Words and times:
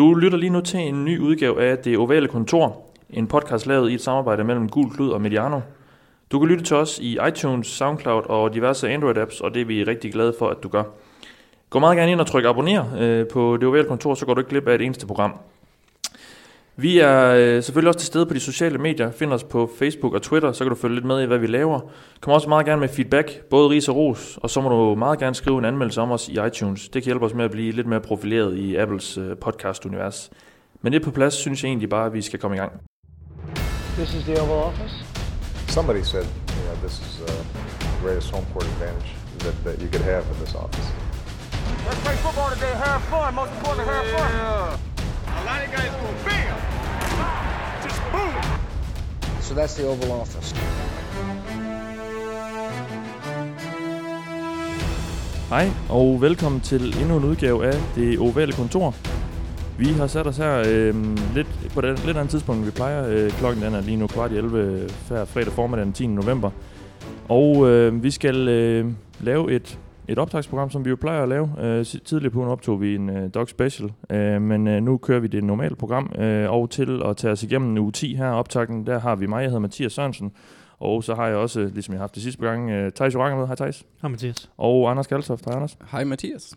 Du 0.00 0.14
lytter 0.14 0.38
lige 0.38 0.50
nu 0.50 0.60
til 0.60 0.80
en 0.80 1.04
ny 1.04 1.18
udgave 1.18 1.62
af 1.62 1.78
Det 1.78 1.98
Ovale 1.98 2.28
Kontor, 2.28 2.82
en 3.10 3.26
podcast 3.26 3.66
lavet 3.66 3.90
i 3.90 3.94
et 3.94 4.00
samarbejde 4.00 4.44
mellem 4.44 4.68
Gul 4.68 4.90
Klud 4.90 5.10
og 5.10 5.20
Mediano. 5.20 5.60
Du 6.32 6.38
kan 6.38 6.48
lytte 6.48 6.64
til 6.64 6.76
os 6.76 6.98
i 6.98 7.18
iTunes, 7.28 7.66
SoundCloud 7.66 8.22
og 8.28 8.54
diverse 8.54 8.94
Android-apps, 8.94 9.40
og 9.44 9.54
det 9.54 9.62
er 9.62 9.64
vi 9.64 9.84
rigtig 9.84 10.12
glade 10.12 10.34
for, 10.38 10.48
at 10.48 10.62
du 10.62 10.68
gør. 10.68 10.82
Gå 11.70 11.78
meget 11.78 11.96
gerne 11.96 12.12
ind 12.12 12.20
og 12.20 12.26
tryk 12.26 12.44
abonner 12.44 12.84
øh, 12.98 13.26
på 13.32 13.56
Det 13.56 13.68
Ovale 13.68 13.84
Kontor, 13.84 14.14
så 14.14 14.26
går 14.26 14.34
du 14.34 14.40
ikke 14.40 14.50
glip 14.50 14.68
af 14.68 14.74
et 14.74 14.82
eneste 14.82 15.06
program. 15.06 15.32
Vi 16.80 16.98
er 16.98 17.34
øh, 17.36 17.62
selvfølgelig 17.62 17.88
også 17.88 17.98
til 17.98 18.06
stede 18.06 18.26
på 18.26 18.34
de 18.34 18.40
sociale 18.40 18.78
medier. 18.78 19.10
Find 19.10 19.32
os 19.32 19.44
på 19.44 19.70
Facebook 19.78 20.14
og 20.14 20.22
Twitter, 20.22 20.52
så 20.52 20.64
kan 20.64 20.68
du 20.68 20.76
følge 20.76 20.94
lidt 20.94 21.04
med 21.04 21.22
i, 21.22 21.26
hvad 21.26 21.38
vi 21.38 21.46
laver. 21.46 21.80
Kom 22.20 22.32
også 22.32 22.48
meget 22.48 22.66
gerne 22.66 22.80
med 22.80 22.88
feedback, 22.88 23.40
både 23.50 23.68
ris 23.68 23.88
og 23.88 23.96
ros, 23.96 24.38
og 24.42 24.50
så 24.50 24.60
må 24.60 24.68
du 24.68 24.94
meget 24.94 25.18
gerne 25.18 25.34
skrive 25.34 25.58
en 25.58 25.64
anmeldelse 25.64 26.00
om 26.00 26.10
os 26.10 26.28
i 26.28 26.38
iTunes. 26.46 26.88
Det 26.88 27.02
kan 27.02 27.04
hjælpe 27.04 27.24
os 27.26 27.34
med 27.34 27.44
at 27.44 27.50
blive 27.50 27.72
lidt 27.72 27.86
mere 27.86 28.00
profileret 28.00 28.56
i 28.56 28.76
Apples 28.76 29.18
øh, 29.18 29.36
podcast-univers. 29.36 30.30
Men 30.82 30.92
det 30.92 31.02
på 31.02 31.10
plads 31.10 31.34
synes 31.34 31.62
jeg 31.62 31.68
egentlig 31.68 31.88
bare, 31.88 32.06
at 32.06 32.12
vi 32.12 32.22
skal 32.22 32.38
komme 32.38 32.56
i 32.56 32.60
gang. 32.60 32.72
This 33.98 34.14
is 34.14 34.24
the 34.24 34.40
Oval 34.42 34.64
Office. 34.70 34.94
Somebody 35.68 36.02
said, 36.02 36.24
you 36.24 36.62
know, 36.66 36.76
this 36.86 36.94
is 37.06 37.20
uh, 37.20 37.26
the 37.80 38.02
greatest 38.02 38.30
home 38.34 38.46
court 38.52 38.64
advantage 38.64 39.10
that, 39.38 39.54
that 39.64 39.76
you 39.82 39.88
could 39.92 40.04
have 40.12 40.22
in 40.32 40.36
this 40.44 40.54
office. 40.54 40.88
Let's 41.86 42.00
play 42.04 42.16
football 42.24 42.50
today. 42.54 42.74
Have 42.84 43.00
fun. 43.12 43.34
Most 43.34 43.52
importantly, 43.56 43.94
have 43.94 44.06
fun. 44.16 44.89
A 45.38 45.42
lot 45.48 45.60
of 45.64 45.70
guys 45.76 45.92
go 46.02 46.08
bam, 46.26 46.56
just 47.84 48.00
boom. 48.12 48.34
So 49.40 49.54
that's 49.54 49.74
the 49.76 49.84
Oval 49.86 50.20
Office. 50.20 50.54
Hej 55.50 55.70
og 55.88 56.20
velkommen 56.20 56.60
til 56.60 57.00
endnu 57.00 57.16
en 57.16 57.24
udgave 57.24 57.66
af 57.66 57.74
Det 57.94 58.18
Ovale 58.18 58.52
Kontor. 58.52 58.94
Vi 59.78 59.86
har 59.86 60.06
sat 60.06 60.26
os 60.26 60.36
her 60.36 60.62
øh, 60.68 60.94
lidt 61.34 61.48
på 61.74 61.80
et 61.80 62.04
lidt 62.06 62.16
andet 62.16 62.30
tidspunkt, 62.30 62.58
end 62.58 62.64
vi 62.64 62.70
plejer. 62.70 63.08
Øh, 63.08 63.30
klokken 63.30 63.62
den 63.64 63.74
er 63.74 63.80
lige 63.80 63.96
nu 63.96 64.06
kvart 64.06 64.32
i 64.32 64.36
11 64.36 64.88
fredag 65.08 65.52
formiddag 65.52 65.84
den 65.84 65.92
10. 65.92 66.06
november. 66.06 66.50
Og 67.28 67.68
øh, 67.68 68.02
vi 68.02 68.10
skal 68.10 68.48
øh, 68.48 68.86
lave 69.20 69.52
et, 69.52 69.78
et 70.10 70.18
optagsprogram, 70.18 70.70
som 70.70 70.84
vi 70.84 70.90
jo 70.90 70.96
plejer 70.96 71.22
at 71.22 71.28
lave. 71.28 71.50
Øh, 71.60 71.84
tidligere 71.84 72.30
på 72.30 72.38
ugen 72.38 72.50
optog 72.50 72.80
vi 72.80 72.94
en 72.94 73.10
øh, 73.10 73.30
Dog 73.34 73.48
Special, 73.48 73.92
øh, 74.10 74.42
men 74.42 74.68
øh, 74.68 74.82
nu 74.82 74.96
kører 74.96 75.20
vi 75.20 75.26
det 75.26 75.44
normale 75.44 75.76
program. 75.76 76.12
Øh, 76.18 76.50
og 76.50 76.70
til 76.70 77.02
at 77.04 77.16
tage 77.16 77.32
os 77.32 77.42
igennem 77.42 77.78
uge 77.78 77.92
10 77.92 78.14
her 78.14 78.30
optagten, 78.30 78.86
der 78.86 79.00
har 79.00 79.16
vi 79.16 79.26
mig, 79.26 79.40
jeg 79.40 79.48
hedder 79.48 79.60
Mathias 79.60 79.92
Sørensen. 79.92 80.32
Og 80.78 81.04
så 81.04 81.14
har 81.14 81.26
jeg 81.26 81.36
også, 81.36 81.70
ligesom 81.74 81.92
jeg 81.92 81.98
har 81.98 82.02
haft 82.02 82.14
det 82.14 82.22
sidste 82.22 82.46
gang, 82.46 82.70
øh, 82.70 82.92
Thijs 82.92 83.14
Oranger 83.14 83.38
med. 83.38 83.46
Hej 83.46 83.56
Thijs. 83.56 83.86
Hej 84.02 84.10
Mathias. 84.10 84.50
Og 84.58 84.90
Anders 84.90 85.06
Kaltoft. 85.06 85.44
Hej 85.44 85.54
Anders. 85.54 85.78
Hej 85.90 86.04
Mathias. 86.04 86.54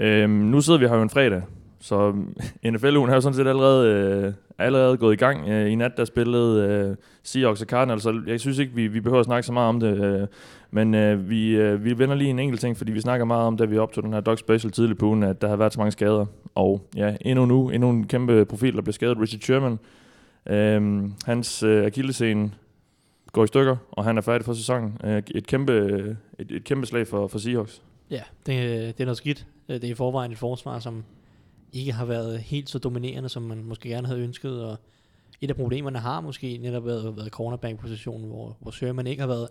Øhm, 0.00 0.30
nu 0.30 0.60
sidder 0.60 0.78
vi 0.78 0.86
her 0.86 0.96
jo 0.96 1.02
en 1.02 1.10
fredag, 1.10 1.42
så 1.80 2.12
NFL-ugen 2.72 3.10
er 3.10 3.14
jo 3.14 3.20
sådan 3.20 3.36
set 3.36 3.46
allerede, 3.46 3.88
øh, 3.88 4.32
allerede 4.58 4.96
gået 4.96 5.12
i 5.12 5.16
gang. 5.16 5.48
Øh, 5.48 5.72
I 5.72 5.74
nat 5.74 5.92
der 5.96 6.04
spillede 6.04 6.68
øh, 6.68 6.96
Seahawks 7.22 7.62
og 7.62 7.66
Cardinals, 7.66 8.02
så 8.02 8.22
jeg 8.26 8.40
synes 8.40 8.58
ikke, 8.58 8.74
vi, 8.74 8.86
vi 8.86 9.00
behøver 9.00 9.20
at 9.20 9.26
snakke 9.26 9.46
så 9.46 9.52
meget 9.52 9.68
om 9.68 9.80
det. 9.80 10.04
Øh, 10.04 10.26
men 10.74 10.94
øh, 10.94 11.30
vi, 11.30 11.48
øh, 11.48 11.84
vi 11.84 11.98
vender 11.98 12.14
lige 12.14 12.30
en 12.30 12.38
enkelt 12.38 12.60
ting, 12.60 12.76
fordi 12.76 12.92
vi 12.92 13.00
snakker 13.00 13.24
meget 13.24 13.46
om, 13.46 13.56
da 13.56 13.64
vi 13.64 13.78
optog 13.78 14.04
den 14.04 14.12
her 14.12 14.20
Dog 14.20 14.38
Special 14.38 14.72
tidligt 14.72 14.98
på 14.98 15.06
ugen, 15.06 15.22
at 15.22 15.42
der 15.42 15.48
har 15.48 15.56
været 15.56 15.72
så 15.72 15.80
mange 15.80 15.92
skader. 15.92 16.26
Og 16.54 16.88
ja, 16.96 17.16
endnu 17.20 17.46
nu, 17.46 17.70
endnu 17.70 17.90
en 17.90 18.06
kæmpe 18.06 18.44
profil, 18.44 18.74
der 18.74 18.82
blev 18.82 18.92
skadet, 18.92 19.18
Richard 19.18 19.40
Sherman. 19.40 19.78
Øh, 20.46 21.10
hans 21.24 21.62
øh, 21.62 21.86
akillescene 21.86 22.52
går 23.32 23.44
i 23.44 23.46
stykker, 23.46 23.76
og 23.90 24.04
han 24.04 24.18
er 24.18 24.22
færdig 24.22 24.44
for 24.44 24.52
sæsonen. 24.52 24.98
Øh, 25.04 25.22
et, 25.34 25.46
kæmpe, 25.46 25.72
et, 26.38 26.50
et 26.50 26.64
kæmpe 26.64 26.86
slag 26.86 27.06
for, 27.06 27.26
for 27.26 27.38
Seahawks. 27.38 27.82
Ja, 28.10 28.22
det, 28.46 28.56
det 28.98 29.00
er 29.00 29.04
noget 29.04 29.18
skidt. 29.18 29.46
Øh, 29.68 29.74
det 29.74 29.84
er 29.84 29.90
i 29.90 29.94
forvejen 29.94 30.32
et 30.32 30.38
forsvar, 30.38 30.78
som 30.78 31.04
ikke 31.72 31.92
har 31.92 32.04
været 32.04 32.38
helt 32.38 32.70
så 32.70 32.78
dominerende, 32.78 33.28
som 33.28 33.42
man 33.42 33.64
måske 33.64 33.88
gerne 33.88 34.06
havde 34.06 34.20
ønsket. 34.20 34.64
Og 34.64 34.78
et 35.40 35.50
af 35.50 35.56
problemerne 35.56 35.98
har 35.98 36.20
måske 36.20 36.58
netop 36.62 36.86
været, 36.86 37.16
været 37.16 37.30
cornerback-positionen, 37.30 38.28
hvor, 38.28 38.56
hvor 38.60 38.70
Sherman 38.70 39.06
ikke 39.06 39.20
har 39.20 39.28
været 39.28 39.48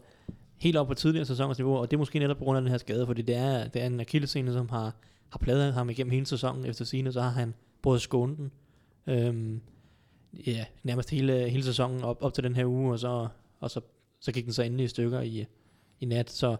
helt 0.63 0.77
op 0.77 0.87
på 0.87 0.93
tidligere 0.93 1.25
sæsoners 1.25 1.57
niveau. 1.57 1.75
Og 1.75 1.91
det 1.91 1.97
er 1.97 1.99
måske 1.99 2.19
netop 2.19 2.37
på 2.37 2.43
grund 2.43 2.57
af 2.57 2.61
den 2.61 2.71
her 2.71 2.77
skade, 2.77 3.05
fordi 3.05 3.21
det 3.21 3.35
er, 3.35 3.67
det 3.67 3.81
er 3.81 3.85
en 3.85 3.99
akillescene, 3.99 4.53
som 4.53 4.69
har, 4.69 4.95
har 5.29 5.37
pladet 5.39 5.73
ham 5.73 5.89
igennem 5.89 6.11
hele 6.11 6.25
sæsonen. 6.25 6.65
Efter 6.65 6.85
sine, 6.85 7.11
så 7.11 7.21
har 7.21 7.29
han 7.29 7.53
både 7.81 7.99
skånet 7.99 8.37
den. 8.37 8.51
Øhm, 9.07 9.61
ja, 10.47 10.65
nærmest 10.83 11.09
hele, 11.09 11.49
hele 11.49 11.63
sæsonen 11.63 12.03
op, 12.03 12.17
op 12.21 12.33
til 12.33 12.43
den 12.43 12.55
her 12.55 12.65
uge, 12.65 12.91
og 12.91 12.99
så, 12.99 13.27
og 13.59 13.71
så, 13.71 13.81
så 14.19 14.31
gik 14.31 14.45
den 14.45 14.53
så 14.53 14.63
endelig 14.63 14.83
i 14.83 14.87
stykker 14.87 15.21
i, 15.21 15.45
i 15.99 16.05
nat. 16.05 16.29
Så 16.29 16.55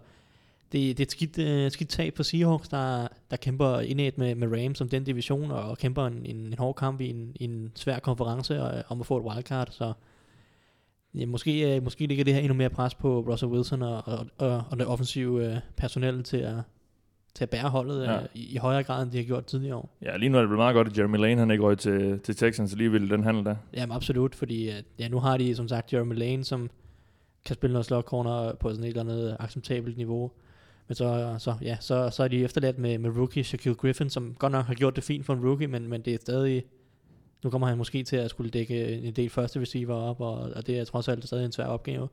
det, 0.72 0.97
det 0.97 1.00
er 1.00 1.06
et 1.06 1.12
skidt, 1.12 1.38
øh, 1.38 1.72
skidt 1.72 1.90
tag 1.90 2.13
for 2.16 2.24
Seahawks, 2.24 2.69
der, 2.69 3.08
der 3.31 3.38
kæmper 3.38 3.80
indad 3.80 4.12
med, 4.16 4.36
med 4.36 4.63
Rams 4.63 4.81
om 4.81 4.90
den 4.90 5.03
division, 5.03 5.52
og 5.52 5.78
kæmper 5.78 6.06
en, 6.06 6.25
en, 6.25 6.36
en 6.36 6.56
hård 6.58 6.75
kamp 6.75 7.02
i 7.02 7.09
en, 7.09 7.36
en 7.40 7.72
svær 7.75 8.00
konference 8.00 8.62
og, 8.62 8.84
om 8.90 9.00
at 9.00 9.06
få 9.06 9.18
et 9.18 9.24
wildcard. 9.24 9.68
Så 9.72 9.94
ja, 11.16 11.25
måske, 11.25 11.75
øh, 11.75 11.84
måske 11.84 12.07
ligger 12.07 12.24
det 12.24 12.34
her 12.34 12.41
endnu 12.41 12.53
mere 12.53 12.69
pres 12.69 12.96
på 12.96 13.19
Russell 13.19 13.51
Wilson 13.51 13.81
og, 13.81 14.07
og, 14.07 14.28
og, 14.38 14.63
og 14.72 14.78
det 14.79 14.88
offensive 14.88 15.46
øh, 15.46 15.57
personel 15.78 16.24
til 16.24 16.38
at, 16.38 16.56
til 17.35 17.44
at 17.44 17.50
bære 17.50 17.69
holdet 17.69 18.03
Ja. 18.03 18.13
ja. 18.13 18.19
i, 18.34 18.53
i 18.53 18.57
højere 18.57 18.84
grad, 18.84 19.03
end 19.03 19.12
de 19.12 19.18
har 19.18 19.24
gjort 19.24 19.46
tidligere 19.46 19.75
år. 19.75 19.97
Ja, 20.01 20.18
lige 20.18 20.29
nu 20.29 20.38
er 20.38 20.41
det 20.41 20.50
blevet 20.50 20.59
meget 20.59 20.74
godt, 20.74 20.88
at 20.88 20.97
Jeremy 20.97 21.18
Lane 21.18 21.40
han 21.40 21.51
ikke 21.51 21.63
røg 21.63 21.78
til, 21.78 22.19
til 22.19 22.35
Texans 22.35 22.72
alligevel 22.72 23.09
den 23.09 23.24
handel 23.24 23.46
der. 23.46 23.56
Jamen 23.74 23.96
absolut, 23.96 24.35
fordi 24.35 24.69
øh, 24.69 24.75
ja, 25.00 25.07
nu 25.07 25.19
har 25.19 25.38
de 25.38 25.56
som 25.56 25.68
sagt 25.68 25.94
Jeremy 25.94 26.16
Lane, 26.16 26.44
som 26.44 26.69
kan 27.45 27.53
spille 27.53 27.72
noget 27.74 27.85
slot 27.85 28.06
corner 28.06 28.53
på 28.53 28.69
sådan 28.69 28.84
et 28.84 28.88
eller 28.88 29.01
andet 29.01 29.38
acceptabelt 29.40 29.97
niveau. 29.97 30.31
Men 30.88 30.95
så, 30.95 31.35
så, 31.40 31.53
ja, 31.62 31.78
så, 31.80 32.09
så 32.09 32.24
er 32.24 32.28
de 32.28 32.44
efterladt 32.44 32.78
med, 32.78 32.97
med 32.97 33.09
rookie 33.18 33.44
Shaquille 33.44 33.75
Griffin, 33.75 34.09
som 34.09 34.35
godt 34.40 34.51
nok 34.51 34.66
har 34.66 34.74
gjort 34.74 34.95
det 34.95 35.03
fint 35.03 35.25
for 35.25 35.34
en 35.34 35.45
rookie, 35.45 35.68
men, 35.68 35.88
men 35.88 36.01
det 36.01 36.13
er 36.13 36.18
stadig... 36.22 36.63
Nu 37.44 37.50
kommer 37.50 37.68
han 37.68 37.78
måske 37.78 38.04
til 38.04 38.16
at 38.16 38.30
skulle 38.30 38.50
dække 38.52 38.88
en 38.88 39.14
del 39.14 39.30
første 39.30 39.59
receiver 39.59 39.96
op, 39.96 40.22
og, 40.22 40.34
og 40.34 40.68
det 40.68 40.80
er 40.80 40.86
trods 40.86 41.08
alt 41.08 41.28
stadig 41.28 41.46
en 41.46 41.52
svær 41.52 41.66
opgave. 41.66 42.08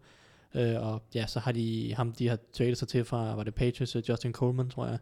Øh, 0.54 0.86
og 0.86 1.02
ja, 1.14 1.26
så 1.26 1.40
har 1.40 1.52
de 1.52 1.94
ham, 1.94 2.12
de 2.12 2.28
har 2.28 2.38
traded 2.52 2.74
sig 2.74 2.88
til 2.88 3.04
fra, 3.04 3.34
var 3.34 3.44
det 3.44 3.54
Patriots, 3.54 3.96
øh, 3.96 4.02
Justin 4.08 4.32
Coleman, 4.32 4.70
tror 4.70 4.86
jeg. 4.86 4.98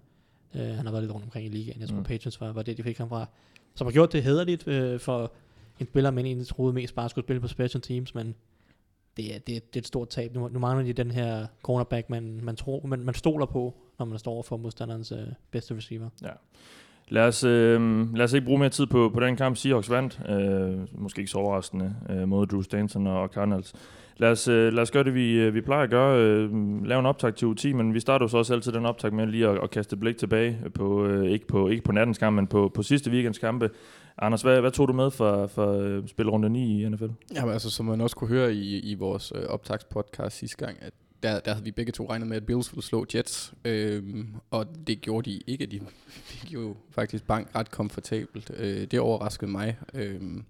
Øh, 0.55 0.77
han 0.77 0.87
har 0.87 0.91
været 0.93 1.03
lidt 1.03 1.13
rundt 1.13 1.25
omkring 1.25 1.47
i 1.47 1.49
ligaen. 1.49 1.81
Jeg 1.81 1.89
tror, 1.89 1.97
Mm. 1.97 2.05
Patriots 2.05 2.41
var, 2.41 2.53
var 2.53 2.63
det, 2.63 2.77
de 2.77 2.83
fik 2.83 2.99
ham 2.99 3.09
fra. 3.09 3.27
Som 3.75 3.87
har 3.87 3.93
gjort 3.93 4.13
det 4.13 4.23
hederligt 4.23 4.69
øh, 4.69 5.01
for 5.01 5.33
en 5.81 5.87
spiller, 5.87 6.11
man 6.11 6.27
egentlig 6.27 6.47
troede 6.47 6.73
mest 6.73 6.95
bare 6.95 7.09
skulle 7.09 7.25
spille 7.25 7.41
på 7.41 7.49
special 7.49 7.81
teams, 7.83 8.15
men 8.15 8.35
det 9.17 9.35
er, 9.35 9.39
det, 9.39 9.57
er, 9.57 9.61
det 9.61 9.77
er 9.77 9.81
et 9.81 9.87
stort 9.87 10.09
tab. 10.09 10.35
Nu, 10.35 10.49
nu 10.49 10.59
mangler 10.59 10.85
de 10.85 10.93
den 10.93 11.11
her 11.11 11.47
cornerback, 11.63 12.11
man, 12.11 12.41
man, 12.43 12.57
tror, 12.57 12.87
man, 12.87 13.01
man 13.01 13.15
stoler 13.15 13.47
på, 13.47 13.75
når 13.99 14.07
man 14.07 14.19
står 14.19 14.43
for 14.43 14.57
modstanderens 14.57 15.13
øh, 15.13 15.27
bedste 15.51 15.77
receiver. 15.77 16.09
Lad 17.11 17.27
os, 17.27 17.45
øh, 17.45 18.15
lad 18.15 18.25
os 18.25 18.33
ikke 18.33 18.45
bruge 18.47 18.59
mere 18.59 18.69
tid 18.69 18.87
på, 18.87 19.11
på 19.15 19.21
den 19.21 19.37
kamp, 19.37 19.57
Seahawks 19.57 19.91
vandt. 19.91 20.21
Øh, 20.29 21.01
måske 21.01 21.19
ikke 21.19 21.31
så 21.31 21.39
overraskende 21.39 21.95
øh, 22.11 22.29
mod 22.29 22.47
Drew 22.47 22.63
Stanton 22.63 23.07
og 23.07 23.29
Cardinals. 23.29 23.75
Lad 24.17 24.31
os, 24.31 24.49
øh, 24.49 24.73
lad 24.73 24.83
os 24.83 24.91
gøre 24.91 25.05
det, 25.05 25.15
vi, 25.15 25.33
øh, 25.33 25.55
vi 25.55 25.61
plejer 25.61 25.83
at 25.83 25.91
gøre. 25.91 26.21
Øh, 26.21 26.51
lave 26.85 26.99
en 26.99 27.07
optag 27.07 27.35
til 27.35 27.47
U10, 27.47 27.75
men 27.75 27.95
vi 27.95 28.01
starter 28.01 28.25
jo 28.25 28.29
så 28.29 28.39
også 28.39 28.55
altid 28.55 28.73
den 28.73 28.87
optag 28.87 29.15
med 29.15 29.27
lige 29.27 29.49
at, 29.49 29.59
at 29.63 29.71
kaste 29.71 29.95
et 29.95 30.01
blik 30.01 30.17
tilbage 30.17 30.59
på, 30.75 31.07
øh, 31.07 31.31
ikke 31.31 31.47
på, 31.47 31.69
ikke 31.69 31.85
på 31.85 31.93
nattens 31.93 32.19
kamp, 32.19 32.37
men 32.37 32.47
på, 32.47 32.71
på 32.75 32.83
sidste 32.83 33.11
weekends 33.11 33.39
kampe. 33.39 33.71
Anders, 34.19 34.43
hvad, 34.43 34.61
hvad 34.61 34.71
tog 34.71 34.89
du 34.89 34.93
med 34.93 35.11
for, 35.11 35.47
for 35.47 35.73
øh, 35.73 36.09
spilrunde 36.09 36.49
9 36.49 36.83
i 36.83 36.89
NFL? 36.89 37.05
Jamen 37.35 37.53
altså, 37.53 37.71
som 37.71 37.87
man 37.87 38.01
også 38.01 38.17
kunne 38.17 38.29
høre 38.29 38.55
i, 38.55 38.79
i 38.79 38.95
vores 38.95 39.33
øh, 39.35 39.43
optagspodcast 39.49 40.39
sidste 40.39 40.67
gang, 40.67 40.77
at 40.81 40.93
der, 41.23 41.41
der 41.41 41.53
havde 41.53 41.65
vi 41.65 41.71
begge 41.71 41.93
to 41.93 42.11
regnet 42.11 42.29
med, 42.29 42.37
at 42.37 42.47
Bills 42.47 42.73
ville 42.73 42.83
slå 42.83 43.07
Jets, 43.15 43.55
øhm, 43.65 44.35
og 44.51 44.67
det 44.87 45.01
gjorde 45.01 45.31
de 45.31 45.41
ikke. 45.47 45.67
De 45.67 45.81
fik 46.07 46.53
jo 46.53 46.77
faktisk 46.91 47.27
bank 47.27 47.55
ret 47.55 47.71
komfortabelt. 47.71 48.51
Øh, 48.57 48.87
det 48.91 49.01
overraskede 49.01 49.51
mig. 49.51 49.79
Øhm, 49.95 50.45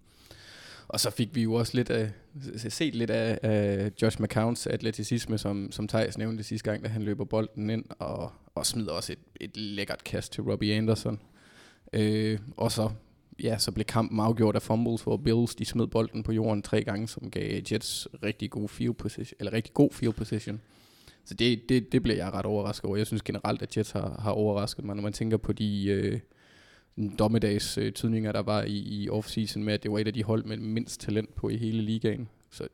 og 0.88 1.00
så 1.00 1.10
fik 1.10 1.34
vi 1.34 1.42
jo 1.42 1.54
også 1.54 1.72
lidt 1.74 1.90
af, 1.90 2.10
set 2.56 2.94
lidt 2.94 3.10
af, 3.10 3.38
af 3.42 3.92
Josh 4.02 4.22
McCowns 4.22 4.66
atleticisme, 4.66 5.38
som, 5.38 5.72
som 5.72 5.88
Thijs 5.88 6.18
nævnte 6.18 6.42
sidste 6.42 6.70
gang, 6.70 6.84
da 6.84 6.88
han 6.88 7.02
løber 7.02 7.24
bolden 7.24 7.70
ind, 7.70 7.84
og, 7.98 8.32
og 8.54 8.66
smider 8.66 8.92
også 8.92 9.12
et, 9.12 9.18
et 9.40 9.56
lækkert 9.56 10.04
kast 10.04 10.32
til 10.32 10.42
Robbie 10.42 10.74
Anderson. 10.74 11.20
Øh, 11.92 12.38
og 12.56 12.72
så 12.72 12.90
ja, 13.42 13.58
så 13.58 13.72
blev 13.72 13.84
kampen 13.84 14.20
afgjort 14.20 14.54
af 14.54 14.62
fumbles, 14.62 15.02
hvor 15.02 15.16
Bills 15.16 15.54
de 15.54 15.64
smed 15.64 15.86
bolden 15.86 16.22
på 16.22 16.32
jorden 16.32 16.62
tre 16.62 16.84
gange, 16.84 17.08
som 17.08 17.30
gav 17.30 17.60
Jets 17.72 18.08
rigtig 18.22 18.50
god 18.50 18.68
field 18.68 18.94
position, 18.94 19.36
eller 19.40 19.52
rigtig 19.52 19.74
god 19.74 19.90
field 19.92 20.14
position. 20.14 20.60
Så 21.24 21.34
det, 21.34 21.68
det, 21.68 21.92
det 21.92 22.02
blev 22.02 22.16
jeg 22.16 22.32
ret 22.32 22.46
overrasket 22.46 22.84
over. 22.84 22.96
Jeg 22.96 23.06
synes 23.06 23.22
generelt, 23.22 23.62
at 23.62 23.76
Jets 23.76 23.90
har, 23.90 24.20
har 24.22 24.30
overrasket 24.30 24.84
mig, 24.84 24.96
når 24.96 25.02
man 25.02 25.12
tænker 25.12 25.36
på 25.36 25.52
de 25.52 25.84
øh, 25.88 26.20
dommedags 27.18 27.78
øh, 27.78 27.92
tydninger, 27.92 28.32
der 28.32 28.42
var 28.42 28.62
i, 28.62 28.76
i 28.76 29.10
offseason 29.10 29.64
med, 29.64 29.74
at 29.74 29.82
det 29.82 29.90
var 29.90 29.98
et 29.98 30.06
af 30.06 30.12
de 30.12 30.24
hold 30.24 30.44
med 30.44 30.56
mindst 30.56 31.00
talent 31.00 31.34
på 31.34 31.48
i 31.48 31.56
hele 31.56 31.82
ligaen. 31.82 32.28
Så 32.50 32.68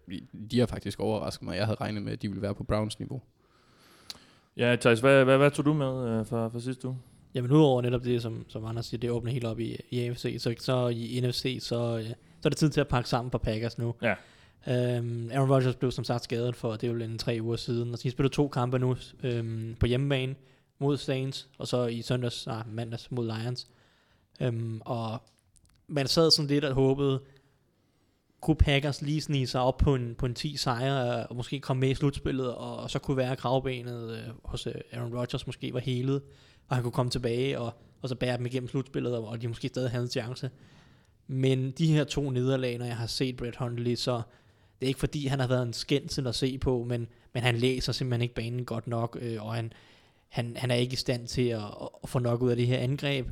de 0.50 0.59
har 0.59 0.67
faktisk 0.67 1.00
overrasket 1.00 1.43
mig. 1.43 1.56
Jeg 1.56 1.67
havde 1.67 1.81
regnet 1.81 2.03
med, 2.03 2.12
at 2.12 2.23
de 2.23 2.29
ville 2.29 2.43
være 2.43 2.55
på 2.55 2.65
Browns 2.65 2.99
niveau. 2.99 3.23
Ja, 4.56 4.77
Thijs, 4.81 5.00
hvad, 5.00 5.25
hvad, 5.25 5.39
hvad 5.39 5.50
tog 5.50 5.65
du 5.65 5.73
med 5.73 6.09
øh, 6.09 6.27
for, 6.27 6.49
for 6.49 6.59
sidste 6.59 6.89
uge? 6.89 6.99
Jamen 7.35 7.51
udover 7.51 7.83
netop 7.83 8.05
det, 8.05 8.23
som, 8.23 8.45
som 8.49 8.65
Anders 8.65 8.87
siger, 8.87 8.99
det 8.99 9.11
åbner 9.11 9.33
helt 9.33 9.45
op 9.45 9.61
i, 9.61 9.77
i 9.91 10.01
AFC, 10.01 10.37
så, 10.39 10.55
så 10.59 10.89
i 10.89 11.21
NFC, 11.21 11.59
så, 11.61 11.99
øh, 11.99 12.05
så 12.41 12.49
er 12.49 12.49
det 12.49 12.57
tid 12.59 12.71
til 12.71 12.81
at 12.81 12.89
pakke 12.89 13.09
sammen 13.09 13.31
for 13.31 13.39
Packers 13.39 13.79
nu. 13.79 13.95
Ja. 14.03 14.15
Um, 14.67 15.31
Aaron 15.33 15.51
Rodgers 15.51 15.77
blev 15.77 15.91
som 15.91 16.05
sagt 16.05 16.25
skadet 16.25 16.57
for, 16.57 16.73
det 16.73 16.85
er 16.85 16.93
jo 16.93 16.99
en 16.99 17.19
tre 17.19 17.39
uger 17.43 17.57
siden, 17.57 17.93
og 17.93 17.99
så 17.99 18.03
de 18.03 18.11
spiller 18.11 18.31
to 18.31 18.49
kampe 18.49 18.79
nu 18.79 18.97
um, 19.25 19.77
på 19.81 19.87
hjemmebane 19.87 20.35
mod 20.79 20.97
Saints, 20.97 21.49
og 21.59 21.69
så 21.69 21.87
i 21.87 22.03
søndags, 22.03 22.47
ah, 22.47 22.65
mandags 22.73 23.11
mod 23.11 23.27
Lions. 23.27 23.67
Um, 24.49 24.83
og 24.85 25.23
man 25.87 26.07
sad 26.07 26.31
sådan 26.31 26.49
lidt 26.49 26.65
og 26.65 26.75
håbede, 26.75 27.21
kunne 28.41 28.57
Packers 28.57 29.03
lige 29.03 29.21
snige 29.21 29.47
sig 29.47 29.61
op 29.61 29.77
på 29.77 29.95
en, 29.95 30.15
på 30.15 30.27
en 30.27 30.35
10 30.35 30.57
sejre, 30.57 31.27
og 31.27 31.37
måske 31.37 31.61
komme 31.61 31.81
med 31.81 31.91
i 31.91 31.95
slutspillet, 31.95 32.55
og, 32.55 32.77
og 32.77 32.91
så 32.91 32.99
kunne 32.99 33.17
være 33.17 33.37
kravbenet 33.37 34.11
øh, 34.11 34.35
hos 34.45 34.67
øh, 34.67 34.75
Aaron 34.93 35.15
Rodgers 35.15 35.47
måske 35.47 35.75
var 35.75 35.81
helet, 35.81 36.23
og 36.69 36.77
han 36.77 36.83
kunne 36.83 36.93
komme 36.93 37.11
tilbage, 37.11 37.59
og, 37.61 37.73
og 38.03 38.09
så 38.09 38.15
bære 38.15 38.37
dem 38.37 38.47
igennem 38.47 38.69
slutspillet, 38.69 39.17
og, 39.17 39.29
og 39.29 39.43
de 39.43 39.49
måske 39.49 39.69
stadig 39.69 39.91
havde 39.91 40.05
en 40.05 40.11
chance. 40.11 40.51
Men 41.27 41.71
de 41.71 41.93
her 41.93 42.05
to 42.05 42.31
nederlag, 42.31 42.79
når 42.79 42.87
jeg 42.87 42.97
har 42.97 43.07
set 43.07 43.37
Brett 43.37 43.57
Hundley, 43.57 43.95
så 43.95 44.23
det 44.81 44.87
er 44.87 44.89
ikke 44.89 45.01
fordi, 45.01 45.27
han 45.27 45.41
har 45.41 45.47
været 45.47 45.63
en 45.63 45.73
skændsel 45.73 46.27
at 46.27 46.35
se 46.35 46.59
på, 46.59 46.85
men, 46.85 47.09
men 47.33 47.43
han 47.43 47.57
læser 47.57 47.93
simpelthen 47.93 48.23
ikke 48.23 48.35
banen 48.35 48.65
godt 48.65 48.87
nok, 48.87 49.19
øh, 49.21 49.47
og 49.47 49.55
han, 49.55 49.73
han, 50.29 50.57
han 50.57 50.71
er 50.71 50.75
ikke 50.75 50.93
i 50.93 50.97
stand 50.97 51.27
til 51.27 51.49
at, 51.49 51.63
at 52.03 52.09
få 52.09 52.19
nok 52.19 52.43
ud 52.43 52.51
af 52.51 52.57
det 52.57 52.67
her 52.67 52.79
angreb. 52.79 53.27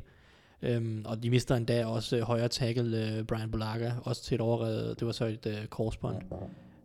Øhm, 0.61 1.05
og 1.05 1.23
de 1.23 1.29
mister 1.29 1.55
endda 1.55 1.85
også 1.85 2.17
øh, 2.17 2.21
højre 2.21 2.47
tackle 2.47 3.07
øh, 3.07 3.23
Brian 3.23 3.51
Bolaga, 3.51 3.91
også 4.03 4.23
til 4.23 4.35
et 4.35 4.41
overredet, 4.41 4.99
det 4.99 5.05
var 5.05 5.11
så 5.11 5.25
et 5.25 5.45
øh, 5.45 5.65
korsbånd. 5.65 6.21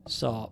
Så 0.07 0.47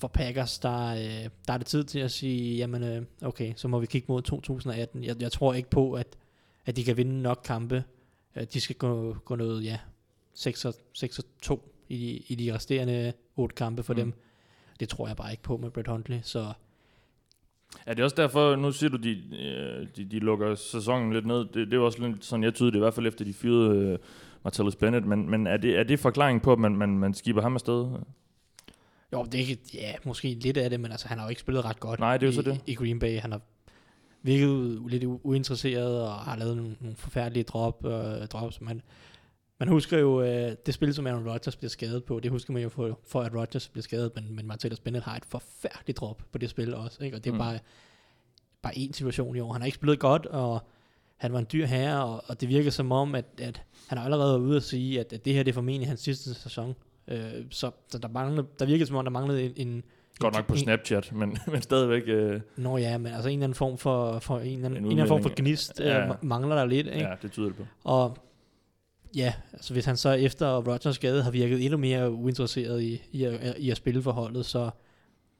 for 0.00 0.08
Packers, 0.08 0.58
der, 0.58 0.86
øh, 0.86 1.30
der 1.46 1.52
er 1.52 1.58
det 1.58 1.66
tid 1.66 1.84
til 1.84 1.98
at 1.98 2.10
sige, 2.10 2.56
jamen 2.56 2.82
øh, 2.82 3.02
okay, 3.22 3.52
så 3.56 3.68
må 3.68 3.78
vi 3.78 3.86
kigge 3.86 4.06
mod 4.08 4.22
2018. 4.22 5.04
Jeg, 5.04 5.22
jeg 5.22 5.32
tror 5.32 5.54
ikke 5.54 5.70
på, 5.70 5.92
at, 5.92 6.06
at 6.66 6.76
de 6.76 6.84
kan 6.84 6.96
vinde 6.96 7.22
nok 7.22 7.40
kampe. 7.44 7.84
Øh, 8.36 8.46
de 8.52 8.60
skal 8.60 8.76
gå, 8.76 9.16
gå 9.24 9.36
noget, 9.36 9.64
ja, 9.64 9.78
6 10.34 10.64
og, 10.64 10.74
6 10.92 11.18
og 11.18 11.24
2 11.42 11.74
i, 11.88 12.24
i 12.28 12.34
de 12.34 12.54
resterende 12.54 13.12
otte 13.36 13.54
kampe 13.54 13.82
for 13.82 13.92
mm. 13.92 14.00
dem. 14.00 14.12
Det 14.80 14.88
tror 14.88 15.06
jeg 15.06 15.16
bare 15.16 15.30
ikke 15.30 15.42
på 15.42 15.56
med 15.56 15.70
Brett 15.70 15.88
Hundley, 15.88 16.18
så 16.22 16.52
Er 17.86 17.94
det 17.94 18.04
også 18.04 18.16
derfor, 18.16 18.56
nu 18.56 18.72
siger 18.72 18.90
du, 18.90 18.96
de, 18.96 19.10
øh, 19.10 19.86
de, 19.96 20.04
de 20.04 20.18
lukker 20.18 20.54
sæsonen 20.54 21.12
lidt 21.12 21.26
ned. 21.26 21.38
Det, 21.38 21.54
det 21.54 21.72
er 21.72 21.76
jo 21.76 21.84
også 21.84 22.06
lidt 22.06 22.24
sådan, 22.24 22.44
jeg 22.44 22.54
tyder 22.54 22.70
det, 22.70 22.76
i 22.76 22.80
hvert 22.80 22.94
fald 22.94 23.06
efter 23.06 23.24
de 23.24 23.32
fyrede 23.32 23.78
øh, 23.78 23.98
Martellus 24.44 24.76
Bennett. 24.76 25.06
Men, 25.06 25.30
men 25.30 25.46
er, 25.46 25.56
det, 25.56 25.78
er 25.78 25.82
det 25.82 25.98
forklaring 25.98 26.42
på, 26.42 26.52
at 26.52 26.58
man, 26.58 26.76
man, 26.76 26.98
man 26.98 27.14
skiber 27.14 27.42
ham 27.42 27.54
afsted? 27.54 27.86
Jo, 29.12 29.24
det 29.24 29.34
er 29.34 29.38
ikke, 29.38 29.58
ja, 29.74 29.94
måske 30.04 30.34
lidt 30.34 30.56
af 30.56 30.70
det, 30.70 30.80
men 30.80 30.90
altså, 30.90 31.08
han 31.08 31.18
har 31.18 31.24
jo 31.24 31.28
ikke 31.28 31.40
spillet 31.40 31.64
ret 31.64 31.80
godt 31.80 32.00
Nej, 32.00 32.16
det 32.16 32.26
er 32.26 32.26
jo 32.26 32.32
i, 32.32 32.34
så 32.34 32.42
det. 32.42 32.60
i 32.66 32.74
Green 32.74 32.98
Bay. 32.98 33.18
Han 33.20 33.32
har 33.32 33.40
virket 34.22 34.82
lidt 34.88 35.04
uinteresseret 35.04 36.02
og 36.02 36.12
har 36.14 36.36
lavet 36.36 36.56
nogle, 36.56 36.76
nogle 36.80 36.96
forfærdelige 36.96 37.44
drop, 37.44 37.86
øh, 37.86 38.26
drops. 38.26 38.60
Man, 38.60 38.82
man 39.58 39.68
husker 39.68 39.98
jo 39.98 40.22
øh, 40.22 40.56
det 40.66 40.74
spil, 40.74 40.94
som 40.94 41.06
Aaron 41.06 41.28
Rodgers 41.28 41.56
bliver 41.56 41.68
skadet 41.70 42.04
på. 42.04 42.20
Det 42.20 42.30
husker 42.30 42.52
man 42.52 42.62
jo 42.62 42.68
for, 42.68 42.98
for 43.06 43.22
at 43.22 43.34
Rodgers 43.34 43.68
bliver 43.68 43.82
skadet, 43.82 44.12
men, 44.14 44.36
men 44.36 44.46
Martellus 44.46 44.80
Bennett 44.80 45.04
har 45.04 45.16
et 45.16 45.24
forfærdeligt 45.24 45.98
drop 45.98 46.22
på 46.32 46.38
det 46.38 46.50
spil 46.50 46.74
også. 46.74 47.04
Ikke? 47.04 47.16
Og 47.16 47.24
det 47.24 47.30
er 47.30 47.34
Mm. 47.34 47.38
bare, 47.38 47.58
bare 48.62 48.72
én 48.74 48.92
situation 48.92 49.36
i 49.36 49.40
år. 49.40 49.52
Han 49.52 49.60
har 49.62 49.66
ikke 49.66 49.76
spillet 49.76 49.98
godt, 49.98 50.26
og 50.26 50.62
han 51.16 51.32
var 51.32 51.38
en 51.38 51.46
dyr 51.52 51.66
herre, 51.66 52.04
og, 52.04 52.24
og 52.26 52.40
det 52.40 52.48
virker 52.48 52.70
som 52.70 52.92
om, 52.92 53.14
at, 53.14 53.24
at 53.38 53.62
han 53.88 53.98
allerede 53.98 54.32
været 54.32 54.40
ude 54.48 54.56
at 54.56 54.62
sige, 54.62 55.00
at, 55.00 55.12
at 55.12 55.24
det 55.24 55.34
her 55.34 55.42
det 55.42 55.50
er 55.50 55.54
formentlig 55.54 55.88
hans 55.88 56.00
sidste 56.00 56.34
sæson. 56.34 56.74
Øh, 57.10 57.44
så, 57.50 57.70
så 57.88 57.98
der, 57.98 58.08
manglede, 58.08 58.46
der 58.58 58.66
virkede 58.66 58.86
som 58.86 58.96
om, 58.96 59.04
der 59.04 59.10
manglede 59.10 59.44
en, 59.44 59.52
en 59.56 59.82
Godt 60.18 60.34
nok 60.34 60.46
på 60.46 60.52
en, 60.52 60.58
Snapchat, 60.58 61.12
men, 61.12 61.38
men 61.52 61.62
stadigvæk... 61.62 62.02
Øh, 62.06 62.40
Nå 62.56 62.76
ja, 62.76 62.98
men 62.98 63.12
altså 63.12 63.28
en 63.28 63.32
eller 63.38 63.44
anden 63.44 63.54
form 63.54 63.78
for, 63.78 64.18
for 64.18 64.38
en, 64.38 64.52
eller 64.52 64.66
anden, 64.66 64.76
En 64.76 64.84
en, 64.84 64.90
eller 64.90 65.04
anden 65.04 65.08
form 65.08 65.22
for 65.22 65.32
gnist 65.36 65.80
Ja. 65.80 65.98
ja. 65.98 66.08
øh, 66.08 66.14
mangler 66.22 66.56
der 66.56 66.64
lidt, 66.64 66.86
ikke? 66.86 66.98
ja, 66.98 67.14
det 67.22 67.32
tyder 67.32 67.46
det 67.46 67.56
på. 67.56 67.66
Og 67.84 68.16
ja, 69.16 69.32
altså 69.52 69.72
hvis 69.72 69.84
han 69.84 69.96
så 69.96 70.10
efter 70.12 70.56
Rodgers 70.56 70.94
skade 70.94 71.22
har 71.22 71.30
virket 71.30 71.64
endnu 71.64 71.78
mere 71.78 72.10
uinteresseret 72.10 72.82
i, 72.82 73.02
i, 73.12 73.24
at, 73.24 73.54
i 73.58 73.70
at 73.70 73.76
spille 73.76 74.02
for 74.02 74.12
holdet, 74.12 74.46
så 74.46 74.70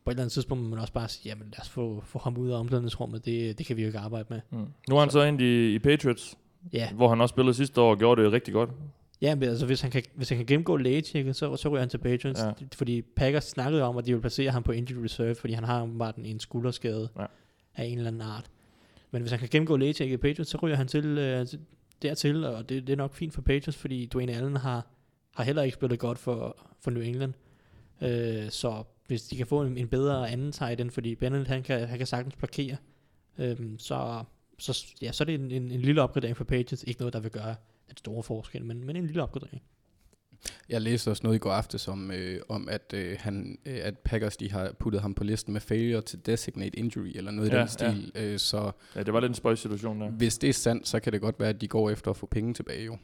på 0.05 0.11
et 0.11 0.15
eller 0.15 0.23
andet 0.23 0.33
tidspunkt 0.33 0.65
må 0.65 0.71
man 0.71 0.79
også 0.79 0.93
bare 0.93 1.09
sige, 1.09 1.29
jamen 1.29 1.49
lad 1.51 1.61
os 1.61 1.69
få, 1.69 2.03
få 2.07 2.19
ham 2.19 2.37
ud 2.37 2.51
af 2.51 2.59
omklædningsrummet, 2.59 3.25
det, 3.25 3.59
det 3.59 3.67
kan 3.67 3.77
vi 3.77 3.83
jo 3.83 3.87
ikke 3.87 3.99
arbejde 3.99 4.27
med. 4.31 4.41
Mm. 4.51 4.67
Nu 4.89 4.97
er 4.97 5.01
han 5.01 5.11
så 5.11 5.23
ind 5.23 5.41
i, 5.41 5.75
i 5.75 5.79
Patriots, 5.79 6.37
Ja, 6.73 6.93
hvor 6.93 7.09
han 7.09 7.21
også 7.21 7.33
spillede 7.33 7.55
sidste 7.55 7.81
år 7.81 7.91
og 7.91 7.99
gjorde 7.99 8.23
det 8.23 8.33
rigtig 8.33 8.55
godt. 8.55 8.71
Ja 9.23 9.35
men 9.35 9.49
altså 9.49 9.67
hvis 9.67 9.81
han 9.81 9.91
kan, 9.91 10.03
hvis 10.15 10.29
han 10.29 10.39
kan 10.39 10.47
gennemgå 10.47 10.77
lægetjekket, 10.77 11.37
så, 11.37 11.57
så 11.57 11.69
ryger 11.69 11.81
han 11.81 11.89
til 11.89 11.99
Patriots, 11.99 12.41
Ja. 12.41 12.53
fordi 12.75 13.03
Packers 13.03 13.45
snakkede 13.45 13.83
om, 13.83 13.97
at 13.97 14.07
de 14.07 14.13
vil 14.15 14.21
placere 14.21 14.51
ham 14.51 14.63
på 14.63 14.73
injury 14.73 15.03
reserve, 15.03 15.35
fordi 15.35 15.53
han 15.53 15.65
har 15.65 15.91
bare 15.99 16.13
en 16.19 16.41
skulderskade 16.41 17.09
Ja. 17.19 17.25
af 17.77 17.85
en 17.85 17.99
eller 17.99 18.09
anden 18.11 18.23
art. 18.23 18.51
Men 19.11 19.23
hvis 19.23 19.31
han 19.31 19.41
kan 19.41 19.49
gennemgå 19.49 19.77
lægetjekket 19.77 20.15
i 20.15 20.17
Patriots, 20.17 20.51
så 20.51 20.59
ryger 20.63 20.77
han 20.77 20.89
til, 20.89 21.05
øh, 21.07 21.47
til 21.47 21.61
dertil, 22.03 22.45
og 22.45 22.69
det, 22.69 22.87
det 22.87 22.93
er 22.93 22.97
nok 22.97 23.15
fint 23.15 23.35
for 23.35 23.43
Patriots, 23.43 23.77
fordi 23.77 24.07
Dwayne 24.07 24.33
Allen 24.33 24.57
har, 24.57 24.87
har 25.35 25.45
heller 25.45 25.63
ikke 25.63 25.75
spillet 25.75 25.99
godt 25.99 26.19
for, 26.19 26.57
for 26.81 26.91
New 26.91 27.03
England. 27.03 27.33
Øh, 28.03 28.51
så 28.51 28.83
hvis 29.07 29.23
de 29.23 29.37
kan 29.37 29.47
få 29.47 29.63
en, 29.63 29.77
en 29.77 29.89
bedre 29.89 30.31
anden 30.31 30.53
tight 30.53 30.81
end, 30.81 30.91
fordi 30.91 31.15
Bennett 31.15 31.49
han 31.49 31.63
kan, 31.63 31.89
han 31.89 31.99
kan 31.99 32.07
sagtens 32.07 32.37
blokere, 32.37 32.77
øh, 33.39 33.57
så, 33.79 34.25
så, 34.59 34.87
ja, 35.03 35.13
så 35.13 35.25
er 35.25 35.27
det 35.27 35.35
en, 35.35 35.51
en, 35.51 35.71
en 35.71 35.81
lille 35.81 36.03
opgradering 36.03 36.37
for 36.37 36.45
Patriots. 36.45 36.85
Ikke 36.87 37.01
noget, 37.01 37.13
der 37.13 37.21
vil 37.21 37.31
gøre 37.31 37.55
den 37.91 37.97
store 37.99 38.23
forskel, 38.23 38.65
men, 38.65 38.87
men 38.87 38.97
en 38.97 39.07
lille 39.07 39.23
opgradering. 39.23 39.63
Jeg 40.69 40.81
læste 40.81 41.09
også 41.11 41.21
noget 41.25 41.37
i 41.37 41.39
går 41.39 41.51
aftes 41.53 41.89
om, 41.89 42.11
øh, 42.11 42.41
om 42.49 42.69
at, 42.71 42.95
øh, 42.97 43.17
han, 43.19 43.59
øh, 43.67 43.79
at 43.83 43.99
Packers 43.99 44.37
de 44.37 44.51
har 44.53 44.73
puttet 44.79 45.03
ham 45.03 45.15
på 45.15 45.25
listen 45.25 45.53
med 45.53 45.61
failure 45.61 46.01
to 46.01 46.19
designate 46.27 46.79
injury, 46.79 47.13
eller 47.15 47.31
noget 47.31 47.49
i 47.49 47.53
Ja, 47.55 47.61
den 47.61 47.69
stil. 47.69 48.13
Øh, 48.15 48.39
så 48.39 48.71
Ja, 48.97 49.03
det 49.03 49.13
var 49.15 49.21
lidt 49.21 49.31
en 49.31 49.35
spøjs 49.35 49.59
situation 49.59 50.01
der. 50.01 50.11
hvis 50.11 50.39
det 50.39 50.49
er 50.49 50.53
sandt, 50.53 50.89
så 50.89 51.01
kan 51.01 51.13
det 51.13 51.21
godt 51.21 51.41
være, 51.41 51.49
at 51.49 51.61
de 51.61 51.69
går 51.69 51.91
efter 51.91 52.11
at 52.11 52.17
få 52.17 52.27
penge 52.27 52.55
tilbage 52.55 52.85
jo, 52.85 52.97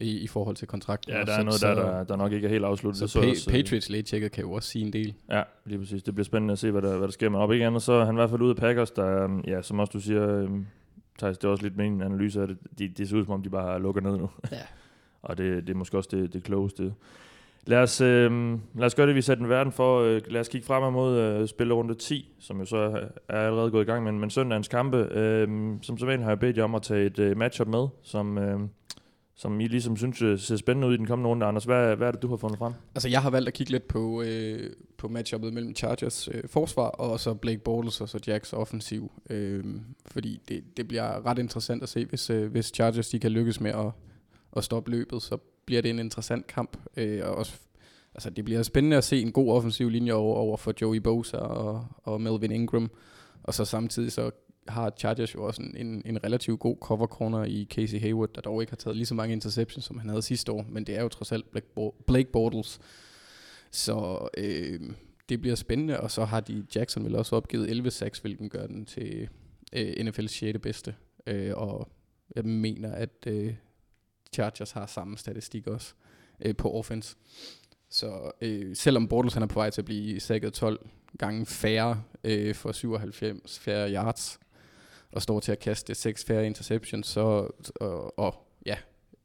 i, 0.00 0.18
i 0.18 0.26
forhold 0.26 0.56
til 0.56 0.68
kontrakten. 0.68 1.12
Ja, 1.12 1.20
Og 1.20 1.26
der 1.26 1.32
er 1.32 1.36
så, 1.38 1.42
noget 1.44 1.60
så, 1.60 1.68
der, 1.68 1.74
der, 1.74 2.04
der 2.04 2.16
nok 2.16 2.32
ikke 2.32 2.46
er 2.46 2.50
helt 2.50 2.64
afsluttet. 2.64 2.98
Så, 2.98 3.06
så 3.06 3.20
pa- 3.20 3.48
øh, 3.48 3.52
Patriots 3.62 3.88
lægetjekket 3.90 4.32
kan 4.32 4.44
jo 4.44 4.52
også 4.52 4.68
sige 4.68 4.86
en 4.86 4.92
del. 4.92 5.14
Ja, 5.30 5.42
lige 5.66 5.78
præcis. 5.78 6.02
Det 6.02 6.14
bliver 6.14 6.24
spændende 6.24 6.52
at 6.52 6.58
se, 6.58 6.70
hvad 6.70 6.82
der, 6.82 6.90
hvad 6.98 7.08
der 7.08 7.12
sker. 7.12 7.28
Men 7.28 7.40
op 7.40 7.52
ikke 7.52 7.66
andet, 7.66 7.82
så 7.82 7.92
er 7.92 8.04
han 8.04 8.14
i 8.14 8.18
hvert 8.18 8.30
fald 8.30 8.40
ude 8.40 8.50
af 8.50 8.56
Packers, 8.56 8.90
der, 8.90 9.40
ja, 9.46 9.62
som 9.62 9.78
også 9.78 9.90
du 9.90 10.00
siger, 10.00 10.28
øhm, 10.38 10.66
Thijs, 11.20 11.38
det 11.38 11.44
er 11.44 11.52
også 11.52 11.62
lidt 11.62 11.76
min 11.76 12.02
analyse 12.02 12.42
af 12.42 12.48
det. 12.48 12.58
De, 12.78 12.88
det 12.88 13.08
ser 13.08 13.16
ud 13.16 13.24
som 13.24 13.34
om, 13.34 13.42
de 13.42 13.50
bare 13.50 13.82
lukker 13.82 14.00
ned 14.00 14.16
nu. 14.16 14.30
Ja. 14.52 14.56
Og 15.22 15.38
det, 15.38 15.66
det 15.66 15.72
er 15.72 15.78
måske 15.78 15.96
også 15.96 16.08
det, 16.12 16.32
det 16.32 16.42
klogeste. 16.42 16.94
Lad 17.66 17.78
os, 17.78 18.00
øh, 18.00 18.58
lad 18.74 18.86
os 18.86 18.94
gøre 18.94 19.06
det, 19.06 19.14
vi 19.14 19.22
satte 19.22 19.42
en 19.42 19.48
verden 19.48 19.72
for. 19.72 20.00
Øh, 20.00 20.20
lad 20.26 20.40
os 20.40 20.48
kigge 20.48 20.66
fremad 20.66 20.90
mod 20.90 21.18
øh, 21.18 21.48
spillerunde 21.48 21.94
10, 21.94 22.34
som 22.38 22.58
jo 22.58 22.64
så 22.64 22.76
er 22.76 23.36
er 23.36 23.46
allerede 23.46 23.70
gået 23.70 23.82
i 23.82 23.86
gang. 23.86 24.04
Men, 24.04 24.20
men 24.20 24.30
søndagens 24.30 24.68
kampe, 24.68 24.96
øh, 24.96 25.48
som 25.82 25.98
så 25.98 26.06
vanligt 26.06 26.24
har 26.24 26.30
jeg 26.30 26.40
bedt 26.40 26.56
jer 26.56 26.64
om 26.64 26.74
at 26.74 26.82
tage 26.82 27.06
et 27.06 27.18
øh, 27.18 27.36
matchup 27.36 27.68
med, 27.68 27.88
som, 28.02 28.38
øh, 28.38 28.60
som 29.40 29.60
I 29.60 29.66
ligesom 29.66 29.96
synes 29.96 30.22
øh, 30.22 30.38
ser 30.38 30.56
spændende 30.56 30.88
ud 30.88 30.94
i 30.94 30.96
den 30.96 31.06
kommende 31.06 31.28
runde. 31.30 31.46
Anders, 31.46 31.64
hvad, 31.64 31.96
hvad 31.96 32.08
er 32.08 32.12
det, 32.12 32.22
du 32.22 32.28
har 32.28 32.36
fundet 32.36 32.58
frem? 32.58 32.72
Altså, 32.94 33.08
jeg 33.08 33.22
har 33.22 33.30
valgt 33.30 33.48
at 33.48 33.54
kigge 33.54 33.72
lidt 33.72 33.88
på, 33.88 34.22
øh, 34.22 34.70
på 34.96 35.08
matchuppet 35.08 35.52
mellem 35.52 35.76
Chargers 35.76 36.28
øh, 36.28 36.42
forsvar 36.46 36.88
og 36.88 37.20
så 37.20 37.34
Blake 37.34 37.58
Bortles 37.58 38.00
og 38.00 38.08
så 38.08 38.20
Jacks 38.26 38.52
offensiv. 38.52 39.12
Øh, 39.30 39.64
fordi 40.06 40.40
det, 40.48 40.76
det 40.76 40.88
bliver 40.88 41.26
ret 41.26 41.38
interessant 41.38 41.82
at 41.82 41.88
se, 41.88 42.04
hvis, 42.04 42.30
øh, 42.30 42.50
hvis 42.50 42.66
Chargers 42.74 43.08
de 43.08 43.18
kan 43.18 43.30
lykkes 43.30 43.60
med 43.60 43.70
at, 43.70 43.90
at 44.56 44.64
stoppe 44.64 44.90
løbet, 44.90 45.22
så 45.22 45.36
bliver 45.64 45.82
det 45.82 45.90
en 45.90 45.98
interessant 45.98 46.46
kamp. 46.46 46.76
Øh, 46.96 47.20
og 47.24 47.34
også, 47.34 47.58
altså, 48.14 48.30
det 48.30 48.44
bliver 48.44 48.62
spændende 48.62 48.96
at 48.96 49.04
se 49.04 49.22
en 49.22 49.32
god 49.32 49.52
offensiv 49.52 49.88
linje 49.88 50.12
over, 50.12 50.36
over 50.36 50.56
for 50.56 50.74
Joey 50.80 50.98
Bosa 50.98 51.36
og, 51.36 51.86
og 51.96 52.20
Melvin 52.20 52.52
Ingram. 52.52 52.90
Og 53.42 53.54
så 53.54 53.64
samtidig 53.64 54.12
så 54.12 54.30
har 54.70 54.92
Chargers 54.98 55.34
jo 55.34 55.44
også 55.44 55.62
en, 55.62 55.76
en, 55.86 56.02
en 56.04 56.24
relativt 56.24 56.60
god 56.60 56.76
cover 56.80 57.06
corner 57.06 57.44
i 57.44 57.66
Casey 57.70 58.00
Hayward, 58.00 58.30
der 58.34 58.40
dog 58.40 58.62
ikke 58.62 58.70
har 58.70 58.76
taget 58.76 58.96
lige 58.96 59.06
så 59.06 59.14
mange 59.14 59.32
interceptions, 59.32 59.84
som 59.84 59.98
han 59.98 60.08
havde 60.08 60.22
sidste 60.22 60.52
år, 60.52 60.66
men 60.68 60.84
det 60.86 60.96
er 60.96 61.02
jo 61.02 61.08
trods 61.08 61.32
alt 61.32 61.50
Blake, 61.50 61.66
Bo- 61.74 62.04
Blake 62.06 62.32
Bortles. 62.32 62.80
Så 63.70 64.28
øh, 64.36 64.80
det 65.28 65.40
bliver 65.40 65.56
spændende, 65.56 66.00
og 66.00 66.10
så 66.10 66.24
har 66.24 66.40
de 66.40 66.66
Jackson 66.74 67.04
vel 67.04 67.16
også 67.16 67.36
opgivet 67.36 67.70
11 67.70 67.90
sacks, 67.90 68.18
hvilken 68.18 68.48
gør 68.48 68.66
den 68.66 68.86
til 68.86 69.28
øh, 69.72 69.92
NFL's 69.92 70.26
6. 70.26 70.58
bedste. 70.62 70.94
Øh, 71.26 71.52
og 71.56 71.88
jeg 72.36 72.44
mener, 72.44 72.92
at 72.92 73.26
øh, 73.26 73.54
Chargers 74.32 74.70
har 74.70 74.86
samme 74.86 75.18
statistik 75.18 75.66
også 75.66 75.94
øh, 76.40 76.56
på 76.56 76.72
offense. 76.72 77.16
Så 77.90 78.30
øh, 78.40 78.76
selvom 78.76 79.08
Bortles 79.08 79.34
han 79.34 79.42
er 79.42 79.46
på 79.46 79.60
vej 79.60 79.70
til 79.70 79.80
at 79.80 79.84
blive 79.84 80.20
sækket 80.20 80.52
12 80.52 80.86
gange 81.18 81.46
færre 81.46 82.02
øh, 82.24 82.54
for 82.54 82.72
97 82.72 83.58
færre 83.58 83.92
yards, 83.92 84.39
og 85.12 85.22
står 85.22 85.40
til 85.40 85.52
at 85.52 85.58
kaste 85.58 85.94
6 85.94 86.24
færre 86.24 86.46
interceptions, 86.46 87.06
så, 87.06 87.50
og, 87.80 88.18
og 88.18 88.46
ja, 88.66 88.76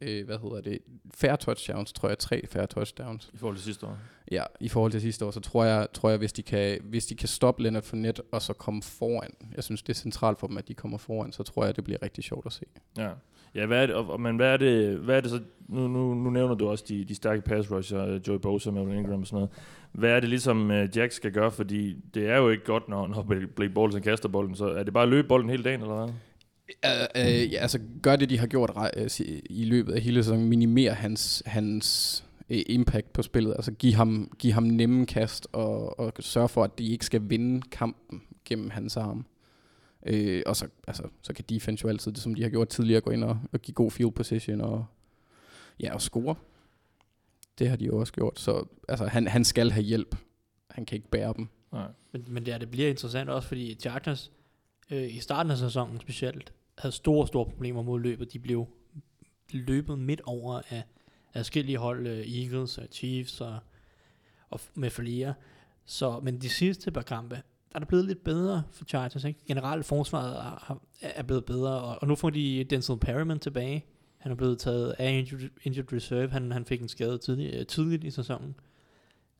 øh, 0.01 0.25
hvad 0.25 0.37
hedder 0.37 0.61
det, 0.61 0.79
færre 1.13 1.37
touchdowns, 1.37 1.93
tror 1.93 2.09
jeg, 2.09 2.19
tre 2.19 2.47
færre 2.47 2.67
touchdowns. 2.67 3.29
I 3.33 3.37
forhold 3.37 3.55
til 3.55 3.63
sidste 3.63 3.85
år. 3.85 3.97
Ja, 4.31 4.43
i 4.59 4.69
forhold 4.69 4.91
til 4.91 5.01
sidste 5.01 5.25
år, 5.25 5.31
så 5.31 5.39
tror 5.39 5.63
jeg, 5.63 5.87
tror 5.93 6.09
jeg 6.09 6.17
hvis, 6.17 6.33
de 6.33 6.43
kan, 6.43 6.81
hvis 6.83 7.05
de 7.05 7.15
kan 7.15 7.27
stoppe 7.27 7.63
Leonard 7.63 7.83
Fournette 7.83 8.21
og 8.31 8.41
så 8.41 8.53
komme 8.53 8.81
foran, 8.81 9.31
jeg 9.55 9.63
synes, 9.63 9.83
det 9.83 9.89
er 9.89 9.97
centralt 9.99 10.39
for 10.39 10.47
dem, 10.47 10.57
at 10.57 10.67
de 10.67 10.73
kommer 10.73 10.97
foran, 10.97 11.31
så 11.31 11.43
tror 11.43 11.65
jeg, 11.65 11.75
det 11.75 11.83
bliver 11.83 12.01
rigtig 12.01 12.23
sjovt 12.23 12.45
at 12.45 12.53
se. 12.53 12.65
Ja. 12.97 13.11
Ja, 13.55 13.65
hvad 13.65 13.81
er 13.81 13.85
det, 13.85 13.95
og, 13.95 14.09
og- 14.09 14.21
men 14.21 14.35
hvad 14.35 14.53
er 14.53 14.57
det, 14.57 14.97
hvad 14.97 15.17
er 15.17 15.21
det 15.21 15.29
så, 15.31 15.39
nu, 15.69 15.87
nu, 15.87 16.13
nu 16.13 16.29
nævner 16.29 16.55
du 16.55 16.67
også 16.67 16.85
de, 16.87 17.05
de 17.05 17.15
stærke 17.15 17.41
pass 17.41 17.71
rusher, 17.71 18.19
Joey 18.27 18.37
Bosa, 18.39 18.71
Melvin 18.71 18.97
Ingram 18.97 19.19
og 19.21 19.27
sådan 19.27 19.35
noget. 19.37 19.49
Hvad 19.91 20.09
er 20.09 20.19
det 20.19 20.29
ligesom 20.29 20.69
uh, 20.69 20.97
Jack 20.97 21.11
skal 21.11 21.31
gøre, 21.31 21.51
fordi 21.51 21.95
det 22.13 22.29
er 22.29 22.37
jo 22.37 22.49
ikke 22.49 22.63
godt, 22.63 22.89
når, 22.89 23.07
når 23.07 23.21
Blake 23.55 23.73
Bortles 23.73 24.03
kaster 24.03 24.29
bolden, 24.29 24.55
så 24.55 24.65
er 24.67 24.83
det 24.83 24.93
bare 24.93 25.03
at 25.03 25.09
løbe 25.09 25.27
bolden 25.27 25.49
hele 25.49 25.63
dagen, 25.63 25.81
eller 25.81 25.95
hvad? 25.95 26.13
Uh, 26.85 27.21
uh, 27.45 27.53
ja, 27.53 27.57
altså 27.59 27.79
gør 28.01 28.15
det, 28.15 28.29
de 28.29 28.39
har 28.39 28.47
gjort 28.47 28.71
uh, 28.97 29.25
i 29.49 29.63
løbet 29.65 29.93
af 29.93 30.01
hele 30.01 30.23
sæsonen, 30.23 30.49
minimere 30.49 30.93
hans, 30.93 31.43
hans 31.45 32.23
uh, 32.49 32.57
impact 32.67 33.13
på 33.13 33.21
spillet, 33.21 33.53
altså 33.53 33.71
give 33.71 33.93
ham, 33.93 34.31
give 34.39 34.53
ham 34.53 34.63
nemme 34.63 35.05
kast 35.05 35.47
og, 35.53 35.99
og 35.99 36.13
sørge 36.19 36.49
for, 36.49 36.63
at 36.63 36.77
de 36.79 36.87
ikke 36.87 37.05
skal 37.05 37.21
vinde 37.23 37.61
kampen 37.71 38.21
gennem 38.45 38.69
hans 38.69 38.97
arm. 38.97 39.25
Øh, 40.05 40.43
og 40.45 40.55
så, 40.55 40.67
altså, 40.87 41.03
så 41.21 41.33
kan 41.33 41.45
defense 41.49 41.83
jo 41.83 41.89
altid, 41.89 42.11
det 42.11 42.21
som 42.21 42.35
de 42.35 42.43
har 42.43 42.49
gjort 42.49 42.69
tidligere, 42.69 43.01
gå 43.01 43.11
ind 43.11 43.23
og, 43.23 43.39
og 43.51 43.61
give 43.61 43.75
god 43.75 43.91
field 43.91 44.11
position 44.11 44.61
og 44.61 44.85
Ja, 45.79 45.93
og 45.93 46.01
score. 46.01 46.35
Det 47.59 47.69
har 47.69 47.75
de 47.75 47.85
jo 47.85 47.97
også 47.97 48.13
gjort. 48.13 48.39
Så 48.39 48.65
altså, 48.89 49.05
han, 49.05 49.27
han 49.27 49.43
skal 49.43 49.71
have 49.71 49.83
hjælp. 49.83 50.15
Han 50.69 50.85
kan 50.85 50.95
ikke 50.95 51.09
bære 51.09 51.33
dem. 51.37 51.47
Nej. 51.71 51.87
Men, 52.11 52.25
men 52.27 52.45
det, 52.45 52.53
er, 52.53 52.57
det 52.57 52.71
bliver 52.71 52.89
interessant 52.89 53.29
også, 53.29 53.47
fordi 53.47 53.75
Chargers 53.75 54.31
øh, 54.91 55.15
i 55.15 55.19
starten 55.19 55.51
af 55.51 55.57
sæsonen 55.57 55.99
specielt 55.99 56.53
havde 56.77 56.95
store, 56.95 57.27
store 57.27 57.45
problemer 57.45 57.81
mod 57.81 57.99
løbet. 57.99 58.33
De 58.33 58.39
blev 58.39 58.67
løbet 59.49 59.99
midt 59.99 60.21
over 60.21 60.61
af 60.69 60.83
forskellige 61.35 61.77
hold, 61.77 62.07
øh, 62.07 62.39
Eagles 62.39 62.77
og 62.77 62.87
Chiefs 62.91 63.41
og, 63.41 63.59
og 64.49 64.59
med 64.75 64.89
flere. 64.89 65.33
Så, 65.85 66.19
men 66.19 66.41
de 66.41 66.49
sidste 66.49 66.91
par 66.91 67.01
kampe, 67.01 67.41
er 67.75 67.79
det 67.79 67.87
blevet 67.87 68.05
lidt 68.05 68.23
bedre 68.23 68.63
for 68.71 68.85
Chargers. 68.85 69.23
Ikke? 69.23 69.39
Generelt 69.47 69.85
forsvaret 69.85 70.35
er, 70.35 70.79
er 71.01 71.23
blevet 71.23 71.45
bedre, 71.45 71.81
og, 71.81 71.97
og 72.01 72.07
nu 72.07 72.15
får 72.15 72.29
de 72.29 72.63
Denzel 72.63 72.97
Perryman 72.97 73.39
tilbage. 73.39 73.85
Han 74.17 74.31
er 74.31 74.35
blevet 74.35 74.59
taget 74.59 74.95
af 74.99 75.11
injured, 75.11 75.49
injured 75.63 75.93
reserve. 75.93 76.29
Han, 76.29 76.51
han 76.51 76.65
fik 76.65 76.81
en 76.81 76.87
skade 76.87 77.17
tidlig, 77.17 77.53
øh, 77.53 77.65
tidligt 77.65 78.03
i 78.03 78.11
sæsonen. 78.11 78.55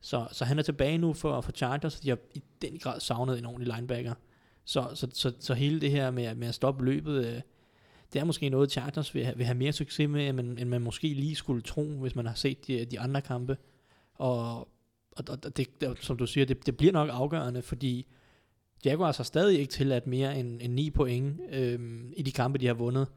Så, 0.01 0.27
så 0.31 0.45
han 0.45 0.59
er 0.59 0.63
tilbage 0.63 0.97
nu 0.97 1.13
for, 1.13 1.41
for 1.41 1.51
Chargers, 1.51 1.97
og 1.97 2.03
de 2.03 2.09
har 2.09 2.17
i 2.33 2.43
den 2.61 2.79
grad 2.79 2.99
savnet 2.99 3.37
en 3.39 3.45
ordentlig 3.45 3.75
linebacker. 3.75 4.13
Så, 4.65 4.87
så, 4.93 5.07
så, 5.13 5.33
så 5.39 5.53
hele 5.53 5.81
det 5.81 5.91
her 5.91 6.11
med, 6.11 6.35
med 6.35 6.47
at 6.47 6.55
stoppe 6.55 6.85
løbet, 6.85 7.25
øh, 7.25 7.41
det 8.13 8.19
er 8.19 8.25
måske 8.25 8.49
noget, 8.49 8.71
Chargers 8.71 9.15
vil 9.15 9.25
have, 9.25 9.37
vil 9.37 9.45
have 9.45 9.57
mere 9.57 9.71
succes 9.71 10.09
med, 10.09 10.29
end 10.29 10.39
end 10.39 10.69
man 10.69 10.81
måske 10.81 11.07
lige 11.07 11.35
skulle 11.35 11.61
tro, 11.61 11.83
hvis 11.83 12.15
man 12.15 12.25
har 12.25 12.33
set 12.33 12.67
de, 12.67 12.85
de 12.85 12.99
andre 12.99 13.21
kampe. 13.21 13.57
Og, 14.13 14.57
og, 15.11 15.23
og 15.27 15.57
det, 15.57 15.81
det, 15.81 15.97
som 15.99 16.17
du 16.17 16.25
siger, 16.25 16.45
det, 16.45 16.65
det 16.65 16.77
bliver 16.77 16.93
nok 16.93 17.09
afgørende, 17.11 17.61
fordi 17.61 18.07
Jaguars 18.85 19.17
har 19.17 19.23
stadig 19.23 19.59
ikke 19.59 19.71
tilladt 19.71 20.07
mere 20.07 20.39
end, 20.39 20.61
end 20.61 20.73
9 20.73 20.89
point 20.89 21.39
øhm, 21.51 22.13
i 22.17 22.21
de 22.21 22.31
kampe, 22.31 22.57
de 22.57 22.67
har 22.67 22.73
vundet. 22.73 23.07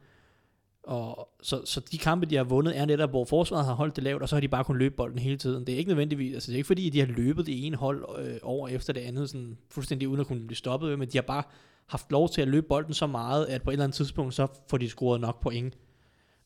Og 0.83 1.29
så, 1.43 1.63
så 1.65 1.81
de 1.93 1.99
kampe, 1.99 2.27
de 2.27 2.37
har 2.37 2.45
vundet, 2.45 2.79
er 2.79 2.85
netop, 2.85 3.11
hvor 3.11 3.25
forsvaret 3.25 3.65
har 3.65 3.75
holdt 3.75 3.97
det 3.97 4.05
lavt, 4.05 4.23
og 4.23 4.29
så 4.29 4.37
har 4.37 4.41
de 4.41 4.49
bare 4.49 4.65
kun 4.65 4.79
løbet 4.79 4.97
bolden 4.97 5.19
hele 5.19 5.37
tiden. 5.37 5.67
Det 5.67 5.75
er 5.75 5.79
ikke 5.79 5.89
nødvendigvis, 5.89 6.35
altså 6.35 6.51
det 6.51 6.55
er 6.55 6.59
ikke 6.59 6.67
fordi, 6.67 6.91
de 6.91 7.01
har 7.01 7.07
løbet 7.07 7.47
det 7.47 7.67
ene 7.67 7.77
hold 7.77 8.05
øh, 8.19 8.39
over 8.43 8.69
efter 8.69 8.93
det 8.93 9.01
andet, 9.01 9.31
sådan 9.31 9.59
fuldstændig 9.71 10.09
uden 10.09 10.21
at 10.21 10.27
kunne 10.27 10.47
blive 10.47 10.57
stoppet, 10.57 10.99
men 10.99 11.09
de 11.09 11.19
har 11.19 11.23
bare 11.23 11.43
haft 11.87 12.13
lov 12.13 12.29
til 12.29 12.43
at 12.43 12.49
løbe 12.49 12.67
bolden 12.69 12.95
så 12.95 13.07
meget, 13.07 13.47
at 13.47 13.63
på 13.63 13.71
et 13.71 13.75
eller 13.75 13.85
andet 13.85 13.97
tidspunkt, 13.97 14.35
så 14.35 14.47
får 14.69 14.79
de 14.79 14.89
scoret 14.89 15.21
nok 15.21 15.41
point 15.41 15.79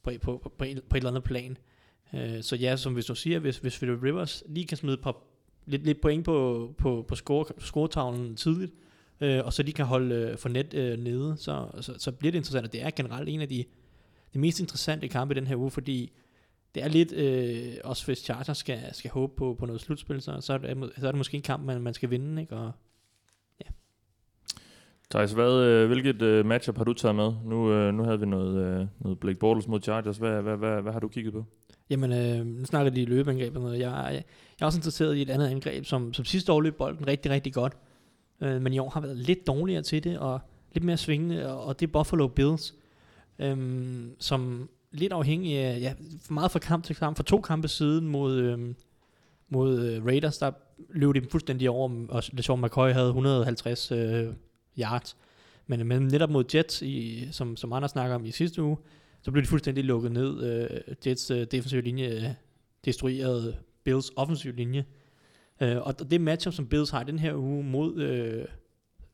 på, 0.02 0.10
på, 0.22 0.38
på, 0.38 0.52
på, 0.58 0.64
et, 0.64 0.82
på 0.88 0.96
et 0.96 1.00
eller 1.00 1.10
andet 1.10 1.24
plan. 1.24 1.58
Øh, 2.14 2.42
så 2.42 2.56
ja, 2.56 2.76
som 2.76 2.92
hvis 2.92 3.06
du 3.06 3.14
siger, 3.14 3.38
hvis, 3.38 3.58
hvis 3.58 3.76
Philip 3.78 4.02
Rivers 4.02 4.42
lige 4.48 4.66
kan 4.66 4.76
smide 4.76 4.96
på, 4.96 5.16
lidt, 5.66 5.84
lidt 5.84 6.00
point 6.00 6.24
på, 6.24 6.68
på, 6.78 7.04
på 7.08 7.14
score, 7.14 7.44
scoretavlen 7.58 8.36
tidligt, 8.36 8.72
øh, 9.20 9.44
og 9.44 9.52
så 9.52 9.62
de 9.62 9.72
kan 9.72 9.84
holde 9.84 10.14
øh, 10.14 10.38
for 10.38 10.48
net 10.48 10.74
øh, 10.74 10.98
nede, 10.98 11.36
så, 11.38 11.66
så, 11.80 11.94
så 11.98 12.12
bliver 12.12 12.32
det 12.32 12.38
interessant, 12.38 12.66
og 12.66 12.72
det 12.72 12.82
er 12.82 12.90
generelt 12.90 13.28
en 13.28 13.40
af 13.40 13.48
de, 13.48 13.64
de 14.34 14.38
mest 14.38 14.60
interessante 14.60 15.08
kampe 15.08 15.34
i 15.34 15.36
den 15.36 15.46
her 15.46 15.56
uge, 15.56 15.70
fordi 15.70 16.12
det 16.74 16.82
er 16.82 16.88
lidt, 16.88 17.12
øh, 17.12 17.74
også 17.84 18.06
hvis 18.06 18.18
Chargers 18.18 18.58
skal, 18.58 18.80
skal 18.92 19.10
håbe 19.10 19.32
på, 19.36 19.56
på 19.58 19.66
noget 19.66 19.80
slutspil, 19.80 20.22
så, 20.22 20.40
så, 20.40 20.52
er 20.52 20.58
det, 20.58 20.92
så 20.98 21.06
er 21.06 21.12
det 21.12 21.18
måske 21.18 21.36
en 21.36 21.42
kamp, 21.42 21.64
man, 21.64 21.82
man 21.82 21.94
skal 21.94 22.10
vinde, 22.10 22.42
ikke? 22.42 22.56
Og 22.56 22.72
Thijs, 25.12 25.32
hvad, 25.32 25.52
øh, 25.52 25.86
hvilket 25.86 26.22
øh, 26.22 26.46
matchup 26.46 26.76
har 26.76 26.84
du 26.84 26.92
taget 26.92 27.14
med? 27.14 27.32
Nu, 27.44 27.72
øh, 27.72 27.94
nu 27.94 28.04
havde 28.04 28.20
vi 28.20 28.26
noget, 28.26 28.56
øh, 28.56 28.86
noget 29.00 29.18
Blake 29.18 29.38
Bortles 29.38 29.68
mod 29.68 29.80
Chargers. 29.80 30.16
Hvad, 30.16 30.42
hvad, 30.42 30.56
hvad, 30.56 30.82
hvad 30.82 30.92
har 30.92 31.00
du 31.00 31.08
kigget 31.08 31.32
på? 31.32 31.44
Jamen, 31.90 32.12
øh, 32.12 32.46
nu 32.46 32.64
snakker 32.64 32.92
de 32.92 33.04
løbeangreb 33.04 33.56
og 33.56 33.62
noget. 33.62 33.78
Jeg, 33.78 33.90
jeg, 33.90 34.14
jeg 34.60 34.64
er 34.64 34.66
også 34.66 34.78
interesseret 34.78 35.16
i 35.16 35.22
et 35.22 35.30
andet 35.30 35.46
angreb, 35.46 35.84
som, 35.84 36.12
som 36.12 36.24
sidste 36.24 36.52
år 36.52 36.60
løb 36.60 36.76
bolden 36.76 37.06
rigtig, 37.06 37.30
rigtig 37.30 37.54
godt. 37.54 37.76
Øh, 38.42 38.62
men 38.62 38.72
i 38.72 38.78
år 38.78 38.90
har 38.90 39.00
været 39.00 39.16
lidt 39.16 39.46
dårligere 39.46 39.82
til 39.82 40.04
det, 40.04 40.18
og 40.18 40.40
lidt 40.72 40.84
mere 40.84 40.96
svingende, 40.96 41.52
og, 41.52 41.64
og 41.64 41.80
det 41.80 41.86
er 41.86 41.92
Buffalo 41.92 42.28
Bills, 42.28 42.74
øh, 43.38 43.56
som 44.18 44.68
lidt 44.92 45.12
afhængig 45.12 45.58
af, 45.58 45.80
ja, 45.80 45.94
meget 46.30 46.50
fra 46.50 46.58
kamp 46.58 46.84
til 46.84 46.96
kamp, 46.96 47.16
for 47.16 47.22
to 47.22 47.40
kampe 47.40 47.68
siden 47.68 48.08
mod, 48.08 48.36
øh, 48.36 48.74
mod 49.48 49.80
øh, 49.80 50.04
Raiders, 50.04 50.38
der 50.38 50.52
løb 50.90 51.14
de 51.14 51.22
fuldstændig 51.30 51.70
over, 51.70 52.06
og 52.08 52.22
LeSean 52.32 52.60
McCoy 52.60 52.92
havde 52.92 53.06
150 53.06 53.92
øh, 53.92 54.26
yards. 54.78 55.16
Men, 55.66 55.80
øh, 55.80 55.86
men 55.86 56.02
netop 56.02 56.30
mod 56.30 56.44
Jets, 56.54 56.82
i, 56.82 57.28
som, 57.32 57.56
som 57.56 57.72
andre 57.72 57.88
snakker 57.88 58.14
om 58.14 58.24
i 58.24 58.30
sidste 58.30 58.62
uge, 58.62 58.76
så 59.22 59.30
blev 59.30 59.42
de 59.42 59.48
fuldstændig 59.48 59.84
lukket 59.84 60.12
ned. 60.12 60.42
Øh, 60.42 60.94
Jets 61.06 61.30
øh, 61.30 61.46
defensive 61.50 61.80
linje 61.80 62.08
øh, 62.08 62.24
destruerede 62.84 63.56
Bills 63.84 64.10
offensive 64.16 64.56
linje. 64.56 64.84
Øh, 65.62 65.76
og 65.82 66.10
det 66.10 66.20
matchup, 66.20 66.54
som 66.54 66.66
Bills 66.66 66.90
har 66.90 67.02
den 67.02 67.18
her 67.18 67.34
uge 67.34 67.64
mod 67.64 68.02
øh, 68.02 68.44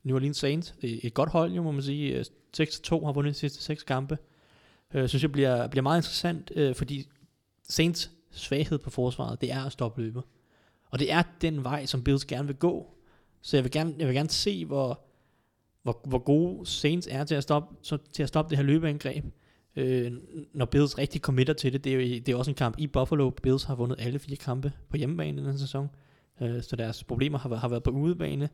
New 0.03 0.17
Orleans 0.17 0.37
Saints, 0.37 0.75
et 0.83 1.15
godt 1.15 1.31
hold, 1.31 1.53
jo, 1.53 1.63
må 1.63 1.71
man 1.71 1.83
sige. 1.83 2.19
Øh, 2.19 2.25
6-2 2.57 3.05
har 3.05 3.13
vundet 3.13 3.35
de 3.35 3.39
sidste 3.39 3.63
seks 3.63 3.83
kampe. 3.83 4.19
Øh, 4.95 5.09
synes 5.09 5.23
jeg 5.23 5.33
bliver, 5.33 5.67
bliver 5.67 5.83
meget 5.83 5.99
interessant, 5.99 6.53
øh, 6.55 6.75
fordi 6.75 7.09
Saints 7.69 8.11
svaghed 8.31 8.79
på 8.79 8.91
forsvaret, 8.91 9.41
det 9.41 9.53
er 9.53 9.65
at 9.65 9.73
stoppe 9.73 10.03
løbet. 10.03 10.23
Og 10.91 10.99
det 10.99 11.13
er 11.13 11.23
den 11.41 11.65
vej, 11.65 11.87
som 11.87 12.05
Bills 12.05 12.25
gerne 12.25 12.47
vil 12.47 12.57
gå. 12.57 12.95
Så 13.43 13.57
jeg 13.57 13.65
vil 13.65 13.73
gerne, 13.73 13.95
jeg 13.99 14.07
vil 14.07 14.15
gerne 14.15 14.29
se, 14.29 14.65
hvor, 14.65 15.01
hvor, 15.83 16.01
hvor 16.05 16.19
gode 16.19 16.67
Saints 16.67 17.09
er 17.11 17.25
til 17.25 17.35
at 17.35 17.43
stoppe, 17.43 17.77
så, 17.83 17.99
til 18.13 18.23
at 18.23 18.29
stoppe 18.29 18.51
det 18.51 18.59
her 18.59 18.65
løbeangreb. 18.65 19.25
Øh, 19.77 20.13
når 20.53 20.65
Bills 20.65 20.99
rigtig 20.99 21.21
committer 21.21 21.55
til 21.55 21.73
det, 21.73 21.85
det 21.85 21.93
er 21.93 21.95
jo 21.95 22.01
det 22.01 22.29
er 22.29 22.37
også 22.37 22.51
en 22.51 22.55
kamp 22.55 22.75
i 22.79 22.87
Buffalo. 22.87 23.31
Bills 23.31 23.65
har 23.65 23.75
vundet 23.75 23.97
alle 24.01 24.19
fire 24.19 24.37
kampe 24.37 24.73
på 24.89 24.97
hjemmebane 24.97 25.43
i 25.43 25.45
den 25.45 25.59
sæson. 25.59 25.85
Øh, 25.85 26.08
Øh, 26.41 26.63
så 26.63 26.77
deres 26.77 27.05
problemer 27.05 27.39
har, 27.39 27.49
været- 27.49 27.61
har 27.61 27.69
været 27.69 27.83
på 27.83 27.91
udebane. 27.91 28.49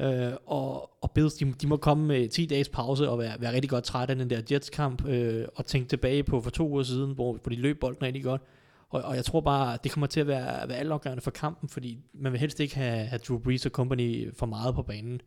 Øh, 0.00 0.32
og, 0.46 0.90
og 1.02 1.10
Bills, 1.10 1.34
de, 1.34 1.52
de 1.60 1.66
må 1.66 1.76
komme 1.76 2.06
med 2.06 2.28
10 2.28 2.46
dages 2.46 2.68
pause 2.68 3.08
og 3.08 3.18
være, 3.18 3.40
være 3.40 3.52
rigtig 3.52 3.70
godt 3.70 3.84
trætte 3.84 4.12
af 4.12 4.18
den 4.18 4.30
der 4.30 4.40
Jets-kamp, 4.50 5.06
øh, 5.06 5.44
og 5.56 5.66
tænke 5.66 5.88
tilbage 5.88 6.22
på 6.22 6.40
for 6.40 6.50
to 6.50 6.68
uger 6.68 6.82
siden, 6.82 7.14
hvor, 7.14 7.32
hvor 7.32 7.50
de 7.50 7.56
løb 7.56 7.80
bolden 7.80 8.02
rigtig 8.02 8.24
godt. 8.24 8.42
Og, 8.88 9.02
og 9.02 9.16
jeg 9.16 9.24
tror 9.24 9.40
bare, 9.40 9.78
det 9.84 9.92
kommer 9.92 10.06
til 10.06 10.20
at 10.20 10.26
være, 10.26 10.68
være 10.68 10.78
altafgørende 10.78 11.20
for 11.22 11.30
kampen, 11.30 11.68
fordi 11.68 11.98
man 12.14 12.32
vil 12.32 12.40
helst 12.40 12.60
ikke 12.60 12.76
have, 12.76 13.04
have 13.06 13.18
Drew 13.28 13.38
Brees 13.38 13.66
og 13.66 13.72
company 13.72 14.34
for 14.34 14.46
meget 14.46 14.74
på 14.74 14.82
banen. 14.82 15.20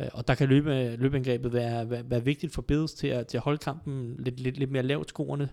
Øh, 0.00 0.06
og 0.12 0.28
der 0.28 0.34
kan 0.34 0.48
løbe, 0.48 0.96
løbeangrebet 0.96 1.52
være, 1.52 1.90
være, 1.90 2.10
være 2.10 2.24
vigtigt 2.24 2.52
for 2.54 2.62
Bills 2.62 2.94
til 2.94 3.06
at, 3.06 3.26
til 3.26 3.36
at 3.36 3.42
holde 3.42 3.58
kampen 3.58 4.16
lidt, 4.18 4.40
lidt, 4.40 4.58
lidt 4.58 4.70
mere 4.70 4.82
lavt 4.82 5.08
skoerne, 5.08 5.48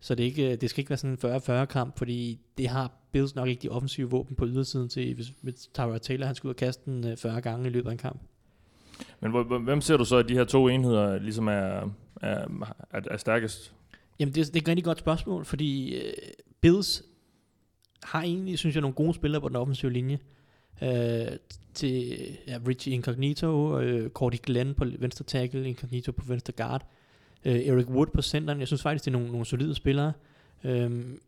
så 0.00 0.14
det, 0.14 0.24
ikke, 0.24 0.56
det 0.56 0.70
skal 0.70 0.80
ikke 0.80 0.90
være 0.90 0.96
sådan 0.96 1.18
en 1.24 1.62
40-40 1.62 1.64
kamp, 1.64 1.98
fordi 1.98 2.40
det 2.58 2.68
har 2.68 2.92
Bills 3.12 3.34
nok 3.34 3.48
ikke 3.48 3.62
de 3.62 3.68
offensive 3.68 4.10
våben 4.10 4.36
på 4.36 4.46
ydersiden 4.46 4.88
til, 4.88 5.14
hvis, 5.14 5.32
hvis 5.42 5.66
Tyrod 5.74 5.98
Taylor 5.98 6.26
han 6.26 6.34
skal 6.34 6.48
ud 6.48 6.52
og 6.52 6.56
kaste 6.56 6.82
den 6.84 7.06
øh, 7.06 7.16
40 7.16 7.40
gange 7.40 7.66
i 7.66 7.70
løbet 7.70 7.88
af 7.88 7.92
en 7.92 7.98
kamp. 7.98 8.20
Men 9.20 9.62
hvem 9.64 9.80
ser 9.80 9.96
du 9.96 10.04
så, 10.04 10.16
at 10.16 10.28
de 10.28 10.34
her 10.34 10.44
to 10.44 10.68
enheder 10.68 11.18
ligesom 11.18 11.48
er, 11.48 11.90
er, 12.22 12.46
er, 12.90 13.00
er 13.10 13.16
stærkest? 13.16 13.74
Jamen, 14.18 14.34
det, 14.34 14.46
det 14.46 14.56
er 14.56 14.60
et 14.60 14.68
rigtig 14.68 14.84
godt 14.84 14.98
spørgsmål, 14.98 15.44
fordi 15.44 15.96
øh, 15.96 16.12
Bills 16.60 17.02
har 18.02 18.22
egentlig, 18.22 18.58
synes 18.58 18.74
jeg, 18.74 18.80
nogle 18.80 18.94
gode 18.94 19.14
spillere 19.14 19.40
på 19.40 19.48
den 19.48 19.56
offensive 19.56 19.92
linje. 19.92 20.18
Øh, 20.82 21.26
til 21.74 22.18
ja, 22.46 22.58
Richie 22.68 22.94
Incognito, 22.94 23.80
øh, 23.80 24.10
Cordy 24.10 24.36
Glenn 24.42 24.74
på 24.74 24.86
venstre 24.98 25.24
tackle, 25.24 25.68
Incognito 25.68 26.12
på 26.12 26.24
venstre 26.26 26.52
guard, 26.52 26.82
øh, 26.82 26.97
Øh, 27.44 27.66
Eric 27.66 27.88
Wood 27.88 28.06
på 28.06 28.22
centeren. 28.22 28.60
Jeg 28.60 28.66
synes 28.66 28.82
faktisk, 28.82 29.04
det 29.04 29.10
er 29.10 29.12
nogle, 29.12 29.30
nogle 29.30 29.46
solide 29.46 29.74
spillere. 29.74 30.12
Øhm, 30.64 31.20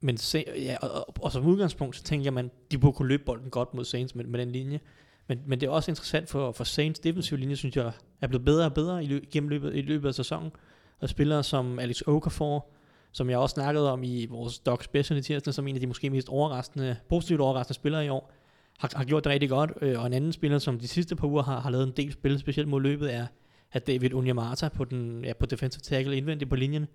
men 0.00 0.16
se, 0.16 0.44
ja, 0.56 0.76
og, 0.82 0.90
og, 0.90 1.14
og, 1.20 1.32
som 1.32 1.46
udgangspunkt, 1.46 1.96
så 1.96 2.02
tænker 2.02 2.24
jeg, 2.24 2.32
man, 2.32 2.50
de 2.70 2.78
burde 2.78 2.96
kunne 2.96 3.08
løbe 3.08 3.22
bolden 3.26 3.50
godt 3.50 3.74
mod 3.74 3.84
Saints 3.84 4.14
med, 4.14 4.24
med 4.24 4.40
den 4.40 4.52
linje. 4.52 4.80
Men, 5.28 5.42
men 5.46 5.60
det 5.60 5.66
er 5.66 5.70
også 5.70 5.90
interessant 5.90 6.28
for, 6.28 6.52
for 6.52 6.64
Saints 6.64 7.00
defensive 7.00 7.40
linje, 7.40 7.56
synes 7.56 7.76
jeg, 7.76 7.92
er 8.20 8.26
blevet 8.26 8.44
bedre 8.44 8.66
og 8.66 8.74
bedre 8.74 9.04
i, 9.04 9.06
løb, 9.06 9.30
gennem 9.30 9.48
løbet, 9.48 9.76
i 9.76 9.80
løbet 9.80 10.08
af 10.08 10.14
sæsonen. 10.14 10.50
Og 11.00 11.08
spillere 11.08 11.42
som 11.42 11.78
Alex 11.78 12.02
Okafor, 12.06 12.66
som 13.12 13.30
jeg 13.30 13.38
også 13.38 13.54
snakkede 13.54 13.92
om 13.92 14.02
i 14.02 14.26
vores 14.26 14.58
Doc 14.58 14.84
Special 14.84 15.18
i 15.18 15.22
tirsdag, 15.22 15.54
som 15.54 15.68
en 15.68 15.74
af 15.74 15.80
de 15.80 15.86
måske 15.86 16.10
mest 16.10 16.28
overraskende, 16.28 16.96
positivt 17.08 17.40
overraskende 17.40 17.74
spillere 17.74 18.06
i 18.06 18.08
år, 18.08 18.32
har, 18.78 18.92
har 18.96 19.04
gjort 19.04 19.24
det 19.24 19.32
rigtig 19.32 19.48
godt. 19.48 19.72
Øh, 19.80 20.00
og 20.00 20.06
en 20.06 20.12
anden 20.12 20.32
spiller, 20.32 20.58
som 20.58 20.78
de 20.78 20.88
sidste 20.88 21.16
par 21.16 21.26
uger 21.26 21.42
har, 21.42 21.60
har 21.60 21.70
lavet 21.70 21.86
en 21.86 21.92
del 21.96 22.12
spil, 22.12 22.38
specielt 22.38 22.68
mod 22.68 22.80
løbet, 22.80 23.14
er, 23.14 23.26
af 23.72 23.82
David 23.82 24.14
Onyemata 24.14 24.68
på, 24.68 24.84
den, 24.84 25.24
ja, 25.24 25.32
på 25.32 25.46
defensive 25.46 25.80
tackle 25.80 26.16
indvendigt 26.16 26.50
på 26.50 26.56
linjen. 26.56 26.86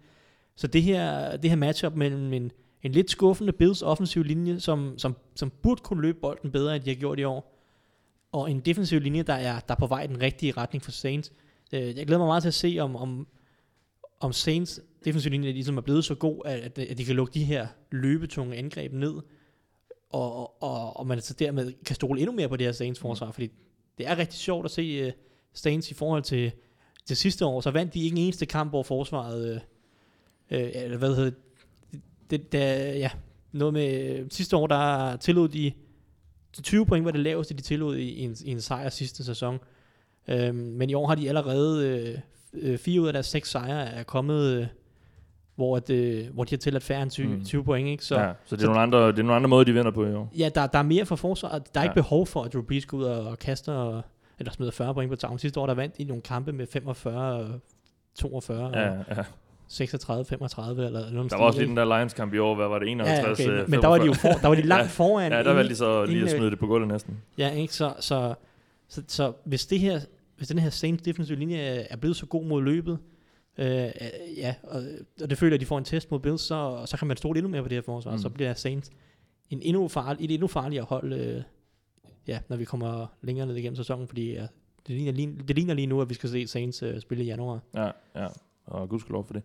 Så 0.55 0.67
det 0.67 0.83
her, 0.83 1.37
det 1.37 1.49
her 1.49 1.57
matchup 1.57 1.95
mellem 1.95 2.33
en, 2.33 2.51
en 2.83 2.91
lidt 2.91 3.11
skuffende 3.11 3.53
Bills 3.53 3.81
offensiv 3.81 4.23
linje, 4.23 4.59
som, 4.59 4.97
som, 4.97 5.15
som 5.35 5.51
burde 5.61 5.81
kunne 5.81 6.01
løbe 6.01 6.17
bolden 6.21 6.51
bedre, 6.51 6.75
end 6.75 6.83
de 6.83 6.89
har 6.89 6.95
gjort 6.95 7.19
i 7.19 7.23
år, 7.23 7.53
og 8.31 8.51
en 8.51 8.59
defensiv 8.59 8.99
linje, 8.99 9.23
der 9.23 9.33
er, 9.33 9.59
der 9.59 9.73
er 9.73 9.79
på 9.79 9.87
vej 9.87 10.03
i 10.03 10.07
den 10.07 10.21
rigtige 10.21 10.51
retning 10.51 10.83
for 10.83 10.91
Saints. 10.91 11.31
Øh, 11.73 11.97
jeg 11.97 12.05
glæder 12.05 12.17
mig 12.17 12.27
meget 12.27 12.43
til 12.43 12.47
at 12.47 12.53
se, 12.53 12.77
om, 12.79 12.95
om, 12.95 13.27
om 14.19 14.33
Saints 14.33 14.81
defensiv 15.05 15.31
linje 15.31 15.51
ligesom 15.51 15.77
er 15.77 15.81
blevet 15.81 16.05
så 16.05 16.15
god, 16.15 16.41
at, 16.45 16.59
at, 16.59 16.79
at 16.79 16.97
de 16.97 17.05
kan 17.05 17.15
lukke 17.15 17.33
de 17.33 17.43
her 17.43 17.67
løbetunge 17.91 18.55
angreb 18.55 18.93
ned, 18.93 19.13
og, 20.09 20.63
og, 20.63 20.97
og 20.97 21.07
man 21.07 21.21
så 21.21 21.33
dermed 21.33 21.73
kan 21.85 21.95
stole 21.95 22.19
endnu 22.19 22.35
mere 22.35 22.49
på 22.49 22.57
det 22.57 22.67
her 22.67 22.71
Saints 22.71 22.99
forsvar, 22.99 23.31
fordi 23.31 23.51
det 23.97 24.07
er 24.07 24.17
rigtig 24.17 24.39
sjovt 24.39 24.65
at 24.65 24.71
se 24.71 25.07
uh, 25.07 25.13
Saints 25.53 25.91
i 25.91 25.93
forhold 25.93 26.23
til, 26.23 26.51
til 27.05 27.17
sidste 27.17 27.45
år, 27.45 27.61
så 27.61 27.71
vandt 27.71 27.93
de 27.93 28.03
ikke 28.03 28.17
en 28.17 28.23
eneste 28.23 28.45
kamp, 28.45 28.71
hvor 28.71 28.83
forsvaret, 28.83 29.51
uh, 30.51 30.57
uh, 30.57 30.63
eller 30.73 30.97
hvad 30.97 31.15
hedder 31.15 31.31
det, 31.31 32.01
det 32.29 32.51
der, 32.51 32.73
ja, 32.93 33.09
noget 33.51 33.73
med, 33.73 34.17
øh, 34.19 34.25
sidste 34.29 34.57
år, 34.57 34.67
der 34.67 35.15
tillod 35.15 35.47
de, 35.49 35.71
de 36.57 36.61
20 36.61 36.85
point 36.85 37.05
var 37.05 37.11
det 37.11 37.19
laveste, 37.19 37.53
de 37.53 37.61
tillod 37.61 37.95
i, 37.97 38.09
i, 38.09 38.21
en, 38.21 38.35
i 38.45 38.51
en 38.51 38.61
sejr 38.61 38.89
sidste 38.89 39.23
sæson. 39.25 39.59
Øhm, 40.27 40.55
men 40.55 40.89
i 40.89 40.93
år 40.93 41.07
har 41.07 41.15
de 41.15 41.27
allerede, 41.29 41.87
øh, 41.87 42.19
øh, 42.71 42.77
fire 42.77 43.01
ud 43.01 43.07
af 43.07 43.13
deres 43.13 43.25
seks 43.25 43.51
sejre 43.51 43.85
er 43.89 44.03
kommet, 44.03 44.43
øh, 44.53 44.65
hvor, 45.55 45.77
at, 45.77 45.89
øh, 45.89 46.27
hvor 46.33 46.43
de 46.43 46.49
har 46.49 46.57
tilladt 46.57 46.83
færre 46.83 47.01
end 47.03 47.11
20, 47.11 47.27
Mm. 47.27 47.45
20 47.45 47.63
point. 47.63 47.87
Ikke? 47.87 48.03
Så, 48.03 48.07
Så, 48.15 48.21
ja, 48.21 48.33
så 48.45 48.55
det 48.55 48.61
er, 48.63 48.65
nogle 48.67 48.81
andre, 48.81 49.07
det 49.07 49.19
er 49.19 49.23
nogle 49.23 49.35
andre 49.35 49.47
måder, 49.47 49.63
de 49.63 49.73
vinder 49.73 49.91
på 49.91 50.05
i 50.05 50.13
år. 50.13 50.31
Ja, 50.37 50.49
der, 50.55 50.67
der 50.67 50.79
er 50.79 50.83
mere 50.83 51.05
for 51.05 51.15
forsvaret. 51.15 51.73
Der 51.73 51.79
er 51.79 51.83
Ja. 51.83 51.89
ikke 51.89 51.95
behov 52.01 52.27
for, 52.27 52.43
at 52.43 52.53
Drew 52.53 52.61
Brees 52.61 52.85
går 52.85 52.97
ud 52.97 53.03
og, 53.03 53.27
og 53.27 53.39
kaster, 53.39 54.01
eller 54.39 54.51
smider 54.51 54.71
40 54.71 54.93
point 54.93 55.09
på 55.09 55.15
tavlen. 55.15 55.39
Sidste 55.39 55.59
år, 55.59 55.67
der 55.67 55.73
vandt 55.73 55.95
i 55.97 56.03
nogle 56.03 56.21
kampe 56.21 56.51
med 56.53 56.67
45, 56.67 57.33
og 57.33 57.59
42, 58.15 58.71
Ja, 58.79 58.93
ja. 58.93 59.23
36, 59.67 60.25
35, 60.25 60.85
eller 60.85 61.09
noget 61.11 61.31
Der 61.31 61.37
var 61.37 61.45
også 61.45 61.59
lige 61.59 61.69
den 61.69 61.77
der 61.77 61.85
Lions-kamp 61.97 62.33
i 62.33 62.37
år, 62.37 62.55
hvad 62.55 62.67
var 62.67 62.79
det, 62.79 62.87
51? 62.89 63.39
ja, 63.39 63.45
okay. 63.45 63.61
øh, 63.61 63.69
men, 63.69 63.81
der 63.81 63.87
var 63.87 63.97
de 63.97 64.05
jo 64.05 64.13
45? 64.13 64.33
for, 64.33 64.39
der 64.41 64.47
var 64.47 64.55
de 64.55 64.61
langt 64.61 64.83
Ja. 64.83 64.87
foran. 64.89 65.31
Ja, 65.31 65.43
der 65.43 65.51
inden- 65.51 65.67
de 65.69 65.75
så 65.75 66.05
lige 66.05 66.23
at 66.23 66.29
smide 66.31 66.51
det 66.51 66.59
på 66.59 66.67
gulvet 66.67 66.87
næsten. 66.87 67.17
Ja, 67.37 67.49
ikke? 67.51 67.73
Så, 67.75 67.93
så, 67.99 68.33
så, 68.87 69.03
så 69.07 69.33
hvis 69.43 69.65
det 69.65 69.79
her, 69.79 69.99
hvis 70.37 70.47
den 70.47 70.59
her 70.59 70.69
Saints 70.69 71.03
defensive 71.03 71.39
linje 71.39 71.57
er 71.59 71.95
blevet 71.97 72.17
så 72.17 72.25
god 72.25 72.45
mod 72.45 72.63
løbet, 72.63 72.97
øh, 73.57 73.83
øh, 73.85 73.91
ja, 74.37 74.53
og, 74.63 74.83
og 75.21 75.29
det 75.29 75.37
føler 75.37 75.49
jeg, 75.51 75.55
at 75.55 75.61
de 75.61 75.65
får 75.65 75.77
en 75.77 75.83
test 75.83 76.11
mod 76.11 76.19
Bills, 76.19 76.41
så, 76.41 76.81
så 76.85 76.97
kan 76.97 77.07
man 77.07 77.17
stole 77.17 77.37
endnu 77.37 77.49
mere 77.51 77.61
på 77.61 77.67
det 77.69 77.75
her 77.75 77.81
forsvar. 77.81 78.11
Mm. 78.11 78.17
så 78.17 78.29
bliver 78.29 78.53
Saints 78.53 78.89
en 79.49 79.59
endnu 79.61 79.87
farlig, 79.87 80.25
et 80.25 80.31
endnu 80.33 80.47
farligere 80.47 80.85
hold, 80.85 81.13
øh, 81.13 81.41
ja, 82.27 82.39
når 82.49 82.57
vi 82.57 82.65
kommer 82.65 83.07
længere 83.21 83.47
ned 83.47 83.55
igennem 83.55 83.75
sæsonen, 83.75 84.07
fordi 84.07 84.33
ja, 84.33 84.47
det, 84.87 84.95
ligner 84.95 85.11
lige, 85.11 85.37
det 85.47 85.55
ligner 85.55 85.73
lige 85.73 85.87
nu, 85.87 86.01
at 86.01 86.09
vi 86.09 86.13
skal 86.13 86.29
se 86.29 86.47
Saints 86.47 86.83
øh, 86.83 87.01
spille 87.01 87.23
i 87.23 87.27
januar. 87.27 87.59
Ja, 87.75 87.91
ja. 88.15 88.27
Og 88.65 88.89
gudskelov 88.89 89.25
for 89.25 89.33
det. 89.33 89.43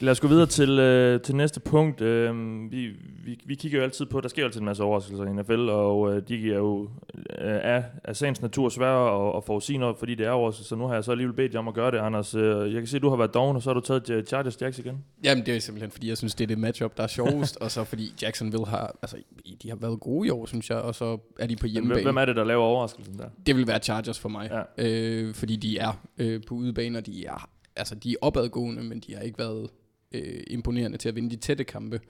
Lad 0.00 0.10
os 0.12 0.20
gå 0.20 0.28
videre 0.28 0.46
til, 0.46 0.78
øh, 0.78 1.20
til 1.20 1.36
næste 1.36 1.60
punkt. 1.60 2.00
Øh, 2.00 2.34
vi, 2.72 2.86
vi, 3.24 3.40
vi 3.44 3.54
kigger 3.54 3.78
jo 3.78 3.84
altid 3.84 4.06
på, 4.06 4.20
der 4.20 4.28
sker 4.28 4.42
jo 4.42 4.46
altid 4.46 4.60
en 4.60 4.64
masse 4.66 4.82
overraskelser 4.82 5.24
i 5.24 5.32
NFL, 5.32 5.68
og 5.70 6.14
øh, 6.16 6.22
de 6.28 6.52
er 6.52 6.56
jo 6.56 6.82
øh, 7.18 7.58
af, 7.62 7.84
af 8.04 8.16
sagens 8.16 8.42
natur 8.42 8.68
svære 8.68 9.28
at, 9.28 9.36
at 9.36 9.44
forudsige 9.44 9.78
noget, 9.78 9.96
fordi 9.98 10.14
det 10.14 10.26
er 10.26 10.30
overraskelser. 10.30 10.68
Så 10.68 10.76
nu 10.76 10.86
har 10.86 10.94
jeg 10.94 11.04
så 11.04 11.10
alligevel 11.10 11.34
bedt 11.36 11.52
jer 11.54 11.58
om 11.58 11.68
at 11.68 11.74
gøre 11.74 11.90
det, 11.90 11.98
Anders. 11.98 12.34
Øh, 12.34 12.72
jeg 12.72 12.80
kan 12.80 12.86
se, 12.86 12.96
at 12.96 13.02
du 13.02 13.08
har 13.08 13.16
været 13.16 13.34
doven, 13.34 13.56
og 13.56 13.62
så 13.62 13.70
har 13.70 13.74
du 13.74 13.80
taget 13.80 14.10
øh, 14.10 14.24
Chargers 14.24 14.62
Jacks 14.62 14.78
igen. 14.78 15.04
Jamen, 15.24 15.46
det 15.46 15.56
er 15.56 15.60
simpelthen, 15.60 15.90
fordi 15.90 16.08
jeg 16.08 16.16
synes, 16.18 16.34
det 16.34 16.44
er 16.44 16.48
det 16.48 16.58
matchup, 16.58 16.96
der 16.96 17.02
er 17.02 17.06
sjovest, 17.06 17.56
og 17.62 17.70
så 17.70 17.84
fordi 17.84 18.12
Jacksonville 18.22 18.66
har, 18.66 18.96
altså, 19.02 19.16
de 19.62 19.68
har 19.68 19.76
været 19.76 20.00
gode 20.00 20.26
i 20.26 20.30
år, 20.30 20.46
synes 20.46 20.70
jeg, 20.70 20.78
og 20.78 20.94
så 20.94 21.18
er 21.38 21.46
de 21.46 21.56
på 21.56 21.66
hjemmebane. 21.66 22.02
hvem 22.02 22.16
er 22.16 22.24
det, 22.24 22.36
der 22.36 22.44
laver 22.44 22.62
overraskelsen 22.64 23.18
der? 23.18 23.28
Det 23.46 23.56
vil 23.56 23.66
være 23.66 23.78
Chargers 23.78 24.18
for 24.18 24.28
mig, 24.28 24.50
Ja. 24.78 24.86
øh, 24.88 25.34
fordi 25.34 25.56
de 25.56 25.78
er 25.78 26.00
øh, 26.18 26.40
på 26.48 26.54
udebane, 26.54 26.98
og 26.98 27.06
de 27.06 27.26
er, 27.26 27.48
altså, 27.76 27.94
de 27.94 28.12
er 28.12 28.16
opadgående, 28.20 28.82
men 28.82 29.00
de 29.00 29.14
har 29.14 29.22
ikke 29.22 29.38
været 29.38 29.70
øh, 30.12 30.42
imponerende 30.46 30.98
til 30.98 31.08
at 31.08 31.14
vinde 31.14 31.30
de 31.30 31.36
tætte 31.36 31.64
kampe. 31.64 32.00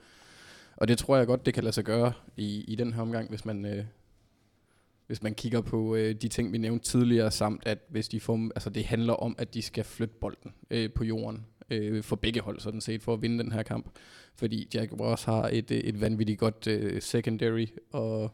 Og 0.75 0.87
det 0.87 0.97
tror 0.97 1.17
jeg 1.17 1.27
godt, 1.27 1.45
det 1.45 1.53
kan 1.53 1.63
lade 1.63 1.73
sig 1.73 1.83
gøre 1.83 2.13
i, 2.37 2.63
i 2.67 2.75
den 2.75 2.93
her 2.93 3.01
omgang, 3.01 3.29
hvis 3.29 3.45
man, 3.45 3.65
øh, 3.65 3.85
hvis 5.07 5.23
man 5.23 5.33
kigger 5.35 5.61
på 5.61 5.95
øh, 5.95 6.15
de 6.15 6.27
ting, 6.27 6.53
vi 6.53 6.57
nævnte 6.57 6.85
tidligere, 6.85 7.31
samt 7.31 7.61
at 7.65 7.79
hvis 7.89 8.07
de 8.07 8.19
får, 8.19 8.49
altså 8.55 8.69
det 8.69 8.85
handler 8.85 9.13
om, 9.13 9.35
at 9.37 9.53
de 9.53 9.61
skal 9.61 9.83
flytte 9.83 10.15
bolden 10.21 10.53
øh, 10.69 10.93
på 10.93 11.03
jorden 11.03 11.45
øh, 11.69 12.03
for 12.03 12.15
begge 12.15 12.41
hold, 12.41 12.59
sådan 12.59 12.81
set, 12.81 13.03
for 13.03 13.13
at 13.13 13.21
vinde 13.21 13.43
den 13.43 13.51
her 13.51 13.63
kamp. 13.63 13.89
Fordi 14.35 14.67
Jack 14.73 14.91
Ross 14.99 15.23
har 15.23 15.49
et, 15.53 15.71
øh, 15.71 15.77
et 15.77 16.01
vanvittigt 16.01 16.39
godt 16.39 16.67
øh, 16.67 17.01
secondary, 17.01 17.65
og 17.91 18.31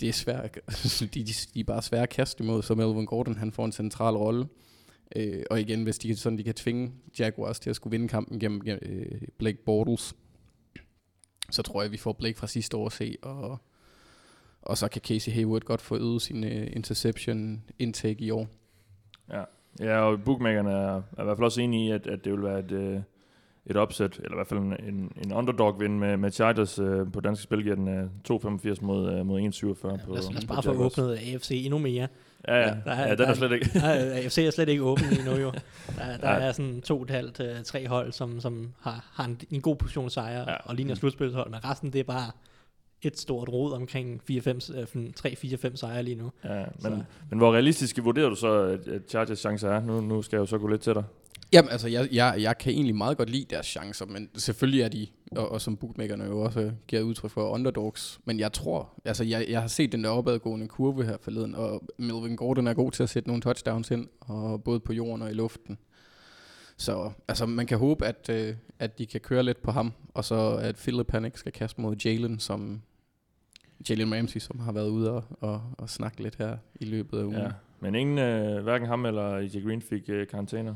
det 0.00 0.08
er 0.08 0.12
svært, 0.12 0.58
de, 1.00 1.06
de, 1.06 1.32
de 1.54 1.60
er 1.60 1.64
bare 1.64 1.82
svære 1.82 2.02
at 2.02 2.08
kaste 2.08 2.44
imod, 2.44 2.62
så 2.62 2.74
Melvin 2.74 3.06
Gordon, 3.06 3.36
han 3.36 3.52
får 3.52 3.64
en 3.64 3.72
central 3.72 4.14
rolle. 4.14 4.46
Øh, 5.16 5.42
og 5.50 5.60
igen, 5.60 5.82
hvis 5.82 5.98
de, 5.98 6.16
sådan, 6.16 6.38
de 6.38 6.44
kan 6.44 6.54
tvinge 6.54 6.92
Jaguars 7.18 7.60
til 7.60 7.70
at 7.70 7.76
skulle 7.76 7.90
vinde 7.90 8.08
kampen 8.08 8.40
gennem, 8.40 8.60
gennem 8.60 8.82
øh, 8.82 9.20
Blake 9.38 9.58
Bortles, 9.64 10.14
så 11.50 11.62
tror 11.62 11.82
jeg, 11.82 11.92
vi 11.92 11.96
får 11.96 12.12
Blake 12.12 12.38
fra 12.38 12.46
sidste 12.46 12.76
år 12.76 12.86
at 12.86 12.92
se, 12.92 13.16
og, 13.22 13.58
og 14.62 14.78
så 14.78 14.88
kan 14.88 15.02
Casey 15.02 15.32
Hayward 15.32 15.62
godt 15.62 15.80
få 15.80 15.96
øget 15.96 16.22
sin 16.22 16.44
øh, 16.44 16.66
interception 16.72 17.62
intake 17.78 18.24
i 18.24 18.30
år. 18.30 18.48
Ja, 19.30 19.44
ja 19.80 19.98
og 19.98 20.22
bookmakerne 20.24 20.70
er, 20.70 21.02
er 21.16 21.22
i 21.22 21.24
hvert 21.24 21.36
fald 21.36 21.44
også 21.44 21.60
enige 21.60 21.88
i, 21.88 21.90
at, 21.90 22.06
at 22.06 22.24
det 22.24 22.32
vil 22.32 22.42
være 22.42 22.58
et, 22.58 22.72
øh, 22.72 23.00
et 23.66 23.76
opsæt, 23.76 24.16
eller 24.16 24.32
i 24.32 24.36
hvert 24.36 24.46
fald 24.46 24.60
en, 24.60 24.94
en, 24.94 25.12
en 25.24 25.32
underdog-vin 25.32 25.98
med, 25.98 26.16
med 26.16 26.30
Chargers 26.30 26.78
øh, 26.78 27.12
på 27.12 27.20
danske 27.20 27.42
spil, 27.42 27.62
giver 27.62 27.74
den 27.74 27.88
øh, 27.88 28.04
2,85 28.30 28.84
mod, 28.84 29.12
øh, 29.12 29.26
mod 29.26 29.40
1,47 29.40 29.74
på 29.74 29.88
Lad 29.88 30.18
os, 30.18 30.30
lad 30.30 30.38
os 30.38 30.44
bare 30.44 30.62
få 30.62 30.70
åbnet 30.70 31.16
AFC 31.16 31.50
endnu 31.50 31.78
mere. 31.78 32.08
Ja, 32.48 32.56
ja, 32.56 32.64
Der 32.84 32.92
er- 32.92 33.02
ja, 33.02 33.10
den 33.10 33.18
der 33.18 33.26
er 33.26 33.34
slet 33.34 33.52
ikke. 33.52 33.70
Nej, 33.74 33.96
AFC 33.96 34.38
er 34.38 34.50
slet 34.50 34.68
ikke 34.68 34.82
åben 34.82 35.04
lige 35.10 35.24
nu 35.24 35.30
jo. 35.36 35.52
Der, 35.98 36.16
der 36.16 36.28
er 36.28 36.52
sådan 36.52 36.80
to 36.82 36.96
og 36.96 37.02
et 37.02 37.10
halvt, 37.10 37.40
øh, 37.40 37.62
tre 37.64 37.88
hold, 37.88 38.12
som, 38.12 38.40
som 38.40 38.72
har, 38.80 39.10
har 39.12 39.24
en, 39.24 39.40
en 39.50 39.60
god 39.60 39.76
position 39.76 40.10
sejre, 40.10 40.50
Ja. 40.50 40.56
og 40.64 40.74
ligner 40.74 40.94
slutspilshold, 40.94 41.50
men 41.50 41.64
resten 41.64 41.92
det 41.92 41.98
er 42.00 42.04
bare 42.04 42.30
et 43.02 43.18
stort 43.18 43.48
rod 43.48 43.72
omkring 43.72 44.22
3-4-5 44.30 45.76
sejre 45.76 46.02
lige 46.02 46.14
nu. 46.16 46.32
Ja, 46.44 46.58
men, 46.58 46.64
Så- 46.80 47.02
men 47.30 47.38
hvor 47.38 47.52
realistiske 47.52 48.02
vurderer 48.02 48.28
du 48.28 48.34
så, 48.34 48.52
at, 48.62 48.88
at 48.88 49.02
Chargers 49.08 49.38
chancer 49.38 49.70
er? 49.70 49.80
Nu, 49.80 50.00
nu 50.00 50.22
skal 50.22 50.36
jeg 50.36 50.40
jo 50.40 50.46
så 50.46 50.58
gå 50.58 50.66
lidt 50.66 50.80
til 50.82 50.94
dig. 50.94 51.04
Jamen, 51.52 51.70
altså, 51.70 51.88
jeg, 51.88 52.08
jeg, 52.12 52.34
jeg 52.38 52.58
kan 52.58 52.72
egentlig 52.72 52.96
meget 52.96 53.16
godt 53.16 53.30
lide 53.30 53.46
deres 53.50 53.66
chancer, 53.66 54.06
men 54.06 54.30
selvfølgelig 54.36 54.80
er 54.80 54.88
de, 54.88 55.06
og, 55.32 55.52
og 55.52 55.60
som 55.60 55.76
bookmakerne 55.76 56.24
jo 56.24 56.40
også 56.40 56.72
giver 56.86 57.02
udtryk 57.02 57.30
for, 57.30 57.48
underdogs. 57.48 58.20
Men 58.24 58.40
jeg 58.40 58.52
tror, 58.52 59.02
altså, 59.04 59.24
jeg, 59.24 59.46
jeg 59.48 59.60
har 59.60 59.68
set 59.68 59.92
den 59.92 60.04
der 60.04 60.10
opadgående 60.10 60.68
kurve 60.68 61.04
her 61.04 61.16
forleden, 61.20 61.54
og 61.54 61.82
Melvin 61.98 62.36
Gordon 62.36 62.66
er 62.66 62.74
god 62.74 62.90
til 62.90 63.02
at 63.02 63.08
sætte 63.08 63.28
nogle 63.28 63.42
touchdowns 63.42 63.90
ind, 63.90 64.08
og 64.20 64.64
både 64.64 64.80
på 64.80 64.92
jorden 64.92 65.22
og 65.22 65.30
i 65.30 65.34
luften. 65.34 65.78
Så 66.76 67.10
altså, 67.28 67.46
man 67.46 67.66
kan 67.66 67.78
håbe, 67.78 68.06
at, 68.06 68.30
øh, 68.30 68.54
at 68.78 68.98
de 68.98 69.06
kan 69.06 69.20
køre 69.20 69.42
lidt 69.42 69.62
på 69.62 69.70
ham, 69.70 69.92
og 70.14 70.24
så 70.24 70.56
at 70.56 70.76
Philip 70.76 71.06
Panic 71.06 71.38
skal 71.38 71.52
kaste 71.52 71.80
mod 71.80 71.96
Jalen, 72.04 72.38
som 72.38 72.82
Jalen 73.90 74.14
Ramsey, 74.14 74.40
som 74.40 74.58
har 74.58 74.72
været 74.72 74.88
ude 74.88 75.12
og, 75.12 75.24
og, 75.40 75.62
og 75.78 75.90
snakke 75.90 76.22
lidt 76.22 76.36
her 76.36 76.56
i 76.74 76.84
løbet 76.84 77.18
af 77.18 77.24
ugen. 77.24 77.36
Ja. 77.36 77.50
Men 77.80 77.94
ingen, 77.94 78.18
øh, 78.18 78.62
hverken 78.62 78.88
ham 78.88 79.06
eller 79.06 79.22
AJ 79.22 79.60
Green 79.64 79.82
fik 79.82 80.08
øh, 80.08 80.26
karantæner, 80.26 80.74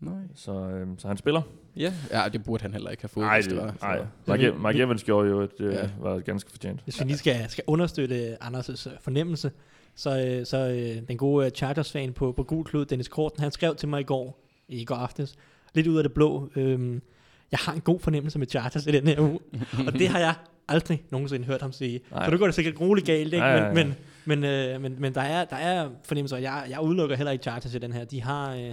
Nej. 0.00 0.14
så, 0.34 0.52
øh, 0.52 0.86
så 0.98 1.08
han 1.08 1.16
spiller. 1.16 1.42
Ja. 1.76 1.92
ja, 2.12 2.28
det 2.32 2.44
burde 2.44 2.62
han 2.62 2.72
heller 2.72 2.90
ikke 2.90 3.02
have 3.02 3.08
fået, 3.08 3.26
Nej, 3.26 3.40
det 3.40 3.50
det, 3.50 3.56
var. 3.58 3.74
nej. 3.82 4.06
Mike, 4.26 4.52
Mike 4.58 4.78
Evans 4.82 5.04
gjorde 5.04 5.28
jo, 5.28 5.40
at 5.42 5.50
det 5.58 5.72
Ja. 5.72 5.82
øh, 5.84 5.88
var 6.00 6.18
ganske 6.18 6.50
fortjent. 6.50 6.80
Hvis 6.84 7.00
vi 7.00 7.04
lige 7.04 7.18
skal, 7.18 7.44
skal 7.50 7.64
understøtte 7.66 8.36
Anders' 8.44 8.88
øh, 8.90 8.96
fornemmelse, 9.00 9.50
så, 9.94 10.24
øh, 10.26 10.46
så 10.46 10.56
øh, 10.68 11.08
den 11.08 11.16
gode 11.16 11.46
øh, 11.46 11.52
Chargers-fan 11.52 12.12
på, 12.12 12.32
på 12.32 12.42
gul 12.42 12.64
klud, 12.64 12.84
Dennis 12.84 13.08
Korten, 13.08 13.42
han 13.42 13.50
skrev 13.52 13.74
til 13.76 13.88
mig 13.88 14.00
i 14.00 14.04
går, 14.04 14.44
i 14.68 14.84
går 14.84 14.94
aftes, 14.94 15.34
lidt 15.74 15.86
ud 15.86 15.96
af 15.96 16.02
det 16.04 16.12
blå, 16.12 16.50
øhm, 16.56 17.02
jeg 17.50 17.58
har 17.62 17.72
en 17.72 17.80
god 17.80 18.00
fornemmelse 18.00 18.38
med 18.38 18.46
Chargers 18.46 18.86
i 18.86 18.90
den 18.90 19.06
her 19.06 19.20
uge, 19.20 19.38
og 19.86 19.92
det 19.92 20.08
har 20.08 20.18
jeg 20.18 20.34
aldrig 20.68 21.04
nogensinde 21.10 21.44
hørt 21.46 21.62
ham 21.62 21.72
sige. 21.72 22.00
Nej. 22.10 22.24
Så 22.24 22.30
nu 22.30 22.38
går 22.38 22.46
det 22.46 22.54
sikkert 22.54 22.80
roligt 22.80 23.06
galt, 23.06 23.24
ikke? 23.34 23.38
Nej, 23.38 23.48
ja, 23.48 23.64
ja. 23.66 23.72
Men, 23.72 23.94
men, 24.24 24.40
men, 24.40 24.44
øh, 24.44 24.80
men, 24.80 24.96
men 25.00 25.14
der, 25.14 25.20
er, 25.20 25.44
der 25.44 25.56
er 25.56 25.88
fornemmelser, 26.04 26.36
og 26.36 26.42
jeg, 26.42 26.66
jeg 26.70 26.80
udelukker 26.80 27.16
heller 27.16 27.32
ikke 27.32 27.42
Chargers 27.42 27.74
i 27.74 27.78
den 27.78 27.92
her. 27.92 28.04
De 28.04 28.22
har, 28.22 28.54
øh, 28.54 28.72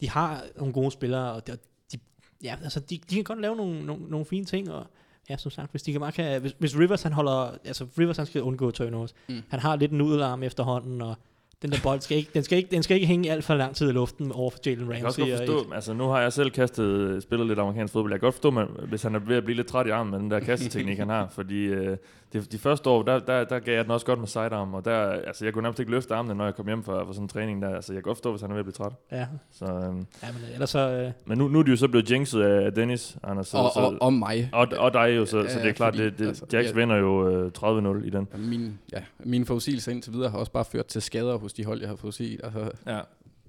de 0.00 0.10
har 0.10 0.42
nogle 0.56 0.72
gode 0.72 0.90
spillere, 0.90 1.32
og 1.32 1.46
de, 1.46 1.52
de, 1.92 1.98
ja, 2.44 2.56
altså, 2.62 2.80
de, 2.80 2.98
de 3.10 3.14
kan 3.14 3.24
godt 3.24 3.40
lave 3.40 3.56
nogle, 3.56 3.86
nogle, 3.86 4.02
nogle 4.08 4.26
fine 4.26 4.44
ting, 4.44 4.70
og 4.72 4.86
ja, 5.30 5.36
som 5.36 5.50
sagt, 5.50 5.70
hvis, 5.70 5.82
de 5.82 5.92
kan 5.92 6.00
bare 6.00 6.12
kan, 6.12 6.40
hvis, 6.40 6.54
hvis 6.58 6.78
Rivers 6.78 7.02
han 7.02 7.12
holder, 7.12 7.50
altså 7.64 7.86
Rivers 7.98 8.16
han 8.16 8.26
skal 8.26 8.42
undgå 8.42 8.70
turnovers. 8.70 9.14
Mm. 9.28 9.42
Han 9.48 9.60
har 9.60 9.76
lidt 9.76 9.92
en 9.92 10.00
udelarm 10.00 10.42
efterhånden, 10.42 11.02
og 11.02 11.14
den 11.62 11.72
der 11.72 11.78
bold 11.82 12.00
skal 12.00 12.16
ikke, 12.16 12.30
den 12.34 12.42
skal 12.42 12.58
ikke, 12.58 12.70
den 12.70 12.82
skal 12.82 12.94
ikke 12.94 13.06
hænge 13.06 13.30
alt 13.30 13.44
for 13.44 13.54
lang 13.54 13.76
tid 13.76 13.88
i 13.88 13.92
luften 13.92 14.32
over 14.32 14.50
for 14.50 14.58
Jalen 14.66 14.88
Jeg 14.90 14.96
kan 14.96 15.06
også 15.06 15.20
Ramsey. 15.20 15.36
godt 15.36 15.50
og 15.50 15.56
forstå, 15.56 15.74
altså 15.74 15.92
nu 15.92 16.04
har 16.04 16.20
jeg 16.20 16.32
selv 16.32 16.50
kastet, 16.50 17.22
spillet 17.22 17.46
lidt 17.46 17.58
amerikansk 17.58 17.92
fodbold. 17.92 18.12
Jeg 18.12 18.20
kan 18.20 18.26
godt 18.26 18.34
forstå, 18.34 18.50
man, 18.50 18.68
hvis 18.88 19.02
han 19.02 19.14
er 19.14 19.18
ved 19.18 19.36
at 19.36 19.44
blive 19.44 19.56
lidt 19.56 19.66
træt 19.66 19.86
i 19.86 19.90
armen 19.90 20.10
med 20.10 20.18
den 20.20 20.30
der 20.30 20.40
kasteteknik, 20.40 20.98
han 20.98 21.08
har. 21.08 21.28
Fordi 21.28 21.62
øh, 21.64 21.96
de, 22.40 22.46
de 22.46 22.58
første 22.58 22.90
år, 22.90 23.02
der, 23.02 23.18
der, 23.18 23.44
der 23.44 23.58
gav 23.58 23.74
jeg 23.74 23.84
den 23.84 23.90
også 23.92 24.06
godt 24.06 24.18
med 24.18 24.26
sidearm. 24.28 24.74
Og 24.74 24.84
der, 24.84 24.96
altså 25.10 25.44
jeg 25.44 25.52
kunne 25.54 25.62
nærmest 25.62 25.80
ikke 25.80 25.90
løfte 25.92 26.14
armene, 26.14 26.34
når 26.34 26.44
jeg 26.44 26.54
kom 26.54 26.66
hjem 26.66 26.82
fra, 26.82 27.04
fra 27.04 27.12
sådan 27.12 27.24
en 27.24 27.28
træning 27.28 27.62
der. 27.62 27.74
Altså 27.74 27.92
jeg 27.92 28.02
kan 28.02 28.08
godt 28.08 28.16
forstå, 28.18 28.30
hvis 28.30 28.40
han 28.40 28.50
er 28.50 28.54
ved 28.54 28.60
at 28.60 28.64
blive 28.64 28.72
træt. 28.72 28.92
Ja, 29.12 29.26
Så, 29.52 29.64
øh, 29.64 29.72
ja, 29.72 29.86
men 30.32 30.42
ellers 30.52 30.70
så... 30.70 30.90
Øh, 30.90 31.12
men 31.26 31.38
nu, 31.38 31.48
nu 31.48 31.58
er 31.58 31.62
de 31.62 31.70
jo 31.70 31.76
så 31.76 31.88
blevet 31.88 32.10
jinxet 32.10 32.42
af 32.42 32.72
Dennis, 32.72 33.16
Anders. 33.22 33.48
Så, 33.48 33.56
og, 33.58 33.70
så, 33.74 33.80
og, 33.80 33.94
og 34.00 34.12
mig. 34.12 34.50
og, 34.52 34.68
og 34.78 34.92
dig 34.92 35.16
jo, 35.16 35.24
så, 35.26 35.30
så 35.30 35.58
Ja, 35.58 35.62
det 35.62 35.68
er 35.68 35.72
klart, 35.72 35.94
fordi, 35.94 36.04
det, 36.10 36.18
det, 36.18 36.26
altså, 36.28 36.44
Jacks 36.52 36.68
jeg- 36.68 36.76
vinder 36.76 36.96
jo 36.96 37.28
øh, 37.28 37.50
30-0 37.58 38.06
i 38.06 38.10
den. 38.10 38.28
Min, 38.38 38.78
ja, 38.92 39.02
mine 39.18 39.46
forudsigelser 39.46 39.92
indtil 39.92 40.12
videre 40.12 40.30
har 40.30 40.38
også 40.38 40.52
bare 40.52 40.64
ført 40.64 40.86
til 40.86 41.02
skader 41.02 41.38
hos 41.38 41.52
de 41.52 41.64
hold, 41.64 41.80
jeg 41.80 41.88
har 41.88 41.96
forudsiget. 41.96 42.40
Altså, 42.44 42.70
Ja. 42.86 43.00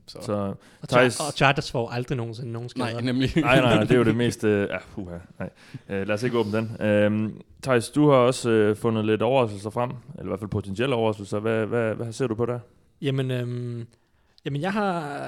Så. 0.08 0.18
Så, 0.22 0.34
og, 0.34 0.56
Thijs- 0.92 1.28
og 1.28 1.34
Chargers 1.34 1.72
får 1.72 1.90
aldrig 1.90 2.18
nogensinde 2.18 2.52
nogen 2.52 2.70
skader. 2.70 2.92
Nej, 2.92 3.02
nemlig. 3.02 3.32
nej, 3.36 3.60
nej, 3.62 3.84
det 3.84 3.92
er 3.92 3.98
jo 3.98 4.04
det 4.04 4.16
mest... 4.26 4.44
Øh, 4.44 4.70
ja, 4.70 4.78
puha, 4.94 5.18
nej. 5.40 5.50
Øh, 5.90 6.08
lad 6.08 6.16
os 6.16 6.24
ikke 6.24 6.38
åbne 6.38 6.58
den. 6.58 6.82
Øh, 6.82 7.30
Thijs, 7.64 7.90
du 7.90 8.10
har 8.10 8.18
også 8.18 8.50
øh, 8.50 8.76
fundet 8.76 9.06
lidt 9.06 9.22
overraskelser 9.22 9.70
frem, 9.70 9.90
eller 9.90 10.24
i 10.24 10.28
hvert 10.28 10.40
fald 10.40 10.50
potentielle 10.50 10.96
overraskelser. 10.96 11.40
Hvad, 11.40 11.66
hvad, 11.66 11.96
hvad 11.96 12.14
ser 12.14 12.28
du 12.28 12.36
på 12.36 12.46
der? 12.46 12.60
Jamen, 13.02 13.32
øhm, 13.32 13.88
jamen 14.46 14.62
jeg 14.62 14.74
har, 14.74 15.20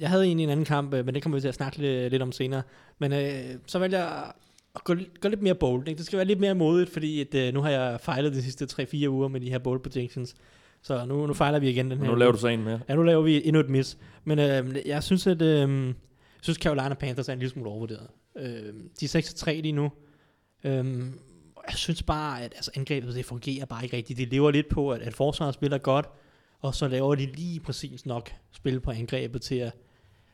jeg 0.00 0.08
havde 0.10 0.24
egentlig 0.24 0.44
en 0.44 0.50
anden 0.50 0.66
kamp, 0.66 0.94
øh, 0.94 1.04
men 1.04 1.14
det 1.14 1.22
kommer 1.22 1.36
vi 1.36 1.40
til 1.40 1.48
at 1.48 1.54
snakke 1.54 1.78
lidt, 1.78 2.10
lidt 2.10 2.22
om 2.22 2.32
senere. 2.32 2.62
Men 2.98 3.12
øh, 3.12 3.30
så 3.66 3.78
vælger 3.78 3.98
jeg 3.98 4.24
at 4.74 4.84
gå, 4.84 4.94
gå 5.20 5.28
lidt 5.28 5.42
mere 5.42 5.54
bold. 5.54 5.88
Ikke? 5.88 5.98
Det 5.98 6.06
skal 6.06 6.16
være 6.16 6.26
lidt 6.26 6.40
mere 6.40 6.54
modigt, 6.54 6.90
fordi 6.92 7.20
at, 7.20 7.34
øh, 7.34 7.54
nu 7.54 7.60
har 7.60 7.70
jeg 7.70 8.00
fejlet 8.00 8.32
de 8.32 8.42
sidste 8.42 8.82
3-4 8.82 9.08
uger 9.08 9.28
med 9.28 9.40
de 9.40 9.50
her 9.50 9.58
bold 9.58 9.80
predictions. 9.80 10.34
Så 10.84 11.04
nu, 11.04 11.26
nu 11.26 11.34
fejler 11.34 11.58
vi 11.58 11.70
igen 11.70 11.90
den 11.90 11.98
her. 11.98 12.06
Nu 12.06 12.14
laver 12.14 12.32
du 12.32 12.38
så 12.38 12.48
en 12.48 12.64
mere. 12.64 12.80
Ja, 12.88 12.94
nu 12.94 13.02
laver 13.02 13.22
vi 13.22 13.46
endnu 13.46 13.60
et 13.60 13.68
miss. 13.68 13.98
Men 14.24 14.38
øh, 14.38 14.76
jeg 14.86 15.02
synes, 15.02 15.26
at 15.26 15.42
øh, 15.42 15.94
synes 16.42 16.58
Carolina 16.58 16.94
Panthers 16.94 17.28
er 17.28 17.32
en 17.32 17.38
lille 17.38 17.50
smule 17.50 17.70
overvurderet. 17.70 18.06
Øh, 18.36 18.74
de 19.00 19.04
er 19.04 19.32
6-3 19.46 19.50
lige 19.50 19.72
nu. 19.72 19.90
Øh, 20.64 21.04
jeg 21.68 21.74
synes 21.74 22.02
bare, 22.02 22.42
at 22.42 22.52
altså, 22.56 22.70
angrebet 22.76 23.14
det 23.14 23.24
fungerer 23.24 23.66
bare 23.66 23.84
ikke 23.84 23.96
rigtigt. 23.96 24.18
De 24.18 24.24
lever 24.24 24.50
lidt 24.50 24.68
på, 24.68 24.90
at, 24.92 25.02
at 25.02 25.14
forsvaret 25.14 25.54
spiller 25.54 25.78
godt, 25.78 26.06
og 26.60 26.74
så 26.74 26.88
laver 26.88 27.14
de 27.14 27.26
lige 27.26 27.60
præcis 27.60 28.06
nok 28.06 28.30
spil 28.52 28.80
på 28.80 28.90
angrebet 28.90 29.42
til 29.42 29.54
at, 29.54 29.72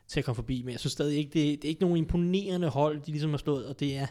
til 0.07 0.19
at 0.19 0.25
komme 0.25 0.35
forbi. 0.35 0.61
Men 0.61 0.71
jeg 0.71 0.79
synes 0.79 0.93
stadig 0.93 1.17
ikke, 1.17 1.29
det, 1.29 1.61
det 1.61 1.65
er 1.65 1.69
ikke 1.69 1.81
nogen 1.81 1.97
imponerende 1.97 2.67
hold, 2.67 3.01
de 3.01 3.11
ligesom 3.11 3.29
har 3.29 3.37
slået, 3.37 3.65
og 3.65 3.79
det 3.79 3.97
er 3.97 4.07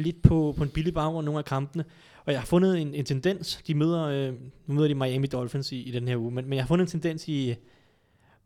lidt 0.00 0.22
på, 0.22 0.54
på 0.56 0.62
en 0.62 0.70
billig 0.70 0.94
baggrund 0.94 1.24
nogle 1.24 1.38
af 1.38 1.44
kampene. 1.44 1.84
Og 2.24 2.32
jeg 2.32 2.40
har 2.40 2.46
fundet 2.46 2.80
en, 2.80 2.94
en 2.94 3.04
tendens, 3.04 3.62
de 3.66 3.74
møder, 3.74 4.02
øh, 4.02 4.34
nu 4.66 4.74
møder 4.74 4.88
de 4.88 4.94
Miami 4.94 5.26
Dolphins 5.26 5.72
i, 5.72 5.82
i 5.82 5.90
den 5.90 6.08
her 6.08 6.16
uge, 6.16 6.30
men, 6.30 6.44
men 6.44 6.52
jeg 6.52 6.62
har 6.62 6.68
fundet 6.68 6.86
en 6.86 6.90
tendens 6.90 7.28
i, 7.28 7.54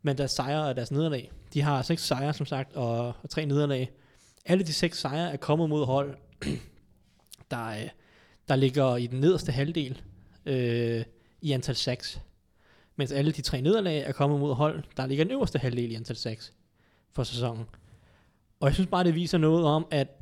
men 0.01 0.17
deres 0.17 0.31
sejre 0.31 0.65
og 0.65 0.75
deres 0.75 0.91
nederlag. 0.91 1.31
De 1.53 1.61
har 1.61 1.81
seks 1.81 2.07
sejre, 2.07 2.33
som 2.33 2.45
sagt, 2.45 2.75
og, 2.75 3.07
og 3.07 3.29
tre 3.29 3.45
nederlag. 3.45 3.91
Alle 4.45 4.63
de 4.63 4.73
seks 4.73 4.99
sejre 4.99 5.31
er 5.33 5.37
kommet 5.37 5.69
mod 5.69 5.85
hold, 5.85 6.17
der, 7.51 7.67
øh, 7.67 7.89
der 8.47 8.55
ligger 8.55 8.95
i 8.95 9.07
den 9.07 9.19
nederste 9.19 9.51
halvdel 9.51 10.01
øh, 10.45 11.03
i 11.41 11.51
antal 11.51 11.75
sacks. 11.75 12.21
Mens 12.95 13.11
alle 13.11 13.31
de 13.31 13.41
tre 13.41 13.61
nederlag 13.61 13.99
er 14.01 14.11
kommet 14.11 14.39
mod 14.39 14.53
hold, 14.55 14.83
der 14.97 15.05
ligger 15.05 15.23
i 15.23 15.27
den 15.27 15.33
øverste 15.33 15.59
halvdel 15.59 15.91
i 15.91 15.95
antal 15.95 16.15
sacks 16.15 16.53
for 17.11 17.23
sæsonen. 17.23 17.65
Og 18.59 18.67
jeg 18.67 18.73
synes 18.73 18.89
bare, 18.89 19.03
det 19.03 19.15
viser 19.15 19.37
noget 19.37 19.65
om, 19.65 19.87
at 19.91 20.14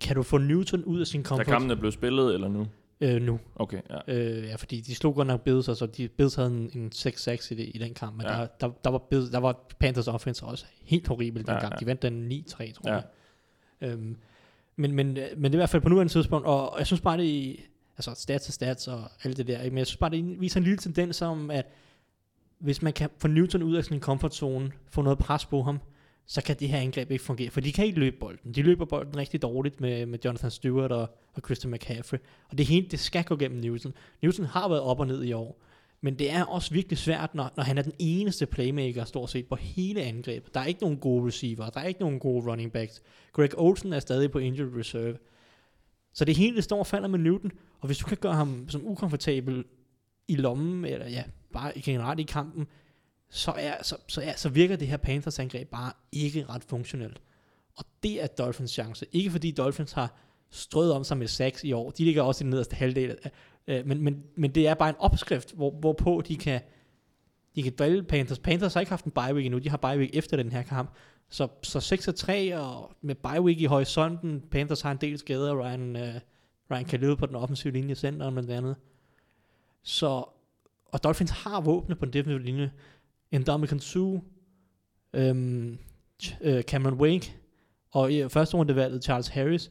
kan 0.00 0.16
du 0.16 0.22
få 0.22 0.38
Newton 0.38 0.84
ud 0.84 1.00
af 1.00 1.06
sin 1.06 1.22
Da 1.22 1.28
comfort 1.28 1.46
kampen 1.46 1.70
er 1.70 1.74
blevet 1.74 1.94
spillet, 1.94 2.34
eller 2.34 2.48
nu? 2.48 2.66
øh, 3.00 3.22
nu? 3.22 3.40
Okay, 3.56 3.80
ja. 3.90 4.14
Øh, 4.14 4.44
ja, 4.44 4.56
fordi 4.56 4.80
de 4.80 4.94
slog 4.94 5.14
godt 5.14 5.26
nok 5.26 5.40
Bills, 5.40 5.68
og 5.68 5.76
så 5.76 5.86
de, 5.86 6.08
Bills 6.08 6.34
havde 6.34 6.48
en, 6.48 6.70
en 6.74 6.90
6-6 6.94 7.52
i, 7.52 7.54
det, 7.54 7.70
i 7.74 7.78
den 7.78 7.94
kamp, 7.94 8.16
men 8.16 8.26
Ja. 8.26 8.32
der, 8.32 8.46
der, 8.60 8.68
der, 8.84 8.90
var 8.90 8.98
Bills, 8.98 9.30
der 9.30 9.38
var 9.38 9.74
Panthers 9.80 10.08
offense 10.08 10.44
også 10.44 10.64
helt 10.82 11.08
horribel 11.08 11.42
den 11.46 11.50
Ja, 11.54 11.60
kamp. 11.60 11.72
ja. 11.74 11.78
De 11.80 11.86
vandt 11.86 12.02
den 12.02 12.32
9-3, 12.32 12.72
tror 12.72 12.90
Ja. 12.90 12.94
jeg. 12.94 13.04
Øhm, 13.80 14.16
men, 14.76 14.92
men, 14.92 15.06
men 15.06 15.16
det 15.16 15.44
er 15.44 15.52
i 15.52 15.56
hvert 15.56 15.70
fald 15.70 15.82
på 15.82 15.88
nuværende 15.88 16.12
tidspunkt, 16.12 16.46
og 16.46 16.72
og 16.72 16.78
jeg 16.78 16.86
synes 16.86 17.00
bare, 17.00 17.18
det 17.18 17.56
altså 17.98 18.14
stats 18.14 18.48
og 18.48 18.54
stats 18.54 18.88
og 18.88 19.02
alt 19.24 19.36
det 19.36 19.46
der, 19.46 19.64
men 19.64 19.78
jeg 19.78 19.86
synes 19.86 19.96
bare, 19.96 20.10
det 20.10 20.40
viser 20.40 20.60
en 20.60 20.64
lille 20.64 20.78
tendens 20.78 21.22
om, 21.22 21.50
at 21.50 21.66
hvis 22.58 22.82
man 22.82 22.92
kan 22.92 23.10
få 23.18 23.28
Newton 23.28 23.62
ud 23.62 23.76
af 23.76 23.84
sin 23.84 24.00
comfort 24.00 24.34
zone, 24.34 24.72
få 24.90 25.02
noget 25.02 25.18
pres 25.18 25.46
på 25.46 25.62
ham, 25.62 25.80
så 26.26 26.42
kan 26.42 26.56
det 26.56 26.68
her 26.68 26.78
angreb 26.78 27.10
ikke 27.10 27.24
fungere, 27.24 27.50
for 27.50 27.60
de 27.60 27.72
kan 27.72 27.84
ikke 27.84 28.00
løbe 28.00 28.16
bolden. 28.20 28.54
De 28.54 28.62
løber 28.62 28.84
bolden 28.84 29.16
rigtig 29.16 29.42
dårligt 29.42 29.80
med, 29.80 30.06
med 30.06 30.18
Jonathan 30.24 30.50
Stewart 30.50 30.92
og, 30.92 31.16
og 31.32 31.42
Christian 31.44 31.72
McCaffrey, 31.72 32.18
og 32.48 32.58
det 32.58 32.66
hele, 32.66 32.88
det 32.88 33.00
skal 33.00 33.24
gå 33.24 33.36
gennem 33.36 33.60
Newton. 33.60 33.94
Newton 34.22 34.44
har 34.44 34.68
været 34.68 34.80
op 34.80 35.00
og 35.00 35.06
ned 35.06 35.24
i 35.24 35.32
år, 35.32 35.62
men 36.00 36.18
det 36.18 36.32
er 36.32 36.44
også 36.44 36.74
virkelig 36.74 36.98
svært, 36.98 37.34
når, 37.34 37.52
når 37.56 37.64
han 37.64 37.78
er 37.78 37.82
den 37.82 37.92
eneste 37.98 38.46
playmaker 38.46 39.04
stort 39.04 39.30
set 39.30 39.46
på 39.46 39.56
hele 39.56 40.02
angrebet. 40.02 40.54
Der 40.54 40.60
er 40.60 40.64
ikke 40.64 40.80
nogen 40.80 40.96
gode 40.96 41.26
receiver, 41.26 41.70
der 41.70 41.80
er 41.80 41.84
ikke 41.84 42.00
nogen 42.00 42.18
gode 42.18 42.50
running 42.50 42.72
backs. 42.72 43.02
Greg 43.32 43.50
Olsen 43.56 43.92
er 43.92 44.00
stadig 44.00 44.30
på 44.30 44.38
injured 44.38 44.78
reserve. 44.78 45.16
Så 46.12 46.24
det 46.24 46.36
hele 46.36 46.62
står 46.62 46.78
og 46.78 46.86
falder 46.86 47.08
med 47.08 47.18
Newton, 47.18 47.50
og 47.80 47.86
hvis 47.86 47.98
du 47.98 48.06
kan 48.06 48.16
gøre 48.16 48.34
ham 48.34 48.68
som 48.68 48.86
ukomfortabel 48.86 49.64
i 50.28 50.36
lommen, 50.36 50.84
eller 50.84 51.08
ja, 51.08 51.22
bare 51.52 51.72
generelt 51.80 52.20
i 52.20 52.22
kampen, 52.22 52.66
så, 53.30 53.54
er, 53.56 53.82
så, 53.82 53.96
så, 54.08 54.20
er, 54.22 54.32
så 54.36 54.48
virker 54.48 54.76
det 54.76 54.88
her 54.88 54.96
Panthers 54.96 55.38
angreb 55.38 55.68
bare 55.68 55.92
ikke 56.12 56.44
ret 56.48 56.64
funktionelt. 56.64 57.22
Og 57.76 57.84
det 58.02 58.22
er 58.22 58.26
Dolphins 58.26 58.70
chance. 58.70 59.06
Ikke 59.12 59.30
fordi 59.30 59.50
Dolphins 59.50 59.92
har 59.92 60.14
strøget 60.50 60.92
om 60.92 61.04
sig 61.04 61.16
med 61.16 61.26
sacks 61.26 61.64
i 61.64 61.72
år. 61.72 61.90
De 61.90 62.04
ligger 62.04 62.22
også 62.22 62.42
i 62.42 62.44
den 62.44 62.50
nederste 62.50 62.76
halvdel. 62.76 63.18
Øh, 63.66 63.86
Men, 63.86 64.02
men, 64.02 64.24
men 64.36 64.50
det 64.54 64.68
er 64.68 64.74
bare 64.74 64.88
en 64.88 64.94
opskrift, 64.98 65.52
hvor, 65.54 65.70
hvorpå 65.70 66.22
de 66.28 66.36
kan, 66.36 66.60
de 67.54 67.62
kan 67.62 67.72
drille 67.78 68.02
Panthers. 68.02 68.38
Panthers 68.38 68.74
har 68.74 68.80
ikke 68.80 68.90
haft 68.90 69.04
en 69.04 69.10
bye 69.10 69.34
week 69.34 69.46
endnu. 69.46 69.58
De 69.58 69.68
har 69.70 69.76
bye 69.76 69.98
week 69.98 70.10
efter 70.12 70.36
den 70.36 70.52
her 70.52 70.62
kamp. 70.62 70.90
Så, 71.28 71.48
så 71.62 71.78
6-3 72.54 72.58
og 72.58 72.92
med 73.02 73.14
bye 73.14 73.42
week 73.42 73.60
i 73.60 73.64
horisonten. 73.64 74.40
Panthers 74.50 74.80
har 74.80 74.90
en 74.90 74.98
del 75.00 75.18
skader. 75.18 75.62
Ryan, 75.62 75.96
øh, 75.96 76.14
Ryan 76.70 76.84
Khalil 76.84 77.16
på 77.16 77.26
den 77.26 77.36
offensive 77.36 77.72
linje, 77.72 77.94
centeren 77.94 78.34
blandt 78.34 78.50
andet. 78.50 78.76
Så, 79.82 80.24
og 80.86 81.04
Dolphins 81.04 81.30
har 81.30 81.60
våbne 81.60 81.94
på 81.94 82.04
den 82.04 82.12
defensive 82.12 82.42
linje. 82.42 82.72
Ndamukong 83.32 83.82
Suh, 83.82 84.20
øhm, 85.12 85.78
øh, 86.40 86.62
Cameron 86.62 86.94
Wake, 87.00 87.36
og 87.90 88.12
i 88.12 88.28
første 88.28 88.56
rundevalget 88.56 89.04
Charles 89.04 89.28
Harris, 89.28 89.70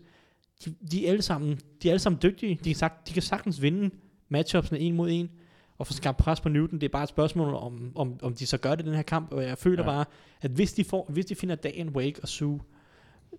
de, 0.65 0.75
de, 0.91 1.05
er 1.05 1.09
alle 1.11 1.21
sammen, 1.21 1.59
de 1.83 1.87
er 1.87 1.91
alle 1.91 1.99
sammen 1.99 2.19
dygtige. 2.23 2.55
De 2.55 2.69
kan, 2.69 2.75
sagt, 2.75 3.07
de 3.07 3.13
kan 3.13 3.21
sagtens 3.21 3.61
vinde 3.61 3.95
matchupsene 4.29 4.79
en 4.79 4.95
mod 4.95 5.09
en, 5.11 5.29
og 5.77 5.87
få 5.87 5.93
skabt 5.93 6.17
pres 6.17 6.41
på 6.41 6.49
Newton. 6.49 6.79
Det 6.81 6.87
er 6.87 6.91
bare 6.91 7.03
et 7.03 7.09
spørgsmål 7.09 7.53
om, 7.53 7.91
om, 7.95 8.19
om 8.21 8.33
de 8.33 8.45
så 8.45 8.57
gør 8.57 8.75
det 8.75 8.83
i 8.83 8.87
den 8.87 8.95
her 8.95 9.01
kamp, 9.03 9.31
og 9.33 9.43
jeg 9.43 9.57
føler 9.57 9.83
Ja. 9.83 9.91
ja. 9.91 9.95
bare, 9.95 10.05
at 10.41 10.51
hvis 10.51 10.73
de, 10.73 10.83
får, 10.83 11.05
hvis 11.09 11.25
de 11.25 11.35
finder 11.35 11.55
dagen 11.55 11.89
Wake 11.89 12.19
og 12.21 12.27
Sue, 12.27 12.61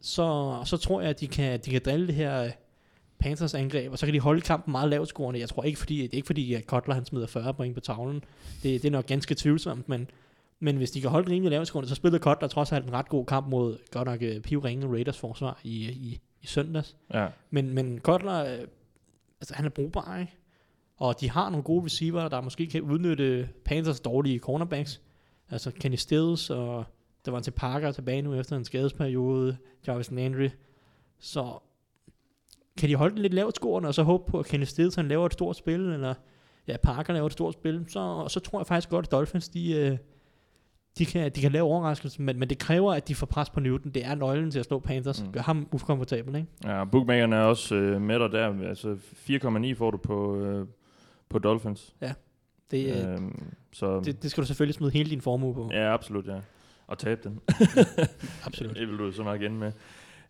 så, 0.00 0.58
så 0.64 0.76
tror 0.76 1.00
jeg, 1.00 1.10
at 1.10 1.20
de 1.20 1.28
kan, 1.28 1.60
de 1.60 1.70
kan 1.70 1.80
drille 1.84 2.06
det 2.06 2.14
her 2.14 2.42
øh, 2.42 2.50
Panthers 3.18 3.54
angreb, 3.54 3.92
og 3.92 3.98
så 3.98 4.06
kan 4.06 4.14
de 4.14 4.20
holde 4.20 4.40
kampen 4.40 4.72
meget 4.72 4.90
lavt 4.90 5.08
scorende. 5.08 5.40
Jeg 5.40 5.48
tror 5.48 5.64
ikke, 5.64 5.78
fordi, 5.78 6.02
det 6.02 6.12
er 6.12 6.16
ikke 6.16 6.26
fordi, 6.26 6.54
at 6.54 6.66
Kotler 6.66 6.94
han 6.94 7.04
smider 7.04 7.26
40 7.26 7.54
point 7.54 7.74
på 7.74 7.80
tavlen. 7.80 8.24
Det, 8.62 8.82
det 8.82 8.84
er 8.84 8.90
nok 8.90 9.06
ganske 9.06 9.34
tvivlsomt, 9.34 9.88
men, 9.88 10.10
men 10.60 10.76
hvis 10.76 10.90
de 10.90 11.00
kan 11.00 11.10
holde 11.10 11.30
rimelig 11.30 11.50
lavt 11.50 11.66
scorende, 11.66 11.88
så 11.88 11.94
spillede 11.94 12.22
Kotler 12.22 12.48
trods 12.48 12.72
alt 12.72 12.84
en 12.86 12.92
ret 12.92 13.08
god 13.08 13.26
kamp 13.26 13.48
mod 13.48 13.78
godt 13.90 14.08
nok 14.08 14.22
uh, 14.22 14.42
pivringe 14.42 14.88
Raiders 14.88 15.18
forsvar 15.18 15.60
i, 15.64 15.84
i, 15.84 16.20
i 16.42 16.46
søndags. 16.46 16.96
Ja. 17.14 17.26
Men, 17.50 17.74
men 17.74 18.00
Kotler, 18.00 18.44
øh, 18.44 18.66
altså 19.40 19.54
han 19.54 19.64
er 19.64 19.70
brugbar, 19.70 20.18
ikke? 20.18 20.32
Og 20.96 21.20
de 21.20 21.30
har 21.30 21.50
nogle 21.50 21.64
gode 21.64 21.84
receiver, 21.84 22.28
der 22.28 22.40
måske 22.40 22.66
kan 22.66 22.82
udnytte 22.82 23.48
Panthers 23.64 24.00
dårlige 24.00 24.38
cornerbacks. 24.38 25.00
Altså 25.50 25.70
Kenny 25.70 25.96
Stills 25.96 26.50
og 26.50 26.84
der 27.26 27.32
var 27.32 27.40
til 27.40 27.50
Parker 27.50 27.92
tilbage 27.92 28.22
nu 28.22 28.34
efter 28.34 28.56
en 28.56 28.64
skadesperiode. 28.64 29.56
Jarvis 29.86 30.10
Landry. 30.10 30.48
Så 31.18 31.58
kan 32.78 32.88
de 32.88 32.94
holde 32.94 33.14
den 33.14 33.22
lidt 33.22 33.34
lavt 33.34 33.56
scorende, 33.56 33.88
og 33.88 33.94
så 33.94 34.02
håbe 34.02 34.30
på, 34.30 34.38
at 34.38 34.68
Stills 34.68 34.94
han 34.94 35.08
laver 35.08 35.26
et 35.26 35.32
stort 35.32 35.56
spil, 35.56 35.80
eller 35.80 36.14
ja, 36.68 36.76
Parker 36.76 37.12
laver 37.12 37.26
et 37.26 37.32
stort 37.32 37.54
spil, 37.54 37.84
så, 37.88 38.28
så 38.28 38.40
tror 38.40 38.58
jeg 38.58 38.66
faktisk 38.66 38.88
godt, 38.88 39.06
at 39.06 39.12
Dolphins, 39.12 39.48
de, 39.48 39.72
øh, 39.72 39.98
de, 40.98 41.06
kan, 41.06 41.30
de 41.30 41.40
kan 41.40 41.52
lave 41.52 41.64
overraskelsen, 41.64 42.24
men, 42.24 42.38
men 42.38 42.48
det 42.48 42.58
kræver, 42.58 42.94
at 42.94 43.08
de 43.08 43.14
får 43.14 43.26
pres 43.26 43.50
på 43.50 43.60
Newton. 43.60 43.90
Det 43.90 44.04
er 44.04 44.14
nøglen 44.14 44.50
til 44.50 44.58
at 44.58 44.64
slå 44.64 44.78
Panthers. 44.78 45.22
Mm. 45.22 45.32
Gør 45.32 45.40
ham 45.40 45.68
ukomfortabel, 45.72 46.36
ikke? 46.36 46.48
Ja, 46.64 46.84
bookmakerne 46.84 47.36
er 47.36 47.40
også 47.40 47.74
øh, 47.74 48.00
med 48.00 48.18
dig 48.18 48.32
der. 48.32 48.68
Altså 48.68 48.96
4,9 49.30 49.74
får 49.74 49.90
du 49.90 49.96
på, 49.96 50.36
øh, 50.36 50.66
på 51.28 51.38
Dolphins. 51.38 51.94
Det, 52.70 53.06
øh, 53.06 53.12
Øhm, 53.12 53.52
så 53.72 54.00
det, 54.00 54.22
det 54.22 54.30
skal 54.30 54.42
du 54.42 54.46
selvfølgelig 54.46 54.74
smide 54.74 54.90
hele 54.90 55.10
din 55.10 55.20
formue 55.20 55.54
på. 55.54 55.70
ja, 55.72 55.94
absolut, 55.94 56.26
ja. 56.26 56.40
Og 56.86 56.98
tabe 56.98 57.20
den. 57.24 57.40
Absolut. 58.46 58.76
det 58.78 58.88
vil 58.88 58.98
du 58.98 59.12
så 59.12 59.22
nok 59.22 59.42
ende 59.42 59.56
med. 59.56 59.72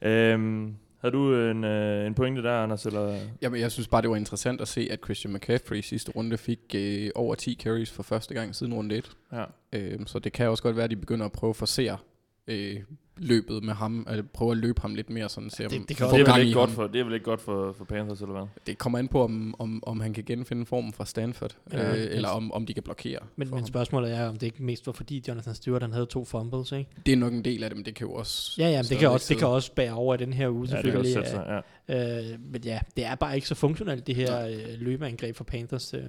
Øhm, 0.03 0.77
har 0.99 1.11
du 1.11 1.35
en, 1.35 1.65
øh, 1.65 2.07
en 2.07 2.15
pointe 2.15 2.43
der, 2.43 2.53
Anders? 2.63 2.87
Eller? 2.87 3.19
Jamen, 3.43 3.61
jeg 3.61 3.73
synes 3.73 3.89
bare, 3.89 4.03
det 4.03 4.11
var 4.11 4.17
interessant 4.17 4.61
at 4.61 4.69
se, 4.69 4.89
at 4.91 4.99
Christian 5.05 5.35
McCaffrey 5.35 5.77
i 5.77 5.83
sidste 5.83 6.13
runde 6.13 6.39
fik 6.39 6.61
øh, 6.75 7.11
over 7.15 7.35
10 7.35 7.55
carries 7.55 7.91
for 7.91 8.03
første 8.03 8.35
gang 8.35 8.55
siden 8.55 8.75
runde 8.75 8.97
1. 8.97 9.17
Ja. 9.33 9.45
Øh, 9.73 10.07
så 10.07 10.19
det 10.19 10.33
kan 10.33 10.49
også 10.49 10.63
godt 10.63 10.77
være, 10.77 10.85
at 10.85 10.91
de 10.91 10.97
begynder 10.97 11.27
at 11.27 11.33
prøve 11.33 11.51
at 11.51 11.57
forsere 11.57 11.99
øh, 12.47 12.81
løbet 13.17 13.65
med 13.65 13.75
ham, 13.75 14.05
at 14.09 14.31
prøve 14.31 14.51
at 14.53 14.57
løbe 14.57 14.81
ham 14.83 14.95
lidt 14.95 15.11
mere, 15.11 15.29
sådan 15.29 15.51
ser 15.51 15.69
Det- 15.69 15.79
om- 15.79 15.87
det 15.87 15.97
kan 15.97 16.05
får 16.05 16.07
også- 16.07 16.17
Det 16.19 16.29
er, 16.29 16.33
vel 16.35 16.43
ikke 16.47 16.55
godt 16.59 16.71
for, 16.71 16.87
det 16.87 17.01
er 17.01 17.05
vel 17.05 17.15
ikke 17.15 17.25
godt 17.25 17.41
for, 17.41 17.73
for 17.73 17.85
Panthers, 17.85 18.21
eller 18.21 18.33
hvad? 18.35 18.47
Det 18.67 18.79
kommer 18.79 18.99
an 18.99 19.09
på, 19.09 19.25
om, 19.25 19.55
om, 19.59 19.83
om 19.87 20.01
han 20.01 20.13
kan 20.13 20.25
genfinde 20.25 20.67
formen 20.67 20.93
fra 20.93 21.05
Stanford, 21.07 21.57
Ja, 21.73 21.95
øh, 21.97 22.07
eller 22.17 22.29
om, 22.29 22.53
om 22.53 22.67
de 22.67 22.75
kan 22.75 22.83
blokere. 22.83 23.19
Men, 23.37 23.51
men 23.51 23.67
spørgsmålet 23.67 24.13
er, 24.17 24.29
om 24.29 24.37
det 24.37 24.47
ikke 24.47 24.63
mest 24.63 24.87
var 24.87 24.93
fordi 24.93 25.25
Jonathan 25.29 25.55
Stewart 25.55 25.83
han 25.83 25.93
havde 25.93 26.07
to 26.07 26.25
fumbles, 26.25 26.73
ikke? 26.73 26.91
Det 27.07 27.13
er 27.13 27.17
nok 27.17 27.33
en 27.33 27.45
del 27.45 27.63
af 27.65 27.71
det, 27.71 27.77
men 27.77 27.85
det 27.87 27.95
kan 27.95 28.07
jo 28.07 28.13
også... 28.13 28.55
Ja, 28.59 28.69
ja, 28.71 28.77
men 28.83 28.85
det 28.89 28.99
kan, 28.99 29.09
også, 29.11 29.27
det 29.29 29.39
kan 29.39 29.49
også 29.49 29.73
bære 29.73 29.93
over 29.93 30.15
i 30.15 30.19
den 30.19 30.33
her 30.33 30.49
uge, 30.49 30.69
Ja, 30.71 30.77
det 30.77 30.85
kan 30.85 30.97
også 30.97 31.13
selvfølgelig. 31.13 31.27
sætte 31.27 31.63
sig, 31.89 32.27
ja. 32.29 32.33
Øh, 32.33 32.39
men 32.53 32.63
ja, 32.65 32.81
det 32.97 33.05
er 33.05 33.15
bare 33.15 33.35
ikke 33.35 33.49
så 33.49 33.55
funktionelt, 33.55 34.07
det 34.07 34.15
her 34.15 34.47
øh, 34.47 34.59
løbeangreb 34.79 35.37
for 35.37 35.45
Panthers. 35.45 35.95
Øh, 35.95 36.01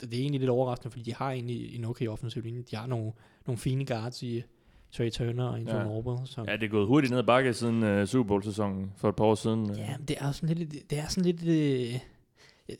det 0.00 0.14
er 0.14 0.18
egentlig 0.20 0.40
lidt 0.40 0.50
overraskende, 0.50 0.90
fordi 0.90 1.02
de 1.02 1.14
har 1.14 1.30
egentlig 1.30 1.74
en 1.76 1.84
okay 1.84 2.08
offensiv 2.08 2.42
linje. 2.42 2.62
De 2.70 2.76
har 2.76 2.86
nogle, 2.86 3.12
nogle 3.46 3.58
fine 3.58 3.84
guards 3.86 4.22
i 4.22 4.42
Trey 4.92 5.10
Turner 5.10 5.44
og 5.44 5.56
Andrew 5.58 5.74
Ja. 5.76 5.82
ja. 5.82 5.88
Norbert. 5.88 6.28
Så. 6.28 6.44
Ja, 6.48 6.52
det 6.52 6.62
er 6.62 6.68
gået 6.68 6.86
hurtigt 6.86 7.10
ned 7.10 7.18
ad 7.18 7.24
bakke 7.24 7.54
siden 7.54 7.82
uh, 8.00 8.04
Super 8.06 8.28
Bowl-sæsonen 8.28 8.92
for 8.96 9.08
et 9.08 9.16
par 9.16 9.24
år 9.24 9.34
siden. 9.34 9.70
øh. 9.70 9.78
Ja, 9.78 9.96
men 9.98 10.06
det 10.08 10.16
er 10.20 10.32
sådan 10.32 10.56
lidt, 10.56 10.90
det 10.90 10.98
er 10.98 11.06
sådan 11.08 11.32
lidt, 11.32 11.42
øh, 11.42 11.92
jeg, 11.92 12.00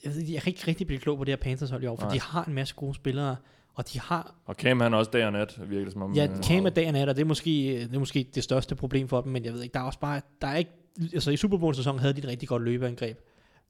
jeg, 0.05 0.13
ved, 0.13 0.17
ikke, 0.21 0.33
jeg 0.35 0.43
kan 0.43 0.51
ikke 0.51 0.65
rigtig 0.69 0.87
blive 0.87 1.01
klog 1.01 1.19
på 1.19 1.25
det 1.25 1.33
her 1.33 1.37
Panthers 1.37 1.71
hold 1.71 1.83
i 1.83 1.87
år, 1.87 1.97
for 1.97 2.07
Nej. 2.07 2.15
de 2.15 2.21
har 2.21 2.45
en 2.45 2.55
masse 2.55 2.75
gode 2.75 2.95
spillere, 2.95 3.37
og 3.75 3.93
de 3.93 4.01
har, 4.01 4.35
Og 4.45 4.55
Cam 4.55 4.81
han 4.81 4.95
er 4.95 4.99
også 4.99 5.11
dag 5.11 5.27
og 5.27 5.33
nat, 5.33 5.61
virker 5.69 5.85
det 5.85 5.93
som 5.93 6.03
om. 6.03 6.13
ja, 6.15 6.27
øh, 6.27 6.43
Cam 6.43 6.67
er 6.67 6.71
dagen 6.71 6.95
af, 6.95 7.07
og 7.07 7.17
det 7.17 7.23
er, 7.23 7.27
måske, 7.27 7.51
det 7.91 7.95
er 7.95 7.99
måske 7.99 8.27
det 8.35 8.45
største 8.45 8.75
problem 8.75 9.09
for 9.09 9.21
dem, 9.21 9.33
men 9.33 9.45
jeg 9.45 9.53
ved 9.53 9.63
ikke, 9.63 9.73
der 9.73 9.81
er 9.81 9.85
også 9.85 9.99
bare, 9.99 10.21
der 10.43 10.47
er 10.49 10.57
ikke, 10.57 10.71
altså 11.13 11.31
i 11.31 11.37
Super 11.37 11.59
Bowl-sæsonen 11.59 11.99
havde 12.01 12.13
de 12.15 12.19
et 12.19 12.27
rigtig 12.27 12.49
godt 12.49 12.63
løbeangreb. 12.63 13.19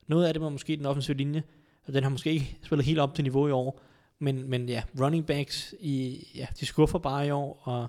Noget 0.07 0.27
af 0.27 0.35
det 0.35 0.43
var 0.43 0.49
måske 0.49 0.77
den 0.77 0.87
offensive 0.87 1.17
linje, 1.17 1.43
og 1.87 1.93
den 1.95 2.03
har 2.03 2.11
måske 2.11 2.33
ikke 2.33 2.57
spillet 2.63 2.87
helt 2.87 2.99
op 2.99 3.15
til 3.15 3.25
niveau 3.25 3.49
i 3.49 3.51
år, 3.51 3.81
men, 4.19 4.51
men 4.51 4.69
ja, 4.69 4.83
running 5.01 5.27
backs, 5.27 5.75
i, 5.81 6.27
ja, 6.35 6.47
de 6.61 6.67
skuffer 6.67 6.99
bare 6.99 7.27
i 7.27 7.31
år, 7.31 7.61
og 7.63 7.87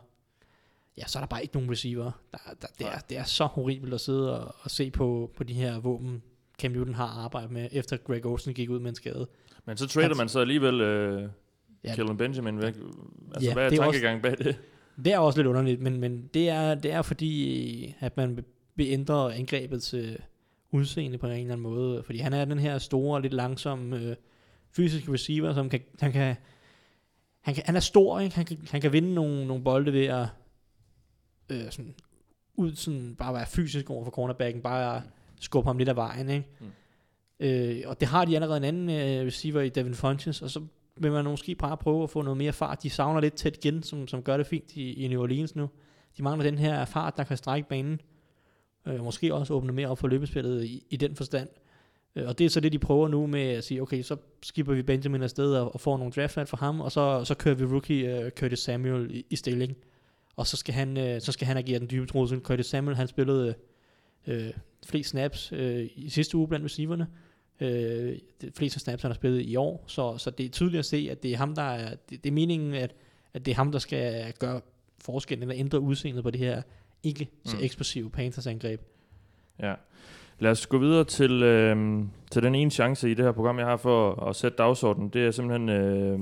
ja, 0.97 1.03
så 1.07 1.19
er 1.19 1.21
der 1.21 1.27
bare 1.27 1.41
ikke 1.41 1.55
nogen 1.55 1.71
receiver. 1.71 2.11
Der, 2.31 2.37
der, 2.61 2.67
det, 2.79 2.87
er, 2.87 2.99
det 3.09 3.17
er 3.17 3.23
så 3.23 3.45
horribelt 3.45 3.93
at 3.93 4.01
sidde 4.01 4.39
og, 4.39 4.55
og 4.61 4.71
se 4.71 4.91
på, 4.91 5.31
på 5.37 5.43
de 5.43 5.53
her 5.53 5.79
våben, 5.79 6.21
Cam 6.61 6.71
Newton 6.71 6.93
har 6.93 7.07
arbejdet 7.07 7.51
med, 7.51 7.69
efter 7.71 7.97
Greg 7.97 8.25
Olsen 8.25 8.53
gik 8.53 8.69
ud 8.69 8.79
med 8.79 8.89
en 8.89 8.95
skade. 8.95 9.27
Men 9.65 9.77
så 9.77 9.87
trader 9.87 10.15
man 10.15 10.29
så 10.29 10.39
alligevel 10.39 10.73
uh, 11.23 11.29
Ja. 11.83 11.95
Kellen 11.95 12.17
Benjamin 12.17 12.57
væk. 12.61 12.73
Altså, 13.33 13.49
Ja, 13.49 13.53
hvad 13.53 13.65
er 13.65 13.69
det 13.69 13.79
er 13.79 13.83
også- 13.83 13.91
tankegangen 13.99 14.21
bag 14.21 14.37
det? 14.37 14.57
Det 15.05 15.13
er 15.13 15.19
også 15.19 15.39
lidt 15.39 15.47
underligt, 15.47 15.81
men, 15.81 15.99
men 15.99 16.29
det, 16.33 16.49
er, 16.49 16.75
det 16.75 16.91
er 16.91 17.01
fordi, 17.01 17.95
at 17.99 18.17
man 18.17 18.35
vil- 18.75 18.87
ændre 18.91 19.35
angrebets 19.35 19.93
øh, 19.93 20.15
udseende 20.71 21.17
på 21.17 21.27
en 21.27 21.31
eller 21.33 21.43
anden 21.43 21.59
måde. 21.63 22.03
Fordi 22.03 22.17
han 22.19 22.33
er 22.33 22.45
den 22.45 22.59
her 22.59 22.77
store, 22.77 23.21
lidt 23.21 23.33
langsomme 23.33 23.97
øh, 23.99 24.15
fysiske 24.75 25.11
receiver, 25.13 25.53
som 25.53 25.69
kan, 25.69 25.79
han 25.99 26.11
kan, 26.11 26.35
han 27.41 27.53
kan, 27.53 27.63
han 27.65 27.75
er 27.75 27.79
stor, 27.79 28.19
ikke? 28.19 28.35
Han 28.35 28.45
kan, 28.45 28.57
han 28.71 28.81
kan 28.81 28.93
vinde 28.93 29.13
nogle, 29.13 29.47
nogle 29.47 29.63
bolde 29.63 29.93
ved 29.93 30.05
at, 30.05 30.27
øh, 31.49 31.71
sådan, 31.71 31.95
ud 32.55 32.75
sådan, 32.75 33.15
bare 33.15 33.33
være 33.33 33.45
fysisk 33.45 33.89
over 33.89 34.03
for 34.03 34.11
cornerbacken, 34.11 34.61
bare 34.61 35.01
skubbe 35.39 35.69
ham 35.69 35.77
lidt 35.77 35.89
af 35.89 35.95
vejen, 35.95 36.29
ikke? 36.29 36.47
Mm. 36.59 36.67
Øh, 37.39 37.83
og 37.85 37.99
det 37.99 38.07
har 38.07 38.25
de 38.25 38.35
allerede 38.35 38.57
en 38.57 38.63
anden 38.63 38.89
øh, 38.89 39.27
receiver 39.27 39.61
i 39.61 39.69
Devin 39.69 39.95
Funches, 39.95 40.41
og 40.41 40.49
så 40.49 40.61
vil 40.97 41.11
man 41.11 41.25
måske 41.25 41.55
bare 41.55 41.77
prøve 41.77 42.03
at 42.03 42.09
få 42.09 42.21
noget 42.21 42.37
mere 42.37 42.53
fart. 42.53 42.83
De 42.83 42.89
savner 42.89 43.21
lidt 43.21 43.33
tæt 43.33 43.57
igen, 43.65 43.83
som, 43.83 44.07
som 44.07 44.23
gør 44.23 44.37
det 44.37 44.47
fint 44.47 44.75
i, 44.75 44.93
i 44.93 45.07
New 45.07 45.21
Orleans 45.21 45.55
nu. 45.55 45.69
De 46.17 46.23
mangler 46.23 46.49
den 46.49 46.57
her 46.57 46.85
fart, 46.85 47.17
der 47.17 47.23
kan 47.23 47.37
strække 47.37 47.69
banen. 47.69 48.01
Øh, 48.87 49.03
måske 49.03 49.33
også 49.33 49.53
åbne 49.53 49.73
mere 49.73 49.87
op 49.87 49.97
for 49.97 50.07
løbespillet 50.07 50.63
i, 50.65 50.83
i 50.89 50.97
den 50.97 51.15
forstand. 51.15 51.49
Øh, 52.15 52.27
og 52.27 52.37
det 52.37 52.45
er 52.45 52.49
så 52.49 52.59
det, 52.59 52.71
de 52.71 52.79
prøver 52.79 53.07
nu 53.07 53.27
med 53.27 53.41
at 53.41 53.63
sige, 53.63 53.81
okay, 53.81 54.01
så 54.01 54.17
skipper 54.43 54.73
vi 54.73 54.81
Benjamin 54.81 55.23
afsted 55.23 55.55
og, 55.55 55.73
og 55.73 55.79
får 55.79 55.97
nogle 55.97 56.11
draft 56.11 56.49
for 56.49 56.57
ham, 56.57 56.81
og 56.81 56.91
så, 56.91 57.25
så 57.25 57.35
kører 57.35 57.55
vi 57.55 57.65
rookie 57.65 58.25
uh, 58.25 58.29
Curtis 58.29 58.59
Samuel 58.59 59.15
i, 59.15 59.25
i 59.29 59.35
stilling. 59.35 59.77
Og 60.37 60.47
så 60.47 60.57
skal 60.57 60.73
han, 60.73 60.97
uh, 60.97 61.21
så 61.21 61.31
skal 61.31 61.47
han 61.47 61.57
agere 61.57 61.79
den 61.79 61.89
dybe 61.91 62.05
trussel. 62.05 62.39
Curtis 62.39 62.65
Samuel, 62.65 62.97
han 62.97 63.07
spillede 63.07 63.55
uh, 64.27 64.33
flest 64.85 65.09
snaps 65.09 65.51
uh, 65.51 65.59
i 65.95 66.07
sidste 66.09 66.37
uge 66.37 66.47
blandt 66.47 66.65
receiverne. 66.65 67.07
Uh, 67.61 67.67
de 67.67 68.51
fleste 68.55 68.79
snaps, 68.79 69.01
han 69.01 69.11
har 69.11 69.15
spillet 69.15 69.41
i 69.41 69.55
år. 69.55 69.83
Så, 69.87 70.17
så 70.17 70.29
det 70.29 70.45
er 70.45 70.49
tydeligt 70.49 70.79
at 70.79 70.85
se, 70.85 71.07
at 71.11 71.23
det 71.23 71.33
er 71.33 71.37
ham, 71.37 71.55
der 71.55 71.61
er, 71.61 71.95
det, 72.09 72.23
det 72.23 72.29
er 72.29 72.33
meningen, 72.33 72.73
at, 72.73 72.95
at 73.33 73.45
det 73.45 73.51
er 73.51 73.55
ham, 73.55 73.71
der 73.71 73.79
skal 73.79 74.33
gøre 74.39 74.61
forskellen, 75.01 75.49
eller 75.49 75.59
ændre 75.59 75.79
udseendet 75.79 76.23
på 76.23 76.31
det 76.31 76.39
her 76.39 76.61
ikke 77.03 77.29
så 77.45 77.57
Mm. 77.57 77.63
eksplosive 77.63 78.09
Panthers 78.09 78.47
angreb. 78.47 78.81
Ja. 79.59 79.73
Lad 80.39 80.51
os 80.51 80.67
gå 80.67 80.77
videre 80.77 81.03
til, 81.03 81.43
øh, 81.43 82.03
til 82.31 82.43
den 82.43 82.55
ene 82.55 82.71
chance 82.71 83.11
i 83.11 83.13
det 83.13 83.25
her 83.25 83.31
program, 83.31 83.59
jeg 83.59 83.67
har 83.67 83.77
for 83.77 84.23
at 84.29 84.35
sætte 84.35 84.57
dagsordenen. 84.57 85.09
Det 85.09 85.25
er 85.25 85.31
simpelthen 85.31 85.69
øh, 85.69 86.19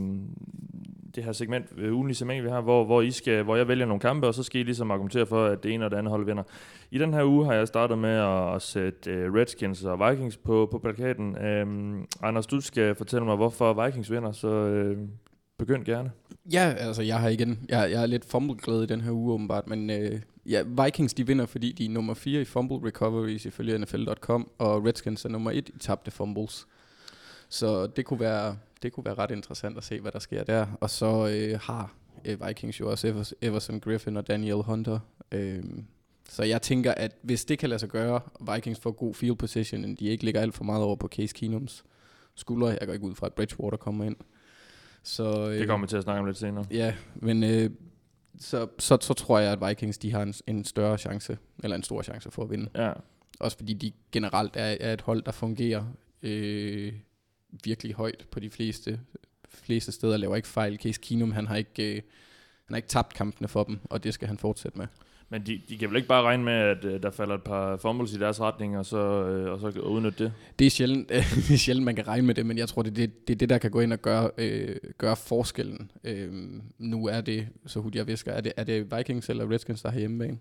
det 1.16 1.24
her 1.24 1.32
segment, 1.32 1.66
øh, 1.78 1.94
ugenlige 1.96 2.16
segment, 2.16 2.44
vi 2.44 2.50
har, 2.50 2.62
hvor, 2.62 2.86
hvor, 2.86 3.02
I 3.02 3.12
skal, 3.12 3.44
hvor 3.44 3.56
jeg 3.56 3.68
vælger 3.68 3.86
nogle 3.86 4.00
kampe, 4.00 4.28
og 4.28 4.34
så 4.34 4.44
skal 4.44 4.62
I 4.62 4.64
ligesom 4.64 4.92
argumentere 4.92 5.26
for, 5.26 5.46
at 5.46 5.64
det 5.64 5.74
ene 5.74 5.86
og 5.86 5.92
det 5.92 5.98
andet 5.98 6.12
hold 6.12 6.26
vinder. 6.26 6.44
I 6.92 6.98
den 6.98 7.14
her 7.14 7.24
uge 7.24 7.46
har 7.46 7.54
jeg 7.54 7.68
startet 7.68 7.98
med 7.98 8.10
at, 8.10 8.56
at 8.56 8.62
sætte 8.62 9.12
øh, 9.12 9.34
Redskins 9.34 9.84
og 9.84 10.10
Vikings 10.10 10.38
på, 10.38 10.68
på 10.72 10.80
plakaten. 10.80 11.38
Øh, 11.38 11.98
Anders, 12.22 12.48
du 12.48 12.62
skal 12.62 12.96
fortælle 12.96 13.26
mig, 13.26 13.36
hvorfor 13.36 13.86
Vikings 13.86 14.12
vinder, 14.12 14.32
så 14.32 14.48
øh, 14.48 14.98
begynd 15.58 15.86
gerne. 15.86 16.12
Ja, 16.54 16.74
altså 16.78 17.02
jeg 17.02 17.20
har 17.20 17.30
igen, 17.30 17.60
jeg, 17.70 17.92
jeg 17.92 18.02
er 18.02 18.06
lidt 18.06 18.26
fumbleglad 18.26 18.84
i 18.84 18.86
den 18.86 19.02
her 19.02 19.12
uge 19.12 19.34
åbenbart, 19.34 19.68
men 19.68 19.90
øh, 19.90 20.20
ja, 20.46 20.64
Vikings 20.84 21.14
de 21.14 21.28
vinder, 21.28 21.46
fordi 21.46 21.72
de 21.72 21.86
er 21.86 21.90
nummer 21.90 22.14
4 22.14 22.42
i 22.42 22.46
fumble 22.46 22.88
recoveries 22.88 23.46
ifølge 23.46 23.78
NFL.com, 23.78 24.52
og 24.58 24.86
Redskins 24.86 25.26
er 25.26 25.30
nummer 25.30 25.52
1 25.52 25.70
i 25.70 25.80
tabte 25.80 26.12
fumbles. 26.12 26.68
Så 27.50 27.88
det 27.88 28.06
kunne 28.06 28.20
være, 28.20 28.58
det 28.84 28.94
kunne 28.94 29.06
være 29.06 29.14
ret 29.14 29.32
interessant 29.32 29.78
at 29.78 29.84
se, 29.84 30.00
hvad 30.00 30.12
der 30.12 30.20
sker 30.20 30.44
der. 30.44 30.68
Og 30.82 30.90
så 30.90 31.28
øh, 31.28 31.60
har 31.62 31.94
øh, 32.26 32.48
Vikings 32.48 32.80
jo 32.80 32.92
også 32.92 33.08
Evers, 33.08 33.34
Everson 33.42 33.80
Griffin 33.80 34.18
og 34.18 34.28
Daniel 34.28 34.56
Hunter. 34.64 35.00
Øh, 35.32 35.64
så 36.30 36.44
jeg 36.44 36.62
tænker, 36.62 36.92
at 36.92 37.16
hvis 37.22 37.46
det 37.46 37.60
kan 37.60 37.70
lade 37.70 37.80
sig 37.80 37.90
gøre, 37.90 38.20
Vikings 38.54 38.80
får 38.80 38.92
god 38.92 39.14
field 39.14 39.36
position, 39.36 39.84
og 39.86 40.00
de 40.00 40.06
ikke 40.06 40.24
ligger 40.24 40.42
alt 40.42 40.54
for 40.56 40.64
meget 40.64 40.84
over 40.84 40.96
på 40.96 41.08
Case 41.08 41.34
Keenums 41.36 41.84
skuldre, 42.36 42.68
jeg 42.68 42.88
går 42.88 42.94
ikke 42.94 43.06
ud 43.06 43.16
fra, 43.16 43.26
at 43.26 43.34
Bridgewater 43.34 43.78
kommer 43.78 44.06
ind. 44.06 44.16
Så, 45.04 45.50
øh, 45.50 45.60
Det 45.60 45.68
kommer 45.68 45.88
vi 45.88 45.90
til 45.90 45.98
at 45.98 46.04
snakke 46.04 46.20
om 46.20 46.26
lidt 46.26 46.38
senere. 46.38 46.66
Ja, 46.72 46.94
men 47.16 47.44
øh, 47.44 47.70
så, 48.40 48.68
så, 48.80 48.98
så 49.02 49.14
tror 49.14 49.40
jeg, 49.40 49.52
at 49.52 49.70
Vikings 49.70 49.98
de 49.98 50.12
har 50.12 50.22
en, 50.22 50.34
en 50.48 50.66
større 50.66 50.98
chance, 50.98 51.38
eller 51.64 51.76
en 51.78 51.84
stor 51.84 52.02
chance 52.02 52.32
for 52.32 52.44
at 52.44 52.50
vinde. 52.50 52.70
Ja, 52.76 52.92
Også 53.40 53.58
fordi 53.58 53.74
de 53.74 53.92
generelt 54.12 54.52
er, 54.56 54.76
er 54.80 54.94
et 54.94 55.02
hold, 55.02 55.22
der 55.24 55.32
fungerer 55.32 55.84
øh, 56.24 56.94
virkelig 57.64 57.94
højt 57.96 58.26
på 58.32 58.40
de 58.40 58.50
fleste, 58.50 59.00
fleste 59.50 59.92
steder. 59.92 60.18
Laver 60.18 60.36
ikke 60.36 60.48
fejl. 60.48 60.78
Case 60.78 61.02
Keenum, 61.02 61.32
han 61.32 61.48
har 61.48 61.56
ikke, 61.56 61.90
øh, 61.90 61.96
han 62.66 62.74
har 62.74 62.76
ikke 62.76 62.88
tabt 62.88 63.14
kampene 63.14 63.48
for 63.48 63.64
dem, 63.64 63.80
og 63.84 64.04
det 64.04 64.14
skal 64.14 64.28
han 64.28 64.38
fortsætte 64.38 64.78
med. 64.78 64.88
men 65.30 65.42
de, 65.46 65.62
de 65.70 65.78
kan 65.78 65.90
vel 65.90 65.96
ikke 65.96 66.08
bare 66.08 66.24
regne 66.24 66.44
med, 66.44 66.54
at 66.54 66.86
øh, 66.86 67.04
der 67.04 67.12
falder 67.12 67.36
et 67.36 67.44
par 67.44 67.78
fumbles 67.78 68.14
i 68.14 68.20
deres 68.20 68.42
retning, 68.42 68.78
og 68.78 68.86
så, 68.86 68.98
øh, 69.28 69.52
og 69.52 69.60
så 69.60 69.80
udnytte 69.80 70.24
det? 70.24 70.34
Det 70.60 70.68
er 70.68 70.72
sjældent, 70.72 71.10
det 71.48 71.54
er 71.54 71.58
sjældent 71.58 71.86
man 71.86 71.96
kan 71.96 72.08
regne 72.08 72.28
med 72.28 72.36
det, 72.36 72.46
men 72.46 72.58
jeg 72.58 72.70
tror, 72.70 72.82
det 72.82 72.92
er 72.92 72.96
det, 72.96 73.28
det, 73.28 73.34
er 73.34 73.38
det 73.38 73.50
der 73.50 73.58
kan 73.58 73.72
gå 73.72 73.80
ind 73.80 73.94
og 73.94 74.02
gøre, 74.02 74.32
øh, 74.38 74.76
gøre 74.98 75.16
forskellen. 75.16 75.92
Øh, 76.04 76.34
nu 76.78 77.08
er 77.08 77.22
det, 77.22 77.48
så 77.66 77.80
hurtigt 77.80 78.00
jeg 78.00 78.08
visker, 78.08 78.32
er 78.32 78.42
det, 78.42 78.54
er 78.58 78.64
det 78.64 78.98
Vikings 78.98 79.30
eller 79.30 79.52
Redskins, 79.52 79.82
der 79.82 79.92
har 79.92 80.00
hjemmebane? 80.00 80.38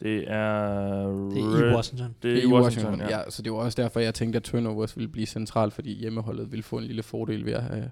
Det 0.00 0.24
er... 0.30 1.06
Det 1.34 1.42
er 1.42 1.70
i 1.70 1.74
Washington. 1.74 2.14
Det 2.22 2.38
er 2.38 2.42
i 2.42 2.46
Washington, 2.46 3.00
ja. 3.00 3.18
ja. 3.18 3.30
Så 3.30 3.42
det 3.42 3.52
var 3.52 3.58
også 3.58 3.82
derfor, 3.82 4.00
jeg 4.00 4.14
tænkte, 4.14 4.36
at 4.36 4.42
turnovers 4.42 4.96
ville 4.96 5.08
blive 5.08 5.26
centralt, 5.26 5.72
fordi 5.72 5.94
hjemmeholdet 5.94 6.50
ville 6.52 6.62
få 6.62 6.78
en 6.78 6.84
lille 6.84 7.02
fordel 7.02 7.44
ved 7.44 7.52
at 7.52 7.62
have, 7.62 7.90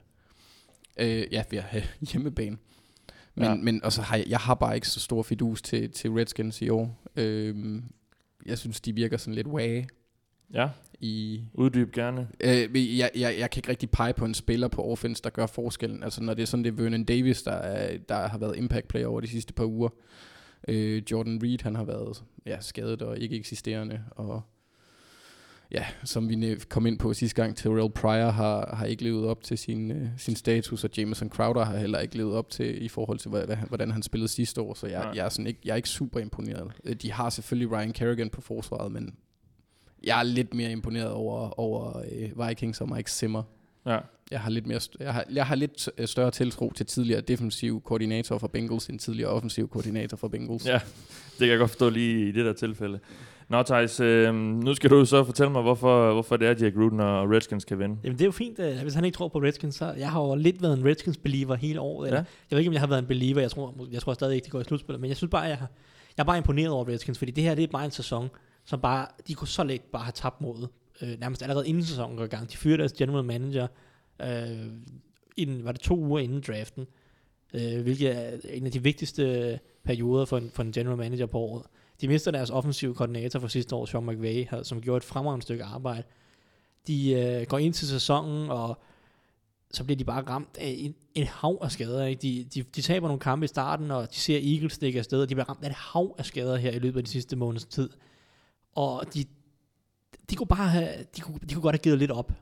øh, 1.00 1.24
ja, 1.32 1.42
ved 1.50 1.58
at 1.58 1.64
have 1.64 1.82
hjemmebane. 2.12 2.56
Men, 3.34 3.44
Ja. 3.44 3.54
men 3.54 3.84
og 3.84 3.92
så 3.92 4.02
har 4.02 4.16
jeg, 4.16 4.26
jeg 4.28 4.38
har 4.38 4.54
bare 4.54 4.74
ikke 4.74 4.88
så 4.88 5.00
stor 5.00 5.22
fidus 5.22 5.62
til, 5.62 5.90
til 5.90 6.10
Redskins 6.10 6.62
i 6.62 6.68
år. 6.68 7.02
Øhm, 7.16 7.84
jeg 8.46 8.58
synes, 8.58 8.80
de 8.80 8.94
virker 8.94 9.16
sådan 9.16 9.34
lidt 9.34 9.46
wag 9.46 9.86
Ja, 10.54 10.68
i... 11.00 11.40
uddyb 11.54 11.92
gerne. 11.92 12.28
Øh, 12.40 12.98
jeg, 12.98 13.10
jeg, 13.16 13.34
jeg 13.38 13.50
kan 13.50 13.58
ikke 13.58 13.68
rigtig 13.68 13.90
pege 13.90 14.12
på 14.12 14.24
en 14.24 14.34
spiller 14.34 14.68
på 14.68 14.84
offense, 14.84 15.22
der 15.22 15.30
gør 15.30 15.46
forskellen. 15.46 16.02
Altså 16.02 16.22
når 16.22 16.34
det 16.34 16.42
er 16.42 16.46
sådan, 16.46 16.64
det 16.64 16.70
er 16.72 16.82
Vernon 16.82 17.04
Davis, 17.04 17.42
der, 17.42 17.52
er, 17.52 17.98
der 18.08 18.28
har 18.28 18.38
været 18.38 18.56
impact 18.56 18.88
player 18.88 19.06
over 19.06 19.20
de 19.20 19.28
sidste 19.28 19.52
par 19.52 19.64
uger. 19.64 19.88
Øh, 20.68 21.03
Jordan 21.11 21.40
Reed, 21.42 21.59
han 21.62 21.75
har 21.75 21.85
været 21.85 22.22
ja, 22.46 22.61
skadet 22.61 23.03
og 23.03 23.18
ikke 23.18 23.37
eksisterende. 23.37 24.05
Og 24.11 24.42
ja, 25.70 25.87
som 26.05 26.29
vi 26.29 26.57
kom 26.68 26.87
ind 26.87 26.98
på 26.98 27.14
sidste 27.14 27.42
gang, 27.42 27.57
Terrell 27.57 27.90
Pryor 27.90 28.31
har, 28.31 28.75
har 28.77 28.87
ikke 28.87 29.05
levet 29.05 29.27
op 29.27 29.42
til 29.42 29.59
sin, 29.59 29.90
øh, 29.90 30.09
sin 30.16 30.37
status, 30.37 30.85
og 30.85 30.90
Jameson 30.96 31.29
Crowder 31.29 31.64
har 31.64 31.77
heller 31.77 31.98
ikke 31.98 32.16
levet 32.16 32.35
op 32.35 32.51
til 32.51 32.85
i 32.85 32.88
forhold 32.88 33.18
til, 33.18 33.31
hvordan 33.68 33.90
han 33.90 34.03
spillede 34.03 34.29
sidste 34.29 34.61
år. 34.61 34.75
Så 34.75 34.87
jeg, 34.87 35.05
Nej. 35.05 35.12
jeg, 35.14 35.25
er 35.25 35.29
sådan 35.29 35.46
ikke, 35.46 35.61
jeg 35.64 35.72
er 35.72 35.77
ikke 35.77 35.88
super 35.88 36.20
imponeret. 36.20 36.72
Øh, 36.85 36.96
De 36.96 37.12
har 37.12 37.31
selvfølgelig 37.31 37.72
Ryan 37.72 37.92
Kerrigan 37.92 38.31
på 38.31 38.40
forsvaret, 38.40 38.92
men 38.92 39.14
jeg 40.05 40.18
er 40.18 40.22
lidt 40.22 40.55
mere 40.55 40.72
imponeret 40.72 41.11
over, 41.11 41.61
over 41.61 42.03
øh, 42.12 42.48
Vikings 42.48 42.81
og 42.81 42.88
Mike 42.88 43.11
Zimmer. 43.11 43.42
Ja. 43.87 43.99
Jeg 44.31 44.40
har 44.40 44.51
lidt 44.51 44.66
mere, 44.66 44.81
jeg 45.01 45.14
har, 45.14 45.25
jeg 45.33 45.47
har 45.47 45.55
lidt 45.55 45.88
øh, 45.99 46.07
større 46.07 46.31
tiltro 46.31 46.73
til 46.77 46.87
tidligere 46.87 47.21
defensiv 47.21 47.83
koordinator 47.85 48.38
for 48.38 48.47
Bengals 48.47 48.87
end 48.87 48.99
tidligere 48.99 49.31
offensiv 49.31 49.68
koordinator 49.68 50.16
for 50.16 50.29
Bengals. 50.29 50.66
Ja, 50.66 50.81
det 51.29 51.38
kan 51.38 51.49
jeg 51.49 51.59
godt 51.59 51.71
forstå 51.71 51.88
lige 51.90 52.29
i 52.29 52.33
det 52.33 52.45
der 52.45 52.53
tilfælde. 52.53 52.99
Nå, 53.49 53.62
Thijs, 53.62 54.01
øh, 54.01 54.35
nu 54.35 54.75
skal 54.75 54.90
du 54.90 55.05
så 55.05 55.25
fortælle 55.25 55.53
mig, 55.53 55.62
hvorfor, 55.62 56.12
hvorfor 56.12 56.37
det 56.37 56.47
er, 56.47 56.51
at 56.51 56.62
Jack 56.62 56.75
Gruden 56.75 57.01
og 57.01 57.31
Redskins 57.31 57.64
kan 57.64 57.79
vinde. 57.79 57.97
Jamen 58.05 58.18
det 58.18 58.25
er 58.25 58.27
jo 58.27 58.33
fint, 58.33 58.59
øh, 58.59 58.79
hvis 58.83 58.95
han 58.95 59.05
ikke 59.05 59.16
tror 59.16 59.29
på 59.29 59.38
Redskins, 59.38 59.75
så 59.75 59.92
jeg 59.99 60.11
har 60.11 60.21
jo 60.23 60.35
lidt 60.35 60.62
været 60.62 60.79
en 60.79 60.85
Redskins-believer 60.85 61.55
hele 61.55 61.81
året. 61.81 62.07
Eller, 62.07 62.18
Ja. 62.21 62.25
Jeg 62.51 62.57
ved 62.57 62.59
ikke, 62.59 62.68
om 62.68 62.73
jeg 62.73 62.81
har 62.83 62.87
været 62.87 62.99
en 62.99 63.07
believer, 63.07 63.40
jeg 63.40 63.51
tror, 63.51 63.75
jeg 63.92 64.03
tror 64.03 64.12
stadig 64.12 64.35
ikke, 64.35 64.45
det 64.45 64.53
går 64.53 64.61
i 64.61 64.64
slutspillet, 64.64 65.01
men 65.01 65.09
jeg 65.09 65.16
synes 65.16 65.31
bare, 65.31 65.42
jeg, 65.42 65.57
har, 65.59 65.68
jeg 66.16 66.23
er 66.23 66.27
bare 66.27 66.37
imponeret 66.38 66.71
over 66.71 66.88
Redskins, 66.88 67.18
fordi 67.18 67.31
det 67.33 67.45
her 67.45 67.55
det 67.55 67.62
er 67.64 67.68
bare 67.73 67.85
en 67.85 67.90
sæson, 67.90 68.31
som 68.64 68.81
bare, 68.81 69.07
de 69.29 69.35
kunne 69.35 69.49
så 69.49 69.64
let 69.64 69.81
bare 69.92 70.03
have 70.03 70.12
tabt 70.14 70.40
modet, 70.40 70.68
øh, 71.02 71.20
nærmest 71.20 71.42
allerede 71.42 71.68
inden 71.68 71.84
sæsonen 71.84 72.16
går 72.16 72.24
i 72.24 72.28
gang. 72.28 72.52
De 72.52 72.56
fyrede 72.56 72.78
deres 72.78 72.92
general 72.92 73.24
manager, 73.24 73.66
øh, 74.22 74.66
inden, 75.36 75.64
var 75.64 75.72
det 75.72 75.80
to 75.80 75.98
uger 75.98 76.20
inden 76.20 76.40
draften, 76.46 76.86
øh, 77.54 77.82
hvilket 77.82 78.16
er 78.16 78.38
en 78.50 78.66
af 78.66 78.72
de 78.72 78.82
vigtigste 78.82 79.58
perioder 79.84 80.24
for 80.24 80.38
en, 80.38 80.50
for 80.50 80.62
en 80.62 80.72
general 80.72 80.98
manager 80.98 81.26
på 81.26 81.38
året. 81.38 81.66
De 82.00 82.08
mister 82.08 82.30
deres 82.30 82.50
offensive 82.50 82.94
koordinator 82.94 83.40
for 83.40 83.48
sidste 83.48 83.74
år, 83.74 83.86
Sean 83.86 84.06
McVay, 84.06 84.46
som 84.62 84.80
gjorde 84.80 84.96
et 84.96 85.04
fremragende 85.04 85.42
stykke 85.42 85.64
arbejde. 85.64 86.02
De 86.86 87.12
øh, 87.12 87.46
går 87.46 87.58
ind 87.58 87.74
til 87.74 87.88
sæsonen, 87.88 88.50
og 88.50 88.78
så 89.70 89.84
bliver 89.84 89.96
de 89.96 90.04
bare 90.04 90.22
ramt 90.22 90.56
af 90.58 90.74
en, 90.78 90.94
en 91.14 91.26
hav 91.26 91.58
af 91.62 91.72
skader. 91.72 92.04
Ikke? 92.04 92.22
De, 92.22 92.44
de, 92.54 92.62
de 92.62 92.82
taber 92.82 93.08
nogle 93.08 93.20
kampe 93.20 93.44
i 93.44 93.48
starten, 93.48 93.90
og 93.90 94.10
de 94.10 94.16
ser 94.16 94.38
Eagles 94.54 94.72
stikke 94.72 94.98
afsted, 94.98 95.22
og 95.22 95.28
de 95.28 95.34
bliver 95.34 95.48
ramt 95.48 95.64
af 95.64 95.68
et 95.68 95.74
hav 95.74 96.14
af 96.18 96.26
skader 96.26 96.56
her 96.56 96.70
i 96.70 96.78
løbet 96.78 97.00
af 97.00 97.04
de 97.04 97.10
sidste 97.10 97.36
måneds 97.36 97.64
tid. 97.64 97.90
Og 98.74 99.04
de, 99.14 99.24
de 100.31 100.37
kunne 100.37 100.46
bare 100.46 100.68
have, 100.68 100.88
de 101.16 101.20
kunne, 101.20 101.38
de 101.48 101.55
kunne 101.55 101.62
godt 101.62 101.75
have 101.75 101.83
givet 101.83 101.98
lidt 101.98 102.11
op. 102.11 102.33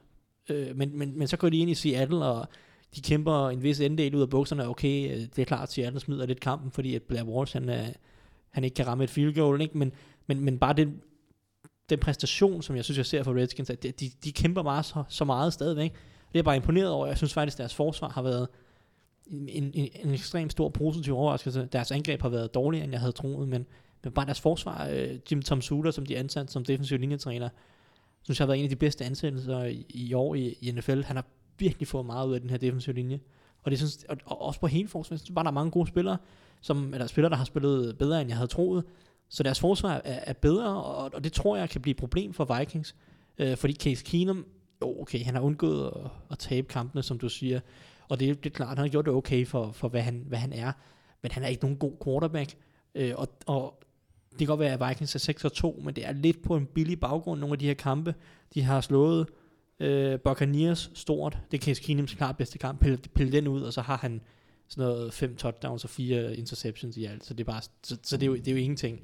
Øh, 0.48 0.76
men, 0.76 0.98
men, 0.98 1.18
men 1.18 1.28
så 1.28 1.37
går 1.37 1.48
de 1.48 1.59
ind 1.59 1.70
i 1.70 1.74
Seattle, 1.74 2.24
og 2.24 2.48
de 2.94 3.00
kæmper 3.00 3.48
en 3.48 3.62
vis 3.62 3.80
endel 3.80 4.14
ud 4.14 4.22
af 4.22 4.30
bukserne. 4.30 4.68
Okay, 4.68 5.11
øh, 5.11 5.20
det 5.20 5.38
er 5.38 5.44
klart, 5.44 5.62
at 5.62 5.72
Seattle 5.72 6.00
smider 6.00 6.26
lidt 6.26 6.40
kampen, 6.40 6.70
fordi 6.70 6.94
at 6.94 7.02
Blair 7.02 7.24
Walsh, 7.24 7.56
han, 7.56 7.68
er, 7.68 7.87
han 8.50 8.64
ikke 8.64 8.74
kan 8.74 8.87
ramme 8.87 9.04
et 9.04 9.11
field 9.11 9.35
goal, 9.35 9.61
ikke? 9.61 9.78
Men, 9.78 9.92
men, 10.26 10.40
men 10.40 10.59
bare 10.59 10.72
den, 10.72 11.00
den 11.90 11.98
præstation, 11.98 12.62
som 12.62 12.76
jeg 12.76 12.85
synes, 12.85 12.98
jeg 12.98 13.06
ser 13.06 13.22
fra 13.22 13.33
Redskins, 13.33 13.70
at 13.70 13.83
de, 13.83 13.90
de, 13.90 14.11
de 14.24 14.33
kæmper 14.33 14.62
meget 14.62 14.85
så, 14.85 15.02
så 15.09 15.24
meget 15.24 15.52
stadigvæk. 15.52 15.92
Det 15.92 15.98
er 15.98 16.38
jeg 16.38 16.44
bare 16.44 16.56
imponeret 16.56 16.90
over. 16.90 17.06
Jeg 17.06 17.16
synes 17.16 17.33
faktisk, 17.33 17.54
at 17.54 17.59
deres 17.59 17.74
forsvar 17.74 18.09
har 18.09 18.22
været 18.22 18.48
en, 19.26 19.48
en, 19.48 19.70
en, 19.74 19.88
en 20.04 20.11
ekstremt 20.11 20.52
stor 20.52 20.68
positiv 20.68 21.16
overraskelse. 21.16 21.68
Deres 21.72 21.90
angreb 21.90 22.22
har 22.22 22.28
været 22.28 22.54
dårligere, 22.54 22.85
end 22.85 22.92
jeg 22.92 23.00
havde 23.00 23.12
troet, 23.12 23.48
men, 23.48 23.66
men 24.04 24.12
bare 24.12 24.26
deres 24.26 24.40
forsvar, 24.40 24.88
øh, 24.88 25.18
Jim 25.30 25.42
Tom 25.42 25.60
Suter, 25.62 25.90
som 25.90 26.06
de 26.06 26.16
ansat 26.16 26.50
som 26.50 26.64
defensiv 26.64 26.98
linjetræner, 26.98 27.48
synes 28.22 28.40
jeg 28.40 28.44
har 28.44 28.46
været 28.46 28.58
en 28.58 28.64
af 28.64 28.70
de 28.70 28.76
bedste 28.76 29.04
ansættelser 29.04 29.64
i, 29.64 29.86
i 29.88 30.14
år 30.14 30.34
i, 30.34 30.56
i 30.60 30.70
NFL. 30.70 31.02
Han 31.02 31.16
har 31.16 31.24
virkelig 31.58 31.88
fået 31.88 32.06
meget 32.06 32.28
ud 32.28 32.34
af 32.34 32.40
den 32.40 32.50
her 32.50 32.56
defensive 32.56 32.94
linje. 32.94 33.20
Og 33.62 33.70
det 33.70 33.78
synes, 33.78 34.04
og, 34.08 34.16
og 34.24 34.42
også 34.42 34.60
på 34.60 34.66
hele 34.66 34.88
forsvaret, 34.88 35.10
var 35.20 35.24
synes 35.24 35.34
bare, 35.34 35.44
der 35.44 35.50
er 35.50 35.54
mange 35.54 35.70
gode 35.70 35.86
spillere, 35.86 36.16
som, 36.60 36.94
eller 36.94 37.06
spillere, 37.06 37.30
der 37.30 37.36
har 37.36 37.44
spillet 37.44 37.98
bedre, 37.98 38.20
end 38.20 38.28
jeg 38.28 38.36
havde 38.36 38.48
troet. 38.48 38.84
Så 39.28 39.42
deres 39.42 39.60
forsvar 39.60 39.90
er, 39.90 40.00
er 40.04 40.32
bedre, 40.32 40.84
og, 40.84 41.10
og 41.14 41.24
det 41.24 41.32
tror 41.32 41.56
jeg 41.56 41.70
kan 41.70 41.80
blive 41.80 41.90
et 41.90 41.96
problem 41.96 42.32
for 42.32 42.58
Vikings. 42.58 42.96
Øh, 43.38 43.56
fordi 43.56 43.74
Case 43.74 44.04
Keenum, 44.04 44.46
jo 44.82 45.00
okay, 45.00 45.24
han 45.24 45.34
har 45.34 45.42
undgået 45.42 45.86
at, 45.86 46.10
at 46.30 46.38
tabe 46.38 46.68
kampene, 46.68 47.02
som 47.02 47.18
du 47.18 47.28
siger. 47.28 47.60
Og 48.08 48.20
det, 48.20 48.44
det 48.44 48.50
er 48.50 48.54
klart, 48.54 48.68
han 48.68 48.78
har 48.78 48.88
gjort 48.88 49.04
det 49.04 49.14
okay 49.14 49.46
for, 49.46 49.72
for 49.72 49.88
hvad, 49.88 50.00
han, 50.00 50.24
hvad 50.26 50.38
han 50.38 50.52
er. 50.52 50.72
Men 51.22 51.32
han 51.32 51.42
er 51.42 51.48
ikke 51.48 51.62
nogen 51.62 51.76
god 51.76 51.92
quarterback. 52.04 52.56
Øh, 52.94 53.12
og, 53.16 53.28
og 53.46 53.82
det 54.30 54.38
kan 54.38 54.46
godt 54.46 54.60
være, 54.60 54.72
at 54.72 54.88
Vikings 54.88 55.28
er 55.28 55.72
6-2, 55.78 55.84
men 55.84 55.96
det 55.96 56.06
er 56.06 56.12
lidt 56.12 56.42
på 56.42 56.56
en 56.56 56.66
billig 56.66 57.00
baggrund, 57.00 57.40
nogle 57.40 57.52
af 57.52 57.58
de 57.58 57.66
her 57.66 57.74
kampe. 57.74 58.14
De 58.54 58.62
har 58.62 58.80
slået 58.80 59.26
øh, 59.80 60.20
Buccaneers 60.20 60.90
stort. 60.94 61.38
Det 61.50 61.60
er 61.60 61.64
Case 61.64 61.82
Keenums 61.82 62.14
klart 62.14 62.36
bedste 62.36 62.58
kamp. 62.58 62.80
Pille, 62.80 62.98
pille 63.14 63.32
den 63.32 63.48
ud, 63.48 63.62
og 63.62 63.72
så 63.72 63.80
har 63.80 63.96
han 63.96 64.20
sådan 64.68 64.84
noget 64.84 65.12
fem 65.12 65.36
touchdowns 65.36 65.84
og 65.84 65.90
fire 65.90 66.36
interceptions 66.36 66.96
i 66.96 67.04
alt. 67.04 67.24
Så 67.24 67.34
det 67.34 67.40
er, 67.48 67.52
bare, 67.52 67.62
så, 67.82 67.96
så 68.02 68.16
det 68.16 68.22
er, 68.22 68.26
jo, 68.26 68.36
det 68.36 68.48
er 68.48 68.52
jo 68.52 68.58
ingenting. 68.58 69.00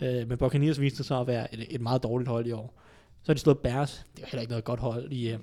Øh, 0.00 0.28
men 0.28 0.38
Buccaneers 0.38 0.80
viste 0.80 1.04
sig 1.04 1.20
at 1.20 1.26
være 1.26 1.54
et, 1.54 1.66
et 1.74 1.80
meget 1.80 2.02
dårligt 2.02 2.28
hold 2.28 2.46
i 2.46 2.52
år. 2.52 2.80
Så 3.22 3.32
har 3.32 3.34
de 3.34 3.40
slået 3.40 3.58
Bears. 3.58 4.04
Det 4.16 4.22
er 4.22 4.26
jo 4.26 4.26
heller 4.30 4.40
ikke 4.40 4.50
noget 4.50 4.64
godt 4.64 4.80
hold 4.80 5.12
i 5.12 5.30
øh, 5.30 5.38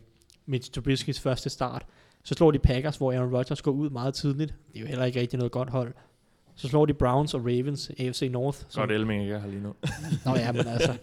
Mitch 0.46 0.72
Trubisky's 0.80 1.22
første 1.22 1.50
start. 1.50 1.86
Så 2.24 2.34
slår 2.34 2.52
de 2.52 2.60
Packers, 2.60 2.98
hvor 2.98 3.14
Aaron 3.14 3.36
Rodgers 3.36 3.62
går 3.62 3.72
ud 3.72 3.90
meget 3.90 4.14
tidligt. 4.14 4.54
Det 4.68 4.78
er 4.78 4.82
jo 4.82 4.88
heller 4.88 5.06
ikke 5.06 5.20
rigtig 5.20 5.38
noget 5.38 5.52
godt 5.52 5.70
hold. 5.70 5.94
Så 6.56 6.68
slår 6.68 6.86
de 6.86 6.94
Browns 6.94 7.34
og 7.34 7.42
Ravens, 7.42 7.92
AFC 8.00 8.30
North. 8.32 8.60
Som, 8.68 8.82
Godt 8.82 8.92
Elming 8.92 9.22
ikke 9.22 9.40
her 9.40 9.48
lige 9.48 9.62
nu. 9.62 9.74
Nå 10.26 10.36
ja, 10.36 10.52
men 10.52 10.68
altså. 10.68 10.98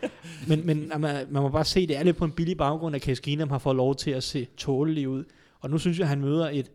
Men, 0.49 0.67
men 0.67 0.89
man, 0.89 1.27
man 1.31 1.43
må 1.43 1.49
bare 1.49 1.65
se, 1.65 1.87
det 1.87 1.97
er 1.97 2.03
lidt 2.03 2.17
på 2.17 2.25
en 2.25 2.33
billig 2.33 2.57
baggrund, 2.57 2.97
at 2.97 3.03
Case 3.03 3.23
Keenum 3.23 3.51
har 3.51 3.59
fået 3.59 3.77
lov 3.77 3.97
til 3.97 4.11
at 4.11 4.23
se 4.23 4.47
tålelig 4.57 5.09
ud. 5.09 5.25
Og 5.61 5.71
nu 5.71 5.79
synes 5.79 5.99
jeg, 5.99 6.05
at 6.05 6.09
han 6.09 6.21
møder 6.21 6.51
et, 6.51 6.71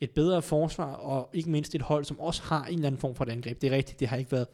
et 0.00 0.10
bedre 0.10 0.42
forsvar, 0.42 0.92
og 0.92 1.30
ikke 1.32 1.50
mindst 1.50 1.74
et 1.74 1.82
hold, 1.82 2.04
som 2.04 2.20
også 2.20 2.42
har 2.42 2.64
en 2.64 2.74
eller 2.74 2.86
anden 2.86 3.00
form 3.00 3.14
for 3.14 3.24
et 3.24 3.30
angreb. 3.30 3.60
Det 3.60 3.72
er 3.72 3.76
rigtigt, 3.76 4.00
det 4.00 4.08
har 4.08 4.16
ikke 4.16 4.32
været 4.32 4.46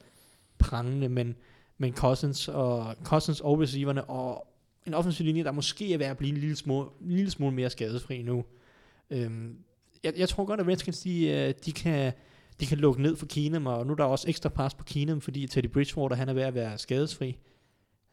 prangende, 0.58 1.08
men, 1.08 1.36
men 1.78 1.94
Cousins 1.94 2.48
og, 2.48 2.94
Cousins 3.04 3.40
og 3.40 3.60
receiverne, 3.60 4.04
og 4.04 4.46
en 4.86 4.94
offensiv 4.94 5.26
linje, 5.26 5.44
der 5.44 5.52
måske 5.52 5.94
er 5.94 5.98
ved 5.98 6.06
at 6.06 6.18
blive 6.18 6.32
en 6.32 6.38
lille 6.38 6.56
smule, 6.56 6.88
en 7.00 7.10
lille 7.10 7.30
smule 7.30 7.54
mere 7.54 7.70
skadesfri 7.70 8.22
nu. 8.22 8.44
Øhm, 9.10 9.56
jeg, 10.04 10.12
jeg 10.16 10.28
tror 10.28 10.44
godt, 10.44 10.60
at 10.60 10.66
Redskins, 10.66 11.00
de, 11.00 11.28
øh, 11.28 11.54
de 11.64 11.72
kan 11.72 12.12
de 12.60 12.66
kan 12.66 12.78
lukke 12.78 13.02
ned 13.02 13.16
for 13.16 13.26
Keenum, 13.26 13.66
og 13.66 13.86
nu 13.86 13.92
er 13.92 13.96
der 13.96 14.04
også 14.04 14.28
ekstra 14.28 14.48
pres 14.48 14.74
på 14.74 14.84
Keenum, 14.84 15.20
fordi 15.20 15.46
Teddy 15.46 15.66
Bridgewater, 15.66 16.16
han 16.16 16.28
er 16.28 16.32
ved 16.32 16.42
at 16.42 16.54
være 16.54 16.78
skadesfri. 16.78 17.38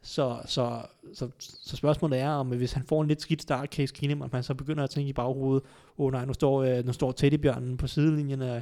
Så, 0.02 0.40
så, 0.46 0.82
så, 1.14 1.30
så 1.40 1.76
spørgsmålet 1.76 2.20
er, 2.20 2.30
om 2.30 2.48
hvis 2.48 2.74
han 2.74 2.84
får 2.84 3.02
en 3.02 3.08
lidt 3.08 3.22
skidt 3.22 3.42
start, 3.42 3.70
Case 3.70 3.94
Keenum, 3.94 4.22
om 4.22 4.30
han 4.34 4.44
så 4.44 4.54
begynder 4.54 4.84
at 4.84 4.90
tænke 4.90 5.10
i 5.10 5.14
baghovedet, 5.14 5.64
åh 5.98 6.06
oh, 6.06 6.12
nej, 6.12 6.26
nu 6.26 6.34
står, 6.34 6.64
øh, 6.64 6.86
nu 6.86 6.94
står 6.94 7.12
Teddybjørnen 7.12 7.78
på 7.78 7.88
sidelinjen, 7.88 8.42
og 8.42 8.62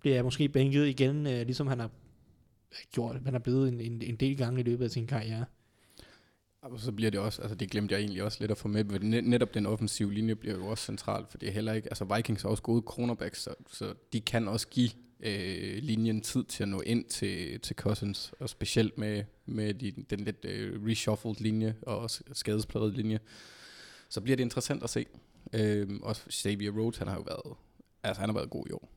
bliver 0.00 0.22
måske 0.22 0.48
bænket 0.48 0.86
igen, 0.86 1.26
øh, 1.26 1.46
ligesom 1.46 1.66
han 1.66 1.80
har 1.80 1.90
gjort, 2.92 3.16
han 3.24 3.34
er 3.34 3.38
blevet 3.38 3.68
en, 3.68 3.80
en, 3.80 4.02
en 4.02 4.16
del 4.16 4.36
gange 4.36 4.60
i 4.60 4.62
løbet 4.62 4.84
af 4.84 4.90
sin 4.90 5.06
karriere. 5.06 5.44
Og 6.62 6.80
så 6.80 6.92
bliver 6.92 7.10
det 7.10 7.20
også, 7.20 7.42
altså 7.42 7.54
det 7.54 7.70
glemte 7.70 7.94
jeg 7.94 8.00
egentlig 8.00 8.22
også 8.22 8.38
lidt 8.40 8.50
at 8.50 8.58
få 8.58 8.68
med, 8.68 8.84
men 8.84 9.24
netop 9.24 9.54
den 9.54 9.66
offensive 9.66 10.14
linje 10.14 10.34
bliver 10.34 10.56
jo 10.56 10.66
også 10.66 10.84
central, 10.84 11.24
for 11.30 11.38
det 11.38 11.48
er 11.48 11.52
heller 11.52 11.72
ikke, 11.72 11.88
altså 11.88 12.14
Vikings 12.16 12.42
har 12.42 12.48
også 12.48 12.62
gode 12.62 12.82
cornerbacks, 12.86 13.42
så, 13.42 13.54
så 13.72 13.94
de 14.12 14.20
kan 14.20 14.48
også 14.48 14.68
give 14.68 14.90
øh, 15.22 15.82
linjen 15.82 16.20
tid 16.20 16.44
til 16.44 16.62
at 16.62 16.68
nå 16.68 16.80
ind 16.80 17.04
til, 17.04 17.60
til 17.60 17.76
Cousins, 17.76 18.32
og 18.40 18.48
specielt 18.48 18.98
med, 18.98 19.24
med 19.46 19.74
de, 19.74 19.92
den 20.10 20.20
lidt 20.20 20.44
øh, 20.44 20.86
reshuffled 20.86 21.34
linje 21.40 21.74
og 21.82 22.10
skadespladet 22.32 22.94
linje, 22.96 23.20
så 24.08 24.20
bliver 24.20 24.36
det 24.36 24.42
interessant 24.44 24.82
at 24.82 24.90
se. 24.90 25.06
Øh, 25.52 25.88
og 26.02 26.16
Xavier 26.16 26.70
Rhodes, 26.72 26.98
han 26.98 27.08
har 27.08 27.14
jo 27.14 27.22
været, 27.22 27.56
altså 28.02 28.20
han 28.20 28.28
har 28.28 28.34
været 28.34 28.50
god 28.50 28.66
i 28.68 28.72
år. 28.72 28.92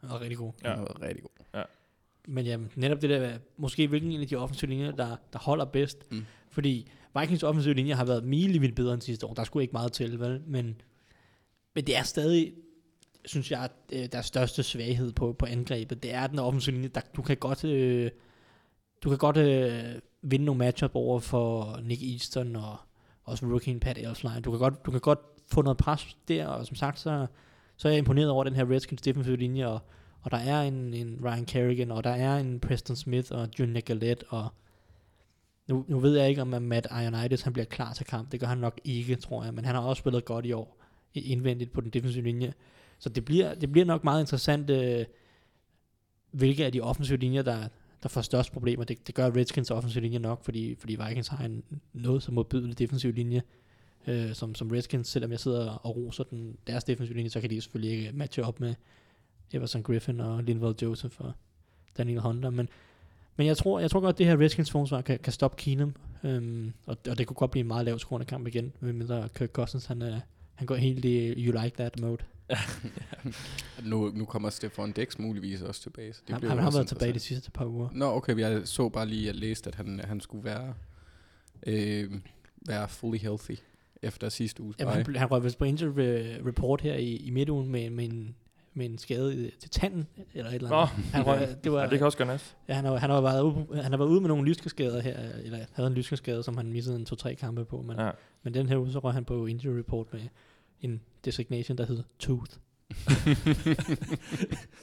Han 0.00 0.10
er 0.10 0.20
rigtig 0.20 0.38
god. 0.38 0.52
Han 0.62 0.70
Ja. 0.70 0.76
har 0.76 0.84
været 0.84 1.02
rigtig 1.02 1.22
god. 1.22 1.62
Men 2.28 2.46
jamen, 2.46 2.70
netop 2.76 3.02
det 3.02 3.10
der, 3.10 3.38
måske 3.56 3.86
hvilken 3.88 4.12
en 4.12 4.20
af 4.20 4.26
de 4.28 4.36
offensive 4.36 4.70
linjer, 4.70 4.90
der, 4.90 5.16
der 5.32 5.38
holder 5.38 5.64
bedst. 5.64 6.12
Mm. 6.12 6.24
Fordi 6.50 6.90
Vikings 7.20 7.42
offensive 7.42 7.74
linje 7.74 7.94
har 7.94 8.04
været 8.04 8.24
milevidt 8.24 8.76
bedre 8.76 8.94
end 8.94 9.02
sidste 9.02 9.26
år. 9.26 9.34
Der 9.34 9.44
skulle 9.44 9.62
ikke 9.64 9.72
meget 9.72 9.92
til, 9.92 10.20
vel? 10.20 10.42
Men, 10.46 10.80
men 11.74 11.86
det 11.86 11.96
er 11.96 12.02
stadig, 12.02 12.52
synes 13.24 13.50
jeg, 13.50 13.68
øh, 13.92 14.08
deres 14.12 14.26
største 14.26 14.62
svaghed 14.62 15.12
på, 15.12 15.32
på 15.32 15.46
angrebet. 15.46 16.02
Det 16.02 16.14
er 16.14 16.26
den 16.26 16.38
offensive 16.38 16.74
linje. 16.74 16.88
Der, 16.88 17.00
du 17.16 17.22
kan 17.22 17.36
godt, 17.36 17.64
øh, 17.64 18.10
du 19.02 19.08
kan 19.08 19.18
godt 19.18 19.36
øh, 19.36 19.94
vinde 20.22 20.44
nogle 20.44 20.58
matchup 20.58 20.90
over 20.94 21.20
for 21.20 21.78
Nick 21.82 22.02
Easton 22.02 22.56
og 22.56 22.76
også 23.24 23.46
rookien 23.46 23.80
Pat 23.80 23.98
Elfline. 23.98 24.40
Du 24.40 24.50
kan 24.50 24.60
godt, 24.60 24.86
du 24.86 24.90
kan 24.90 25.00
godt 25.00 25.20
få 25.52 25.62
noget 25.62 25.78
pres 25.78 26.16
der, 26.28 26.46
og 26.46 26.66
som 26.66 26.76
sagt, 26.76 26.98
så, 26.98 27.26
så 27.76 27.88
er 27.88 27.92
jeg 27.92 27.98
imponeret 27.98 28.30
over 28.30 28.44
den 28.44 28.54
her 28.54 28.70
Redskins 28.70 29.02
defensive 29.02 29.36
linje, 29.36 29.66
og 29.66 29.80
og 30.22 30.30
der 30.30 30.36
er 30.36 30.62
en, 30.62 30.94
en 30.94 31.20
Ryan 31.24 31.46
Kerrigan, 31.46 31.90
og 31.90 32.04
der 32.04 32.10
er 32.10 32.36
en 32.36 32.60
Preston 32.60 32.96
Smith 32.96 33.32
og 33.32 33.48
Junior 33.58 33.80
Galette, 33.80 34.24
og 34.28 34.48
nu, 35.68 35.84
nu 35.88 35.98
ved 35.98 36.18
jeg 36.18 36.28
ikke, 36.28 36.42
om 36.42 36.54
at 36.54 36.62
Matt 36.62 36.86
Ionitis 37.02 37.42
han 37.42 37.52
bliver 37.52 37.66
klar 37.66 37.92
til 37.92 38.06
kamp. 38.06 38.32
Det 38.32 38.40
gør 38.40 38.46
han 38.46 38.58
nok 38.58 38.80
ikke, 38.84 39.16
tror 39.16 39.44
jeg, 39.44 39.54
men 39.54 39.64
han 39.64 39.74
har 39.74 39.82
også 39.82 40.00
spillet 40.00 40.24
godt 40.24 40.46
i 40.46 40.52
år, 40.52 40.82
indvendigt 41.14 41.72
på 41.72 41.80
den 41.80 41.90
defensive 41.90 42.24
linje. 42.24 42.52
Så 43.02 43.08
det 43.08 43.24
bliver, 43.24 43.54
det 43.54 43.72
bliver 43.72 43.84
nok 43.84 44.04
meget 44.04 44.20
interessant, 44.20 44.70
øh, 44.70 45.04
hvilke 46.30 46.64
af 46.64 46.72
de 46.72 46.80
offensive 46.80 47.18
linjer, 47.18 47.42
der, 47.42 47.68
der 48.02 48.08
får 48.08 48.20
størst 48.20 48.52
problemer. 48.52 48.84
Det, 48.84 49.06
det 49.06 49.14
gør 49.14 49.36
Redskins 49.36 49.70
offensive 49.70 50.02
linje 50.02 50.18
nok, 50.18 50.44
fordi, 50.44 50.76
fordi 50.78 50.96
Vikings 51.06 51.28
har 51.28 51.44
en 51.44 51.62
noget 51.92 52.22
så 52.22 52.32
modbydelig 52.32 52.78
defensiv 52.78 53.12
linje, 53.12 53.42
øh, 54.06 54.34
som, 54.34 54.54
som 54.54 54.70
Redskins, 54.70 55.08
selvom 55.08 55.30
jeg 55.30 55.40
sidder 55.40 55.70
og 55.70 55.96
roser 55.96 56.24
den, 56.24 56.56
deres 56.66 56.84
defensive 56.84 57.16
linje, 57.16 57.30
så 57.30 57.40
kan 57.40 57.50
de 57.50 57.60
selvfølgelig 57.60 57.98
ikke 57.98 58.12
matche 58.12 58.44
op 58.44 58.60
med 58.60 58.74
Everson 59.52 59.82
Griffin 59.82 60.20
og 60.20 60.42
Linval 60.42 60.74
Joseph 60.82 61.20
og 61.20 61.32
Daniel 61.98 62.20
Hunter, 62.20 62.50
men, 62.50 62.68
men 63.36 63.46
jeg 63.46 63.56
tror, 63.56 63.80
jeg 63.80 63.90
tror 63.90 64.00
godt, 64.00 64.14
at 64.14 64.18
det 64.18 64.26
her 64.26 64.40
Redskins 64.40 64.70
forsvar 64.70 65.00
kan, 65.00 65.18
kan 65.18 65.32
stoppe 65.32 65.56
Keenum, 65.56 65.94
øhm, 66.24 66.72
og, 66.86 66.96
og 67.08 67.18
det 67.18 67.26
kunne 67.26 67.34
godt 67.36 67.50
blive 67.50 67.60
en 67.60 67.68
meget 67.68 67.84
lav 67.84 67.98
scorende 67.98 68.26
kamp 68.26 68.46
igen, 68.46 68.72
medmindre 68.80 69.28
Kirk 69.34 69.50
Cousins, 69.50 69.86
han, 69.86 70.02
øh, 70.02 70.20
han 70.54 70.66
går 70.66 70.74
helt 70.74 71.04
i 71.04 71.46
you 71.46 71.62
like 71.62 71.76
that 71.76 72.00
mode. 72.00 72.18
Nu, 73.84 74.10
nu 74.14 74.24
kommer 74.24 74.50
Stefan 74.50 74.92
Dex 74.92 75.18
muligvis 75.18 75.62
også 75.62 75.82
tilbage. 75.82 76.12
Så 76.12 76.20
det 76.28 76.34
Han, 76.34 76.48
han 76.48 76.58
jo 76.58 76.62
har 76.62 76.70
været 76.70 76.88
tilbage 76.88 77.12
de 77.12 77.18
sidste 77.18 77.50
par 77.50 77.64
uger. 77.66 77.88
Nå, 77.92 78.04
okay, 78.16 78.38
jeg 78.38 78.60
så 78.64 78.88
bare 78.88 79.06
lige, 79.06 79.28
at 79.28 79.36
læste, 79.36 79.68
at 79.68 79.74
han, 79.74 80.00
han 80.04 80.20
skulle 80.20 80.44
være, 80.44 80.74
øh, 81.66 82.10
være 82.66 82.88
fully 82.88 83.18
healthy 83.18 83.56
efter 84.02 84.28
sidste 84.28 84.62
uges 84.62 84.76
Jamen, 84.80 84.94
han, 84.94 85.16
han 85.16 85.30
røg 85.30 85.44
vist 85.44 85.58
på 85.58 85.64
injury 85.64 85.90
re- 85.92 86.46
report 86.48 86.80
her 86.80 86.94
i, 86.94 87.16
i 87.16 87.30
midtugen 87.30 87.68
med, 87.68 87.90
med, 87.90 88.04
en, 88.04 88.34
med 88.74 88.86
en 88.86 88.98
skade 88.98 89.46
i- 89.46 89.50
til 89.60 89.70
tanden, 89.70 90.06
eller 90.34 90.50
et 90.50 90.54
eller 90.54 90.70
andet. 90.72 91.04
Han, 91.12 91.26
røg, 91.26 91.48
det 91.64 91.72
var, 91.72 91.80
Ja, 91.82 91.88
det 91.88 91.98
kan 91.98 92.06
også 92.06 92.18
gøre 92.18 92.28
næst. 92.28 92.56
Ja, 92.68 92.74
han 92.74 92.84
har, 92.84 92.96
han 92.96 93.10
har 93.10 93.20
været 93.20 93.42
ude, 93.42 93.82
han 93.82 93.92
har 93.92 93.98
været 93.98 94.08
ude 94.08 94.20
med 94.20 94.28
nogle 94.28 94.44
lyskeskader 94.48 95.00
her, 95.00 95.18
eller 95.44 95.58
havde 95.72 95.86
en 95.86 95.94
lyskeskade, 95.94 96.42
som 96.42 96.56
han 96.56 96.72
missede 96.72 96.96
en 96.96 97.04
to-tre 97.04 97.34
kampe 97.34 97.64
på, 97.64 97.82
men. 97.82 97.98
Ja. 97.98 98.10
men 98.42 98.54
den 98.54 98.68
her 98.68 98.76
uge, 98.76 98.92
så 98.92 98.98
røg 98.98 99.12
han 99.14 99.24
på 99.24 99.46
injury 99.46 99.74
report 99.78 100.06
med 100.12 100.20
en 100.82 101.00
designation, 101.24 101.78
der 101.78 101.86
hedder 101.86 102.02
tooth. 102.18 102.52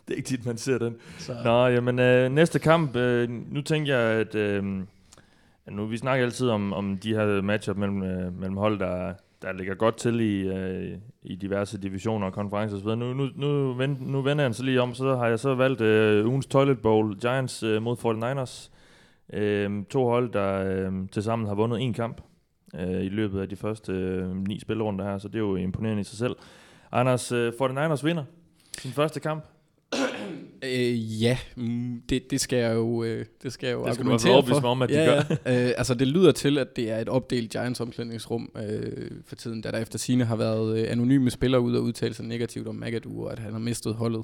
Det 0.07 0.13
er 0.13 0.17
ikke 0.17 0.27
tit, 0.27 0.45
man 0.45 0.57
ser 0.57 0.77
den. 0.77 0.95
Så, 1.17 1.33
Nå, 1.43 1.67
jamen 1.67 1.99
øh, 1.99 2.31
næste 2.31 2.59
kamp, 2.59 2.95
øh, 2.95 3.29
nu 3.29 3.61
tænker 3.61 3.97
jeg, 3.97 4.19
at 4.19 4.35
øh, 4.35 4.63
nu 5.71 5.85
vi 5.85 5.97
snakker 5.97 6.25
altid 6.25 6.49
om, 6.49 6.73
om 6.73 6.97
de 6.97 7.13
her 7.13 7.41
matchup 7.41 7.77
mellem, 7.77 8.03
øh, 8.03 8.39
mellem 8.39 8.57
hold, 8.57 8.79
der, 8.79 9.13
der 9.41 9.53
ligger 9.53 9.75
godt 9.75 9.97
til 9.97 10.19
i, 10.19 10.47
øh, 10.47 10.97
i 11.23 11.35
diverse 11.35 11.77
divisioner 11.77 12.27
og 12.27 12.33
konferencer 12.33 12.77
osv. 12.77 12.87
Nu, 12.87 13.13
nu, 13.13 13.29
nu, 13.35 13.73
vend, 13.73 13.97
nu 13.99 14.21
vender 14.21 14.43
jeg 14.43 14.49
den 14.49 14.53
så 14.53 14.63
lige 14.63 14.81
om, 14.81 14.93
så 14.93 15.15
har 15.15 15.27
jeg 15.27 15.39
så 15.39 15.55
valgt 15.55 15.81
øh, 15.81 16.27
ugens 16.27 16.45
Toilet 16.45 16.81
Bowl, 16.81 17.19
Giants 17.19 17.63
øh, 17.63 17.81
mod 17.81 17.97
49ers. 17.97 18.71
Øh, 19.33 19.85
to 19.89 20.05
hold, 20.05 20.31
der 20.31 20.63
øh, 20.63 21.09
tilsammen 21.11 21.47
har 21.47 21.55
vundet 21.55 21.81
en 21.81 21.93
kamp 21.93 22.21
øh, 22.75 23.05
i 23.05 23.09
løbet 23.09 23.41
af 23.41 23.49
de 23.49 23.55
første 23.55 23.91
øh, 23.91 24.47
ni 24.47 24.59
spillerunder 24.59 25.05
her, 25.05 25.17
så 25.17 25.27
det 25.27 25.35
er 25.35 25.39
jo 25.39 25.55
imponerende 25.55 26.01
i 26.01 26.03
sig 26.03 26.17
selv. 26.17 26.35
Anders, 26.91 27.31
øh, 27.31 27.53
49ers 27.61 28.05
vinder 28.05 28.23
sin 28.77 28.91
første 28.91 29.19
kamp. 29.19 29.43
Øh, 30.63 31.21
ja, 31.23 31.37
mm, 31.55 32.01
det, 32.09 32.31
det 32.31 32.41
skal 32.41 32.59
jeg 32.59 32.75
jo, 32.75 33.03
øh, 33.03 33.25
det 33.43 33.53
skal 33.53 33.67
jeg 33.67 33.73
jo 33.73 33.85
Det 33.85 33.93
skal 33.93 34.05
du 34.05 34.09
argumentere 34.09 34.33
overbevise 34.33 34.55
for. 34.55 34.61
mig 34.61 34.69
om, 34.69 34.81
at 34.81 34.89
de 34.89 34.99
ja, 34.99 35.05
gør. 35.05 35.35
Ja. 35.45 35.67
øh, 35.67 35.73
altså 35.77 35.93
det 35.93 36.07
lyder 36.07 36.31
til, 36.31 36.57
at 36.57 36.75
det 36.75 36.91
er 36.91 36.97
et 36.99 37.09
opdelt 37.09 37.51
Giants 37.51 37.79
omklædningsrum 37.79 38.51
øh, 38.57 39.11
for 39.25 39.35
tiden, 39.35 39.61
da 39.61 39.71
der 39.71 39.77
efter 39.77 39.99
sine 39.99 40.25
har 40.25 40.35
været 40.35 40.79
øh, 40.79 40.91
anonyme 40.91 41.29
spillere 41.29 41.61
ud 41.61 41.75
og 41.75 41.83
udtale 41.83 42.13
sig 42.13 42.25
negativt 42.25 42.67
om 42.67 42.75
Magadu, 42.75 43.25
og 43.25 43.31
at 43.31 43.39
han 43.39 43.51
har 43.51 43.59
mistet 43.59 43.93
holdet. 43.93 44.23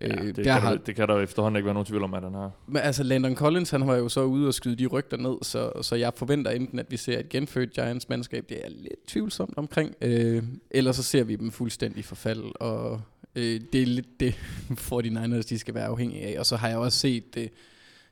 Ja, 0.00 0.06
Øh, 0.06 0.26
det, 0.26 0.36
der 0.36 0.42
kan 0.42 0.52
har, 0.52 0.70
der, 0.70 0.78
det 0.78 0.96
kan 0.96 1.08
der 1.08 1.14
jo 1.14 1.20
efterhånden 1.20 1.56
ikke 1.56 1.64
være 1.64 1.74
nogen 1.74 1.86
tvivl 1.86 2.02
om, 2.02 2.14
at 2.14 2.22
han 2.22 2.34
har. 2.34 2.50
Men 2.66 2.82
altså, 2.82 3.02
Landon 3.02 3.34
Collins, 3.34 3.70
han 3.70 3.86
var 3.86 3.96
jo 3.96 4.08
så 4.08 4.22
ude 4.22 4.48
og 4.48 4.54
skyde 4.54 4.76
de 4.76 4.86
rygter 4.86 5.16
ned, 5.16 5.36
så, 5.42 5.82
så 5.82 5.96
jeg 5.96 6.12
forventer 6.16 6.50
enten, 6.50 6.78
at 6.78 6.86
vi 6.90 6.96
ser 6.96 7.18
et 7.18 7.28
genfødt 7.28 7.72
Giants 7.72 8.08
mandskab, 8.08 8.48
det 8.48 8.64
er 8.64 8.68
lidt 8.68 9.06
tvivlsomt 9.06 9.54
omkring, 9.58 9.94
øh, 10.00 10.42
eller 10.70 10.92
så 10.92 11.02
ser 11.02 11.24
vi 11.24 11.36
dem 11.36 11.50
fuldstændig 11.50 12.04
forfald, 12.04 12.44
og 12.60 13.00
øh, 13.36 13.60
det 13.72 13.82
er 13.82 13.86
lidt 13.86 14.20
det, 14.20 14.34
49ers, 14.92 15.48
de 15.48 15.58
skal 15.58 15.74
være 15.74 15.86
afhængige 15.86 16.22
af. 16.22 16.38
Og 16.38 16.46
så 16.46 16.56
har 16.56 16.68
jeg 16.68 16.78
også 16.78 16.98
set 16.98 17.34
det, 17.34 17.50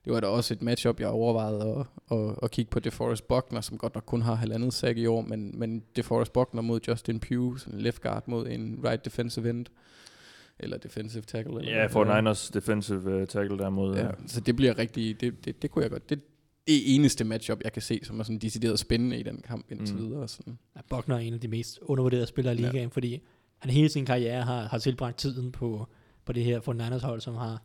det 0.05 0.13
var 0.13 0.21
da 0.21 0.27
også 0.27 0.55
et 0.55 0.63
matchup, 0.63 1.01
jeg 1.01 1.09
overvejede 1.09 1.87
at, 2.11 2.19
at, 2.19 2.35
at 2.43 2.51
kigge 2.51 2.71
på 2.71 2.81
DeForest 2.81 3.29
Buckner, 3.29 3.61
som 3.61 3.79
godt 3.79 3.95
nok 3.95 4.05
kun 4.07 4.23
har 4.23 4.35
halvandet 4.35 4.75
sack 4.75 4.99
i 4.99 5.07
år, 5.07 5.21
men, 5.21 5.59
men 5.59 5.83
DeForest 5.97 6.33
Buckner 6.33 6.63
mod 6.63 6.81
Justin 6.89 7.21
Pugh, 7.21 7.59
sådan 7.59 7.75
en 7.75 7.81
left 7.81 8.03
guard 8.03 8.23
mod 8.27 8.49
en 8.49 8.81
right 8.85 9.05
defensive 9.05 9.51
end, 9.51 9.67
eller 10.61 10.77
defensive 10.79 11.23
tackle. 11.23 11.59
Eller 11.61 11.73
Ja, 11.73 11.85
er. 11.85 12.33
49ers 12.33 12.51
defensive 12.55 13.21
uh, 13.21 13.27
tackle 13.27 13.59
der 13.59 13.71
mod... 13.71 13.95
Ja, 13.97 14.05
Ja. 14.05 14.11
så 14.27 14.41
det 14.41 14.57
bliver 14.57 14.79
rigtig, 14.79 15.21
det, 15.21 15.45
det, 15.45 15.63
det 15.63 15.71
kunne 15.71 15.83
jeg 15.83 15.91
godt, 15.91 16.11
det, 16.11 16.21
det 16.67 16.75
er 16.77 16.81
eneste 16.95 17.25
matchup, 17.25 17.59
jeg 17.65 17.73
kan 17.73 17.83
se, 17.83 18.01
som 18.03 18.21
er 18.21 18.25
sådan 18.25 18.39
decideret 18.39 18.79
spændende 18.79 19.19
i 19.19 19.23
den 19.23 19.41
kamp 19.47 19.71
indtil 19.73 19.97
Mm. 19.97 20.03
videre. 20.09 20.29
Sådan. 20.29 20.59
ja, 20.77 20.81
Buckner 20.91 21.15
er 21.15 21.21
en 21.21 21.35
af 21.35 21.41
de 21.41 21.49
mest 21.49 21.79
undervurderede 21.83 22.27
spillere 22.27 22.55
i 22.57 22.61
Ja. 22.61 22.67
ligaen, 22.67 22.91
fordi 22.91 23.21
han 23.59 23.71
hele 23.71 23.89
sin 23.89 24.07
karriere 24.07 24.43
har, 24.43 24.63
har 24.63 24.79
tilbragt 24.79 25.17
tiden 25.19 25.53
på, 25.53 25.87
på 26.25 26.33
det 26.33 26.45
her 26.45 26.61
49ers 26.61 27.07
hold, 27.07 27.21
som 27.21 27.35
har 27.35 27.63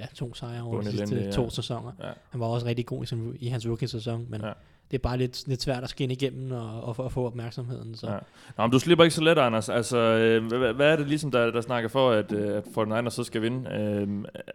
ja, 0.00 0.06
to 0.14 0.34
sejre 0.34 0.62
over 0.62 0.72
de 0.72 0.76
Bundelendig, 0.76 1.08
sidste 1.08 1.24
ja. 1.24 1.30
to 1.30 1.50
sæsoner. 1.50 1.92
Ja. 2.00 2.10
Han 2.30 2.40
var 2.40 2.46
også 2.46 2.66
rigtig 2.66 2.86
god 2.86 3.02
i, 3.02 3.06
sin, 3.06 3.36
i 3.40 3.46
hans 3.48 3.66
rookie-sæson, 3.68 4.26
men 4.28 4.40
Ja. 4.40 4.52
Det 4.90 4.96
er 4.98 5.02
bare 5.02 5.18
lidt, 5.18 5.48
lidt 5.48 5.62
svært 5.62 5.82
at 5.82 5.88
skinne 5.90 6.14
igennem 6.14 6.52
og, 6.52 6.84
og, 6.84 6.96
få- 6.96 7.02
og 7.02 7.12
få 7.12 7.26
opmærksomheden. 7.26 7.94
Så. 7.94 8.06
Ja. 8.10 8.18
Nå, 8.58 8.64
men 8.64 8.70
du 8.70 8.78
slipper 8.78 9.04
ikke 9.04 9.14
så 9.14 9.22
let, 9.22 9.38
Anders. 9.38 9.68
Altså, 9.68 9.96
øh, 9.98 10.46
hvad, 10.46 10.72
hvad 10.72 10.92
er 10.92 10.96
det 10.96 11.08
ligesom, 11.08 11.30
der, 11.30 11.50
der 11.50 11.60
snakker 11.60 11.88
for, 11.88 12.10
at, 12.10 12.32
øh, 12.32 12.56
at 12.56 12.64
49ers 12.78 13.10
så 13.10 13.24
skal 13.24 13.42
vinde? 13.42 13.70
Øh, 13.70 14.08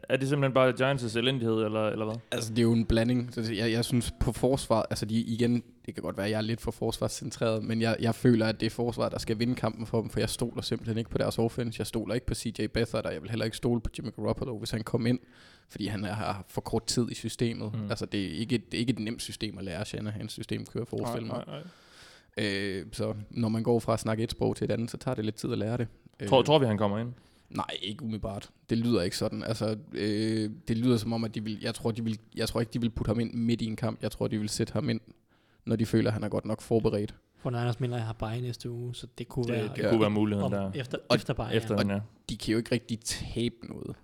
er 0.10 0.18
det 0.18 0.30
simpelthen 0.30 0.54
bare 0.54 0.92
Giants' 0.92 1.18
elendighed, 1.18 1.64
eller, 1.64 1.88
eller 1.88 2.06
hvad? 2.06 2.16
Altså, 2.32 2.50
det 2.50 2.60
er 2.60 2.64
jo 2.64 2.74
en 2.74 2.86
blanding. 2.86 3.30
Så 3.34 3.54
Jeg, 3.54 3.72
jeg 3.72 3.86
synes 3.86 4.14
på 4.20 4.32
forsvar, 4.32 4.88
altså 4.90 5.06
de, 5.06 5.16
igen, 5.16 5.64
det 5.86 5.94
kan 5.94 6.02
godt 6.04 6.18
være, 6.18 6.26
at 6.26 6.32
jeg 6.32 6.38
er 6.38 6.42
lidt 6.42 6.62
for 6.62 6.72
forsvarscentreret, 6.72 7.64
men 7.64 7.82
jeg, 7.82 7.98
jeg 8.00 8.16
føler, 8.16 8.48
at 8.48 8.60
det 8.60 8.66
er 8.66 8.70
forsvar, 8.70 9.10
der 9.10 9.18
skal 9.20 9.40
vinde 9.40 9.56
kampen 9.56 9.86
for 9.88 10.02
dem, 10.02 10.10
for 10.10 10.20
jeg 10.20 10.30
stoler 10.30 10.62
simpelthen 10.62 10.98
ikke 10.98 11.10
på 11.10 11.18
deres 11.18 11.40
offense. 11.40 11.80
Jeg 11.80 11.88
stoler 11.88 12.14
ikke 12.16 12.26
på 12.26 12.34
CJ 12.34 12.68
Beathard, 12.68 13.06
og 13.06 13.14
jeg 13.14 13.22
vil 13.22 13.30
heller 13.30 13.46
ikke 13.46 13.58
stole 13.58 13.82
på 13.82 13.90
Jimmy 13.98 14.10
Garoppolo, 14.16 14.58
hvis 14.58 14.72
han 14.72 14.84
kom 14.84 15.06
ind, 15.06 15.20
fordi 15.70 15.88
han 15.88 16.04
har 16.04 16.46
for 16.48 16.62
kort 16.62 16.86
tid 16.86 17.12
i 17.12 17.16
systemet. 17.16 17.74
Mm. 17.74 17.90
Altså, 17.90 18.06
det 18.06 18.26
er, 18.26 18.30
ikke, 18.40 18.58
det 18.58 18.74
er 18.74 18.80
ikke 18.80 18.94
et 18.94 19.00
nemt 19.00 19.22
system 19.22 19.58
at 19.58 19.64
lære 19.64 19.82
Shanahan's 19.82 20.28
system, 20.28 20.66
kører 20.66 20.86
forestille 20.86 21.28
mig. 21.28 21.44
nej. 21.48 21.62
Øh, 22.38 22.86
så 22.92 23.14
når 23.30 23.50
man 23.50 23.64
går 23.64 23.80
fra 23.80 23.94
at 23.94 24.00
snakke 24.00 24.24
et 24.24 24.32
sprog 24.32 24.56
til 24.56 24.66
et 24.66 24.72
andet, 24.72 24.92
så 24.92 24.98
tager 24.98 25.16
det 25.16 25.26
lidt 25.26 25.36
tid 25.36 25.52
at 25.52 25.58
lære 25.58 25.78
det. 25.78 25.88
Tror, 26.28 26.40
Øh, 26.40 26.46
tror 26.46 26.60
vi, 26.60 26.66
han 26.66 26.78
kommer 26.78 26.98
ind? 26.98 27.14
Nej, 27.50 27.66
ikke 27.82 28.04
umiddelbart. 28.04 28.50
Det 28.70 28.78
lyder 28.78 29.02
ikke 29.02 29.18
sådan. 29.18 29.44
Altså, 29.44 29.78
øh, 29.94 30.50
det 30.68 30.78
lyder 30.78 30.98
som 30.98 31.14
om, 31.14 31.24
at 31.24 31.36
de 31.36 31.44
vil, 31.44 31.60
jeg, 31.62 31.76
tror, 31.76 31.92
de 31.92 32.04
vil, 32.04 32.20
jeg 32.36 32.48
tror 32.48 32.60
ikke, 32.60 32.72
de 32.74 32.82
vil 32.82 32.90
putte 32.90 33.10
ham 33.10 33.20
ind 33.20 33.34
midt 33.34 33.62
i 33.62 33.66
en 33.66 33.76
kamp. 33.76 34.02
Jeg 34.02 34.12
tror, 34.12 34.28
de 34.28 34.40
vil 34.40 34.50
sætte 34.50 34.74
ham 34.74 34.90
ind, 34.90 35.02
når 35.66 35.76
de 35.76 35.86
føler, 35.86 36.10
at 36.10 36.14
han 36.14 36.24
er 36.24 36.30
godt 36.30 36.46
nok 36.46 36.62
forberedt. 36.62 37.16
For 37.38 37.50
Niners 37.50 37.80
mener, 37.80 37.98
jeg 37.98 38.06
har 38.06 38.14
bare 38.14 38.38
i 38.38 38.42
næste 38.42 38.70
uge, 38.72 38.96
så 38.96 39.08
det 39.18 39.28
kunne 39.28 39.46
Det, 39.46 39.54
være... 39.54 39.68
det 39.76 39.78
ja. 39.84 39.90
kunne 39.90 40.02
være 40.02 40.10
muligheden 40.10 40.54
om, 40.54 40.72
der. 40.72 40.72
efter, 40.82 40.98
Og- 41.10 41.16
efter 41.16 41.34
bare, 41.34 41.56
Efter 41.56 41.76
ja. 41.76 41.82
den, 41.82 41.90
ja. 41.92 42.00
De 42.30 42.38
kan 42.38 42.52
jo 42.52 42.58
ikke 42.58 42.72
rigtig 42.72 43.00
tabe 43.00 43.56
noget, 43.70 43.96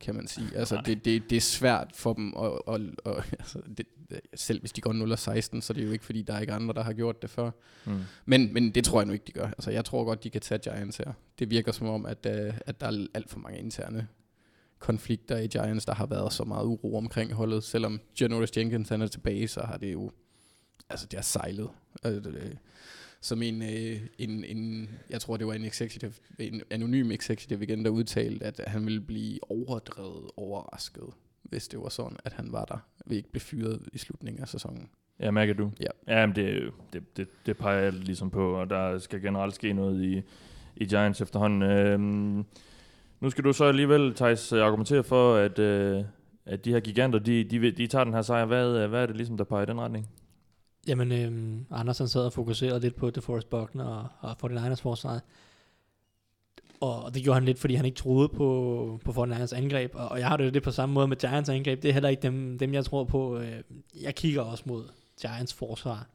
kan 0.00 0.14
man 0.14 0.26
sige. 0.26 0.46
Altså, 0.56 0.82
det, 0.86 1.04
det, 1.04 1.30
det 1.30 1.36
er 1.36 1.40
svært 1.40 1.90
for 1.94 2.12
dem, 2.12 2.34
at, 2.38 2.74
at, 2.74 2.80
at, 3.06 3.24
altså, 3.38 3.58
det, 3.78 3.86
selv 4.34 4.60
hvis 4.60 4.72
de 4.72 4.80
går 4.80 4.92
0-16, 5.56 5.60
så 5.60 5.72
er 5.72 5.74
det 5.74 5.86
jo 5.86 5.90
ikke, 5.92 6.04
fordi 6.04 6.22
der 6.22 6.34
er 6.34 6.40
ikke 6.40 6.52
andre, 6.52 6.74
der 6.74 6.82
har 6.82 6.92
gjort 6.92 7.22
det 7.22 7.30
før. 7.30 7.50
Mm. 7.84 8.00
Men, 8.26 8.54
men 8.54 8.70
det 8.70 8.84
tror 8.84 9.00
jeg 9.00 9.06
nu 9.06 9.12
ikke, 9.12 9.24
de 9.26 9.32
gør. 9.32 9.46
Altså, 9.46 9.70
jeg 9.70 9.84
tror 9.84 10.04
godt, 10.04 10.24
de 10.24 10.30
kan 10.30 10.40
tage 10.40 10.58
Giants 10.58 10.96
her. 10.96 11.12
Det 11.38 11.50
virker 11.50 11.72
som 11.72 11.86
om, 11.88 12.06
at, 12.06 12.26
uh, 12.26 12.54
at 12.66 12.80
der 12.80 12.86
er 12.86 13.06
alt 13.14 13.30
for 13.30 13.38
mange 13.38 13.58
interne 13.58 14.08
konflikter 14.78 15.38
i 15.38 15.46
Giants, 15.46 15.84
der 15.86 15.94
har 15.94 16.06
været 16.06 16.32
så 16.32 16.44
meget 16.44 16.64
uro 16.64 16.96
omkring 16.96 17.32
holdet. 17.32 17.64
Selvom 17.64 18.00
Janoris 18.20 18.56
Jenkins 18.56 18.88
han 18.88 19.02
er 19.02 19.06
tilbage, 19.06 19.48
så 19.48 19.60
har 19.60 19.76
det 19.76 19.92
jo... 19.92 20.10
Altså, 20.90 21.06
det 21.06 21.18
har 21.18 21.22
sejlet. 21.22 21.68
Altså, 22.02 22.30
det, 22.30 22.58
som 23.20 23.42
en, 23.42 23.62
øh, 23.62 24.00
en, 24.18 24.44
en, 24.44 24.90
jeg 25.10 25.20
tror 25.20 25.36
det 25.36 25.46
var 25.46 25.52
en 25.52 25.64
executive, 25.64 26.12
en 26.38 26.62
anonym 26.70 27.10
executive 27.10 27.62
igen, 27.62 27.84
der 27.84 27.90
udtalte, 27.90 28.44
at 28.44 28.60
han 28.66 28.84
ville 28.84 29.00
blive 29.00 29.38
overdrevet 29.50 30.30
overrasket, 30.36 31.04
hvis 31.42 31.68
det 31.68 31.80
var 31.80 31.88
sådan, 31.88 32.16
at 32.24 32.32
han 32.32 32.52
var 32.52 32.64
der, 32.64 32.78
ved 33.06 33.16
ikke 33.16 33.30
blive 33.30 33.40
fyret 33.40 33.88
i 33.92 33.98
slutningen 33.98 34.42
af 34.42 34.48
sæsonen. 34.48 34.88
Ja, 35.20 35.30
mærker 35.30 35.54
du? 35.54 35.70
Ja. 35.80 36.16
Ja, 36.20 36.26
men 36.26 36.36
det, 36.36 36.70
det, 36.92 37.16
det, 37.16 37.28
det 37.46 37.56
peger 37.56 37.80
jeg 37.80 37.92
ligesom 37.92 38.30
på, 38.30 38.60
og 38.60 38.70
der 38.70 38.98
skal 38.98 39.22
generelt 39.22 39.54
ske 39.54 39.72
noget 39.72 40.04
i, 40.04 40.22
i 40.76 40.84
Giants 40.84 41.20
efterhånden. 41.20 41.62
Øhm, 41.62 42.44
nu 43.20 43.30
skal 43.30 43.44
du 43.44 43.52
så 43.52 43.64
alligevel, 43.64 44.14
Thijs, 44.14 44.52
argumentere 44.52 45.04
for, 45.04 45.36
at, 45.36 45.58
øh, 45.58 46.04
at 46.46 46.64
de 46.64 46.72
her 46.72 46.80
giganter, 46.80 47.18
de, 47.18 47.44
de, 47.44 47.70
de 47.70 47.86
tager 47.86 48.04
den 48.04 48.14
her 48.14 48.22
sejr. 48.22 48.44
Hvad, 48.44 48.76
øh, 48.76 48.90
hvad 48.90 49.02
er 49.02 49.06
det 49.06 49.16
ligesom, 49.16 49.36
der 49.36 49.44
peger 49.44 49.62
i 49.62 49.66
den 49.66 49.80
retning? 49.80 50.08
Jamen, 50.88 51.12
øhm, 51.12 51.66
Andersen 51.70 52.08
sad 52.08 52.20
og 52.20 52.32
fokuserede 52.32 52.80
lidt 52.80 52.96
på 52.96 53.10
DeForest 53.10 53.50
Buckner 53.50 53.84
og, 53.84 54.08
og 54.20 54.50
49ers 54.50 54.82
forsvaret. 54.82 55.22
Og 56.80 57.14
det 57.14 57.22
gjorde 57.22 57.34
han 57.34 57.44
lidt, 57.44 57.58
fordi 57.58 57.74
han 57.74 57.84
ikke 57.84 57.96
troede 57.96 58.28
på, 58.28 59.00
på 59.04 59.24
49ers 59.24 59.56
angreb. 59.56 59.94
Og, 59.94 60.08
og 60.08 60.18
jeg 60.18 60.28
har 60.28 60.36
det 60.36 60.52
lidt 60.52 60.64
på 60.64 60.70
samme 60.70 60.92
måde 60.92 61.08
med 61.08 61.16
Giants 61.16 61.48
angreb. 61.48 61.82
Det 61.82 61.88
er 61.88 61.92
heller 61.92 62.08
ikke 62.08 62.22
dem, 62.22 62.58
dem 62.58 62.74
jeg 62.74 62.84
tror 62.84 63.04
på. 63.04 63.38
Øh, 63.38 63.62
jeg 64.02 64.14
kigger 64.14 64.42
også 64.42 64.64
mod 64.66 64.84
Giants 65.20 65.54
forsvar, 65.54 66.06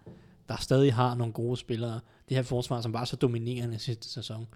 der 0.50 0.56
stadig 0.56 0.94
har 0.94 1.16
nogle 1.16 1.34
gode 1.34 1.58
spillere. 1.58 2.00
Det 2.30 2.38
her 2.38 2.44
forsvar, 2.44 2.82
som 2.82 2.94
var 2.94 3.06
så 3.06 3.16
dominerende 3.16 3.80
sidste 3.80 4.10
sæson. 4.10 4.48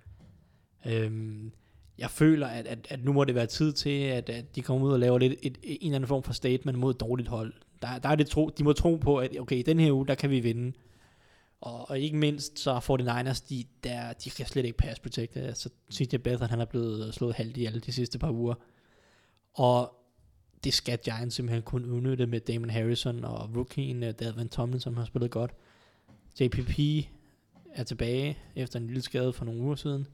Øhm, 0.86 1.52
jeg 1.98 2.10
føler, 2.10 2.48
at, 2.48 2.68
at, 2.68 2.88
at 2.90 3.04
nu 3.04 3.14
må 3.14 3.24
det 3.24 3.36
være 3.36 3.46
tid 3.46 3.74
til, 3.74 4.02
at, 4.04 4.30
at 4.30 4.56
de 4.56 4.62
kommer 4.62 4.88
ud 4.88 4.94
og 4.94 5.00
laver 5.00 5.18
lidt 5.18 5.34
et, 5.34 5.40
et, 5.42 5.58
en 5.64 5.78
eller 5.82 5.96
anden 5.96 6.08
form 6.08 6.24
for 6.24 6.34
statement 6.34 6.78
mod 6.78 6.94
et 6.94 7.00
dårligt 7.00 7.30
hold. 7.30 7.54
Der, 7.84 8.00
der 8.00 8.10
er 8.10 8.16
det 8.16 8.28
tro, 8.28 8.50
de 8.58 8.64
må 8.64 8.74
tro 8.74 8.96
på, 8.96 9.18
at 9.18 9.40
okay, 9.40 9.64
den 9.66 9.80
her 9.80 9.92
uge, 9.92 10.08
der 10.08 10.16
kan 10.16 10.30
vi 10.30 10.40
vinde. 10.40 10.74
Og, 11.62 11.90
og 11.90 12.00
ikke 12.00 12.18
mindst, 12.18 12.60
så 12.60 12.80
får 12.80 12.98
det 12.98 13.06
Niners, 13.06 13.42
de, 13.42 13.64
der, 13.84 14.14
de 14.14 14.30
kan 14.30 14.46
slet 14.46 14.66
ikke 14.66 14.78
pass 14.78 15.00
protect. 15.00 15.38
Altså, 15.38 15.70
CJ 15.94 16.18
Beathard, 16.18 16.50
han 16.50 16.62
er 16.62 16.66
blevet 16.66 17.14
slået 17.14 17.36
halvt 17.36 17.58
i 17.58 17.66
alle 17.66 17.80
de 17.80 17.92
sidste 17.92 18.20
par 18.20 18.32
uger. 18.32 18.54
Og 19.54 19.96
det 20.64 20.74
skal 20.74 20.98
Giants 20.98 21.36
simpelthen 21.36 21.62
kun 21.62 21.86
udnytte 21.86 22.26
med 22.26 22.40
Damon 22.40 22.70
Harrison 22.70 23.24
og 23.24 23.50
rookien 23.58 24.04
uh, 24.04 24.10
Dalvin 24.10 24.50
Tomlin, 24.50 24.80
som 24.80 24.98
har 24.98 25.06
spillet 25.06 25.32
godt. 25.32 25.52
JPP 26.40 26.80
er 27.74 27.84
tilbage 27.84 28.38
efter 28.56 28.80
en 28.80 28.88
lille 28.88 29.02
skade 29.02 29.34
for 29.34 29.46
nogle 29.46 29.62
uger 29.62 29.76
siden. 29.76 30.08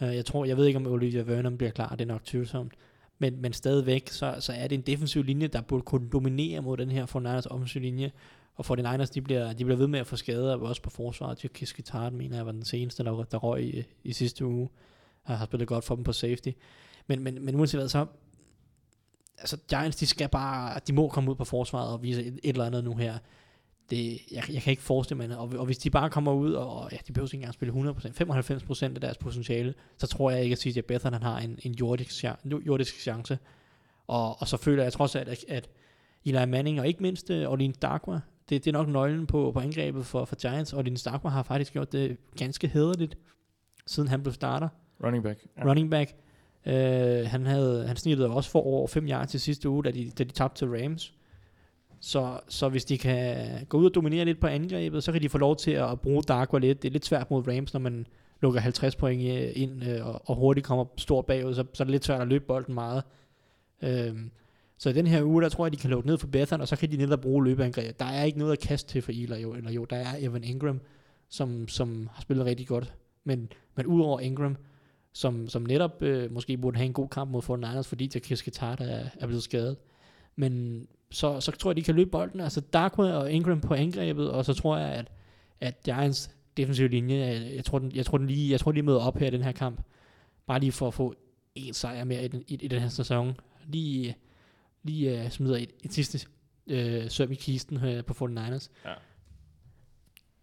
Uh, 0.00 0.16
jeg 0.16 0.24
tror, 0.24 0.44
jeg 0.44 0.56
ved 0.56 0.66
ikke, 0.66 0.76
om 0.76 0.86
Olivia 0.86 1.22
Vernon 1.22 1.58
bliver 1.58 1.70
klar, 1.70 1.88
det 1.88 2.00
er 2.00 2.06
nok 2.06 2.24
tvivlsomt. 2.24 2.72
Men, 3.18 3.42
men 3.42 3.52
stadigvæk, 3.52 4.08
så, 4.08 4.36
så 4.40 4.52
er 4.52 4.68
det 4.68 4.76
en 4.76 4.82
defensiv 4.82 5.22
linje, 5.22 5.46
der 5.46 5.60
burde 5.60 5.82
kunne 5.82 6.08
dominere 6.10 6.62
mod 6.62 6.76
den 6.76 6.90
her 6.90 7.06
49ers 7.06 7.46
offensiv 7.50 7.82
linje. 7.82 8.12
Og 8.54 8.78
49ers, 8.78 9.04
de 9.04 9.20
bliver, 9.20 9.52
de 9.52 9.64
bliver 9.64 9.78
ved 9.78 9.86
med 9.86 10.00
at 10.00 10.06
få 10.06 10.16
skader, 10.16 10.56
også 10.56 10.82
på 10.82 10.90
forsvaret. 10.90 11.44
Jukis 11.44 11.72
Kitar, 11.72 12.10
mener 12.10 12.36
jeg, 12.36 12.46
var 12.46 12.52
den 12.52 12.64
seneste, 12.64 13.04
der, 13.04 13.22
der 13.22 13.38
røg 13.38 13.64
i, 13.64 13.84
i 14.04 14.12
sidste 14.12 14.46
uge. 14.46 14.68
Og 15.24 15.38
har 15.38 15.46
spillet 15.46 15.68
godt 15.68 15.84
for 15.84 15.94
dem 15.94 16.04
på 16.04 16.12
safety. 16.12 16.50
Men, 17.06 17.22
men, 17.22 17.44
men 17.44 17.54
uanset 17.54 17.80
hvad, 17.80 17.88
så... 17.88 18.06
Altså, 19.38 19.56
Giants, 19.68 19.96
de 19.96 20.06
skal 20.06 20.28
bare... 20.28 20.80
De 20.86 20.92
må 20.92 21.08
komme 21.08 21.30
ud 21.30 21.36
på 21.36 21.44
forsvaret 21.44 21.92
og 21.92 22.02
vise 22.02 22.24
et, 22.24 22.40
et 22.42 22.48
eller 22.50 22.64
andet 22.64 22.84
nu 22.84 22.94
her. 22.96 23.18
Det, 23.90 24.20
jeg, 24.32 24.44
jeg 24.52 24.62
kan 24.62 24.70
ikke 24.70 24.82
forestille 24.82 25.26
mig, 25.26 25.38
og, 25.38 25.52
og 25.56 25.66
hvis 25.66 25.78
de 25.78 25.90
bare 25.90 26.10
kommer 26.10 26.32
ud, 26.32 26.52
og, 26.52 26.76
og 26.76 26.88
ja, 26.92 26.96
de 27.06 27.12
behøver 27.12 27.26
ikke 27.26 27.34
engang 27.34 27.54
spille 27.54 27.74
100%, 27.74 27.76
95% 28.84 28.84
af 28.84 29.00
deres 29.00 29.18
potentiale, 29.18 29.74
så 29.98 30.06
tror 30.06 30.30
jeg 30.30 30.42
ikke, 30.42 30.52
at 30.52 30.58
CJ 30.58 30.80
Beathard 30.80 31.12
han 31.12 31.22
har 31.22 31.38
en, 31.38 31.58
en 31.62 31.72
jordisk, 31.72 32.24
jordisk 32.44 33.00
chance. 33.00 33.38
Og, 34.06 34.40
og 34.40 34.48
så 34.48 34.56
føler 34.56 34.82
jeg 34.82 34.92
trods 34.92 35.14
alt, 35.14 35.28
at, 35.28 35.44
at 35.48 35.68
Eli 36.24 36.46
Manning, 36.46 36.80
og 36.80 36.86
ikke 36.86 37.02
mindst 37.02 37.30
uh, 37.30 37.36
Orlin 37.36 37.72
Darkwa, 37.72 38.20
det, 38.48 38.64
det 38.64 38.66
er 38.66 38.72
nok 38.72 38.88
nøglen 38.88 39.26
på, 39.26 39.50
på 39.52 39.60
angrebet 39.60 40.06
for, 40.06 40.24
for 40.24 40.36
Giants. 40.36 40.72
Orlin 40.72 40.96
Darkwa 41.04 41.30
har 41.30 41.42
faktisk 41.42 41.72
gjort 41.72 41.92
det 41.92 42.16
ganske 42.36 42.68
hederligt, 42.68 43.18
siden 43.86 44.08
han 44.08 44.22
blev 44.22 44.32
starter. 44.32 44.68
Running 45.04 45.24
back. 45.24 45.46
Ja. 45.56 45.64
Running 45.64 45.90
back. 45.90 46.14
Uh, 46.66 46.72
han, 47.30 47.46
havde, 47.46 47.86
han 47.86 47.96
snittede 47.96 48.30
også 48.30 48.50
for 48.50 48.60
over 48.60 48.86
5 48.86 49.06
yards 49.08 49.30
til 49.30 49.40
sidste 49.40 49.68
uge, 49.68 49.84
da 49.84 49.90
de, 49.90 50.10
da 50.18 50.24
de 50.24 50.32
tabte 50.32 50.58
til 50.58 50.68
Rams. 50.68 51.14
Så, 52.04 52.40
så 52.48 52.68
hvis 52.68 52.84
de 52.84 52.98
kan 52.98 53.36
gå 53.68 53.78
ud 53.78 53.84
og 53.84 53.94
dominere 53.94 54.24
lidt 54.24 54.40
på 54.40 54.46
angrebet, 54.46 55.04
så 55.04 55.12
kan 55.12 55.22
de 55.22 55.28
få 55.28 55.38
lov 55.38 55.56
til 55.56 55.70
at 55.70 56.00
bruge 56.00 56.22
Darko 56.22 56.58
lidt. 56.58 56.82
Det 56.82 56.88
er 56.88 56.92
lidt 56.92 57.04
svært 57.04 57.30
mod 57.30 57.48
Rams, 57.48 57.72
når 57.72 57.80
man 57.80 58.06
lukker 58.40 58.60
50 58.60 58.96
point 58.96 59.22
ind 59.56 59.84
øh, 59.84 60.06
og, 60.06 60.22
og 60.24 60.36
hurtigt 60.36 60.66
kommer 60.66 60.84
stort 60.96 61.26
bagud, 61.26 61.54
så, 61.54 61.64
så 61.72 61.82
er 61.82 61.84
det 61.84 61.90
lidt 61.90 62.04
svært 62.04 62.20
at 62.20 62.28
løbe 62.28 62.44
bolden 62.44 62.74
meget. 62.74 63.02
Øhm, 63.82 64.30
så 64.78 64.90
i 64.90 64.92
den 64.92 65.06
her 65.06 65.22
uge, 65.22 65.42
der 65.42 65.48
tror 65.48 65.66
jeg, 65.66 65.72
de 65.72 65.76
kan 65.76 65.90
lukke 65.90 66.06
ned 66.06 66.18
for 66.18 66.26
Bethan, 66.26 66.60
og 66.60 66.68
så 66.68 66.76
kan 66.76 66.90
de 66.90 66.96
netop 66.96 67.20
bruge 67.20 67.44
løbeangreb. 67.44 67.98
Der 67.98 68.04
er 68.04 68.24
ikke 68.24 68.38
noget 68.38 68.52
at 68.52 68.60
kaste 68.60 68.92
til 68.92 69.02
for 69.02 69.12
Ila, 69.12 69.36
jo, 69.36 69.54
eller 69.54 69.70
jo, 69.70 69.84
der 69.84 69.96
er 69.96 70.16
Evan 70.18 70.44
Ingram, 70.44 70.80
som, 71.28 71.68
som 71.68 72.08
har 72.12 72.22
spillet 72.22 72.46
rigtig 72.46 72.66
godt. 72.66 72.94
Men, 73.24 73.48
men 73.76 73.86
udover 73.86 74.20
Ingram, 74.20 74.56
som, 75.12 75.48
som 75.48 75.62
netop 75.62 76.02
øh, 76.02 76.32
måske 76.32 76.56
burde 76.56 76.76
have 76.76 76.86
en 76.86 76.92
god 76.92 77.08
kamp 77.08 77.30
mod 77.30 77.42
49ers, 77.42 77.88
fordi 77.88 78.10
Jakis 78.14 78.42
Guitart 78.42 78.80
er, 78.80 79.08
er 79.20 79.26
blevet 79.26 79.42
skadet. 79.42 79.76
Men 80.36 80.86
så, 81.10 81.40
så 81.40 81.52
tror 81.52 81.70
jeg, 81.70 81.76
de 81.76 81.82
kan 81.82 81.94
løbe 81.94 82.10
bolden. 82.10 82.40
Altså 82.40 82.60
Darkwa 82.60 83.12
og 83.12 83.32
Ingram 83.32 83.60
på 83.60 83.74
angrebet, 83.74 84.30
og 84.30 84.44
så 84.44 84.54
tror 84.54 84.76
jeg, 84.76 84.88
at, 84.88 85.12
at 85.60 85.82
Giants 85.82 86.30
defensive 86.56 86.88
linje, 86.88 87.16
jeg, 87.16 87.54
jeg, 87.54 87.64
tror, 87.64 87.78
den, 87.78 87.92
jeg, 87.94 88.06
tror, 88.06 88.18
den 88.18 88.26
lige, 88.26 88.50
jeg 88.50 88.60
tror, 88.60 88.72
de 88.72 88.82
møder 88.82 89.00
op 89.00 89.16
her 89.16 89.26
i 89.26 89.30
den 89.30 89.42
her 89.42 89.52
kamp. 89.52 89.80
Bare 90.46 90.60
lige 90.60 90.72
for 90.72 90.88
at 90.88 90.94
få 90.94 91.14
en 91.54 91.74
sejr 91.74 92.04
mere 92.04 92.24
i 92.24 92.28
den, 92.28 92.44
i, 92.48 92.54
i 92.54 92.68
den 92.68 92.80
her 92.80 92.88
sæson. 92.88 93.40
Lige, 93.68 94.16
lige 94.82 95.24
uh, 95.24 95.30
smider 95.30 95.56
et, 95.56 95.70
et 95.84 95.92
sidste 95.92 96.28
uh, 96.66 97.08
søm 97.08 97.32
i 97.32 97.34
kisten 97.34 97.76
uh, 97.76 98.04
på 98.04 98.26
49ers. 98.26 98.70
Ja. 98.84 98.94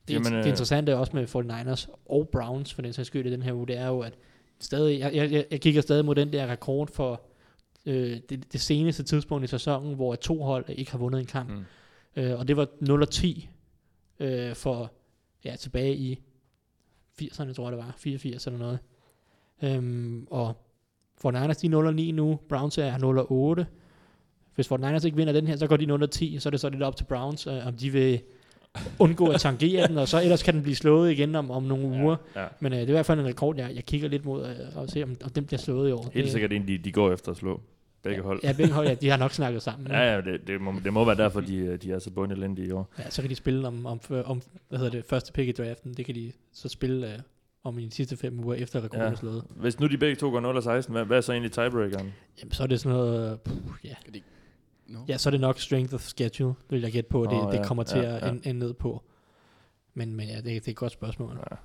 Det, 0.07 0.14
Jamen, 0.14 0.34
det 0.34 0.45
interessante 0.45 0.97
også 0.97 1.12
med 1.16 1.28
49ers 1.36 1.95
og 2.05 2.30
Browns, 2.32 2.74
for 2.74 2.82
den 2.82 2.93
sags 2.93 3.07
skyld 3.07 3.26
i 3.26 3.32
den 3.32 3.41
her 3.41 3.53
uge, 3.53 3.68
det 3.68 3.78
er 3.78 3.88
jo, 3.88 3.99
at 3.99 4.14
stadig, 4.59 4.99
jeg, 4.99 5.16
jeg, 5.16 5.45
jeg 5.51 5.62
kigger 5.62 5.82
stadig 5.82 6.05
mod 6.05 6.16
den 6.16 6.34
der 6.34 6.47
rekord 6.47 6.88
for 6.93 7.22
øh, 7.86 8.18
det, 8.30 8.54
det 8.54 8.62
seneste 8.62 9.04
tidspunkt 9.04 9.44
i 9.44 9.48
sæsonen, 9.48 9.96
hvor 9.96 10.16
to 10.16 10.44
hold 10.44 10.66
ikke 10.70 10.92
har 10.92 10.98
vundet 10.98 11.20
en 11.20 11.26
kamp. 11.26 11.50
Mm. 11.50 11.64
Øh, 12.16 12.40
og 12.40 12.48
det 12.48 12.58
var 12.58 12.68
0-10 12.82 13.48
øh, 14.20 14.56
for 14.56 14.92
ja, 15.46 15.56
tilbage 15.56 15.96
i 15.96 16.20
80'erne, 17.22 17.54
tror 17.54 17.70
jeg 17.70 17.78
det 17.78 17.86
var. 17.86 17.94
84 17.98 18.48
eller 18.48 18.60
noget. 18.60 18.80
Øhm, 19.62 20.28
og 20.32 20.66
for 21.18 21.32
Niners, 21.32 21.58
de 21.58 21.68
er 21.68 21.92
0-9 22.12 22.12
nu. 22.12 22.40
Browns 22.50 22.78
er 22.78 23.64
0-8. 23.64 23.66
Hvis 24.56 24.68
for 24.68 24.78
Niners 24.78 25.06
ikke 25.06 25.18
vinder 25.18 25.34
den 25.34 25.48
her, 25.48 25.56
så 25.56 25.68
går 25.68 25.78
de 25.78 25.86
0-10. 25.86 26.40
Så 26.40 26.50
er 26.50 26.52
det 26.52 26.60
så 26.60 26.70
lidt 26.70 26.84
op 26.84 26.96
til 26.96 27.04
Browns, 27.04 27.48
øh, 27.48 27.68
om 27.68 27.74
de 27.74 27.90
vil 27.90 28.22
undgå 29.00 29.28
at 29.28 29.40
tangere 29.42 29.88
den, 29.88 29.98
og 29.98 30.08
så 30.08 30.22
ellers 30.22 30.44
kan 30.44 30.54
den 30.54 30.64
blive 30.64 30.76
slået 30.76 31.12
igen 31.12 31.36
om, 31.36 31.52
om 31.52 31.64
nogle 31.64 31.86
uger. 31.86 32.16
Ja. 32.36 32.46
Men 32.60 32.74
øh, 32.74 32.80
det 32.80 32.86
er 32.86 32.90
i 32.90 32.92
hvert 32.92 33.06
fald 33.06 33.20
en 33.20 33.26
rekord, 33.26 33.58
jeg, 33.58 33.72
jeg 33.76 33.86
kigger 33.86 34.08
lidt 34.10 34.26
mod, 34.26 34.46
øh, 34.50 34.56
og 34.78 34.90
se 34.90 35.04
om, 35.04 35.16
om 35.24 35.30
den 35.30 35.46
bliver 35.46 35.60
slået 35.60 35.90
i 35.90 35.92
år. 35.92 36.10
Helt 36.14 36.24
det, 36.24 36.32
sikkert 36.32 36.52
en, 36.54 36.68
de, 36.68 36.78
de 36.78 36.92
går 36.92 37.12
efter 37.14 37.32
at 37.32 37.38
slå. 37.38 37.62
begge 38.04 38.22
hold. 38.22 38.40
Ja, 38.44 38.54
begge 38.54 38.74
hold, 38.74 38.88
ja, 38.88 38.94
de 38.94 39.10
har 39.10 39.18
nok 39.18 39.32
snakket 39.32 39.62
sammen. 39.62 39.88
Ja, 39.92 40.14
ja, 40.16 40.22
det, 40.22 40.48
det, 40.48 40.62
må, 40.62 40.74
det 40.84 40.94
må 40.94 41.06
være 41.06 41.16
derfor, 41.16 41.42
de, 41.42 41.78
de 41.78 41.92
er 41.92 42.00
så 42.00 42.10
bundelendige 42.12 42.68
i 42.68 42.72
år. 42.72 42.90
Ja, 43.00 43.10
så 43.10 43.22
kan 43.22 43.30
de 43.30 43.36
spille 43.36 43.68
om, 43.68 43.86
om, 43.86 44.00
om 44.26 44.42
hvad 44.70 44.80
hedder 44.80 44.92
det, 44.92 45.06
første 45.06 45.34
pick 45.34 45.48
i 45.60 45.64
draften. 45.64 45.94
Det 45.94 46.06
kan 46.06 46.16
de 46.16 46.32
så 46.54 46.70
spille 46.70 47.08
uh, 47.08 47.14
om 47.64 47.80
i 47.80 47.86
de 47.86 47.92
sidste 47.92 48.18
fem 48.18 48.40
uger 48.46 48.56
efter 48.56 48.84
rekorden 48.84 49.02
er 49.06 49.10
Ja. 49.10 49.16
slået. 49.16 49.44
Hvis 49.56 49.80
nu 49.80 49.88
de 49.88 49.98
begge 49.98 50.16
to 50.16 50.30
går 50.30 50.40
0 50.40 50.58
og 50.58 50.64
16, 50.64 50.94
hvad, 50.94 51.06
hvad 51.06 51.18
er 51.18 51.22
så 51.22 51.32
egentlig 51.32 51.52
tiebreakeren? 51.52 52.14
Jamen, 52.42 52.52
så 52.52 52.64
er 52.64 52.68
det 52.68 52.80
sådan 52.80 52.98
noget... 52.98 53.40
Puh, 53.42 53.56
ja. 53.84 53.94
De- 54.14 54.22
No. 54.92 55.00
ja, 55.08 55.18
så 55.18 55.30
er 55.30 55.32
det 55.32 55.42
nok 55.42 55.60
strength 55.60 55.94
of 55.94 56.02
schedule, 56.02 56.50
det 56.64 56.72
vil 56.72 56.82
jeg 56.82 56.92
gætte 56.92 57.10
på, 57.10 57.24
det, 57.24 57.34
oh, 57.42 57.52
det 57.52 57.58
ja, 57.58 57.64
kommer 57.64 57.84
til 57.84 57.98
ja, 58.00 58.16
at 58.16 58.22
ja. 58.24 58.30
ende, 58.30 58.50
ende 58.50 58.60
ned 58.60 58.74
på. 58.74 59.02
Men, 59.94 60.16
men 60.16 60.28
ja, 60.28 60.36
det, 60.36 60.44
det 60.46 60.68
er 60.68 60.72
et 60.72 60.76
godt 60.76 60.92
spørgsmål. 60.92 61.38
Ja. 61.52 61.56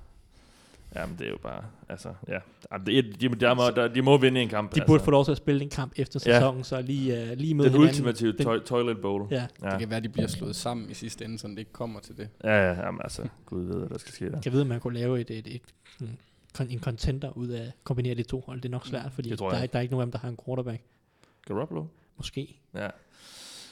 Jamen, 0.95 1.15
det 1.19 1.25
er 1.27 1.29
jo 1.31 1.37
bare, 1.43 1.63
altså, 1.89 2.13
ja. 2.27 2.39
Jamen, 2.71 2.85
det, 2.87 2.97
er- 2.97 3.01
de, 3.01 3.29
de, 3.29 3.55
må, 3.55 3.61
der, 3.75 3.87
de 3.87 4.01
må 4.01 4.17
vinde 4.17 4.41
en 4.41 4.49
kamp. 4.49 4.71
De 4.75 4.79
altså. 4.81 4.87
burde 4.87 5.03
få 5.03 5.11
lov 5.11 5.25
til 5.25 5.31
at 5.31 5.37
spille 5.37 5.61
en 5.63 5.69
kamp 5.69 5.93
efter 5.95 6.19
Ja. 6.25 6.33
sæsonen, 6.39 6.63
så 6.63 6.81
lige, 6.81 7.31
uh, 7.31 7.37
lige 7.37 7.53
møde 7.53 7.67
Den 7.69 7.73
hinanden. 7.75 7.89
ultimative 7.89 8.31
Den- 8.31 8.45
toi- 8.47 8.63
toilet 8.65 9.01
bowl. 9.01 9.27
Ja, 9.31 9.47
Ja, 9.63 9.69
Det 9.69 9.79
kan 9.79 9.89
være, 9.89 9.99
de 9.99 10.09
bliver 10.09 10.27
slået 10.27 10.55
sammen 10.55 10.89
i 10.89 10.93
sidste 10.93 11.25
ende, 11.25 11.39
så 11.39 11.47
det 11.47 11.59
ikke 11.59 11.71
kommer 11.71 11.99
til 11.99 12.17
det. 12.17 12.29
ja, 12.43 12.49
ja 12.67 12.85
jamen, 12.85 13.01
altså, 13.03 13.27
gud 13.45 13.65
ved, 13.65 13.77
hvad 13.77 13.89
der 13.89 13.97
skal 13.97 14.13
ske 14.13 14.25
der. 14.25 14.31
jeg 14.31 14.43
kan 14.43 14.51
vide, 14.51 14.61
at 14.61 14.67
man 14.67 14.79
kunne 14.79 14.93
lave 14.99 15.21
et, 15.21 15.29
et, 15.31 15.47
et, 15.55 15.61
kon- 16.59 16.71
en 16.73 16.79
contender 16.79 17.37
ud 17.37 17.47
af 17.47 17.61
at 17.63 17.71
kombinere 17.83 18.15
de 18.15 18.23
to 18.23 18.43
hold. 18.45 18.61
Det 18.61 18.69
er 18.69 18.71
nok 18.71 18.85
svært, 18.87 19.11
fordi 19.11 19.29
der 19.29 19.45
er, 19.45 19.65
der 19.65 19.77
er 19.77 19.81
ikke 19.81 19.91
nogen 19.93 20.01
af 20.01 20.05
dem, 20.05 20.11
der 20.11 20.19
har 20.19 20.29
en 20.29 20.37
quarterback. 20.45 20.81
Garoppolo? 21.47 21.85
Måske. 22.17 22.59
Ja. 22.73 22.87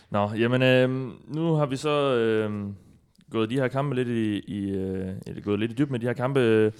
Nå, 0.10 0.30
jamen, 0.30 0.62
øh, 0.62 0.90
nu 1.36 1.54
har 1.54 1.66
vi 1.66 1.76
så 1.76 2.16
øh, 2.16 2.74
gået 3.32 3.50
de 3.50 3.56
her 3.56 3.68
kampe 3.68 3.96
lidt 3.96 4.08
i, 4.08 4.40
i 4.40 4.72
øh, 4.72 5.14
eller 5.28 5.42
gået 5.42 5.60
lidt 5.60 5.72
i 5.72 5.76
dyb 5.76 5.90
med 5.90 6.00
de 6.00 6.06
her 6.06 6.14
kampe. 6.14 6.74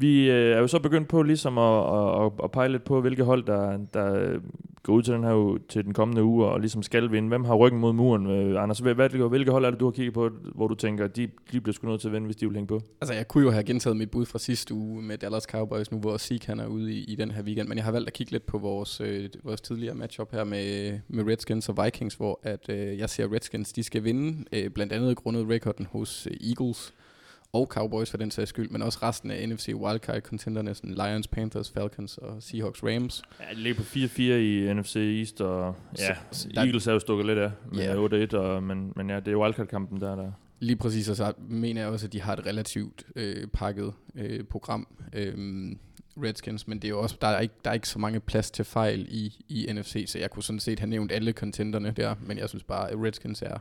Vi 0.00 0.30
øh, 0.30 0.56
er 0.56 0.58
jo 0.58 0.66
så 0.66 0.78
begyndt 0.78 1.08
på 1.08 1.22
ligesom 1.22 1.58
at, 1.58 1.94
at, 1.94 2.24
at, 2.24 2.32
at 2.44 2.50
pege 2.50 2.68
lidt 2.68 2.84
på, 2.84 3.00
hvilke 3.00 3.24
hold, 3.24 3.44
der, 3.44 3.78
der 3.94 4.14
øh, 4.14 4.40
går 4.82 4.92
ud 4.92 5.02
til 5.02 5.14
den 5.14 5.24
her 5.24 5.34
uge, 5.34 5.58
til 5.68 5.84
den 5.84 5.92
kommende 5.92 6.22
uge, 6.22 6.46
og 6.46 6.60
ligesom 6.60 6.82
skal 6.82 7.10
vinde. 7.10 7.28
Hvem 7.28 7.44
har 7.44 7.54
ryggen 7.54 7.80
mod 7.80 7.92
muren? 7.92 8.26
Øh, 8.26 8.62
Anders, 8.62 8.78
hvad, 8.78 8.94
hvad, 8.94 9.28
hvilke 9.28 9.50
hold 9.50 9.64
er 9.64 9.70
det, 9.70 9.80
du 9.80 9.84
har 9.84 9.90
kigget 9.92 10.14
på, 10.14 10.30
hvor 10.54 10.68
du 10.68 10.74
tænker, 10.74 11.06
de, 11.06 11.28
de 11.52 11.60
bliver 11.60 11.72
sgu 11.72 11.88
nødt 11.88 12.00
til 12.00 12.08
at 12.08 12.12
vinde, 12.12 12.26
hvis 12.26 12.36
de 12.36 12.46
vil 12.46 12.54
hænge 12.54 12.66
på? 12.66 12.80
Altså, 13.00 13.14
jeg 13.14 13.28
kunne 13.28 13.44
jo 13.44 13.50
have 13.50 13.64
gentaget 13.64 13.96
mit 13.96 14.10
bud 14.10 14.26
fra 14.26 14.38
sidste 14.38 14.74
uge 14.74 15.02
med 15.02 15.18
Dallas 15.18 15.42
Cowboys, 15.42 15.92
nu 15.92 15.98
hvor 15.98 16.16
Zeke 16.16 16.46
han 16.46 16.60
er 16.60 16.66
ude 16.66 16.92
i, 16.92 17.04
i 17.04 17.14
den 17.14 17.30
her 17.30 17.42
weekend, 17.42 17.68
men 17.68 17.78
jeg 17.78 17.84
har 17.84 17.92
valgt 17.92 18.06
at 18.06 18.12
kigge 18.12 18.32
lidt 18.32 18.46
på 18.46 18.58
vores, 18.58 19.00
øh, 19.00 19.28
vores 19.44 19.60
tidligere 19.60 19.94
matchup 19.94 20.32
her 20.32 20.44
med, 20.44 20.98
med 21.08 21.24
Redskins 21.26 21.68
og 21.68 21.84
Vikings, 21.84 22.14
hvor 22.14 22.40
at, 22.42 22.68
øh, 22.68 22.98
jeg 22.98 23.10
ser 23.10 23.32
Redskins, 23.32 23.72
de 23.72 23.82
skal 23.82 24.04
vinde, 24.04 24.44
øh, 24.52 24.70
blandt 24.70 24.92
andet 24.92 25.16
grundet 25.16 25.48
rekorden 25.48 25.86
hos 25.92 26.26
øh, 26.26 26.48
Eagles 26.48 26.94
og 27.52 27.66
Cowboys 27.66 28.10
for 28.10 28.16
den 28.18 28.30
sags 28.30 28.48
skyld, 28.48 28.68
men 28.70 28.82
også 28.82 28.98
resten 29.02 29.30
af 29.30 29.48
NFC 29.48 29.68
wildcard-contenderne, 29.74 30.74
sådan 30.74 30.94
Lions, 30.94 31.28
Panthers, 31.28 31.70
Falcons 31.70 32.18
og 32.18 32.42
Seahawks, 32.42 32.82
Rams. 32.84 33.22
Ja, 33.40 33.44
de 33.54 33.60
ligger 33.60 33.82
på 33.82 33.82
4-4 33.82 34.20
i 34.22 34.74
NFC 34.74 34.96
East, 34.96 35.40
og 35.40 35.74
ja, 35.98 36.14
Så- 36.32 36.48
der- 36.54 36.60
Eagles 36.60 36.86
er 36.86 36.92
jo 36.92 36.98
stukket 36.98 37.26
lidt 37.26 37.38
af 37.38 37.50
med 37.72 37.84
Ja. 37.84 37.94
8-1, 37.94 38.34
og, 38.36 38.62
men, 38.62 38.92
men 38.96 39.10
ja, 39.10 39.20
det 39.20 39.32
er 39.32 39.36
wildcard-kampen 39.36 40.00
der, 40.00 40.16
der. 40.16 40.32
Lige 40.60 40.76
præcis, 40.76 41.08
og 41.08 41.16
så 41.16 41.32
mener 41.48 41.80
jeg 41.80 41.90
også, 41.90 42.06
at 42.06 42.12
de 42.12 42.20
har 42.20 42.32
et 42.32 42.46
relativt 42.46 43.04
øh, 43.16 43.46
pakket 43.46 43.92
øh, 44.14 44.44
program, 44.44 44.86
øh, 45.12 45.34
Redskins, 46.22 46.68
men 46.68 46.78
det 46.78 46.84
er 46.84 46.88
jo 46.90 47.00
også, 47.00 47.16
der 47.20 47.26
er, 47.28 47.40
ikke, 47.40 47.54
der 47.64 47.70
er 47.70 47.74
ikke 47.74 47.88
så 47.88 47.98
mange 47.98 48.20
plads 48.20 48.50
til 48.50 48.64
fejl 48.64 49.06
i, 49.10 49.44
i 49.48 49.72
NFC, 49.72 50.04
så 50.08 50.18
jeg 50.18 50.30
kunne 50.30 50.42
sådan 50.42 50.60
set 50.60 50.78
have 50.80 50.90
nævnt 50.90 51.12
alle 51.12 51.32
contenderne 51.32 51.90
der, 51.90 52.14
men 52.26 52.38
jeg 52.38 52.48
synes 52.48 52.64
bare, 52.64 52.90
at 52.90 52.96
Redskins 52.98 53.42
er 53.42 53.58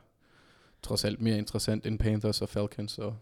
trods 0.84 1.06
alt 1.06 1.22
mere 1.22 1.38
interessant 1.38 1.86
end 1.86 2.00
Panthers 2.00 2.42
og 2.42 2.50
Falcons, 2.50 2.98
og 2.98 3.16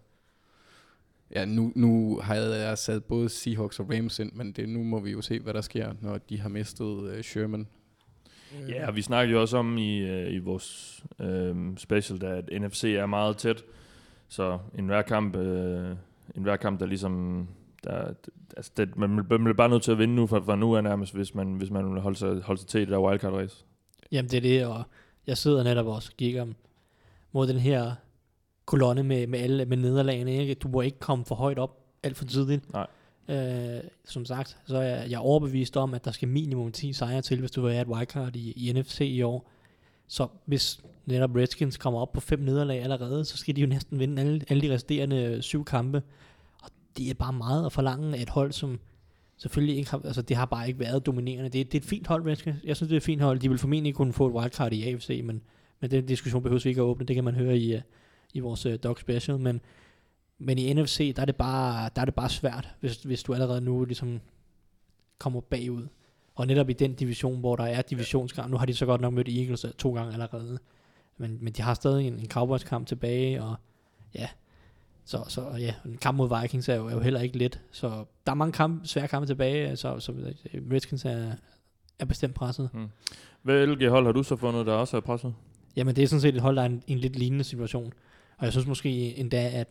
ja, 1.35 1.45
nu, 1.45 1.71
nu 1.75 2.19
har 2.23 2.35
jeg, 2.35 2.77
sat 2.77 3.03
både 3.03 3.29
Seahawks 3.29 3.79
og 3.79 3.89
Rams 3.93 4.19
ind, 4.19 4.31
men 4.33 4.51
det, 4.51 4.69
nu 4.69 4.83
må 4.83 4.99
vi 4.99 5.11
jo 5.11 5.21
se, 5.21 5.39
hvad 5.39 5.53
der 5.53 5.61
sker, 5.61 5.93
når 6.01 6.17
de 6.17 6.39
har 6.39 6.49
mistet 6.49 7.09
øh, 7.09 7.23
Sherman. 7.23 7.67
Ja, 8.69 8.87
og 8.87 8.95
vi 8.95 9.01
snakkede 9.01 9.33
jo 9.33 9.41
også 9.41 9.57
om 9.57 9.77
i, 9.77 9.97
øh, 9.97 10.33
i 10.33 10.37
vores 10.37 11.03
øh, 11.19 11.55
special, 11.77 12.21
der, 12.21 12.35
at 12.35 12.61
NFC 12.61 12.83
er 12.83 13.05
meget 13.05 13.37
tæt. 13.37 13.63
Så 14.27 14.59
en 14.77 14.85
hver 14.85 15.01
kamp, 15.01 15.35
øh, 15.35 15.95
en 16.35 16.43
hver 16.43 16.55
kamp 16.55 16.79
der 16.79 16.85
ligesom... 16.85 17.47
Der, 17.83 18.13
altså 18.57 18.71
det, 18.77 18.97
man, 18.97 19.09
man 19.09 19.25
bliver 19.27 19.53
bare 19.53 19.69
nødt 19.69 19.83
til 19.83 19.91
at 19.91 19.97
vinde 19.97 20.15
nu 20.15 20.27
fra, 20.27 20.39
fra 20.39 20.55
nu 20.55 20.75
af 20.75 20.83
nærmest, 20.83 21.15
hvis 21.15 21.35
man, 21.35 21.53
hvis 21.53 21.69
man 21.69 21.93
vil 21.93 22.01
holde 22.01 22.17
sig, 22.17 22.41
holde 22.41 22.61
sig 22.61 22.69
til 22.69 22.81
det 22.81 22.87
der 22.87 22.99
wildcard 22.99 23.33
race. 23.33 23.65
Jamen 24.11 24.31
det 24.31 24.37
er 24.37 24.41
det, 24.41 24.65
og 24.65 24.83
jeg 25.27 25.37
sidder 25.37 25.63
netop 25.63 25.87
også 25.87 26.09
og 26.13 26.17
kigger 26.17 26.45
mod 27.31 27.47
den 27.47 27.57
her 27.57 27.95
kolonne 28.67 29.03
med, 29.03 29.27
med 29.27 29.39
alle 29.39 29.65
med 29.65 29.77
nederlagene. 29.77 30.37
Ikke? 30.37 30.53
Du 30.53 30.67
må 30.67 30.81
ikke 30.81 30.99
komme 30.99 31.25
for 31.25 31.35
højt 31.35 31.59
op 31.59 31.77
alt 32.03 32.17
for 32.17 32.25
tidligt. 32.25 32.73
Nej. 32.73 32.87
Øh, 33.29 33.81
som 34.05 34.25
sagt, 34.25 34.57
så 34.67 34.77
er 34.77 34.81
jeg, 34.81 35.09
jeg 35.09 35.15
er 35.15 35.19
overbevist 35.21 35.77
om, 35.77 35.93
at 35.93 36.05
der 36.05 36.11
skal 36.11 36.27
minimum 36.27 36.71
10 36.71 36.93
sejre 36.93 37.21
til, 37.21 37.39
hvis 37.39 37.51
du 37.51 37.61
vil 37.61 37.71
have 37.71 37.81
et 37.81 37.87
wildcard 37.87 38.35
i, 38.35 38.51
i 38.69 38.73
NFC 38.73 38.99
i 39.01 39.21
år. 39.21 39.49
Så 40.07 40.27
hvis 40.45 40.79
netop 41.05 41.35
Redskins 41.35 41.77
kommer 41.77 41.99
op 41.99 42.13
på 42.13 42.19
fem 42.21 42.39
nederlag 42.39 42.83
allerede, 42.83 43.25
så 43.25 43.37
skal 43.37 43.55
de 43.55 43.61
jo 43.61 43.67
næsten 43.67 43.99
vinde 43.99 44.21
alle, 44.21 44.41
alle 44.49 44.67
de 44.67 44.73
resterende 44.73 45.41
syv 45.41 45.65
kampe. 45.65 46.01
Og 46.63 46.69
det 46.97 47.09
er 47.09 47.13
bare 47.13 47.33
meget 47.33 47.65
at 47.65 47.71
forlange 47.71 48.17
af 48.17 48.21
et 48.21 48.29
hold, 48.29 48.51
som 48.51 48.79
selvfølgelig 49.37 49.77
ikke 49.77 49.91
har, 49.91 50.01
altså 50.05 50.21
det 50.21 50.37
har 50.37 50.45
bare 50.45 50.67
ikke 50.67 50.79
været 50.79 51.05
dominerende. 51.05 51.49
Det, 51.49 51.61
er- 51.61 51.65
det 51.65 51.73
er 51.73 51.79
et 51.81 51.85
fint 51.85 52.07
hold, 52.07 52.25
Redskins. 52.25 52.55
Jeg 52.63 52.75
synes, 52.75 52.87
det 52.89 52.95
er 52.95 52.99
et 52.99 53.03
fint 53.03 53.21
hold. 53.21 53.39
De 53.39 53.49
vil 53.49 53.57
formentlig 53.57 53.95
kunne 53.95 54.13
få 54.13 54.27
et 54.27 54.33
wildcard 54.33 54.73
i 54.73 54.83
AFC, 54.93 55.21
men, 55.23 55.41
men 55.79 55.91
den 55.91 56.05
diskussion 56.05 56.43
behøver 56.43 56.61
vi 56.63 56.69
ikke 56.69 56.81
at 56.81 56.85
åbne. 56.85 57.05
Det 57.05 57.15
kan 57.15 57.23
man 57.23 57.35
høre 57.35 57.57
i, 57.57 57.75
uh, 57.75 57.81
i 58.33 58.39
vores 58.39 58.65
uh, 58.65 58.73
Dog 58.73 58.99
Special. 58.99 59.39
Men, 59.39 59.61
men 60.37 60.57
i 60.57 60.73
NFC, 60.73 61.15
der 61.15 61.21
er 61.21 61.25
det 61.25 61.35
bare, 61.35 61.89
der 61.95 62.01
er 62.01 62.05
det 62.05 62.15
bare 62.15 62.29
svært, 62.29 62.69
hvis, 62.79 63.03
hvis 63.03 63.23
du 63.23 63.33
allerede 63.33 63.61
nu 63.61 63.85
ligesom 63.85 64.21
kommer 65.19 65.41
bagud. 65.41 65.87
Og 66.35 66.47
netop 66.47 66.69
i 66.69 66.73
den 66.73 66.93
division, 66.93 67.39
hvor 67.39 67.55
der 67.55 67.63
er 67.63 67.81
divisionskamp, 67.81 68.51
nu 68.51 68.57
har 68.57 68.65
de 68.65 68.73
så 68.73 68.85
godt 68.85 69.01
nok 69.01 69.13
mødt 69.13 69.27
Eagles 69.29 69.65
øh, 69.65 69.71
to 69.71 69.93
gange 69.93 70.13
allerede, 70.13 70.59
men, 71.17 71.37
men 71.41 71.53
de 71.53 71.61
har 71.61 71.73
stadig 71.73 72.07
en, 72.07 72.13
en 72.13 72.27
Cowboys-kamp 72.27 72.87
tilbage, 72.87 73.43
og 73.43 73.55
ja, 74.15 74.27
så, 75.05 75.23
så 75.27 75.41
ja, 75.59 75.73
en 75.85 75.97
kamp 75.97 76.17
mod 76.17 76.41
Vikings 76.41 76.69
er 76.69 76.75
jo, 76.75 76.87
er 76.87 76.93
jo 76.93 76.99
heller 76.99 77.21
ikke 77.21 77.37
let, 77.37 77.61
så 77.71 78.05
der 78.25 78.31
er 78.31 78.35
mange 78.35 78.51
kamp, 78.51 78.85
svære 78.85 79.07
kampe 79.07 79.27
tilbage, 79.27 79.75
så, 79.75 79.99
så 79.99 80.11
øh, 80.11 80.71
Redskins 80.71 81.05
er, 81.05 81.31
er 81.99 82.05
bestemt 82.05 82.35
presset. 82.35 82.69
Hvilke 83.41 83.89
hold 83.89 84.05
har 84.05 84.11
du 84.11 84.23
så 84.23 84.35
fundet, 84.35 84.65
der 84.65 84.73
også 84.73 84.97
er 84.97 85.01
presset? 85.01 85.35
Jamen 85.75 85.95
det 85.95 86.03
er 86.03 86.07
sådan 86.07 86.21
set 86.21 86.35
et 86.35 86.41
hold, 86.41 86.55
der 86.55 86.61
er 86.61 86.65
en, 86.65 86.83
en 86.87 86.97
lidt 86.97 87.15
lignende 87.15 87.43
situation, 87.43 87.93
og 88.37 88.45
jeg 88.45 88.51
synes 88.51 88.67
måske 88.67 89.17
endda, 89.17 89.49
at, 89.53 89.67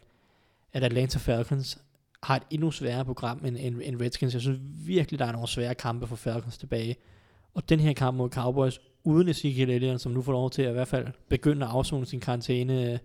at 0.72 0.84
Atlanta 0.84 1.18
Falcons 1.18 1.78
har 2.22 2.36
et 2.36 2.42
endnu 2.50 2.70
sværere 2.70 3.04
program 3.04 3.44
end, 3.44 3.56
end, 3.60 3.80
end 3.84 4.00
Redskins. 4.00 4.34
Jeg 4.34 4.42
synes 4.42 4.58
virkelig, 4.86 5.18
der 5.18 5.24
er 5.24 5.32
nogle 5.32 5.48
svære 5.48 5.74
kampe 5.74 6.06
for 6.06 6.16
Falcons 6.16 6.58
tilbage. 6.58 6.96
Og 7.54 7.68
den 7.68 7.80
her 7.80 7.92
kamp 7.92 8.16
mod 8.16 8.30
Cowboys, 8.30 8.80
uden 9.04 9.28
Ezekiel 9.28 9.70
Elliott, 9.70 10.00
som 10.00 10.12
nu 10.12 10.22
får 10.22 10.32
lov 10.32 10.50
til 10.50 10.62
at 10.62 10.68
i 10.68 10.72
hvert 10.72 10.88
fald 10.88 11.06
begynde 11.28 11.66
at 11.66 11.72
afzone 11.72 12.06
sin 12.06 12.20
karantæne 12.20 12.92
øh, 12.92 12.98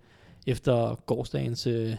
efter 0.47 0.95
gårdsdagens 0.95 1.68
øh, 1.68 1.95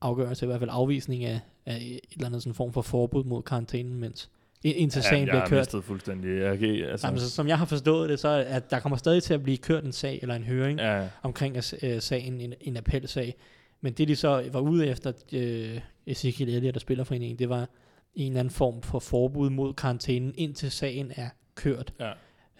afgørelse, 0.00 0.46
i 0.46 0.48
hvert 0.48 0.58
fald 0.58 0.70
afvisning 0.72 1.24
af, 1.24 1.40
af 1.66 1.76
et 1.76 2.00
eller 2.12 2.26
andet 2.26 2.42
sådan 2.42 2.54
form 2.54 2.72
for 2.72 2.82
forbud 2.82 3.24
mod 3.24 3.42
karantænen, 3.42 3.94
mens 3.94 4.30
indtil 4.74 5.02
sagen 5.02 5.18
jeg 5.20 5.26
bliver 5.26 5.40
har 5.40 5.48
kørt. 5.48 5.58
mistet 5.60 5.84
fuldstændig. 5.84 6.40
Jeg 6.40 6.58
kan, 6.58 6.68
ikke- 6.68 6.86
altså, 6.86 7.06
Jamen, 7.06 7.20
så, 7.20 7.30
som 7.30 7.48
jeg 7.48 7.58
har 7.58 7.64
forstået 7.66 8.08
det, 8.10 8.20
så 8.20 8.28
er, 8.28 8.42
at 8.44 8.70
der 8.70 8.80
kommer 8.80 8.96
stadig 8.96 9.22
til 9.22 9.34
at 9.34 9.42
blive 9.42 9.56
kørt 9.56 9.84
en 9.84 9.92
sag 9.92 10.18
eller 10.22 10.34
en 10.34 10.44
høring 10.44 10.78
ja, 10.78 11.08
omkring 11.22 11.56
øh, 11.82 12.00
sagen, 12.00 12.40
en, 12.40 12.54
en 12.60 12.76
appelsag. 12.76 13.34
Men 13.80 13.92
det 13.92 14.08
de 14.08 14.16
så 14.16 14.48
var 14.52 14.60
ude 14.60 14.86
efter, 14.86 15.12
øh, 15.32 15.80
Ezekiel 16.06 16.48
Elliott, 16.54 16.74
der 16.74 16.80
spiller 16.80 17.04
foreningen, 17.04 17.38
det 17.38 17.48
var 17.48 17.68
en 18.14 18.26
eller 18.32 18.40
anden 18.40 18.54
form 18.54 18.82
for 18.82 18.98
forbud 18.98 19.50
mod 19.50 19.74
karantænen, 19.74 20.34
indtil 20.36 20.70
sagen 20.70 21.12
er 21.16 21.28
kørt. 21.54 21.92
ja. 22.00 22.10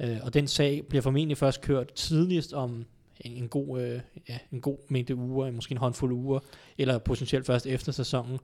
Øh, 0.01 0.17
og 0.23 0.35
den 0.35 0.47
sag 0.49 0.83
bliver 0.89 1.03
formentlig 1.03 1.37
først 1.37 1.61
kørt 1.61 1.93
tidligst 1.93 2.53
om 2.53 2.85
en, 3.21 3.33
en, 3.33 3.49
god, 3.49 3.81
øh, 3.83 4.01
ja, 4.29 4.39
en 4.53 4.61
god 4.61 4.79
mængde 4.89 5.15
uger, 5.17 5.51
måske 5.51 5.73
en 5.73 5.79
håndfuld 5.79 6.13
uger, 6.13 6.39
eller 6.79 6.99
potentielt 6.99 7.47
først 7.47 7.67
efter 7.67 7.93
sæsonen. 7.93 8.39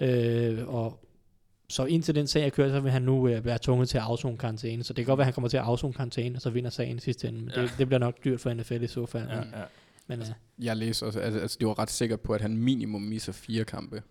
Øh, 0.00 0.68
og 0.68 0.98
så 1.72 1.84
indtil 1.84 2.14
den 2.14 2.26
sag 2.26 2.46
er 2.46 2.50
kørt, 2.50 2.70
så 2.70 2.80
vil 2.80 2.90
han 2.92 3.02
nu 3.02 3.28
øh, 3.28 3.44
være 3.44 3.58
tvunget 3.62 3.88
til 3.88 3.98
at 3.98 4.04
afzone 4.04 4.38
karantæne. 4.38 4.84
Så 4.84 4.92
det 4.92 5.04
kan 5.04 5.10
godt 5.10 5.18
være, 5.18 5.22
at 5.24 5.26
han 5.26 5.34
kommer 5.34 5.48
til 5.48 5.56
at 5.56 5.62
afzone 5.62 5.92
karantæne, 5.94 6.36
og 6.38 6.42
så 6.42 6.50
vinder 6.50 6.70
sagen 6.70 6.96
i 6.96 7.00
sidste 7.00 7.28
ende. 7.28 7.40
Men 7.40 7.50
Ja. 7.56 7.62
det, 7.62 7.74
det 7.78 7.86
bliver 7.86 7.98
nok 7.98 8.24
dyrt 8.24 8.40
for 8.40 8.54
NFL 8.54 8.82
i 8.82 8.86
så 8.86 9.06
fald. 9.06 9.28
ja, 9.28 9.36
Men, 9.40 9.48
ja. 9.54 9.62
men 10.06 10.20
øh, 10.20 10.26
Jeg 10.64 10.76
læste 10.76 11.06
også, 11.06 11.20
altså, 11.20 11.40
altså 11.40 11.56
det 11.60 11.68
var 11.68 11.78
ret 11.78 11.90
sikker 11.90 12.16
på, 12.16 12.32
at 12.32 12.40
han 12.40 12.56
minimum 12.56 13.02
misser 13.02 13.32
fire 13.32 13.64
kampe, 13.64 14.02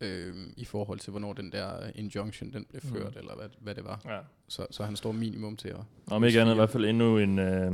øh, 0.00 0.34
i 0.56 0.64
forhold 0.64 0.98
til, 0.98 1.10
hvornår 1.10 1.32
den 1.32 1.52
der 1.52 1.70
injunction, 1.94 2.52
den 2.52 2.66
blev 2.70 2.80
ført, 2.82 3.14
Mm. 3.14 3.18
eller 3.18 3.34
hvad, 3.36 3.48
hvad 3.60 3.74
det 3.74 3.84
var. 3.84 4.00
ja. 4.08 4.18
Så, 4.48 4.66
så 4.70 4.82
han 4.84 4.96
står 4.96 5.12
minimum 5.12 5.56
til 5.56 5.68
at... 5.68 5.76
Om 6.10 6.24
ikke 6.24 6.40
andet 6.40 6.52
i 6.52 6.56
hvert 6.56 6.70
fald 6.70 6.84
endnu 6.84 7.18
en, 7.18 7.38
øh, 7.38 7.72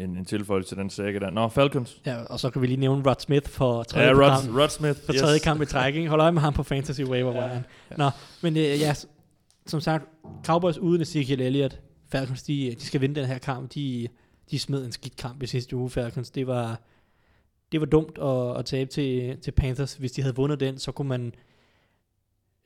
en, 0.00 0.16
en 0.16 0.24
tilføjelse 0.24 0.70
til 0.70 0.76
den 0.76 0.90
sække 0.90 1.20
der. 1.20 1.30
Nå, 1.30 1.48
Falcons. 1.48 2.00
Ja, 2.06 2.22
og 2.22 2.40
så 2.40 2.50
kan 2.50 2.62
vi 2.62 2.66
lige 2.66 2.76
nævne 2.80 3.08
Rod 3.10 3.14
Smith 3.18 3.48
for 3.50 3.82
tredje, 3.82 4.06
Ja, 4.08 4.12
Rod, 4.12 4.60
Rod 4.60 4.68
Smith. 4.68 5.00
for 5.06 5.12
tredje 5.12 5.38
kamp 5.38 5.62
i 5.62 5.66
træk. 5.66 5.94
Ikke? 5.94 6.08
Hold 6.08 6.20
øje 6.20 6.32
med 6.32 6.40
ham 6.42 6.52
på 6.52 6.62
Fantasy 6.62 7.00
Waiver 7.02 7.32
ja. 7.34 7.48
Ja. 7.54 7.60
Nå, 7.96 8.10
men 8.42 8.56
øh, 8.56 8.62
ja, 8.62 8.94
som 9.66 9.80
sagt, 9.80 10.04
Cowboys 10.44 10.78
uden 10.78 11.02
Ezekiel 11.02 11.40
Elliott, 11.40 11.80
Falcons, 12.08 12.42
de, 12.42 12.74
de 12.78 12.84
skal 12.84 13.00
vinde 13.00 13.14
den 13.20 13.26
her 13.26 13.38
kamp. 13.38 13.74
De, 13.74 14.08
de 14.50 14.58
smed 14.58 14.84
en 14.84 14.92
skidt 14.92 15.16
kamp 15.16 15.42
i 15.42 15.46
sidste 15.46 15.76
uge, 15.76 15.90
Falcons. 15.90 16.30
Det 16.30 16.46
var, 16.46 16.80
det 17.72 17.80
var 17.80 17.86
dumt 17.86 18.18
at, 18.18 18.56
at 18.58 18.64
tabe 18.64 18.90
til, 18.90 19.36
til 19.42 19.50
Panthers. 19.52 19.94
Hvis 19.94 20.12
de 20.12 20.22
havde 20.22 20.36
vundet 20.36 20.60
den, 20.60 20.78
så 20.78 20.92
kunne 20.92 21.08
man 21.08 21.32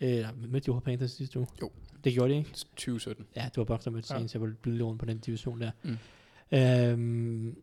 Øh, 0.00 0.24
mødte 0.48 0.66
de 0.66 0.74
jo 0.74 0.78
Panthers 0.78 1.10
sidste 1.10 1.38
uge? 1.38 1.48
Jo. 1.62 1.70
Det 2.04 2.12
gjorde 2.12 2.32
de, 2.32 2.38
ikke? 2.38 2.50
2017. 2.50 3.26
Ja, 3.36 3.42
det 3.44 3.56
var 3.56 3.64
Bucks, 3.64 3.84
der 3.84 3.90
mødte 3.90 4.06
Ja. 4.10 4.16
Saints. 4.16 4.34
Jeg 4.34 4.42
var 4.42 4.52
blevet 4.62 4.98
på 4.98 5.04
den 5.04 5.18
division 5.18 5.60
der. 5.60 5.70
Mm. 5.82 5.96
Øhm, 6.52 7.56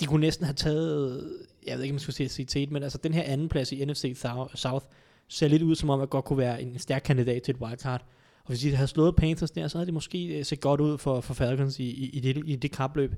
de 0.00 0.06
kunne 0.06 0.20
næsten 0.20 0.44
have 0.44 0.54
taget, 0.54 1.32
jeg 1.66 1.76
ved 1.76 1.84
ikke, 1.84 1.92
om 1.92 1.94
man 1.94 2.00
skulle 2.00 2.28
sige 2.28 2.46
tæt, 2.46 2.70
men 2.70 2.82
altså 2.82 2.98
den 2.98 3.14
her 3.14 3.22
anden 3.22 3.48
plads 3.48 3.72
i 3.72 3.84
NFC 3.84 4.16
South 4.54 4.86
ser 5.28 5.48
lidt 5.48 5.62
ud 5.62 5.74
som 5.74 5.90
om, 5.90 6.00
at 6.00 6.10
godt 6.10 6.24
kunne 6.24 6.38
være 6.38 6.62
en 6.62 6.78
stærk 6.78 7.02
kandidat 7.04 7.42
til 7.42 7.54
et 7.54 7.60
wildcard. 7.60 8.04
Og 8.44 8.48
hvis 8.48 8.60
de 8.60 8.74
havde 8.74 8.88
slået 8.88 9.16
Panthers 9.16 9.50
der, 9.50 9.68
så 9.68 9.78
havde 9.78 9.86
det 9.86 9.94
måske 9.94 10.26
øh, 10.26 10.44
set 10.44 10.60
godt 10.60 10.80
ud 10.80 10.98
for, 10.98 11.20
for 11.20 11.34
Falcons 11.34 11.78
i, 11.78 11.84
i, 11.84 12.08
i, 12.08 12.20
det, 12.20 12.42
i 12.46 12.56
det 12.56 12.70
kapløb. 12.70 13.14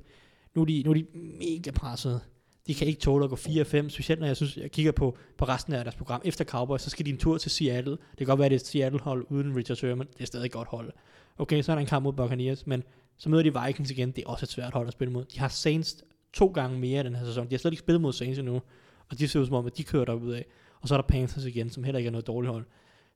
Nu 0.55 0.61
er, 0.61 0.65
de, 0.65 0.83
nu 0.85 0.89
er 0.89 0.93
de 0.93 1.05
mega 1.13 1.71
presset. 1.71 2.21
De 2.67 2.73
kan 2.75 2.87
ikke 2.87 2.99
tåle 2.99 3.23
at 3.23 3.29
gå 3.29 3.35
4-5, 3.35 3.89
specielt 3.89 4.19
når 4.19 4.27
jeg 4.27 4.35
synes, 4.35 4.57
jeg 4.57 4.71
kigger 4.71 4.91
på, 4.91 5.17
på 5.37 5.45
resten 5.45 5.73
af 5.73 5.83
deres 5.83 5.95
program. 5.95 6.21
Efter 6.25 6.45
Cowboys, 6.45 6.81
så 6.81 6.89
skal 6.89 7.05
de 7.05 7.11
en 7.11 7.17
tur 7.17 7.37
til 7.37 7.51
Seattle. 7.51 7.91
Det 7.91 8.17
kan 8.17 8.27
godt 8.27 8.39
være, 8.39 8.45
at 8.45 8.51
det 8.51 8.57
er 8.57 8.61
et 8.61 8.67
Seattle-hold 8.67 9.25
uden 9.29 9.55
Richard 9.55 9.75
Sherman. 9.75 10.07
Det 10.13 10.21
er 10.21 10.25
stadig 10.25 10.45
et 10.45 10.51
godt 10.51 10.67
hold. 10.67 10.91
Okay, 11.37 11.61
så 11.61 11.71
er 11.71 11.75
der 11.75 11.81
en 11.81 11.87
kamp 11.87 12.03
mod 12.03 12.13
Buccaneers, 12.13 12.67
men 12.67 12.83
så 13.21 13.29
møder 13.29 13.43
de 13.43 13.65
Vikings 13.65 13.91
igen. 13.91 14.11
Det 14.11 14.23
er 14.23 14.27
også 14.27 14.45
et 14.45 14.49
svært 14.49 14.73
hold 14.73 14.87
at 14.87 14.93
spille 14.93 15.11
mod. 15.13 15.25
De 15.25 15.39
har 15.39 15.47
Saints 15.47 16.03
to 16.33 16.47
gange 16.47 16.79
mere 16.79 17.03
den 17.03 17.15
her 17.15 17.25
sæson. 17.25 17.45
De 17.45 17.53
har 17.53 17.57
slet 17.57 17.71
ikke 17.71 17.79
spillet 17.79 18.01
mod 18.01 18.13
Saints 18.13 18.39
endnu, 18.39 18.61
og 19.09 19.19
de 19.19 19.27
ser 19.27 19.39
ud 19.39 19.45
som 19.45 19.55
om, 19.55 19.65
at 19.65 19.77
de 19.77 19.83
kører 19.83 20.05
derud 20.05 20.33
af. 20.33 20.45
Og 20.81 20.87
så 20.87 20.93
er 20.93 21.01
der 21.01 21.07
Panthers 21.07 21.45
igen, 21.45 21.69
som 21.69 21.83
heller 21.83 21.97
ikke 21.97 22.07
er 22.07 22.11
noget 22.11 22.27
dårligt 22.27 22.51
hold. 22.51 22.65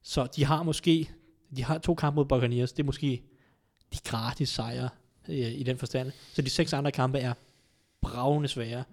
Så 0.02 0.28
de 0.36 0.46
har 0.46 0.64
måske, 0.64 1.10
de 1.56 1.64
har 1.64 1.78
to 1.78 1.96
kampe 1.96 2.16
mod 2.16 2.26
Buccaneers, 2.26 2.72
det 2.72 2.84
er 2.84 2.86
måske 2.86 3.24
de 3.94 3.98
gratis 4.04 4.50
sejre 4.50 4.90
øh, 5.30 5.36
i 5.36 5.64
den 5.64 5.78
forstand. 5.78 6.12
Så 6.34 6.42
de 6.42 6.50
seks 6.50 6.74
andre 6.74 6.92
kampe 6.92 7.20
er 7.20 7.34
bravende 8.02 8.48
svære. 8.48 8.84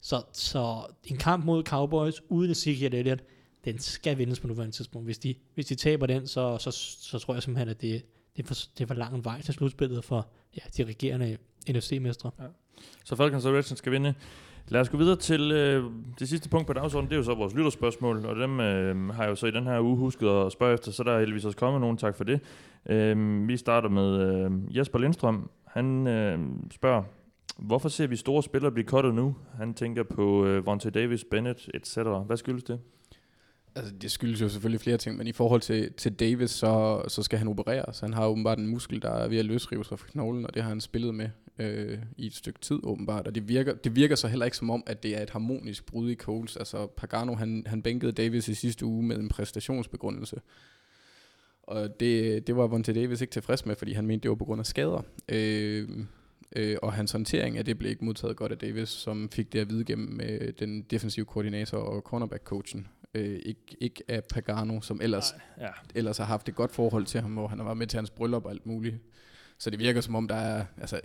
Så, 0.00 0.22
så 0.32 0.86
en 1.04 1.16
kamp 1.16 1.44
mod 1.44 1.64
Cowboys 1.64 2.22
uden 2.28 2.50
Ezekiel 2.50 2.94
Elliott, 2.94 3.24
den 3.64 3.78
skal 3.78 4.18
vindes 4.18 4.40
på 4.40 4.46
nuværende 4.46 4.76
tidspunkt. 4.76 5.06
Hvis 5.06 5.18
de, 5.18 5.34
hvis 5.54 5.66
de 5.66 5.74
taber 5.74 6.06
den, 6.06 6.26
så, 6.26 6.58
så, 6.58 6.70
så 7.00 7.18
tror 7.18 7.34
jeg 7.34 7.42
simpelthen, 7.42 7.68
at 7.68 7.80
det, 7.80 8.02
det, 8.36 8.44
var, 8.44 8.54
for, 8.54 8.54
det 8.78 8.88
var 8.88 8.94
lang 8.94 9.14
en 9.14 9.24
vej 9.24 9.42
til 9.42 9.54
slutspillet 9.54 10.04
for 10.04 10.28
ja, 10.56 10.62
de 10.76 10.88
regerende 10.88 11.36
NFC-mestre. 11.70 12.30
Ja. 12.38 12.44
Så 13.04 13.16
Falcons 13.16 13.44
og 13.44 13.54
Redskins 13.54 13.78
skal 13.78 13.92
vinde. 13.92 14.14
Lad 14.68 14.80
os 14.80 14.88
gå 14.88 14.96
videre 14.96 15.16
til 15.16 15.52
øh, 15.52 15.84
det 16.18 16.28
sidste 16.28 16.48
punkt 16.48 16.66
på 16.66 16.72
dagsordenen. 16.72 17.10
Det 17.10 17.14
er 17.14 17.18
jo 17.18 17.24
så 17.24 17.34
vores 17.34 17.54
lytterspørgsmål, 17.54 18.26
og 18.26 18.36
dem 18.36 18.60
øh, 18.60 19.14
har 19.14 19.22
jeg 19.22 19.30
jo 19.30 19.34
så 19.34 19.46
i 19.46 19.50
den 19.50 19.66
her 19.66 19.80
uge 19.80 19.96
husket 19.96 20.28
at 20.28 20.52
spørge 20.52 20.74
efter, 20.74 20.92
så 20.92 21.02
der 21.02 21.12
er 21.12 21.18
heldigvis 21.18 21.44
også 21.44 21.58
kommet 21.58 21.80
nogen. 21.80 21.96
Tak 21.96 22.16
for 22.16 22.24
det. 22.24 22.40
Øh, 22.86 23.48
vi 23.48 23.56
starter 23.56 23.88
med 23.88 24.44
øh, 24.44 24.76
Jesper 24.76 24.98
Lindstrøm. 24.98 25.50
Han 25.66 26.06
øh, 26.06 26.38
spørger, 26.70 27.02
hvorfor 27.58 27.88
ser 27.88 28.06
vi 28.06 28.16
store 28.16 28.42
spillere 28.42 28.72
blive 28.72 28.86
kottet 28.86 29.14
nu? 29.14 29.36
Han 29.54 29.74
tænker 29.74 30.02
på 30.02 30.46
øh, 30.46 30.66
Vontae 30.66 30.90
Davis, 30.90 31.24
Bennett, 31.30 31.70
etc. 31.74 31.96
Hvad 32.26 32.36
skyldes 32.36 32.64
det? 32.64 32.80
Altså, 33.76 33.92
det 34.02 34.10
skyldes 34.10 34.40
jo 34.40 34.48
selvfølgelig 34.48 34.80
flere 34.80 34.96
ting, 34.96 35.16
men 35.16 35.26
i 35.26 35.32
forhold 35.32 35.60
til, 35.60 35.92
til 35.92 36.12
Davis, 36.12 36.50
så, 36.50 37.02
så 37.08 37.22
skal 37.22 37.38
han 37.38 37.48
opereres. 37.48 38.00
Han 38.00 38.12
har 38.12 38.26
åbenbart 38.26 38.58
en 38.58 38.66
muskel, 38.66 39.02
der 39.02 39.10
er 39.10 39.28
ved 39.28 39.38
at 39.38 39.44
løsrive 39.44 39.84
sig 39.84 39.98
fra 39.98 40.08
knoglen, 40.10 40.46
og 40.46 40.54
det 40.54 40.62
har 40.62 40.68
han 40.68 40.80
spillet 40.80 41.14
med 41.14 41.28
øh, 41.58 41.98
i 42.16 42.26
et 42.26 42.34
stykke 42.34 42.60
tid 42.60 42.78
åbenbart. 42.82 43.26
Og 43.26 43.34
det 43.34 43.48
virker, 43.48 43.74
det 43.74 43.96
virker 43.96 44.16
så 44.16 44.28
heller 44.28 44.44
ikke 44.44 44.56
som 44.56 44.70
om, 44.70 44.82
at 44.86 45.02
det 45.02 45.16
er 45.16 45.22
et 45.22 45.30
harmonisk 45.30 45.86
brud 45.86 46.10
i 46.10 46.14
Coles. 46.14 46.56
Altså, 46.56 46.86
Pagano, 46.86 47.34
han, 47.34 47.62
han 47.66 47.82
bænkede 47.82 48.12
Davis 48.12 48.48
i 48.48 48.54
sidste 48.54 48.86
uge 48.86 49.02
med 49.02 49.16
en 49.18 49.28
præstationsbegrundelse. 49.28 50.40
Og 51.62 52.00
det, 52.00 52.46
det 52.46 52.56
var 52.56 52.66
Vontae 52.66 52.94
Davis 52.94 53.20
ikke 53.20 53.32
tilfreds 53.32 53.66
med, 53.66 53.76
fordi 53.76 53.92
han 53.92 54.06
mente, 54.06 54.22
det 54.22 54.28
var 54.28 54.34
på 54.34 54.44
grund 54.44 54.60
af 54.60 54.66
skader. 54.66 55.02
Øh, 55.28 55.88
øh, 56.56 56.76
og 56.82 56.92
hans 56.92 57.12
håndtering 57.12 57.58
af 57.58 57.64
det 57.64 57.78
blev 57.78 57.90
ikke 57.90 58.04
modtaget 58.04 58.36
godt 58.36 58.52
af 58.52 58.58
Davis, 58.58 58.88
som 58.88 59.28
fik 59.32 59.52
det 59.52 59.58
at 59.58 59.70
vide 59.70 59.84
gennem 59.84 60.20
øh, 60.20 60.52
den 60.58 60.82
defensive 60.82 61.26
koordinator 61.26 61.78
og 61.78 62.02
cornerback-coachen. 62.02 62.86
Øh, 63.16 63.40
ikke, 63.44 63.60
ikke 63.80 64.02
af 64.08 64.24
Pagano, 64.24 64.80
som 64.80 65.00
ellers, 65.02 65.34
Ja. 65.60 65.68
ellers 65.94 66.18
har 66.18 66.24
haft 66.24 66.48
et 66.48 66.54
godt 66.54 66.72
forhold 66.72 67.06
til 67.06 67.20
ham, 67.20 67.30
hvor 67.32 67.48
han 67.48 67.58
har 67.58 67.64
været 67.64 67.76
med 67.76 67.86
til 67.86 67.96
hans 67.98 68.10
bryllup 68.10 68.44
og 68.44 68.50
alt 68.50 68.66
muligt. 68.66 68.96
Så 69.58 69.70
det 69.70 69.78
virker 69.78 70.00
som 70.00 70.14
om, 70.14 70.28
der 70.28 70.34
er... 70.34 70.64
Altså, 70.80 71.00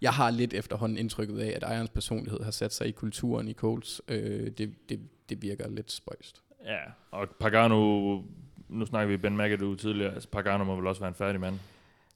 jeg 0.00 0.12
har 0.12 0.30
lidt 0.30 0.54
efterhånden 0.54 0.98
indtrykket 0.98 1.38
af, 1.38 1.52
at 1.56 1.62
ejerens 1.62 1.90
personlighed 1.90 2.40
har 2.42 2.50
sat 2.50 2.74
sig 2.74 2.86
i 2.86 2.90
kulturen 2.90 3.48
i 3.48 3.52
Coles. 3.52 4.02
Øh, 4.08 4.50
det, 4.58 4.74
det, 4.88 5.00
det 5.28 5.42
virker 5.42 5.68
lidt 5.70 5.92
spøjst. 5.92 6.42
Ja, 6.64 6.78
og 7.10 7.28
Pagano, 7.40 8.20
nu 8.68 8.86
snakker 8.86 9.08
vi 9.08 9.16
Ben 9.16 9.36
McAdoo 9.36 9.74
tidligere, 9.74 10.14
altså 10.14 10.28
Pagano 10.28 10.64
må 10.64 10.76
vel 10.76 10.86
også 10.86 11.00
være 11.00 11.08
en 11.08 11.14
færdig 11.14 11.40
mand 11.40 11.54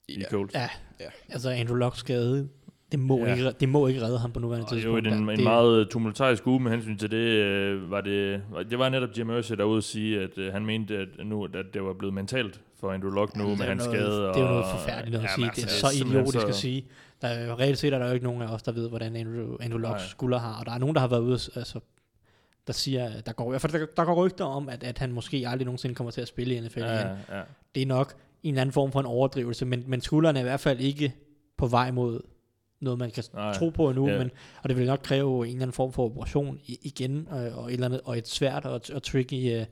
i 0.09 0.25
Colts. 0.31 0.55
Ja, 0.55 0.69
Ja. 1.01 1.09
altså 1.29 1.51
Andrew 1.51 1.77
Luck 1.77 1.97
skade, 1.97 2.49
det 2.93 3.01
må, 3.01 3.19
Ja. 3.27 3.35
ikke, 3.35 3.51
det 3.61 3.69
må 3.69 3.87
ikke 3.87 4.03
redde 4.03 4.19
ham 4.19 4.33
på 4.33 4.41
nuværende 4.41 4.65
Og 4.65 4.71
tidspunkt. 4.73 5.07
i 5.07 5.09
en, 5.09 5.15
Der- 5.15 5.21
en 5.21 5.29
det- 5.29 5.45
meget 5.45 5.89
tumultarisk 5.91 6.47
uge 6.47 6.61
med 6.61 6.71
hensyn 6.71 6.97
til 6.99 7.11
det, 7.11 7.17
øh, 7.17 7.91
var 7.91 8.01
det, 8.01 8.43
var- 8.51 8.63
det 8.63 8.79
var 8.79 8.89
netop 8.89 9.09
Jim 9.19 9.31
Irsay 9.31 9.57
derude 9.57 9.79
at 9.79 9.85
sige, 9.85 10.21
at 10.21 10.39
øh, 10.39 10.53
han 10.53 10.67
mente, 10.67 10.97
at, 10.97 11.09
nu, 11.27 11.45
at 11.45 11.51
det 11.75 11.83
var 11.83 11.93
blevet 11.93 12.15
mentalt 12.15 12.61
for 12.81 12.91
Andrew 12.93 13.11
Luck 13.11 13.37
nu 13.37 13.43
Ja, 13.43 13.49
med 13.49 13.57
det 13.57 13.67
hans 13.67 13.85
noget, 13.85 13.99
skade. 14.01 14.17
Det 14.23 14.37
er 14.37 14.41
jo 14.41 14.47
noget 14.47 14.65
og- 14.65 14.71
forfærdeligt 14.71 15.13
noget 15.13 15.25
at 15.25 15.31
Jamen, 15.39 15.51
sige. 15.55 15.63
Det 15.67 15.71
er 15.71 15.75
altså, 15.87 15.99
så 15.99 16.05
idiotisk 16.07 16.41
så- 16.41 16.47
at 16.47 16.55
sige. 16.55 16.87
Der 17.23 17.29
er, 17.29 17.47
jo- 17.47 17.55
reelt 17.55 17.79
set 17.79 17.93
er 17.95 17.99
der 17.99 18.07
jo 18.09 18.13
ikke 18.15 18.25
nogen 18.27 18.43
af 18.43 18.47
os, 18.55 18.63
der 18.63 18.73
ved, 18.73 18.89
hvordan 18.89 19.17
Andrew, 19.17 19.57
Andrew 19.61 19.79
Locks 19.79 20.01
Nej. 20.01 20.09
skulder 20.09 20.39
har. 20.39 20.61
Og 20.61 20.67
der 20.67 20.73
er 20.73 20.79
nogen, 20.79 20.95
der 20.95 21.01
har 21.01 21.09
været 21.09 21.21
ude, 21.21 21.33
altså, 21.33 21.81
der 22.67 22.73
siger, 22.73 23.21
der 23.27 23.33
går, 23.33 23.59
fald, 23.59 23.73
der, 23.73 23.87
der 23.97 24.05
går 24.05 24.27
rygter 24.27 24.45
om, 24.45 24.69
at, 24.69 24.85
at 24.85 24.99
han 24.99 25.13
måske 25.13 25.45
aldrig 25.49 25.65
nogensinde 25.65 25.95
kommer 25.95 26.11
til 26.11 26.21
at 26.21 26.29
spille 26.29 26.55
i 26.55 26.61
NFL 26.61 26.79
igen. 26.79 26.89
Ja, 26.89 27.09
ja. 27.09 27.43
Det 27.75 27.83
er 27.83 27.87
nok 27.87 28.15
en 28.43 28.49
eller 28.55 28.61
anden 28.61 28.73
form 28.73 28.93
for 28.93 29.01
en 29.01 29.07
overdrivelse, 29.07 29.67
men, 29.67 29.85
men 29.87 30.01
skulderen 30.01 30.37
er 30.37 30.41
i 30.41 30.43
hvert 30.43 30.61
fald 30.61 30.81
ikke 30.81 31.13
på 31.59 31.67
vej 31.67 31.91
mod 31.91 32.21
noget, 32.81 32.99
man 32.99 33.11
kan 33.11 33.25
Nej. 33.35 33.53
tro 33.55 33.71
på 33.71 33.89
endnu, 33.91 34.09
Ja. 34.09 34.19
men, 34.19 34.31
og 34.63 34.69
det 34.69 34.79
vil 34.79 34.87
nok 34.87 35.01
kræve 35.03 35.47
en 35.47 35.53
eller 35.53 35.63
anden 35.63 35.73
form 35.73 35.93
for 35.93 36.05
operation 36.05 36.61
i, 36.67 36.79
igen, 36.83 37.29
og, 37.31 37.39
og, 37.51 37.67
et 37.69 37.73
eller 37.73 37.87
andet, 37.87 38.01
og 38.05 38.19
et 38.19 38.29
svært 38.29 38.65
og, 38.65 38.81
og 38.95 39.03
tricky 39.03 39.57
uh, 39.61 39.65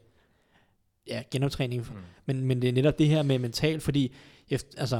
ja, 1.08 1.22
genoptræning. 1.30 1.82
Mm. 1.90 1.96
Men, 2.26 2.44
men 2.44 2.62
det 2.62 2.68
er 2.68 2.72
netop 2.72 2.98
det 2.98 3.08
her 3.08 3.22
med 3.22 3.38
mental, 3.38 3.80
fordi 3.80 4.14
efter, 4.50 4.80
altså, 4.80 4.96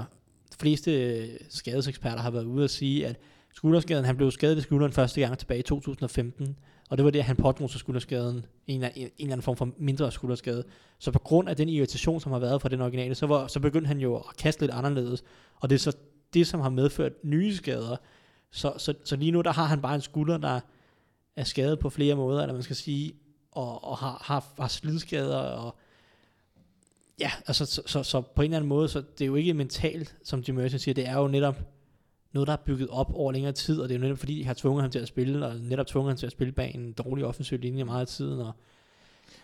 de 0.53 0.57
fleste 0.61 0.93
øh, 1.03 1.29
skadeseksperter 1.49 2.19
har 2.19 2.31
været 2.31 2.45
ude 2.45 2.65
at 2.65 2.71
sige, 2.71 3.07
at 3.07 3.17
skulderskaden, 3.55 4.05
han 4.05 4.17
blev 4.17 4.31
skadet 4.31 4.59
i 4.59 4.61
skulderen 4.61 4.93
første 4.93 5.21
gang 5.21 5.39
tilbage 5.39 5.61
i 5.61 5.63
2015, 5.63 6.57
og 6.91 6.97
det 6.97 7.05
var 7.05 7.11
det, 7.11 7.19
at 7.19 7.25
han 7.25 7.37
pådrog 7.37 7.71
sig 7.71 7.81
skulderskaden, 7.81 8.47
en, 8.67 8.75
eller- 8.83 8.89
en, 8.97 9.03
en 9.03 9.11
eller 9.19 9.33
anden 9.33 9.43
form 9.43 9.57
for 9.57 9.69
mindre 9.79 10.13
skulderskade. 10.13 10.65
Så 10.99 11.11
på 11.11 11.19
grund 11.19 11.49
af 11.49 11.57
den 11.57 11.69
irritation, 11.69 12.21
som 12.21 12.33
har 12.33 12.39
været 12.39 12.63
fra 12.63 12.69
den 12.69 12.81
originale, 12.81 13.15
så, 13.15 13.27
var, 13.27 13.47
så 13.47 13.61
begyndte 13.61 13.89
han 13.89 13.99
jo 13.99 14.17
at 14.17 14.25
kaste 14.39 14.63
lidt 14.63 14.71
anderledes, 14.71 15.25
og 15.61 15.71
det 15.71 15.75
er 15.77 15.81
så 15.81 15.97
det, 16.35 16.47
som 16.47 16.61
har 16.61 16.71
medført 16.71 17.13
nye 17.25 17.57
skader. 17.57 17.97
Så, 18.51 18.73
så, 18.79 18.95
så 19.05 19.17
lige 19.17 19.31
nu, 19.31 19.41
der 19.41 19.53
har 19.53 19.65
han 19.65 19.83
bare 19.83 19.95
en 19.95 20.01
skulder, 20.01 20.39
der 20.39 20.61
er 21.37 21.45
skadet 21.45 21.79
på 21.79 21.91
flere 21.91 22.15
måder, 22.15 22.43
eller 22.43 22.55
man 22.55 22.63
skal 22.63 22.77
sige, 22.77 23.13
og, 23.53 23.85
og 23.85 23.99
har, 23.99 24.23
har, 24.25 24.45
har 24.59 24.69
slidskader, 24.69 25.37
og 25.37 25.77
ja, 27.21 27.31
altså, 27.47 27.67
så, 27.67 27.83
så, 27.87 28.03
så 28.03 28.21
på 28.21 28.43
en 28.43 28.45
eller 28.45 28.57
anden 28.57 28.69
måde, 28.69 28.89
så 28.89 29.01
det 29.19 29.21
er 29.25 29.27
jo 29.27 29.35
ikke 29.35 29.55
mentalt, 29.55 30.17
som 30.25 30.41
Jim 30.41 30.55
Mercer 30.55 30.79
siger, 30.79 30.95
det 30.95 31.09
er 31.09 31.19
jo 31.19 31.29
netop 31.29 31.57
noget, 32.33 32.47
der 32.47 32.53
er 32.53 32.63
bygget 32.67 32.89
op 32.89 33.15
over 33.15 33.33
længere 33.33 33.53
tid, 33.53 33.81
og 33.81 33.89
det 33.89 33.95
er 33.95 33.99
jo 33.99 34.03
netop 34.03 34.19
fordi, 34.19 34.39
de 34.39 34.45
har 34.45 34.55
tvunget 34.55 34.83
ham 34.83 34.91
til 34.91 34.99
at 34.99 35.09
spille, 35.09 35.47
og 35.47 35.57
netop 35.57 35.87
tvunget 35.87 36.11
ham 36.11 36.17
til 36.17 36.27
at 36.27 36.33
spille 36.33 36.53
bag 36.53 36.75
en 36.75 36.93
dårlig 36.93 37.25
offensiv 37.25 37.59
linje 37.59 37.85
meget 37.85 38.01
af 38.01 38.07
tiden, 38.07 38.41
og 38.41 38.53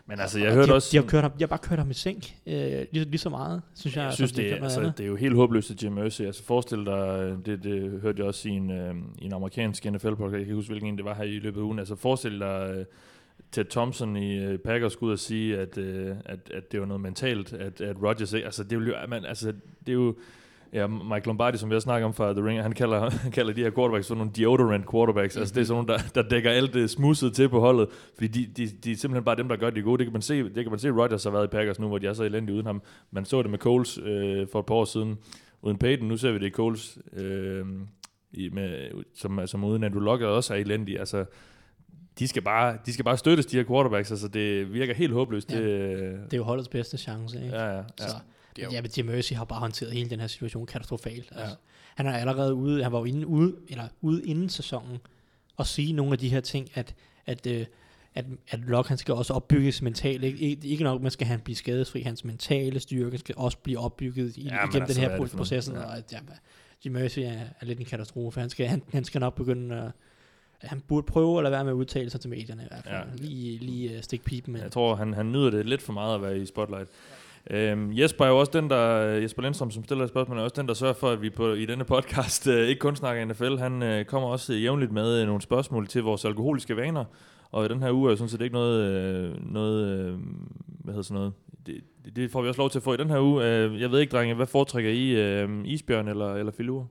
men 0.07 0.20
altså, 0.20 0.38
og 0.38 0.42
jeg 0.44 0.50
de, 0.50 0.55
hørte 0.57 0.66
har- 0.68 0.74
også... 0.74 0.88
De 0.92 0.96
har, 0.96 1.05
kørt 1.11 1.22
ham, 1.22 1.30
de 1.30 1.38
har 1.40 1.46
bare 1.46 1.59
kørt 1.59 1.78
ham 1.78 1.90
i 1.90 1.94
sænk, 1.94 2.36
øh, 2.46 2.53
lige, 2.55 2.86
lige 3.05 3.18
så 3.18 3.28
meget, 3.30 3.62
synes 3.74 3.96
jeg. 3.96 4.05
Jeg 4.05 4.12
synes, 4.12 4.32
det, 4.32 4.38
de 4.44 4.46
er, 4.46 4.50
noget 4.50 4.62
altså, 4.64 4.80
andet. 4.80 4.98
det 4.98 5.05
er 5.05 5.09
jo 5.09 5.16
helt 5.16 5.34
håbløst 5.34 5.70
at 5.70 5.82
Jim 5.82 5.98
Irsay. 5.98 6.24
Altså 6.26 6.44
forestil 6.44 6.84
dig, 6.86 7.18
øh, 7.22 7.38
det, 7.46 7.64
det 7.64 8.00
hørte 8.00 8.18
jeg 8.18 8.26
også 8.26 8.48
i 8.48 8.53
en, 8.53 8.70
øh, 8.70 8.94
i 9.18 9.24
en 9.24 9.32
amerikansk 9.32 9.84
NFL-podcast, 9.86 10.22
jeg 10.22 10.30
kan 10.30 10.40
ikke 10.40 10.55
huske, 10.55 10.70
hvilken 10.70 10.88
en 10.88 10.96
det 10.96 11.05
var 11.05 11.14
her 11.14 11.24
i 11.24 11.38
løbet 11.38 11.61
af 11.61 11.64
ugen. 11.64 11.78
Altså 11.78 11.96
forestil 11.96 12.38
dig, 12.38 12.74
øh, 12.76 12.84
Ted 13.53 13.64
Thompson 13.64 14.16
i 14.16 14.44
øh, 14.44 14.59
Packers 14.59 15.03
ud 15.03 15.12
og 15.12 15.18
sige, 15.18 15.59
at, 15.59 15.78
øh, 15.78 16.16
at, 16.24 16.38
at 16.55 16.72
det 16.72 16.80
var 16.80 16.86
noget 16.86 17.00
mentalt, 17.00 17.53
at, 17.53 17.80
at 17.80 18.03
Rodgers 18.03 18.32
ikke... 18.32 18.44
Altså 18.44 18.64
det 18.64 18.72
jo... 18.76 18.94
Man, 19.09 19.24
altså, 19.24 19.46
det 19.86 19.88
er 19.88 19.92
jo 19.92 20.16
Ja, 20.73 20.87
Mike 20.87 21.27
Lombardi, 21.27 21.59
som 21.59 21.70
vi 21.70 21.75
har 21.75 21.81
snakket 21.81 22.07
om 22.07 22.14
fra 22.14 22.33
The 22.33 22.45
Ring, 22.45 22.62
han 22.62 22.73
kalder, 22.73 23.11
han 23.11 23.31
kalder 23.39 23.53
de 23.53 23.62
her 23.62 23.70
quarterbacks 23.70 24.07
sådan 24.07 24.18
nogle 24.18 24.33
deodorant 24.37 24.91
quarterbacks. 24.91 25.37
Altså 25.37 25.55
det 25.55 25.61
er 25.61 25.64
sådan 25.64 25.85
nogle, 25.85 26.03
der, 26.14 26.23
der 26.23 26.29
dækker 26.29 26.51
alt 26.51 26.75
det 26.75 26.91
smudset 26.91 27.35
til 27.35 27.49
på 27.49 27.61
holdet. 27.61 27.89
Fordi 28.14 28.27
de, 28.29 28.47
de, 28.57 28.66
de 28.85 28.93
er 28.93 28.97
simpelthen 28.97 29.25
bare 29.25 29.37
dem, 29.37 29.49
der 29.49 29.57
gør 29.57 29.70
det 29.70 29.85
gode. 29.85 29.99
Det 29.99 30.07
kan 30.07 30.12
man 30.12 30.23
se, 30.23 30.43
det 30.43 30.55
kan 30.64 30.70
man 30.70 30.79
se 30.79 30.91
Rodgers 30.91 31.25
har 31.25 31.31
været 31.31 31.45
i 31.45 31.49
Packers 31.49 31.79
nu, 31.79 31.89
hvor 31.89 31.99
de 31.99 32.07
er 32.07 32.12
så 32.12 32.25
elendige 32.25 32.55
uden 32.55 32.66
ham. 32.66 32.83
Man 33.11 33.25
så 33.25 33.43
det 33.43 33.51
med 33.51 33.59
Coles 33.59 33.99
øh, 33.99 34.47
for 34.53 34.61
et 34.61 34.66
par 34.66 34.75
år 34.75 34.85
siden 34.85 35.18
uden 35.62 35.79
Peyton. 35.79 36.09
Nu 36.09 36.16
ser 36.16 36.33
vi 36.33 36.39
det 36.39 36.47
i 36.47 36.51
Coles, 36.51 36.99
øh, 37.12 37.64
i, 38.33 38.49
med, 38.53 38.91
som, 39.14 39.47
som 39.47 39.64
uden 39.64 39.85
Andrew 39.85 40.03
Luck 40.03 40.23
også 40.23 40.55
er 40.55 40.59
elendige. 40.59 40.99
Altså, 40.99 41.25
de 42.18 42.29
skal, 42.29 42.43
bare, 42.43 42.79
de 42.87 42.93
skal 42.93 43.05
bare 43.05 43.16
støttes, 43.16 43.47
de 43.47 43.57
her 43.57 43.64
quarterbacks. 43.64 44.11
Altså, 44.11 44.29
det 44.29 44.73
virker 44.73 44.95
helt 44.95 45.12
håbløst. 45.12 45.53
Ja. 45.53 45.59
Det, 45.59 45.99
Det 46.25 46.33
er 46.33 46.37
jo 46.37 46.45
holdets 46.45 46.68
bedste 46.68 46.99
chance, 46.99 47.45
ikke? 47.45 47.57
ja, 47.57 47.64
ja, 47.64 47.77
ja. 47.77 47.83
Så, 47.99 48.16
Det 48.57 48.62
er 48.62 48.66
jo- 48.66 48.72
ja, 48.72 48.82
men 48.82 48.90
Jim 48.96 49.07
Mercy 49.07 49.32
har 49.32 49.44
bare 49.44 49.59
håndteret 49.61 49.92
hele 49.92 50.11
den 50.11 50.20
her 50.20 50.26
situation 50.26 50.66
katastrofalt. 50.66 51.30
Ja. 51.34 51.40
Altså, 51.40 51.57
han 51.94 52.07
er 52.07 52.12
allerede 52.12 52.55
ude, 52.55 52.82
han 52.82 52.92
var 52.92 52.98
jo 52.98 53.05
inde, 53.05 53.26
ude, 53.26 53.55
eller 53.68 53.88
ude 54.00 54.24
inden 54.26 54.48
sæsonen, 54.48 54.98
og 55.57 55.66
sige 55.66 55.92
nogle 55.92 56.12
af 56.12 56.18
de 56.18 56.28
her 56.28 56.40
ting, 56.40 56.68
at, 56.74 56.94
at, 57.26 57.46
øh, 57.46 57.66
at, 58.14 58.24
at 58.48 58.61
Locke, 58.61 58.88
han 58.88 58.98
skal 58.98 59.14
også 59.14 59.32
opbygges 59.32 59.82
mentalt. 59.82 60.24
Ikke, 60.24 60.59
ikke, 60.68 60.84
nok, 60.84 61.03
man 61.03 61.11
skal 61.11 61.26
han 61.26 61.40
blive 61.40 61.57
skadesfri, 61.57 62.00
hans 62.00 62.24
mentale 62.24 62.80
styrke 62.80 63.18
skal 63.18 63.34
også 63.38 63.59
blive 63.59 63.78
opbygget 63.78 64.36
i, 64.36 64.42
Ja, 64.42 64.55
ja, 64.55 64.61
igennem 64.68 64.82
altså, 64.82 65.00
den 65.00 65.11
er 65.11 65.16
her 65.16 65.26
processen. 65.36 65.74
noget? 65.74 65.88
Og, 65.90 66.03
ja, 66.12 66.18
Jim 66.84 66.92
Mercy 66.92 67.18
er, 67.18 67.30
er 67.61 67.66
lidt 67.66 67.78
en 67.78 67.84
katastrofe. 67.84 68.40
Han 68.40 68.50
skal, 68.50 68.66
han, 68.66 68.82
han 68.92 69.05
skal 69.05 69.20
nok 69.20 69.34
begynde 69.34 69.92
at 70.61 70.68
han 70.68 70.80
burde 70.80 71.07
prøve 71.07 71.38
at 71.38 71.42
lade 71.42 71.53
være 71.53 71.64
med 71.64 71.72
at 71.72 71.76
udtale 71.76 72.11
sig 72.11 72.20
til 72.20 72.30
medierne 72.30 72.62
i 72.62 72.66
hvert 72.70 72.84
fald. 72.84 72.94
Ja. 72.94 73.00
Ja. 73.00 73.07
Lige, 73.16 73.59
lige 73.59 73.96
uh, 73.96 74.03
stikke 74.03 74.24
pipen 74.24 74.53
med. 74.53 74.61
Jeg 74.62 74.72
tror, 74.72 74.94
han, 74.96 75.14
han 75.14 75.32
nyder 75.32 75.50
det 75.50 75.66
lidt 75.66 75.82
for 75.82 75.92
meget 75.92 76.14
at 76.14 76.22
være 76.22 76.38
i 76.38 76.46
spotlight. 76.46 76.88
Øhm, 77.51 77.93
Jesper 77.93 78.24
er 78.24 78.28
jo 78.28 78.38
også 78.38 78.53
den, 78.55 78.70
der, 78.70 79.07
øh, 79.07 79.22
Jesper 79.22 79.43
Lindstrøm, 79.43 79.70
som 79.70 79.84
stiller 79.84 80.05
et 80.05 80.11
spørgsmål, 80.11 80.38
er 80.38 80.43
også 80.43 80.55
den, 80.61 80.68
der 80.68 80.74
sørger 80.74 80.95
for, 80.95 81.11
at 81.11 81.22
vi 81.22 81.30
på, 81.30 81.53
i 81.53 81.66
denne 81.66 81.84
podcast 81.84 82.47
øh, 82.47 82.68
ikke 82.68 82.78
kun 82.78 82.97
snakker 82.97 83.24
NFL. 83.24 83.57
Han 83.57 83.82
øh, 83.82 84.05
kommer 84.05 84.28
også 84.28 84.53
øh, 84.53 84.62
jævnligt 84.62 84.93
med 84.93 85.20
øh, 85.20 85.26
nogle 85.26 85.43
spørgsmål 85.43 85.86
til 85.86 86.03
vores 86.03 86.24
alkoholiske 86.24 86.76
vaner. 86.76 87.05
Og 87.51 87.64
i 87.64 87.68
den 87.68 87.82
her 87.82 87.93
uge 87.93 88.09
er 88.09 88.12
jo 88.12 88.16
sådan 88.16 88.28
set 88.28 88.40
ikke 88.40 88.55
noget, 88.55 88.80
øh, 88.80 89.53
noget 89.53 89.99
øh, 89.99 90.18
hvad 90.66 90.95
hedder 90.95 91.03
sådan 91.03 91.14
noget, 91.14 91.32
det, 91.66 91.80
det, 92.05 92.16
det 92.16 92.30
får 92.30 92.43
vi 92.43 92.49
også 92.49 92.61
lov 92.61 92.70
til 92.70 92.78
at 92.78 92.82
få 92.82 92.95
i 92.95 92.97
den 92.97 93.11
her 93.11 93.20
uge. 93.20 93.45
Øh, 93.45 93.80
jeg 93.80 93.90
ved 93.90 94.01
ikke, 94.01 94.11
drenge, 94.11 94.34
hvad 94.34 94.47
foretrækker 94.47 94.90
I, 94.90 95.11
øh, 95.11 95.49
isbjørn 95.64 96.09
eller, 96.09 96.34
eller 96.34 96.53
filur? 96.53 96.88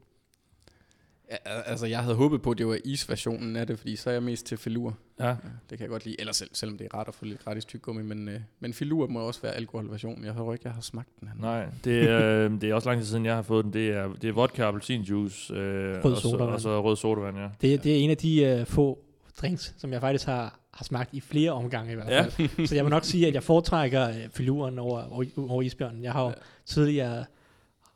Ja, 1.31 1.61
altså, 1.65 1.85
jeg 1.85 1.99
havde 2.03 2.15
håbet 2.15 2.41
på, 2.41 2.51
at 2.51 2.57
det 2.57 2.67
var 2.67 2.77
isversionen 2.85 3.55
af 3.55 3.67
det, 3.67 3.79
fordi 3.79 3.95
så 3.95 4.09
er 4.09 4.13
jeg 4.13 4.23
mest 4.23 4.45
til 4.45 4.57
filur. 4.57 4.97
Ja. 5.19 5.27
Det 5.29 5.37
kan 5.69 5.79
jeg 5.79 5.89
godt 5.89 6.05
lide, 6.05 6.15
eller 6.19 6.33
selv, 6.33 6.49
selvom 6.53 6.77
det 6.77 6.87
er 6.91 6.97
rart 6.97 7.07
at 7.07 7.13
få 7.15 7.25
lidt 7.25 7.43
gratis 7.43 7.65
tyggegummi, 7.65 8.03
men, 8.03 8.27
øh, 8.29 8.39
men 8.59 8.73
filur 8.73 9.07
må 9.07 9.19
også 9.19 9.41
være 9.41 9.51
alkoholversionen. 9.55 10.25
Jeg 10.25 10.33
tror 10.35 10.53
ikke, 10.53 10.61
jeg 10.65 10.73
har 10.73 10.81
smagt 10.81 11.09
den. 11.19 11.27
her. 11.27 11.35
Nej, 11.41 11.65
det 11.83 12.09
er, 12.09 12.45
øh, 12.45 12.61
det 12.61 12.69
er 12.69 12.73
også 12.73 12.89
lang 12.89 13.01
tid 13.01 13.07
siden, 13.07 13.25
jeg 13.25 13.35
har 13.35 13.41
fået 13.41 13.65
den. 13.65 13.73
Det 13.73 13.89
er, 13.89 14.13
det 14.21 14.27
er 14.27 14.33
vodka, 14.33 14.63
appelsinjuice 14.63 15.53
øh, 15.53 16.05
Rød 16.05 16.11
og, 16.11 16.17
så, 16.21 16.27
og 16.37 16.61
så 16.61 16.81
rød 16.83 16.95
sodavand, 16.95 17.37
ja. 17.37 17.47
Det, 17.61 17.83
det 17.83 17.91
er 17.91 17.99
en 18.03 18.09
af 18.09 18.17
de 18.17 18.57
uh, 18.61 18.67
få 18.67 18.99
drinks, 19.41 19.75
som 19.77 19.93
jeg 19.93 20.01
faktisk 20.01 20.25
har, 20.25 20.59
har 20.73 20.83
smagt 20.85 21.13
i 21.13 21.19
flere 21.21 21.51
omgange 21.51 21.91
i 21.91 21.95
hvert 21.95 22.09
Ja. 22.09 22.21
fald. 22.21 22.67
Så 22.67 22.75
jeg 22.75 22.83
må 22.83 22.89
nok 22.89 23.03
sige, 23.05 23.27
at 23.27 23.33
jeg 23.33 23.43
foretrækker 23.43 24.09
uh, 24.09 24.15
filuren 24.33 24.79
over, 24.79 25.03
over, 25.13 25.25
over 25.49 25.61
isbjørnen. 25.61 26.03
Jeg 26.03 26.11
har 26.11 26.21
jo 26.23 26.27
Ja. 26.29 26.33
tidligere 26.65 27.25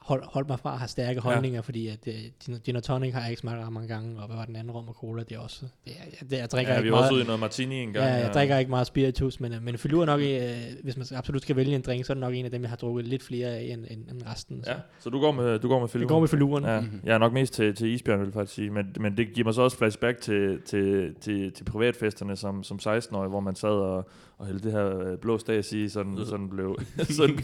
hold, 0.05 0.23
holdt 0.25 0.49
mig 0.49 0.59
fra 0.59 0.73
at 0.73 0.79
have 0.79 0.87
stærke 0.87 1.19
holdninger, 1.19 1.61
fordi 1.61 1.87
at 1.87 1.99
uh, 2.07 2.13
gin, 2.45 2.59
gin 2.65 2.75
og 2.75 2.83
tonic 2.83 3.13
har 3.13 3.21
jeg 3.21 3.29
ikke 3.29 3.39
smagt 3.39 3.59
ret 3.65 3.73
mange 3.73 3.87
gange, 3.87 4.19
og 4.21 4.27
hvad 4.27 4.35
var 4.37 4.45
den 4.45 4.55
anden 4.55 4.71
rom 4.71 4.87
og 4.87 4.93
cola, 4.93 5.23
det 5.23 5.35
er 5.35 5.39
også, 5.39 5.65
det 5.85 5.91
jeg, 6.21 6.29
det, 6.29 6.37
jeg 6.37 6.49
drikker 6.51 6.71
ja, 6.73 6.77
ikke 6.79 6.83
vi 6.85 6.91
var 6.91 6.95
meget. 6.97 7.03
også 7.05 7.13
ude 7.15 7.21
i 7.23 7.25
noget 7.25 7.39
martini 7.39 7.75
en 7.75 7.93
gang. 7.93 8.05
Ja, 8.05 8.13
jeg 8.13 8.31
drikker 8.33 8.57
ikke 8.57 8.69
meget 8.69 8.87
spiritus, 8.87 9.39
men, 9.39 9.53
øh, 9.53 9.61
men 9.63 9.77
filur 9.77 10.01
er 10.01 10.05
nok, 10.05 10.21
øh, 10.21 10.83
hvis 10.83 10.97
man 10.97 11.05
absolut 11.15 11.41
skal 11.41 11.55
vælge 11.55 11.75
en 11.75 11.81
drink, 11.81 12.05
så 12.05 12.13
er 12.13 12.15
det 12.15 12.21
nok 12.21 12.33
en 12.33 12.45
af 12.45 12.51
dem, 12.51 12.61
jeg 12.61 12.69
har 12.69 12.77
drukket 12.77 13.05
lidt 13.07 13.23
flere 13.23 13.47
af 13.47 13.63
end, 13.63 13.85
end, 13.89 14.09
end 14.11 14.21
resten. 14.31 14.63
Så. 14.63 14.71
Ja, 14.71 14.77
så 14.99 15.09
du 15.09 15.19
går 15.19 15.31
med, 15.31 15.59
du 15.59 15.67
går 15.67 15.79
med 15.79 15.87
filur? 15.87 16.01
Det 16.03 16.09
går 16.09 16.19
med 16.19 16.27
filuren. 16.27 16.63
Ja, 16.63 16.79
Mhm. 16.81 17.01
jeg 17.03 17.13
er 17.13 17.17
nok 17.17 17.33
mest 17.33 17.53
til, 17.53 17.75
til 17.75 17.87
isbjørn, 17.87 18.19
vil 18.19 18.25
jeg 18.25 18.33
faktisk 18.33 18.55
sige. 18.55 18.69
Men, 18.69 18.85
men 18.99 19.17
det 19.17 19.33
giver 19.33 19.45
mig 19.45 19.53
så 19.53 19.61
også 19.61 19.77
flashback 19.77 20.21
til, 20.21 20.61
til, 20.65 21.15
til, 21.21 21.51
til 21.51 21.63
privatfesterne 21.63 22.35
som, 22.35 22.63
som 22.63 22.79
16-årig, 22.81 23.29
hvor 23.29 23.39
man 23.39 23.55
sad 23.55 23.69
og, 23.69 24.09
og 24.37 24.45
hældte 24.45 24.63
det 24.63 24.71
her 24.71 24.99
øh, 24.99 25.17
blå 25.17 25.37
stas 25.37 25.71
i, 25.71 25.89
sådan, 25.89 26.25
sådan, 26.25 26.49
blev, 26.49 26.77
sådan, 27.17 27.39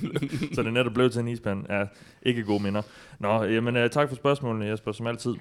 så 0.53 0.63
det 0.63 0.73
netop 0.73 0.93
blev 0.93 1.09
til 1.09 1.19
en 1.19 1.27
isbjørn. 1.27 1.65
Ja, 1.69 1.85
ikke 2.21 2.43
gode 2.43 2.63
minder. 2.63 2.81
Nå, 3.19 3.43
jamen 3.43 3.75
uh, 3.77 3.89
tak 3.89 4.09
for 4.09 4.15
spørgsmålene, 4.15 4.65
Jesper, 4.65 4.91
som 4.91 5.07
altid. 5.07 5.35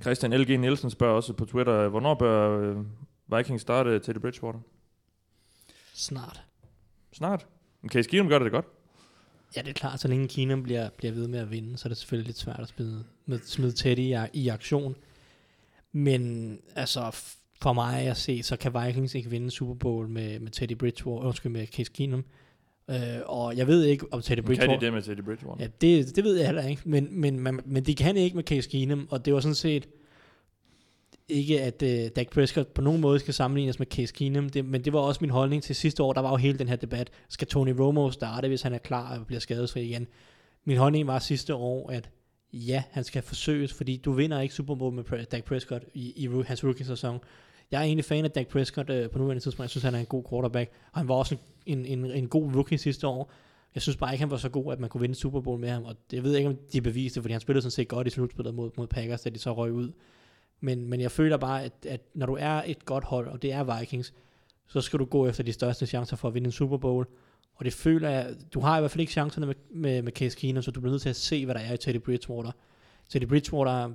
Christian 0.00 0.32
L.G. 0.32 0.60
Nielsen 0.60 0.90
spørger 0.90 1.14
også 1.14 1.32
på 1.32 1.44
Twitter, 1.44 1.74
øh, 1.74 1.88
hvornår 1.88 2.14
bør 2.14 2.60
øh, 2.60 2.76
Vikings 3.36 3.62
starte 3.62 3.98
Teddy 3.98 4.18
Bridgewater? 4.18 4.58
Snart. 5.94 6.42
Snart. 7.12 7.46
Men 7.82 7.90
Case 7.90 8.10
Keenum 8.10 8.28
gør 8.28 8.38
det, 8.38 8.44
det 8.44 8.52
godt. 8.52 8.66
Ja, 9.56 9.60
det 9.60 9.68
er 9.68 9.72
klart, 9.72 10.00
så 10.00 10.08
længe 10.08 10.28
Keenum 10.28 10.62
bliver, 10.62 10.88
bliver 10.96 11.12
ved 11.12 11.28
med 11.28 11.38
at 11.38 11.50
vinde, 11.50 11.78
så 11.78 11.86
er 11.86 11.90
det 11.90 11.96
selvfølgelig 11.96 12.26
lidt 12.26 12.38
svært 12.38 12.60
at 12.60 12.68
smide, 12.68 13.04
med, 13.26 13.40
smide 13.44 13.72
Teddy 13.72 14.00
i, 14.00 14.16
i 14.32 14.48
aktion. 14.48 14.96
Men 15.92 16.52
altså, 16.74 17.16
for 17.62 17.72
mig 17.72 18.06
at 18.06 18.16
se, 18.16 18.42
så 18.42 18.56
kan 18.56 18.74
Vikings 18.84 19.14
ikke 19.14 19.30
vinde 19.30 19.50
Super 19.50 19.74
Bowl 19.74 20.08
med, 20.08 20.40
med 20.40 20.50
Teddy 20.50 20.72
Bridgewater, 20.72 21.26
undskyld, 21.26 21.52
med 21.52 21.66
Case 21.66 21.92
Keenum. 21.94 22.24
Øh, 22.90 22.96
og 23.26 23.56
jeg 23.56 23.66
ved 23.66 23.84
ikke, 23.84 24.06
om 24.12 24.22
Teddy 24.22 24.40
Bridgewater... 24.40 24.72
kan 24.72 24.80
de 24.80 24.84
det 24.84 24.92
med 24.92 25.02
Teddy 25.02 25.20
Bridgewater? 25.20 25.64
Ja, 25.64 25.68
det, 25.80 26.16
det 26.16 26.24
ved 26.24 26.36
jeg 26.36 26.46
heller 26.46 26.66
ikke, 26.66 26.82
men, 26.84 27.20
men, 27.20 27.40
men, 27.40 27.60
men 27.64 27.82
de 27.82 27.94
kan 27.94 28.16
ikke 28.16 28.36
med 28.36 28.44
Case 28.44 28.70
Keenum, 28.70 29.08
og 29.10 29.24
det 29.24 29.34
var 29.34 29.40
sådan 29.40 29.54
set 29.54 29.88
ikke, 31.28 31.62
at 31.62 31.82
uh, 31.82 31.88
Dak 32.16 32.30
Prescott 32.30 32.74
på 32.74 32.82
nogen 32.82 33.00
måde 33.00 33.18
skal 33.18 33.34
sammenlignes 33.34 33.78
med 33.78 33.86
Case 33.86 34.14
Keenum, 34.14 34.48
det, 34.48 34.64
men 34.64 34.84
det 34.84 34.92
var 34.92 35.00
også 35.00 35.18
min 35.20 35.30
holdning 35.30 35.62
til 35.62 35.76
sidste 35.76 36.02
år, 36.02 36.12
der 36.12 36.20
var 36.20 36.30
jo 36.30 36.36
hele 36.36 36.58
den 36.58 36.68
her 36.68 36.76
debat, 36.76 37.10
skal 37.28 37.48
Tony 37.48 37.70
Romo 37.70 38.10
starte, 38.10 38.48
hvis 38.48 38.62
han 38.62 38.72
er 38.72 38.78
klar 38.78 39.18
og 39.18 39.26
bliver 39.26 39.40
skadesfri 39.40 39.82
igen? 39.82 40.06
Min 40.64 40.76
holdning 40.76 41.06
var 41.06 41.18
sidste 41.18 41.54
år, 41.54 41.90
at 41.90 42.10
ja, 42.52 42.82
han 42.90 43.04
skal 43.04 43.22
forsøges, 43.22 43.72
fordi 43.72 43.96
du 43.96 44.12
vinder 44.12 44.40
ikke 44.40 44.54
Super 44.54 44.74
Bowl 44.74 44.94
med 44.94 45.26
Dak 45.26 45.44
Prescott 45.44 45.84
i, 45.94 46.12
i 46.16 46.28
hans 46.46 46.64
rookie-sæson. 46.64 47.18
Jeg 47.70 47.78
er 47.78 47.84
egentlig 47.84 48.04
fan 48.04 48.24
af 48.24 48.30
Dak 48.30 48.48
Prescott 48.48 48.90
øh, 48.90 49.10
på 49.10 49.18
nuværende 49.18 49.42
tidspunkt. 49.42 49.62
Jeg 49.62 49.70
synes, 49.70 49.84
han 49.84 49.94
er 49.94 49.98
en 49.98 50.06
god 50.06 50.24
quarterback, 50.30 50.70
og 50.92 51.00
han 51.00 51.08
var 51.08 51.14
også 51.14 51.36
en, 51.66 51.86
en, 51.86 52.04
en 52.04 52.28
god 52.28 52.54
rookie 52.54 52.78
sidste 52.78 53.06
år. 53.06 53.30
Jeg 53.74 53.82
synes 53.82 53.96
bare 53.96 54.12
ikke, 54.12 54.22
han 54.22 54.30
var 54.30 54.36
så 54.36 54.48
god, 54.48 54.72
at 54.72 54.80
man 54.80 54.90
kunne 54.90 55.00
vinde 55.00 55.14
Super 55.14 55.40
Bowl 55.40 55.60
med 55.60 55.68
ham, 55.68 55.84
og 55.84 55.96
jeg 56.12 56.22
ved 56.22 56.36
ikke, 56.36 56.48
om 56.48 56.56
de 56.72 56.80
beviste, 56.80 57.20
fordi 57.20 57.32
han 57.32 57.40
spillede 57.40 57.62
sådan 57.62 57.70
set 57.70 57.88
godt 57.88 58.06
i 58.06 58.10
slutspillet 58.10 58.54
mod, 58.54 58.70
mod 58.76 58.86
Packers, 58.86 59.20
da 59.20 59.30
de 59.30 59.38
så 59.38 59.52
røg 59.52 59.72
ud. 59.72 59.92
Men, 60.60 60.88
men 60.88 61.00
jeg 61.00 61.10
føler 61.10 61.36
bare, 61.36 61.64
at, 61.64 61.72
at 61.88 62.00
når 62.14 62.26
du 62.26 62.36
er 62.40 62.62
et 62.66 62.84
godt 62.84 63.04
hold, 63.04 63.28
og 63.28 63.42
det 63.42 63.52
er 63.52 63.78
Vikings, 63.78 64.14
så 64.66 64.80
skal 64.80 64.98
du 64.98 65.04
gå 65.04 65.26
efter 65.26 65.42
de 65.42 65.52
største 65.52 65.86
chancer 65.86 66.16
for 66.16 66.28
at 66.28 66.34
vinde 66.34 66.46
en 66.46 66.52
Super 66.52 66.76
Bowl. 66.76 67.06
Og 67.54 67.64
det 67.64 67.72
føler 67.72 68.08
jeg, 68.08 68.34
du 68.54 68.60
har 68.60 68.76
i 68.76 68.80
hvert 68.80 68.90
fald 68.90 69.00
ikke 69.00 69.12
chancerne 69.12 69.46
med, 69.46 69.54
med, 69.70 70.02
med 70.02 70.12
Case 70.12 70.36
Keenum, 70.36 70.62
så 70.62 70.70
du 70.70 70.80
bliver 70.80 70.92
nødt 70.92 71.02
til 71.02 71.08
at 71.08 71.16
se, 71.16 71.44
hvad 71.44 71.54
der 71.54 71.60
er 71.60 71.74
i 71.74 71.76
Teddy 71.76 71.96
Bridgewater. 71.96 72.50
Teddy 73.08 73.24
Bridgewater 73.24 73.90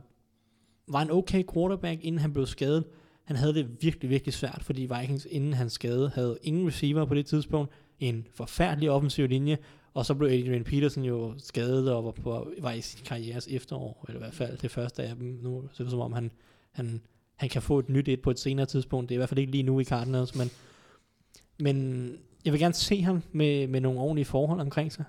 var 0.87 1.01
en 1.01 1.11
okay 1.11 1.43
quarterback, 1.53 2.03
inden 2.03 2.21
han 2.21 2.33
blev 2.33 2.45
skadet. 2.45 2.83
Han 3.31 3.39
havde 3.39 3.53
det 3.53 3.81
virkelig, 3.81 4.09
virkelig 4.09 4.33
svært, 4.33 4.61
fordi 4.63 4.81
Vikings 4.99 5.27
inden 5.29 5.53
han 5.53 5.69
skade 5.69 6.11
havde 6.15 6.37
ingen 6.43 6.67
receiver 6.67 7.05
på 7.05 7.15
det 7.15 7.25
tidspunkt, 7.25 7.71
en 7.99 8.27
forfærdelig 8.33 8.91
offensiv 8.91 9.27
linje, 9.27 9.57
og 9.93 10.05
så 10.05 10.13
blev 10.13 10.29
Adrian 10.29 10.63
Peterson 10.63 11.03
jo 11.03 11.33
skadet 11.37 11.93
og 11.93 12.05
var, 12.05 12.11
på, 12.11 12.51
var 12.61 12.71
i 12.71 12.81
sin 12.81 13.05
karrieres 13.05 13.47
efterår, 13.47 14.05
eller 14.07 14.19
i 14.19 14.23
hvert 14.23 14.33
fald 14.33 14.57
det 14.57 14.71
første 14.71 15.03
af 15.03 15.15
dem. 15.15 15.39
Nu 15.41 15.63
ser 15.73 15.83
det 15.83 15.91
som 15.91 15.99
om, 15.99 16.13
han, 16.13 16.31
han, 16.71 17.01
han 17.35 17.49
kan 17.49 17.61
få 17.61 17.79
et 17.79 17.89
nyt 17.89 18.07
et 18.07 18.21
på 18.21 18.31
et 18.31 18.39
senere 18.39 18.65
tidspunkt. 18.65 19.09
Det 19.09 19.15
er 19.15 19.17
i 19.17 19.19
hvert 19.19 19.29
fald 19.29 19.39
ikke 19.39 19.51
lige 19.51 19.63
nu 19.63 19.79
i 19.79 19.83
Cardinals, 19.83 20.35
men, 20.35 20.49
men 21.59 22.07
jeg 22.45 22.53
vil 22.53 22.59
gerne 22.59 22.73
se 22.73 23.01
ham 23.01 23.23
med, 23.31 23.67
med 23.67 23.81
nogle 23.81 23.99
ordentlige 23.99 24.25
forhold 24.25 24.59
omkring 24.59 24.91
sig. 24.91 25.05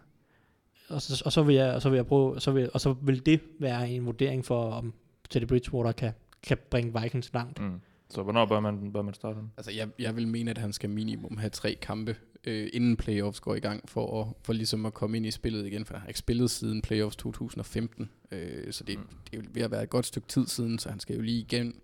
Og 0.89 1.03
så, 1.03 1.23
og 1.25 1.33
så 1.33 1.43
vil 1.43 1.55
jeg, 1.55 1.75
og 1.75 1.83
så 1.83 1.89
vil 1.91 1.97
jeg 1.97 2.07
prøve, 2.07 2.41
så 2.41 2.51
vil, 2.51 2.71
og 2.75 2.81
så 2.81 2.93
vil 2.93 3.27
det 3.27 3.41
være 3.59 3.91
en 3.91 4.07
vurdering 4.07 4.45
for, 4.45 4.71
om 4.71 4.95
Teddy 5.31 5.45
Bridgewater 5.45 5.93
kan, 5.93 6.13
kan 6.43 6.59
bringe 6.71 7.03
Vikings 7.03 7.35
langt. 7.35 7.61
Mm. 7.61 7.81
Så 8.15 8.23
hvornår 8.23 8.47
bør 8.47 8.61
man, 8.61 8.93
bør 8.93 9.03
man 9.03 9.15
starte 9.15 9.35
ham? 9.37 9.51
Altså, 9.57 9.73
jeg, 9.73 9.89
jeg 9.99 10.17
vil 10.17 10.29
mene, 10.29 10.51
at 10.51 10.59
han 10.59 10.73
skal 10.73 10.91
minimum 10.91 11.37
have 11.37 11.51
tre 11.51 11.79
kampe, 11.83 12.17
øh, 12.45 12.69
inden 12.73 12.97
playoffs 12.97 13.41
går 13.41 13.55
i 13.55 13.61
gang, 13.61 13.89
for, 13.89 14.21
at, 14.23 14.29
for 14.43 14.53
ligesom 14.53 14.87
at 14.87 14.95
komme 14.95 15.17
ind 15.17 15.27
i 15.27 15.31
spillet 15.31 15.67
igen, 15.67 15.85
for 15.85 15.95
han 15.95 16.01
har 16.01 16.09
ikke 16.09 16.19
spillet 16.19 16.51
siden 16.51 16.83
playoffs 16.83 17.17
2015, 17.17 18.11
øh, 18.33 18.73
så 18.73 18.85
det, 18.85 18.99
Mm. 18.99 19.05
det 19.31 19.39
er 19.39 19.43
ved 19.53 19.63
at 19.63 19.71
være 19.71 19.83
et 19.83 19.91
godt 19.91 20.07
stykke 20.07 20.29
tid 20.29 20.47
siden, 20.47 20.79
så 20.79 20.89
han 20.89 21.01
skal 21.01 21.17
jo 21.17 21.23
lige 21.23 21.41
igen 21.41 21.75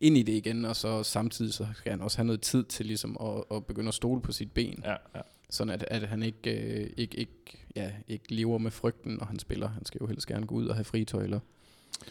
ind 0.00 0.16
i 0.16 0.22
det 0.22 0.32
igen, 0.32 0.64
og 0.64 0.76
så 0.76 1.02
samtidig 1.02 1.54
så 1.54 1.66
skal 1.74 1.90
han 1.90 2.00
også 2.00 2.18
have 2.18 2.26
noget 2.26 2.40
tid 2.40 2.64
til 2.64 2.86
ligesom 2.86 3.16
at, 3.20 3.56
at 3.56 3.66
begynde 3.66 3.88
at 3.88 3.94
stole 3.94 4.20
på 4.22 4.32
sit 4.32 4.52
ben, 4.52 4.82
Ja, 4.84 4.90
ja. 5.14 5.20
sådan 5.50 5.72
at, 5.72 5.84
at 5.88 6.02
han 6.08 6.22
ikke, 6.22 6.80
øh, 6.82 6.90
ikke, 6.96 7.16
ikke, 7.18 7.32
ja, 7.76 7.92
ikke 8.08 8.34
lever 8.34 8.58
med 8.58 8.70
frygten, 8.70 9.12
når 9.12 9.24
han 9.24 9.38
spiller. 9.38 9.68
Han 9.68 9.84
skal 9.84 9.98
jo 10.00 10.06
helst 10.06 10.26
gerne 10.26 10.46
gå 10.46 10.54
ud 10.54 10.66
og 10.66 10.74
have 10.74 10.84
fritøjler, 10.84 11.40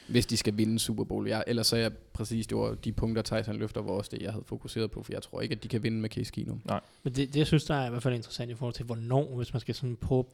hvis 0.08 0.26
de 0.26 0.38
skal 0.38 0.58
vinde 0.58 0.80
Super 0.80 1.04
Bowl. 1.04 1.28
Ja, 1.28 1.42
ellers 1.48 1.68
så 1.68 1.76
er 1.76 1.80
jeg 1.80 1.92
præcis, 2.14 2.48
det 2.48 2.58
var 2.58 2.76
de 2.76 2.92
punkter, 2.92 3.22
Tyson 3.22 3.56
løfter, 3.56 3.82
var 3.82 3.92
også 3.92 4.10
det, 4.14 4.22
jeg 4.22 4.32
havde 4.32 4.46
fokuseret 4.46 4.92
på, 4.92 5.04
for 5.04 5.14
jeg 5.14 5.22
tror 5.22 5.42
ikke, 5.42 5.56
at 5.56 5.64
de 5.64 5.68
kan 5.68 5.84
vinde 5.84 5.98
med 5.98 6.10
Case 6.10 6.32
Keenum. 6.32 6.62
Men 7.04 7.14
det, 7.14 7.28
det, 7.28 7.36
jeg 7.36 7.48
synes, 7.48 7.64
der 7.64 7.76
er 7.76 7.88
i 7.88 7.90
hvert 7.90 8.04
fald 8.04 8.16
interessant 8.16 8.52
i 8.52 8.56
forhold 8.56 8.74
til, 8.74 8.86
hvornår, 8.86 9.36
hvis 9.36 9.54
man 9.54 9.62
skal 9.62 9.76
sådan 9.76 9.96
prøve 9.96 10.20
at 10.20 10.26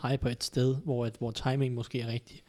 pege 0.00 0.18
på 0.18 0.28
et 0.28 0.44
sted, 0.44 0.76
hvor, 0.84 1.06
et, 1.06 1.14
hvor 1.18 1.30
timing 1.30 1.74
måske 1.74 2.00
er 2.00 2.06
rigtig. 2.06 2.42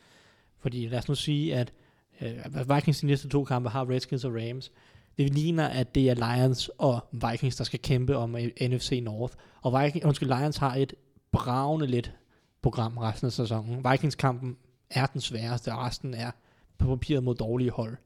Fordi 0.60 0.88
lad 0.88 1.00
os 1.00 1.08
nu 1.10 1.16
sige, 1.16 1.56
at 1.56 1.74
øh, 2.22 2.76
Vikings 2.76 3.00
de 3.00 3.06
næste 3.06 3.30
to 3.30 3.44
kampe 3.44 3.70
har 3.70 3.90
Redskins 3.90 4.26
og 4.26 4.34
Rams. 4.34 4.72
Det 5.18 5.34
ligner, 5.34 5.68
at 5.68 5.96
det 5.96 6.10
er 6.10 6.36
Lions 6.36 6.70
og 6.78 7.00
Vikings, 7.12 7.56
der 7.56 7.64
skal 7.64 7.80
kæmpe 7.80 8.18
om 8.18 8.36
øh, 8.36 8.70
NFC 8.70 9.00
North. 9.04 9.34
Og 9.62 9.84
Vikings, 9.84 10.06
undskyld, 10.06 10.30
Lions 10.40 10.58
har 10.58 10.76
et 10.76 10.94
bravende 11.32 11.88
lidt 11.88 12.14
program 12.62 12.98
resten 12.98 13.26
af 13.26 13.32
sæsonen. 13.32 13.86
Vikings-kampen 13.92 14.58
er 14.90 15.06
den 15.06 15.22
sværeste, 15.22 15.74
og 15.74 15.80
resten 15.80 16.14
er 16.14 16.32
på 16.78 16.88
papiret 16.88 17.24
mod 17.24 17.36
dårlige 17.36 17.72
hold. 17.72 17.98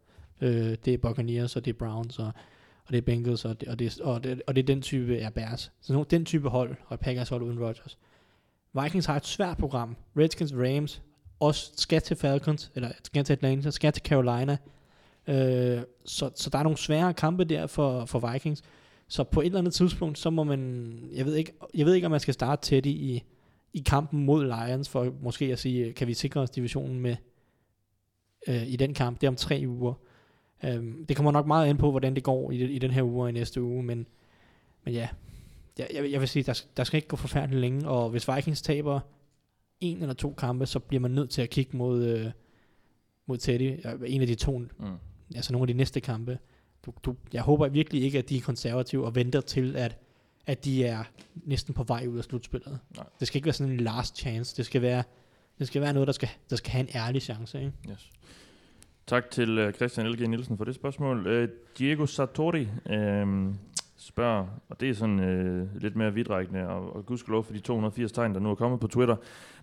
Øh, 0.42 0.78
det 0.86 0.94
er 0.94 0.98
Buccaneers, 0.98 1.56
og 1.56 1.66
det 1.66 1.74
er 1.74 1.78
Browns, 1.78 2.20
og 2.20 2.32
og 2.86 2.92
det 2.92 2.98
er 2.98 3.02
Bengals, 3.02 3.46
og 3.46 3.62
det, 3.62 3.68
og 3.68 3.80
det, 3.80 4.00
og 4.00 4.24
det, 4.24 4.42
og 4.48 4.56
det 4.56 4.62
er 4.62 4.66
den 4.66 4.82
type 4.82 5.18
er 5.18 5.30
Bears. 5.30 5.72
Så 5.82 5.94
nu, 5.94 6.06
den 6.10 6.26
type 6.26 6.50
hold, 6.50 6.76
og 6.88 7.00
Packers 7.00 7.30
hold 7.30 7.42
uden 7.42 7.60
Rodgers. 7.60 7.98
Vikings 8.82 9.06
har 9.06 9.16
et 9.16 9.26
svært 9.26 9.58
program. 9.58 9.96
Redskins, 10.18 10.54
Rams, 10.56 11.02
også 11.40 11.72
skal 11.78 12.02
til 12.02 12.18
Falcons, 12.18 12.72
eller 12.76 12.92
skal 13.04 13.24
til 13.24 13.34
Atlanta, 13.34 13.72
skal 13.72 13.94
til 13.94 14.04
Carolina. 14.04 14.58
Øh, 15.28 15.82
så, 16.06 16.30
så 16.36 16.50
der 16.50 16.58
er 16.58 16.64
nogle 16.64 16.78
svære 16.78 17.14
kampe 17.14 17.44
der 17.44 17.68
for, 17.68 18.06
for 18.06 18.32
Vikings. 18.32 18.62
Så 19.08 19.24
på 19.24 19.42
et 19.42 19.46
eller 19.46 19.60
andet 19.60 19.74
tidspunkt, 19.74 20.18
så 20.20 20.30
må 20.30 20.44
man, 20.44 21.00
jeg 21.14 21.26
ved 21.26 21.36
ikke, 21.36 21.54
jeg 21.74 21.86
ved 21.86 21.94
ikke 21.94 22.08
om 22.08 22.12
man 22.12 22.20
skal 22.20 22.34
starte 22.34 22.62
tæt 22.62 22.86
i, 22.86 23.24
i 23.74 23.80
kampen 23.80 24.26
mod 24.26 24.46
Lions, 24.46 24.90
for 24.90 25.14
måske 25.22 25.46
at 25.46 25.60
sige, 25.60 25.94
kan 25.94 26.08
vi 26.08 26.14
sikre 26.14 26.42
os 26.42 26.50
divisionen 26.50 27.00
med 27.00 27.16
øh, 28.48 28.68
i 28.68 28.76
den 28.76 28.94
kamp, 28.94 29.22
det 29.22 29.28
er 29.28 29.32
om 29.32 29.36
tre 29.36 29.64
uger. 29.68 29.94
Øhm, 30.64 31.06
det 31.06 31.16
kommer 31.16 31.32
nok 31.32 31.48
meget 31.48 31.68
an 31.70 31.78
på, 31.78 31.92
hvordan 31.92 32.16
det 32.16 32.24
går 32.24 32.52
i, 32.52 32.56
i 32.56 32.80
den 32.80 32.92
her 32.92 33.04
uge 33.04 33.24
og 33.24 33.30
i 33.30 33.32
næste 33.32 33.62
uge, 33.62 33.84
men, 33.84 34.08
men 34.84 34.94
ja, 34.94 35.08
jeg, 35.78 35.88
jeg, 35.94 36.12
jeg 36.12 36.20
vil 36.20 36.28
sige, 36.28 36.44
der, 36.44 36.64
der 36.78 36.84
skal 36.84 36.98
ikke 36.98 37.08
gå 37.08 37.16
forfærdeligt 37.16 37.62
længe, 37.62 37.88
og 37.90 38.10
hvis 38.10 38.28
Vikings 38.36 38.62
taber 38.62 39.00
en 39.80 40.02
eller 40.02 40.14
to 40.14 40.34
kampe, 40.38 40.66
så 40.66 40.80
bliver 40.80 41.02
man 41.02 41.12
nødt 41.12 41.30
til 41.30 41.42
at 41.42 41.50
kigge 41.50 41.78
mod, 41.78 42.04
øh, 42.06 42.32
mod 43.26 43.38
Teddy, 43.38 43.80
øh, 43.86 43.94
en 44.06 44.22
af 44.22 44.28
de 44.28 44.36
to, 44.36 44.58
Mm. 44.60 44.68
altså 45.36 45.54
nogle 45.54 45.64
af 45.64 45.68
de 45.68 45.74
næste 45.74 46.02
kampe. 46.02 46.40
Du, 46.86 46.94
du, 47.04 47.16
jeg 47.34 47.42
håber 47.42 47.68
virkelig 47.68 48.04
ikke, 48.04 48.18
at 48.18 48.30
de 48.30 48.38
er 48.38 48.42
konservative 48.42 49.06
og 49.06 49.16
venter 49.16 49.42
til, 49.42 49.76
at, 49.76 49.98
at 50.48 50.66
de 50.66 50.86
er 50.86 51.04
næsten 51.36 51.74
på 51.74 51.84
vej 51.84 52.08
ud 52.08 52.18
af 52.18 52.24
slutspillet. 52.24 52.80
Nej. 52.96 53.06
Det 53.20 53.28
skal 53.28 53.38
ikke 53.38 53.46
være 53.46 53.54
sådan 53.54 53.74
en 53.74 53.80
last 53.80 54.18
chance. 54.18 54.58
Det 54.58 54.66
skal 54.66 54.82
være, 54.82 55.04
det 55.60 55.68
skal 55.68 55.82
være 55.82 55.94
noget, 55.94 56.08
der 56.08 56.14
skal, 56.14 56.30
der 56.50 56.56
skal 56.56 56.72
have 56.72 56.90
en 56.90 56.90
ærlig 56.96 57.22
chance. 57.22 57.60
Ikke? 57.60 57.74
Yes. 57.92 58.12
Tak 59.08 59.32
til 59.32 59.68
uh, 59.68 59.74
Christian 59.74 60.08
L.G. 60.08 60.30
Nielsen 60.30 60.58
for 60.58 60.66
det 60.66 60.76
spørgsmål. 60.76 61.44
Uh, 61.44 61.50
Diego 61.78 62.06
Sartori 62.06 62.62
uh, 62.62 63.54
spørger, 63.98 64.48
og 64.70 64.80
det 64.80 64.90
er 64.90 64.94
sådan 64.94 65.20
uh, 65.20 65.82
lidt 65.82 65.96
mere 65.96 66.14
vidtrækkende, 66.14 66.68
og, 66.68 66.96
og 66.96 67.06
gudskelov 67.06 67.44
for 67.44 67.54
de 67.54 67.60
280 67.60 68.12
tegn, 68.12 68.34
der 68.34 68.40
nu 68.40 68.52
er 68.52 68.56
kommet 68.56 68.80
på 68.80 68.88
Twitter. 68.88 69.16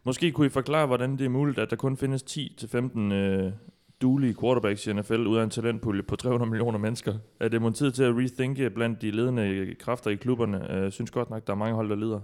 Måske 0.04 0.32
kunne 0.32 0.46
I 0.46 0.50
forklare, 0.50 0.86
hvordan 0.86 1.18
det 1.18 1.24
er 1.24 1.28
muligt, 1.28 1.58
at 1.58 1.70
der 1.70 1.76
kun 1.76 1.96
findes 1.96 2.22
10-15 2.22 2.98
uh, 2.98 3.52
duelige 4.02 4.34
quarterbacks 4.40 4.86
i 4.86 4.92
NFL 4.92 5.26
ud 5.26 5.36
af 5.36 5.44
en 5.44 5.50
talentpulje 5.50 6.02
på 6.02 6.16
300 6.16 6.50
millioner 6.50 6.78
mennesker. 6.78 7.14
Er 7.40 7.48
det 7.48 7.74
tid 7.74 7.92
til 7.92 8.02
at 8.02 8.14
rethinke 8.16 8.70
blandt 8.70 9.02
de 9.02 9.10
ledende 9.10 9.74
kræfter 9.78 10.10
i 10.10 10.14
klubberne? 10.14 10.84
Uh, 10.84 10.92
synes 10.92 11.10
godt 11.10 11.30
nok, 11.30 11.46
der 11.46 11.52
er 11.52 11.56
mange 11.56 11.74
hold, 11.74 11.90
der 11.90 11.96
lider. 11.96 12.20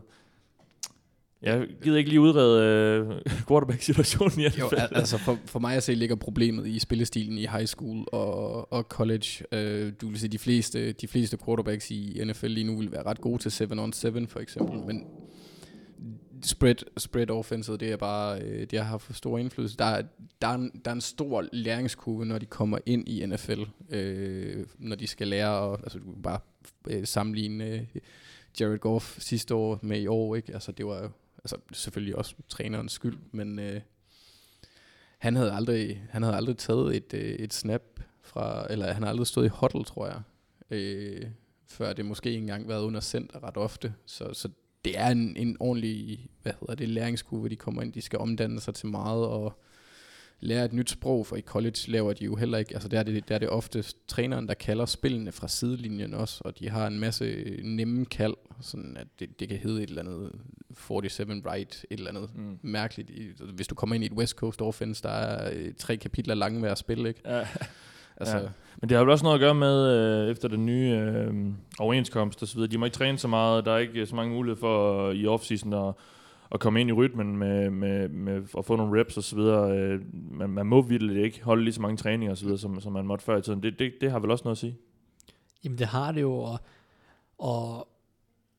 Jeg 1.43 1.66
gider 1.83 1.99
ikke 1.99 2.11
lige 2.11 2.20
udrede 2.20 3.03
uh, 3.03 3.33
quarterback-situationen 3.49 4.41
i. 4.41 4.45
Jo, 4.59 4.68
al- 4.72 4.89
altså 4.93 5.18
for, 5.18 5.39
for 5.47 5.59
mig 5.59 5.77
at 5.77 5.83
se 5.83 5.95
ligger 5.95 6.16
problemet 6.16 6.66
i 6.66 6.79
spillestilen 6.79 7.39
i 7.39 7.47
high 7.47 7.66
school 7.66 8.05
og, 8.12 8.72
og 8.72 8.83
college. 8.83 9.27
Øh, 9.53 9.93
du 10.01 10.09
vil 10.09 10.20
se, 10.20 10.29
de 10.29 10.39
fleste, 10.39 10.93
de 10.93 11.09
fleste 11.09 11.39
quarterbacks 11.45 11.91
i 11.91 12.22
NFL 12.24 12.47
lige 12.47 12.66
nu 12.66 12.79
vil 12.79 12.93
være 12.93 13.03
ret 13.03 13.20
gode 13.20 13.39
til 13.39 13.51
7 13.51 13.64
on 13.79 13.93
7 13.93 14.29
for 14.29 14.41
eksempel, 14.41 14.79
men 14.79 15.07
spread, 16.43 16.74
spread 16.97 17.30
offenset, 17.30 17.80
det 17.80 17.93
er 17.93 17.97
bare, 17.97 18.41
øh, 18.41 18.66
det 18.70 18.84
har 18.84 18.99
for 18.99 19.12
stor 19.12 19.39
indflydelse. 19.39 19.76
Der, 19.76 20.03
der, 20.43 20.49
er 20.49 20.55
en, 20.55 20.80
der 20.84 20.91
er 20.91 20.95
en 20.95 21.01
stor 21.01 21.45
læringskurve, 21.53 22.26
når 22.26 22.39
de 22.39 22.47
kommer 22.47 22.78
ind 22.87 23.09
i 23.09 23.26
NFL, 23.26 23.62
øh, 23.91 24.66
når 24.78 24.97
de 24.97 25.07
skal 25.07 25.28
lære, 25.28 25.51
og, 25.51 25.78
altså 25.82 25.99
du 25.99 26.05
kan 26.05 26.22
bare 26.22 26.41
øh, 26.91 27.07
sammenligne 27.07 27.64
øh, 27.64 27.87
Jared 28.61 28.78
Goff 28.78 29.20
sidste 29.20 29.55
år 29.55 29.78
med 29.82 30.01
i 30.01 30.07
år, 30.07 30.37
ikke? 30.37 30.55
Altså 30.55 30.72
det 30.72 30.87
var 30.87 31.03
jo 31.03 31.11
altså 31.39 31.57
selvfølgelig 31.72 32.16
også 32.16 32.34
trænerens 32.49 32.93
skyld, 32.93 33.18
men 33.32 33.59
øh, 33.59 33.80
han 35.18 35.37
havde 35.37 35.53
aldrig, 35.53 36.03
han 36.11 36.22
havde 36.22 36.37
aldrig 36.37 36.57
taget 36.57 36.97
et, 36.97 37.14
øh, 37.14 37.34
et 37.34 37.55
snap 37.55 37.82
fra, 38.22 38.66
eller 38.70 38.93
han 38.93 39.03
har 39.03 39.11
aldrig 39.11 39.26
stået 39.26 39.47
i 39.47 39.51
huddle, 39.61 39.84
tror 39.84 40.07
jeg, 40.07 40.20
øh, 40.70 41.26
før 41.66 41.93
det 41.93 42.05
måske 42.05 42.28
ikke 42.28 42.41
engang 42.41 42.68
været 42.68 42.82
under 42.82 43.01
center 43.01 43.45
ret 43.45 43.57
ofte, 43.57 43.95
så, 44.07 44.32
så 44.32 44.49
det 44.87 44.99
er 44.99 45.07
en, 45.09 45.37
en 45.37 45.57
ordentlig, 45.61 46.18
hvad 46.43 46.53
hedder 46.61 46.74
det, 46.74 46.89
læringskurve, 46.89 47.49
de 47.49 47.57
kommer 47.57 47.82
ind, 47.82 47.93
de 47.93 48.01
skal 48.03 48.18
omdanne 48.18 48.61
sig 48.61 48.74
til 48.74 48.87
meget, 48.89 49.26
og 49.26 49.61
lære 50.41 50.64
et 50.64 50.72
nyt 50.72 50.91
sprog, 50.91 51.26
for 51.26 51.37
i 51.37 51.41
college 51.41 51.76
laver 51.89 52.12
de 52.12 52.24
jo 52.24 52.34
heller 52.37 52.59
ikke, 52.59 52.74
altså 52.74 52.89
der 52.89 52.99
er 52.99 53.03
det, 53.03 53.28
der 53.28 53.34
er 53.34 53.39
det 53.39 53.49
ofte 53.51 53.84
træneren, 54.09 54.49
der 54.49 54.55
kalder 54.55 54.87
spillene 54.87 55.32
fra 55.32 55.49
sidelinjen 55.49 56.14
også, 56.14 56.43
og 56.45 56.59
de 56.59 56.68
har 56.70 56.87
en 56.87 56.99
masse 56.99 57.57
nemme 57.64 58.05
kald, 58.05 58.34
sådan 58.61 58.97
at 58.97 59.07
det, 59.20 59.41
det 59.41 59.49
kan 59.49 59.59
hedde 59.59 59.82
et 59.82 59.89
eller 59.89 60.03
andet 60.03 60.32
47 60.87 61.26
right, 61.53 61.84
et 61.91 61.99
eller 61.99 62.11
andet 62.11 62.30
Mm. 62.37 62.59
mærkeligt. 62.62 63.11
I- 63.11 63.32
Hvis 63.55 63.66
du 63.66 63.74
kommer 63.74 63.95
ind 63.95 64.05
i 64.05 64.07
et 64.07 64.12
West 64.12 64.37
Coast 64.37 64.62
offense, 64.62 65.03
der 65.03 65.09
er 65.09 65.51
øh, 65.55 65.74
tre 65.78 65.97
kapitler 65.97 66.34
lange 66.34 66.61
hver 66.61 66.74
spil, 66.74 67.07
ikke? 67.07 67.20
Ja. 67.24 67.47
Altså, 68.17 68.37
Ja. 68.39 68.49
Men 68.81 68.89
det 68.89 68.97
har 68.97 69.05
vel 69.05 69.12
også 69.12 69.25
noget 69.25 69.35
at 69.35 69.41
gøre 69.41 69.55
med, 69.55 69.97
øh, 69.97 70.31
efter 70.31 70.49
den 70.49 70.67
nye 70.67 70.91
øh, 70.91 71.35
overenskomst 71.79 72.43
og 72.43 72.49
så 72.49 72.55
videre. 72.55 72.71
De 72.71 72.79
må 72.79 72.85
ikke 72.85 72.95
træne 72.95 73.19
så 73.19 73.29
meget. 73.29 73.64
Der 73.64 73.73
er 73.73 73.79
ikke 73.79 74.01
øh, 74.01 74.07
så 74.07 74.17
mange 74.17 74.35
muligheder 74.35 74.61
for 74.61 75.07
øh, 75.09 75.14
i 75.14 75.27
offseason 75.27 75.73
at, 75.73 75.95
at 76.53 76.61
komme 76.61 76.81
ind 76.81 76.91
i 76.91 76.93
rytmen 76.93 77.37
med, 77.37 77.71
med, 77.71 78.09
med 78.09 78.43
at 78.59 78.64
få 78.64 78.77
nogle 78.77 79.01
reps 79.01 79.17
og 79.17 79.23
så 79.23 79.37
videre. 79.37 79.79
Øh, 79.79 80.01
man, 80.12 80.51
man 80.51 80.67
må 80.67 80.83
virkelig 80.83 81.25
ikke 81.25 81.45
holde 81.45 81.64
lige 81.64 81.75
så 81.75 81.81
mange 81.83 81.97
træninger 81.97 82.31
og 82.31 82.39
så 82.39 82.45
videre, 82.45 82.59
som, 82.59 82.81
som 82.81 82.93
man 82.93 83.07
måtte 83.07 83.25
før 83.25 83.37
i 83.37 83.43
tiden. 83.43 83.62
Det, 83.62 83.79
det, 83.79 83.93
det 84.01 84.11
har 84.11 84.19
vel 84.19 84.31
også 84.31 84.45
noget 84.45 84.55
at 84.55 84.61
sige. 84.61 84.77
Jamen 85.64 85.79
det 85.79 85.87
har 85.87 86.12
det 86.12 86.21
jo, 86.21 86.33
og, 86.33 86.59
og 87.39 87.89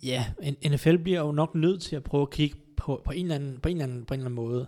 ja, 0.04 0.26
NFL 0.70 0.98
bliver 0.98 1.20
jo 1.20 1.32
nok 1.32 1.56
nødt 1.56 1.82
til 1.82 1.96
at 1.96 2.04
prøve 2.04 2.22
at 2.22 2.30
kigge 2.30 2.58
på, 2.78 3.02
på, 3.06 3.12
en 3.12 3.26
eller 3.26 3.36
anden, 3.36 3.60
på, 3.60 3.70
en 3.70 3.78
eller 3.78 3.86
anden, 3.86 4.06
på 4.06 4.14
en 4.14 4.20
eller 4.20 4.30
anden 4.30 4.36
måde. 4.36 4.68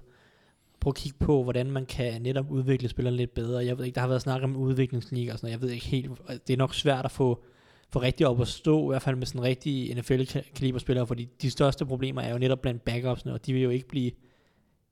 Prøve 0.82 0.92
at 0.92 0.96
kigge 0.96 1.18
på, 1.20 1.44
hvordan 1.44 1.72
man 1.72 1.86
kan 1.86 2.22
netop 2.22 2.52
udvikle 2.52 2.90
spillerne 2.90 3.18
lidt 3.18 3.34
bedre. 3.34 3.66
Jeg 3.66 3.78
ved 3.78 3.86
ikke, 3.86 3.96
der 3.96 4.02
har 4.02 4.08
været 4.08 4.22
snak 4.22 4.44
om 4.44 4.58
udviklingsliga 4.58 5.34
og 5.34 5.40
sådan 5.40 5.48
noget. 5.48 5.62
Jeg 5.62 5.62
ved 5.62 5.70
ikke 5.74 5.86
helt, 5.86 6.12
det 6.48 6.54
er 6.54 6.58
nok 6.58 6.74
svært 6.74 7.06
at 7.06 7.12
få, 7.12 7.44
få 7.90 8.02
rigtig 8.02 8.28
op 8.28 8.42
at 8.42 8.48
stå, 8.48 8.84
i 8.84 8.92
hvert 8.92 9.02
fald 9.02 9.16
med 9.16 9.26
sådan 9.26 9.44
rigtige 9.44 9.96
NFL-kaliberspillere, 9.96 11.08
fordi 11.08 11.30
de 11.42 11.52
største 11.52 11.86
problemer 11.86 12.22
er 12.22 12.32
jo 12.32 12.38
netop 12.38 12.62
blandt 12.62 12.86
backupsne, 12.86 13.34
og 13.34 13.46
de 13.46 13.54
vil 13.54 13.62
jo 13.62 13.70
ikke 13.70 13.88
blive 13.88 14.12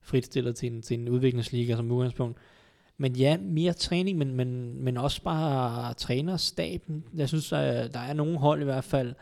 fritstillet 0.01 0.55
til 0.55 0.71
en, 0.71 0.81
til 0.81 0.99
en 0.99 1.09
udviklingsliga 1.09 1.75
som 1.75 1.91
udgangspunkt. 1.91 2.37
Men 2.97 3.15
ja, 3.15 3.37
mere 3.37 3.73
træning, 3.73 4.17
men, 4.17 4.35
men, 4.35 4.81
men 4.83 4.97
også 4.97 5.21
bare 5.21 5.93
trænerstaben. 5.93 7.03
Jeg 7.15 7.27
synes, 7.27 7.49
der, 7.49 7.87
der 7.87 7.99
er 7.99 8.13
nogle 8.13 8.37
hold 8.37 8.61
i 8.61 8.63
hvert 8.63 8.83
fald, 8.83 9.13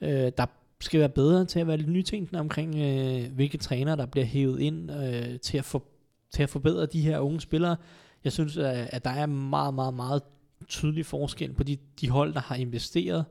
øh, 0.00 0.32
der 0.38 0.46
skal 0.80 1.00
være 1.00 1.08
bedre 1.08 1.44
til 1.44 1.60
at 1.60 1.66
være 1.66 1.76
lidt 1.76 1.88
nytænkende 1.88 2.40
omkring, 2.40 2.74
øh, 2.74 3.32
hvilke 3.32 3.58
trænere, 3.58 3.96
der 3.96 4.06
bliver 4.06 4.24
hævet 4.24 4.60
ind 4.60 4.90
øh, 4.92 5.40
til, 5.40 5.58
at 5.58 5.64
for, 5.64 5.84
til 6.30 6.42
at 6.42 6.50
forbedre 6.50 6.86
de 6.86 7.00
her 7.00 7.18
unge 7.18 7.40
spillere. 7.40 7.76
Jeg 8.24 8.32
synes, 8.32 8.56
at, 8.56 8.88
at 8.92 9.04
der 9.04 9.10
er 9.10 9.26
meget, 9.26 9.74
meget, 9.74 9.94
meget 9.94 10.22
tydelig 10.68 11.06
forskel 11.06 11.52
på 11.52 11.62
de, 11.62 11.76
de 12.00 12.10
hold, 12.10 12.34
der 12.34 12.40
har 12.40 12.56
investeret 12.56 13.24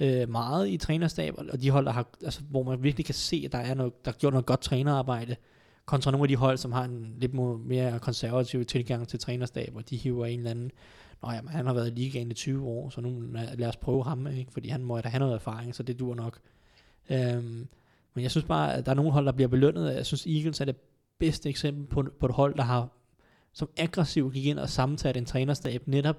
øh, 0.00 0.28
meget 0.28 0.68
i 0.68 0.76
trænerstab, 0.76 1.34
og 1.52 1.62
de 1.62 1.70
hold, 1.70 1.86
der 1.86 1.92
har, 1.92 2.06
altså, 2.24 2.40
hvor 2.50 2.62
man 2.62 2.82
virkelig 2.82 3.06
kan 3.06 3.14
se, 3.14 3.42
at 3.44 3.52
der 3.52 3.58
er, 3.58 3.74
noget, 3.74 4.04
der 4.04 4.10
er 4.10 4.16
gjort 4.16 4.32
noget 4.32 4.46
godt 4.46 4.60
trænerarbejde, 4.60 5.36
kontra 5.84 6.10
nogle 6.10 6.24
af 6.24 6.28
de 6.28 6.36
hold, 6.36 6.58
som 6.58 6.72
har 6.72 6.84
en 6.84 7.14
lidt 7.18 7.34
mere 7.34 7.98
konservativ 7.98 8.64
tilgang 8.64 9.08
til 9.08 9.18
trænerstab, 9.18 9.72
og 9.76 9.90
de 9.90 9.96
hiver 9.96 10.26
en 10.26 10.38
eller 10.38 10.50
anden, 10.50 10.70
Nå 11.22 11.30
jamen, 11.30 11.50
han 11.50 11.66
har 11.66 11.72
været 11.72 11.86
i 11.88 11.94
ligaen 11.94 12.30
i 12.30 12.34
20 12.34 12.66
år, 12.66 12.90
så 12.90 13.00
nu 13.00 13.20
lad 13.54 13.68
os 13.68 13.76
prøve 13.76 14.04
ham, 14.04 14.26
ikke? 14.26 14.52
fordi 14.52 14.68
han 14.68 14.84
må 14.84 15.00
da 15.00 15.08
have 15.08 15.18
noget 15.18 15.34
erfaring, 15.34 15.74
så 15.74 15.82
det 15.82 15.98
dur 15.98 16.14
nok. 16.14 16.38
Øhm, 17.10 17.68
men 18.14 18.22
jeg 18.22 18.30
synes 18.30 18.44
bare, 18.44 18.74
at 18.74 18.86
der 18.86 18.92
er 18.92 18.96
nogle 18.96 19.12
hold, 19.12 19.26
der 19.26 19.32
bliver 19.32 19.48
belønnet. 19.48 19.94
Jeg 19.94 20.06
synes, 20.06 20.26
Eagles 20.26 20.60
er 20.60 20.64
det 20.64 20.76
bedste 21.18 21.48
eksempel 21.48 21.86
på, 21.86 22.04
på 22.20 22.26
et 22.26 22.32
hold, 22.32 22.54
der 22.54 22.62
har 22.62 22.88
som 23.52 23.68
aggressivt 23.76 24.34
gik 24.34 24.46
ind 24.46 24.58
og 24.58 24.68
sammensatte 24.68 25.18
en 25.18 25.26
trænerstab 25.26 25.88
netop 25.88 26.16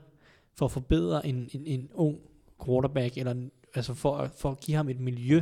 for 0.55 0.65
at 0.65 0.71
forbedre 0.71 1.27
en, 1.27 1.49
en, 1.51 1.65
en 1.65 1.89
ung 1.93 2.17
quarterback, 2.65 3.17
eller 3.17 3.35
altså 3.75 3.93
for, 3.93 4.29
for 4.37 4.51
at 4.51 4.59
give 4.59 4.77
ham 4.77 4.89
et 4.89 4.99
miljø, 4.99 5.41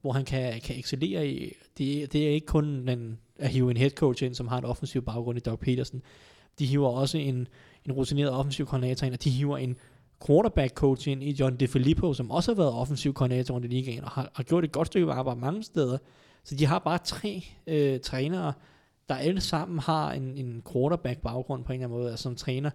hvor 0.00 0.12
han 0.12 0.24
kan, 0.24 0.60
kan 0.60 0.78
excellere 0.78 1.28
i. 1.28 1.52
Det, 1.78 2.12
det 2.12 2.26
er 2.26 2.30
ikke 2.30 2.46
kun 2.46 2.86
den, 2.86 3.18
at 3.36 3.48
hive 3.48 3.70
en 3.70 3.76
head 3.76 3.90
coach 3.90 4.24
ind, 4.24 4.34
som 4.34 4.48
har 4.48 4.58
en 4.58 4.64
offensiv 4.64 5.02
baggrund 5.02 5.38
i 5.38 5.40
Doug 5.40 5.58
Peterson. 5.58 6.02
De 6.58 6.66
hiver 6.66 6.88
også 6.88 7.18
en, 7.18 7.48
en 7.84 7.92
rutineret 7.92 8.32
offensiv 8.32 8.66
koordinator 8.66 9.06
ind, 9.06 9.14
og 9.14 9.24
de 9.24 9.30
hiver 9.30 9.58
en 9.58 9.76
quarterback 10.26 10.74
coach 10.74 11.08
ind 11.08 11.22
i 11.22 11.32
John 11.40 11.56
DeFilippo, 11.56 12.14
som 12.14 12.30
også 12.30 12.50
har 12.52 12.56
været 12.56 12.72
offensiv 12.72 13.14
koordinator 13.14 13.54
under 13.54 13.68
ligaen, 13.68 14.04
og 14.04 14.10
har, 14.10 14.30
har 14.34 14.42
gjort 14.42 14.64
et 14.64 14.72
godt 14.72 14.86
stykke 14.86 15.12
arbejde 15.12 15.40
mange 15.40 15.62
steder. 15.62 15.98
Så 16.44 16.54
de 16.54 16.66
har 16.66 16.78
bare 16.78 16.98
tre 16.98 17.44
øh, 17.66 18.00
trænere, 18.00 18.52
der 19.08 19.14
alle 19.14 19.40
sammen 19.40 19.78
har 19.78 20.12
en, 20.12 20.36
en 20.36 20.62
quarterback 20.72 21.20
baggrund 21.20 21.64
på 21.64 21.72
en 21.72 21.80
eller 21.80 21.86
anden 21.86 21.98
måde, 21.98 22.10
altså 22.10 22.22
som 22.22 22.36
træner, 22.36 22.70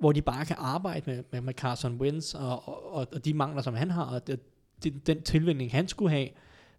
hvor 0.00 0.12
de 0.12 0.22
bare 0.22 0.44
kan 0.44 0.56
arbejde 0.58 1.10
med, 1.10 1.24
med, 1.32 1.40
med 1.40 1.54
Carson 1.54 1.96
Wentz 1.96 2.34
og, 2.34 2.68
og, 2.68 2.92
og, 2.92 3.06
og 3.12 3.24
de 3.24 3.34
mangler, 3.34 3.62
som 3.62 3.74
han 3.74 3.90
har, 3.90 4.04
og 4.04 4.26
det, 4.26 4.40
det, 4.84 5.06
den 5.06 5.22
tilvænning, 5.22 5.70
han 5.70 5.88
skulle 5.88 6.10
have 6.10 6.28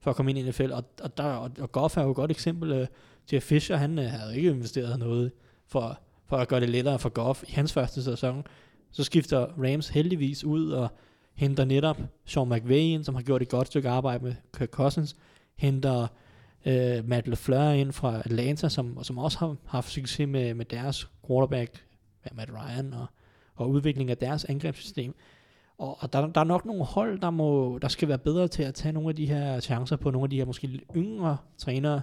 for 0.01 0.09
at 0.09 0.15
komme 0.15 0.31
ind 0.31 0.39
i 0.39 0.49
NFL. 0.49 0.71
Og, 0.71 0.83
og, 1.01 1.17
der, 1.17 1.23
og, 1.23 1.51
og 1.59 1.71
Goff 1.71 1.97
er 1.97 2.03
jo 2.03 2.09
et 2.09 2.15
godt 2.15 2.31
eksempel. 2.31 2.81
Uh, 2.81 2.87
Jeff 3.33 3.45
Fisher, 3.45 3.77
han 3.77 3.99
øh, 3.99 4.05
havde 4.05 4.37
ikke 4.37 4.49
investeret 4.49 4.99
noget 4.99 5.31
for, 5.67 5.99
for 6.25 6.37
at 6.37 6.47
gøre 6.47 6.59
det 6.59 6.69
lettere 6.69 6.99
for 6.99 7.09
Goff 7.09 7.43
i 7.43 7.51
hans 7.51 7.73
første 7.73 8.03
sæson. 8.03 8.43
Så 8.91 9.03
skifter 9.03 9.47
Rams 9.57 9.89
heldigvis 9.89 10.43
ud 10.43 10.71
og 10.71 10.89
henter 11.33 11.65
netop 11.65 11.97
Sean 12.25 12.49
McVay 12.49 12.79
ind, 12.79 13.03
som 13.03 13.15
har 13.15 13.21
gjort 13.21 13.41
et 13.41 13.49
godt 13.49 13.67
stykke 13.67 13.89
arbejde 13.89 14.23
med 14.23 14.35
Kirk 14.57 14.69
Cousins. 14.69 15.15
Henter 15.55 16.07
øh, 16.65 17.07
Matt 17.07 17.27
LaFleur 17.27 17.69
ind 17.69 17.91
fra 17.91 18.19
Atlanta, 18.19 18.69
som, 18.69 19.03
som 19.03 19.17
også 19.17 19.39
har 19.39 19.55
haft 19.65 19.89
succes 19.89 20.27
med, 20.27 20.53
med 20.53 20.65
deres 20.65 21.09
quarterback, 21.27 21.85
Matt 22.31 22.51
Ryan, 22.51 22.93
og, 22.93 23.05
og 23.55 23.69
udvikling 23.69 24.11
af 24.11 24.17
deres 24.17 24.45
angrebssystem. 24.45 25.15
Og, 25.77 25.97
og 25.99 26.13
der, 26.13 26.27
der 26.27 26.41
er 26.41 26.45
nok 26.45 26.65
nogle 26.65 26.83
hold, 26.83 27.19
der, 27.19 27.29
må, 27.29 27.77
der 27.81 27.87
skal 27.87 28.07
være 28.07 28.17
bedre 28.17 28.47
til 28.47 28.63
at 28.63 28.73
tage 28.73 28.91
nogle 28.91 29.09
af 29.09 29.15
de 29.15 29.25
her 29.25 29.59
chancer 29.59 29.95
på 29.95 30.11
nogle 30.11 30.25
af 30.25 30.29
de 30.29 30.37
her 30.37 30.45
måske 30.45 30.67
lidt 30.67 30.83
yngre 30.95 31.37
trænere, 31.57 32.01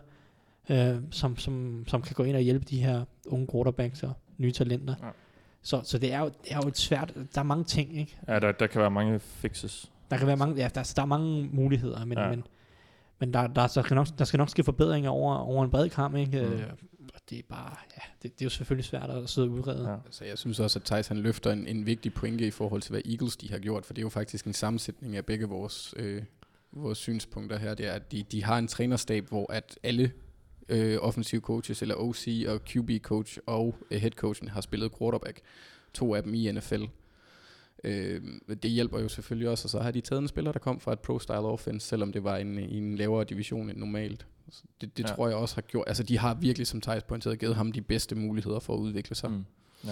øh, 0.71 0.97
som, 1.11 1.37
som, 1.37 1.85
som 1.87 2.03
kan 2.03 2.15
gå 2.15 2.23
ind 2.23 2.37
og 2.37 2.43
hjælpe 2.43 2.65
de 2.65 2.83
her 2.83 3.05
unge 3.27 3.47
quarterbacks 3.53 4.03
og 4.03 4.13
nye 4.39 4.53
talenter. 4.53 4.95
Ja. 5.03 5.09
Så, 5.67 5.81
så 5.85 5.99
det, 5.99 6.13
er 6.13 6.19
jo, 6.21 6.27
det 6.27 6.53
er 6.53 6.61
jo 6.63 6.69
et 6.69 6.79
svært, 6.79 7.15
der 7.35 7.41
er 7.41 7.45
mange 7.45 7.65
ting, 7.65 7.99
ikke? 7.99 8.19
Ja, 8.29 8.39
der, 8.39 8.53
der 8.53 8.67
kan 8.67 8.81
være 8.81 8.91
mange 8.91 9.21
fixes. 9.21 9.91
Der 10.11 10.17
kan 10.17 10.27
være 10.27 10.37
mange, 10.37 10.57
ja, 10.57 10.69
der, 10.75 10.93
der 10.97 11.03
er 11.03 11.07
mange 11.07 11.49
muligheder, 11.53 12.05
men, 12.05 12.19
Ja. 12.19 12.31
men, 12.31 12.45
men 13.19 13.35
der, 13.35 13.47
der, 13.47 13.67
der, 13.67 13.83
skal 13.83 13.95
nok, 13.95 14.07
der 14.19 14.25
skal 14.25 14.39
nok 14.39 14.49
ske 14.49 14.65
forbedringer 14.65 15.11
over, 15.11 15.35
over 15.37 15.65
en 15.65 15.71
bred 15.71 15.89
kamp, 15.89 16.17
ikke? 16.17 16.43
Mm. 16.43 17.09
Og 17.15 17.21
det 17.31 17.39
er 17.39 17.43
bare, 17.49 17.77
ja, 17.97 18.03
det, 18.23 18.39
det 18.39 18.43
er 18.43 18.47
jo 18.47 18.51
selvfølgelig 18.51 18.85
svært 18.85 19.11
at 19.11 19.29
sidde 19.31 19.49
og 19.49 19.53
udrede. 19.53 19.89
Ja. 19.89 19.97
Altså, 20.05 20.25
jeg 20.25 20.39
synes 20.39 20.61
også, 20.61 20.79
at 20.79 20.85
Thijs 20.85 21.09
han 21.09 21.17
løfter 21.17 21.53
en, 21.53 21.67
en 21.67 21.87
vigtig 21.87 22.15
pointe 22.15 22.47
i 22.47 22.51
forhold 22.51 22.83
til, 22.83 22.91
hvad 22.91 23.03
Eagles 23.05 23.37
de 23.37 23.51
har 23.51 23.59
gjort, 23.59 23.87
for 23.87 23.95
det 23.95 24.01
er 24.01 24.05
jo 24.05 24.09
faktisk 24.09 24.45
en 24.45 24.53
sammensætning 24.53 25.17
af 25.17 25.25
begge 25.27 25.47
vores, 25.47 25.95
øh, 25.97 26.23
vores 26.73 26.99
synspunkter 26.99 27.59
her. 27.59 27.75
Det 27.75 27.87
er, 27.87 27.93
at 27.93 28.13
de, 28.13 28.23
de 28.23 28.45
har 28.45 28.59
en 28.59 28.69
trænerstab, 28.69 29.29
hvor 29.29 29.53
at 29.53 29.79
alle 29.83 30.13
øh, 30.69 30.99
offensive 31.01 31.41
coaches, 31.41 31.83
eller 31.83 31.95
OC 31.95 32.29
og 32.49 32.61
QB 32.69 32.91
coach 33.03 33.39
og 33.47 33.75
øh, 33.91 33.99
head 34.01 34.11
coachen 34.11 34.49
har 34.49 34.61
spillet 34.61 34.93
quarterback. 34.99 35.41
To 35.95 36.15
af 36.15 36.23
dem 36.23 36.35
i 36.35 36.53
NFL. 36.53 36.83
Øh, 37.85 38.21
det 38.63 38.71
hjælper 38.71 39.01
jo 39.01 39.09
selvfølgelig 39.09 39.49
også, 39.49 39.67
og 39.67 39.71
så 39.71 39.79
har 39.81 39.91
de 39.91 40.01
taget 40.01 40.23
en 40.23 40.29
spiller, 40.29 40.53
der 40.53 40.59
kom 40.59 40.81
fra 40.81 40.93
et 40.93 40.99
pro-style 41.09 41.33
offense, 41.47 41.87
selvom 41.89 42.13
det 42.13 42.25
var 42.25 42.37
en, 42.37 42.59
i 42.59 42.77
en 42.79 42.97
lavere 42.97 43.25
division 43.25 43.71
end 43.71 43.79
normalt. 43.79 44.27
Så 44.51 44.63
Det, 44.81 44.97
det 44.97 45.03
Ja. 45.03 45.15
tror 45.15 45.29
jeg 45.29 45.37
også 45.37 45.55
har 45.55 45.63
gjort. 45.63 45.85
Altså, 45.87 46.03
de 46.03 46.19
har 46.19 46.35
virkelig, 46.35 46.67
som 46.67 46.81
Thijs 46.81 47.03
pointeret, 47.03 47.39
givet 47.39 47.55
ham 47.57 47.73
de 47.73 47.81
bedste 47.83 48.15
muligheder 48.15 48.59
for 48.59 48.75
at 48.75 48.79
udvikle 48.79 49.17
sig. 49.17 49.31
Mm. 49.31 49.45
Ja. 49.85 49.91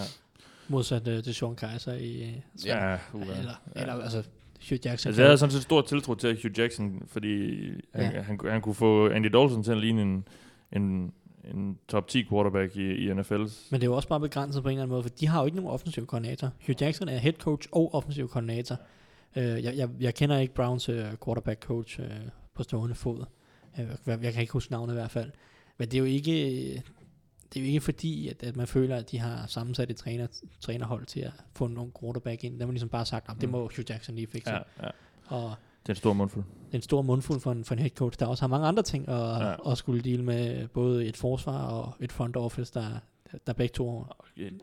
Modsat 0.68 1.09
uh, 1.09 1.22
til 1.25 1.35
Sean 1.35 1.57
Kaiser 1.57 1.93
i... 1.95 2.22
øh, 2.22 2.66
Ja, 2.66 2.95
uh, 3.12 3.20
eller, 3.22 3.62
ja. 3.77 3.81
eller 3.81 3.95
altså, 3.95 4.22
Hugh 4.68 4.79
Jackson. 4.87 5.09
Altså, 5.09 5.22
jeg 5.22 5.29
havde 5.29 5.39
sådan 5.39 5.53
set 5.53 5.62
stor 5.62 5.83
tiltro 5.83 6.14
til 6.14 6.43
Hugh 6.43 6.59
Jackson, 6.59 7.03
fordi 7.07 7.61
han, 7.95 8.12
Ja. 8.14 8.22
han, 8.22 8.41
han 8.49 8.61
kunne 8.62 8.75
få 8.75 9.09
Andy 9.09 9.27
Dalton 9.27 9.62
til 9.62 9.70
at 9.72 9.79
ligne 9.79 10.03
en, 10.03 10.29
en, 10.75 11.12
en 11.45 11.79
top 11.89 12.09
10 12.09 12.25
quarterback 12.29 12.77
i, 12.77 12.95
i 12.95 13.14
NFL. 13.14 13.35
Men 13.35 13.47
det 13.70 13.83
er 13.83 13.85
jo 13.85 13.95
også 13.97 14.09
bare 14.09 14.20
begrænset 14.20 14.62
på 14.62 14.68
en 14.68 14.72
eller 14.72 14.83
anden 14.83 14.95
måde, 14.95 15.03
for 15.03 15.09
de 15.11 15.27
har 15.29 15.41
jo 15.41 15.47
ikke 15.47 15.57
nogen 15.57 15.70
offensiv 15.70 16.07
koordinator. 16.07 16.51
Hugh 16.66 16.83
Jackson 16.83 17.09
er 17.09 17.18
head 17.18 17.33
coach 17.33 17.68
og 17.72 17.95
offensiv 17.95 18.29
koordinator. 18.29 18.77
Uh, 19.37 19.43
jeg, 19.43 19.77
jeg, 19.77 19.89
jeg 20.01 20.14
kender 20.14 20.39
ikke 20.39 20.55
Browns 20.55 20.89
uh, 20.89 20.97
quarterback 21.25 21.62
coach 21.64 22.01
uh, 22.01 22.07
på 22.55 22.62
stående 22.62 22.95
fod. 22.95 23.25
Uh, 23.79 23.85
jeg, 24.07 24.18
jeg 24.22 24.33
kan 24.33 24.41
ikke 24.41 24.53
huske 24.53 24.72
navnet 24.72 24.93
i 24.93 24.97
hvert 24.97 25.11
fald. 25.11 25.31
Men 25.79 25.89
det 25.89 25.95
er 25.95 25.99
jo 25.99 26.05
ikke, 26.05 26.33
det 27.53 27.57
er 27.57 27.61
jo 27.61 27.66
ikke 27.66 27.81
fordi, 27.81 28.29
at, 28.29 28.43
at 28.43 28.57
man 28.57 28.66
føler, 28.66 28.97
at 28.97 29.11
de 29.11 29.18
har 29.18 29.47
sammensat 29.47 29.91
et 29.91 29.97
træner, 29.97 30.27
trænerhold 30.61 31.07
til 31.07 31.20
at 31.20 31.33
få 31.53 31.66
nogle 31.66 31.93
quarterback 32.01 32.45
ind. 32.45 32.55
Der 32.55 32.61
har 32.61 32.66
man 32.66 32.75
ligesom 32.75 32.89
bare 32.89 33.07
sagt, 33.07 33.29
at 33.31 33.37
det 33.41 33.49
Mm. 33.49 33.53
må 33.53 33.59
Hugh 33.77 33.85
Jackson 33.91 34.14
lige 34.14 34.27
fikse. 34.27 34.51
Ja, 34.53 34.59
ja. 34.83 34.89
Og 35.27 35.55
Det 35.87 35.89
er 35.89 35.93
en 35.93 35.97
stor 35.97 36.12
mundfuld. 36.12 36.45
en 36.72 36.82
stor 36.82 37.03
mundfuld 37.03 37.41
for 37.41 37.53
en, 37.53 37.64
for 37.64 37.74
en 37.74 37.78
head 37.78 37.91
coach, 37.91 38.18
der 38.20 38.26
også 38.26 38.43
har 38.43 38.49
mange 38.49 38.66
andre 38.66 38.82
ting 38.82 39.09
at, 39.09 39.14
Ja. 39.16 39.70
at 39.70 39.78
skulle 39.78 40.03
deal 40.03 40.24
med, 40.24 40.68
både 40.68 41.07
et 41.07 41.16
forsvar 41.16 41.66
og 41.66 41.93
et 42.01 42.12
front 42.12 42.37
office, 42.37 42.74
der, 42.74 42.87
der 43.47 43.53
begge 43.53 43.72
to 43.72 44.05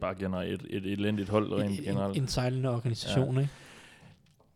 bare 0.02 0.16
generelt 0.16 0.62
et, 0.62 0.78
et 0.78 0.92
elendigt 0.92 1.30
hold 1.30 1.52
rent 1.54 1.80
en, 1.80 1.86
generelt. 1.86 2.18
en 2.18 2.28
sejlende 2.28 2.70
organisation. 2.70 3.36
Ja. 3.36 3.40
Ikke? 3.42 3.52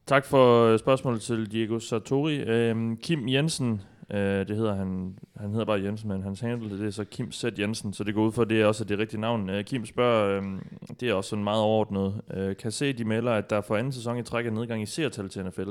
Tak 0.05 0.25
for 0.25 0.77
spørgsmålet 0.77 1.21
til 1.21 1.51
Diego 1.51 1.79
Sartori. 1.79 2.35
Øhm, 2.35 2.97
Kim 2.97 3.27
Jensen, 3.29 3.81
øh, 4.11 4.47
det 4.47 4.55
hedder 4.55 4.75
han, 4.75 5.17
han 5.37 5.49
hedder 5.51 5.65
bare 5.65 5.81
Jensen, 5.81 6.09
men 6.09 6.23
hans 6.23 6.39
handle 6.39 6.77
det 6.79 6.87
er 6.87 6.91
så 6.91 7.03
Kim 7.03 7.31
Z. 7.31 7.43
Jensen, 7.59 7.93
så 7.93 8.03
det 8.03 8.13
går 8.13 8.25
ud 8.25 8.31
for, 8.31 8.41
at 8.41 8.49
det 8.49 8.61
er 8.61 8.65
også 8.65 8.83
det 8.83 8.99
rigtige 8.99 9.21
navn. 9.21 9.49
Øh, 9.49 9.63
Kim 9.63 9.85
spørger, 9.85 10.41
øh, 10.41 10.59
det 10.99 11.09
er 11.09 11.13
også 11.13 11.29
sådan 11.29 11.43
meget 11.43 11.61
overordnet, 11.61 12.21
øh, 12.33 12.55
kan 12.55 12.71
se, 12.71 12.93
de 12.93 13.05
melder, 13.05 13.31
at 13.31 13.49
der 13.49 13.61
for 13.61 13.77
anden 13.77 13.93
sæson 13.93 14.17
i 14.17 14.23
træk 14.23 14.45
er 14.45 14.51
nedgang 14.51 14.81
i 14.81 14.85
seertal 14.85 15.29
til 15.29 15.45
NFL. 15.45 15.69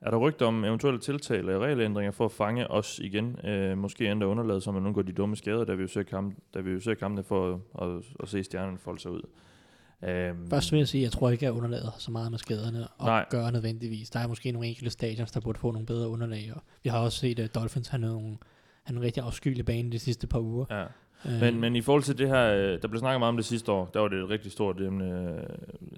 Er 0.00 0.10
der 0.10 0.18
rygter 0.18 0.46
om 0.46 0.64
eventuelle 0.64 1.00
tiltag 1.00 1.38
eller 1.38 1.58
regelændringer 1.58 2.10
for 2.10 2.24
at 2.24 2.32
fange 2.32 2.70
os 2.70 2.98
igen? 2.98 3.46
Øh, 3.46 3.78
måske 3.78 4.10
endda 4.10 4.26
underladet, 4.26 4.62
så 4.62 4.72
man 4.72 4.86
undgår 4.86 5.02
de 5.02 5.12
dumme 5.12 5.36
skader, 5.36 5.64
da 5.64 5.74
vi 5.74 5.82
jo 5.82 5.88
ser, 5.88 6.02
kamp, 6.02 6.36
da 6.54 6.60
vi 6.60 6.70
jo 6.70 6.80
ser 6.80 6.94
kampene 6.94 7.24
for 7.24 7.54
at, 7.54 7.88
at, 7.88 8.04
at 8.22 8.28
se 8.28 8.44
stjernerne 8.44 8.78
folde 8.78 9.00
sig 9.00 9.10
ud. 9.10 9.22
Øhm, 10.02 10.50
Først 10.50 10.72
vil 10.72 10.78
jeg 10.78 10.88
sige, 10.88 11.00
at 11.00 11.04
jeg 11.04 11.12
tror 11.12 11.30
ikke, 11.30 11.46
at 11.46 11.52
jeg 11.52 11.56
underlader 11.56 11.90
så 11.98 12.10
meget 12.10 12.30
med 12.30 12.38
skaderne 12.38 12.88
og 12.98 13.06
Nej. 13.06 13.20
Nej. 13.20 13.26
gør 13.30 13.50
nødvendigvis. 13.50 14.10
Der 14.10 14.20
er 14.20 14.26
måske 14.26 14.52
nogle 14.52 14.68
enkelte 14.68 14.90
stadions, 14.90 15.32
der 15.32 15.40
burde 15.40 15.58
få 15.58 15.70
nogle 15.70 15.86
bedre 15.86 16.08
underlag. 16.08 16.52
Og 16.54 16.62
vi 16.82 16.90
har 16.90 16.98
også 16.98 17.18
set, 17.18 17.38
at 17.38 17.54
Dolphins 17.54 17.88
har 17.88 17.98
nogle, 17.98 18.36
er 18.86 18.90
en 18.90 19.00
rigtig 19.00 19.22
afskyelig 19.22 19.64
bane 19.64 19.92
de 19.92 19.98
sidste 19.98 20.26
par 20.26 20.38
uger. 20.40 20.64
Ja. 20.70 20.84
Øh, 21.26 21.40
Men, 21.40 21.60
men 21.60 21.76
i 21.76 21.80
forhold 21.80 22.02
til 22.02 22.18
det 22.18 22.28
her, 22.28 22.54
øh, 22.54 22.82
der 22.82 22.88
blev 22.88 22.98
snakket 22.98 23.20
meget 23.20 23.28
om 23.28 23.36
det 23.36 23.44
sidste 23.44 23.72
år, 23.72 23.90
der 23.94 24.00
var 24.00 24.08
det 24.08 24.18
et 24.18 24.30
rigtig 24.30 24.52
stort 24.52 24.80
emne, 24.80 25.04
øh, 25.04 25.42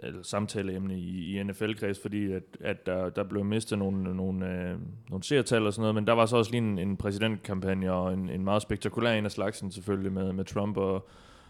eller 0.02 0.22
samtaleemne 0.22 0.98
i, 0.98 1.36
i 1.36 1.42
NFL-kreds, 1.42 2.02
fordi 2.02 2.32
at, 2.32 2.42
at 2.60 2.86
der, 2.86 3.08
der 3.08 3.24
blev 3.24 3.44
mistet 3.44 3.78
nogle, 3.78 4.16
nogle, 4.16 4.46
øh, 4.46 4.78
nogle 5.10 5.24
seertal 5.24 5.66
og 5.66 5.72
sådan 5.72 5.82
noget, 5.82 5.94
men 5.94 6.06
der 6.06 6.12
var 6.12 6.26
så 6.26 6.36
også 6.36 6.50
lige 6.50 6.62
en, 6.62 6.78
en 6.78 6.96
præsidentkampagne 6.96 7.92
og 7.92 8.12
en, 8.12 8.30
en 8.30 8.44
meget 8.44 8.62
spektakulær 8.62 9.12
en 9.12 9.24
af 9.24 9.30
slagsen 9.30 9.70
selvfølgelig 9.70 10.12
med, 10.12 10.32
med 10.32 10.44
Trump 10.44 10.76
og, 10.76 11.08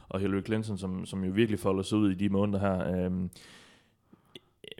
og 0.08 0.20
Hillary 0.20 0.42
Clinton, 0.44 0.78
som, 0.78 1.06
som 1.06 1.24
jo 1.24 1.32
virkelig 1.32 1.60
folder 1.60 1.82
sig 1.82 1.98
ud 1.98 2.10
i 2.10 2.14
de 2.14 2.28
måneder 2.28 2.58
her. 2.58 3.06
Øh, 3.06 3.10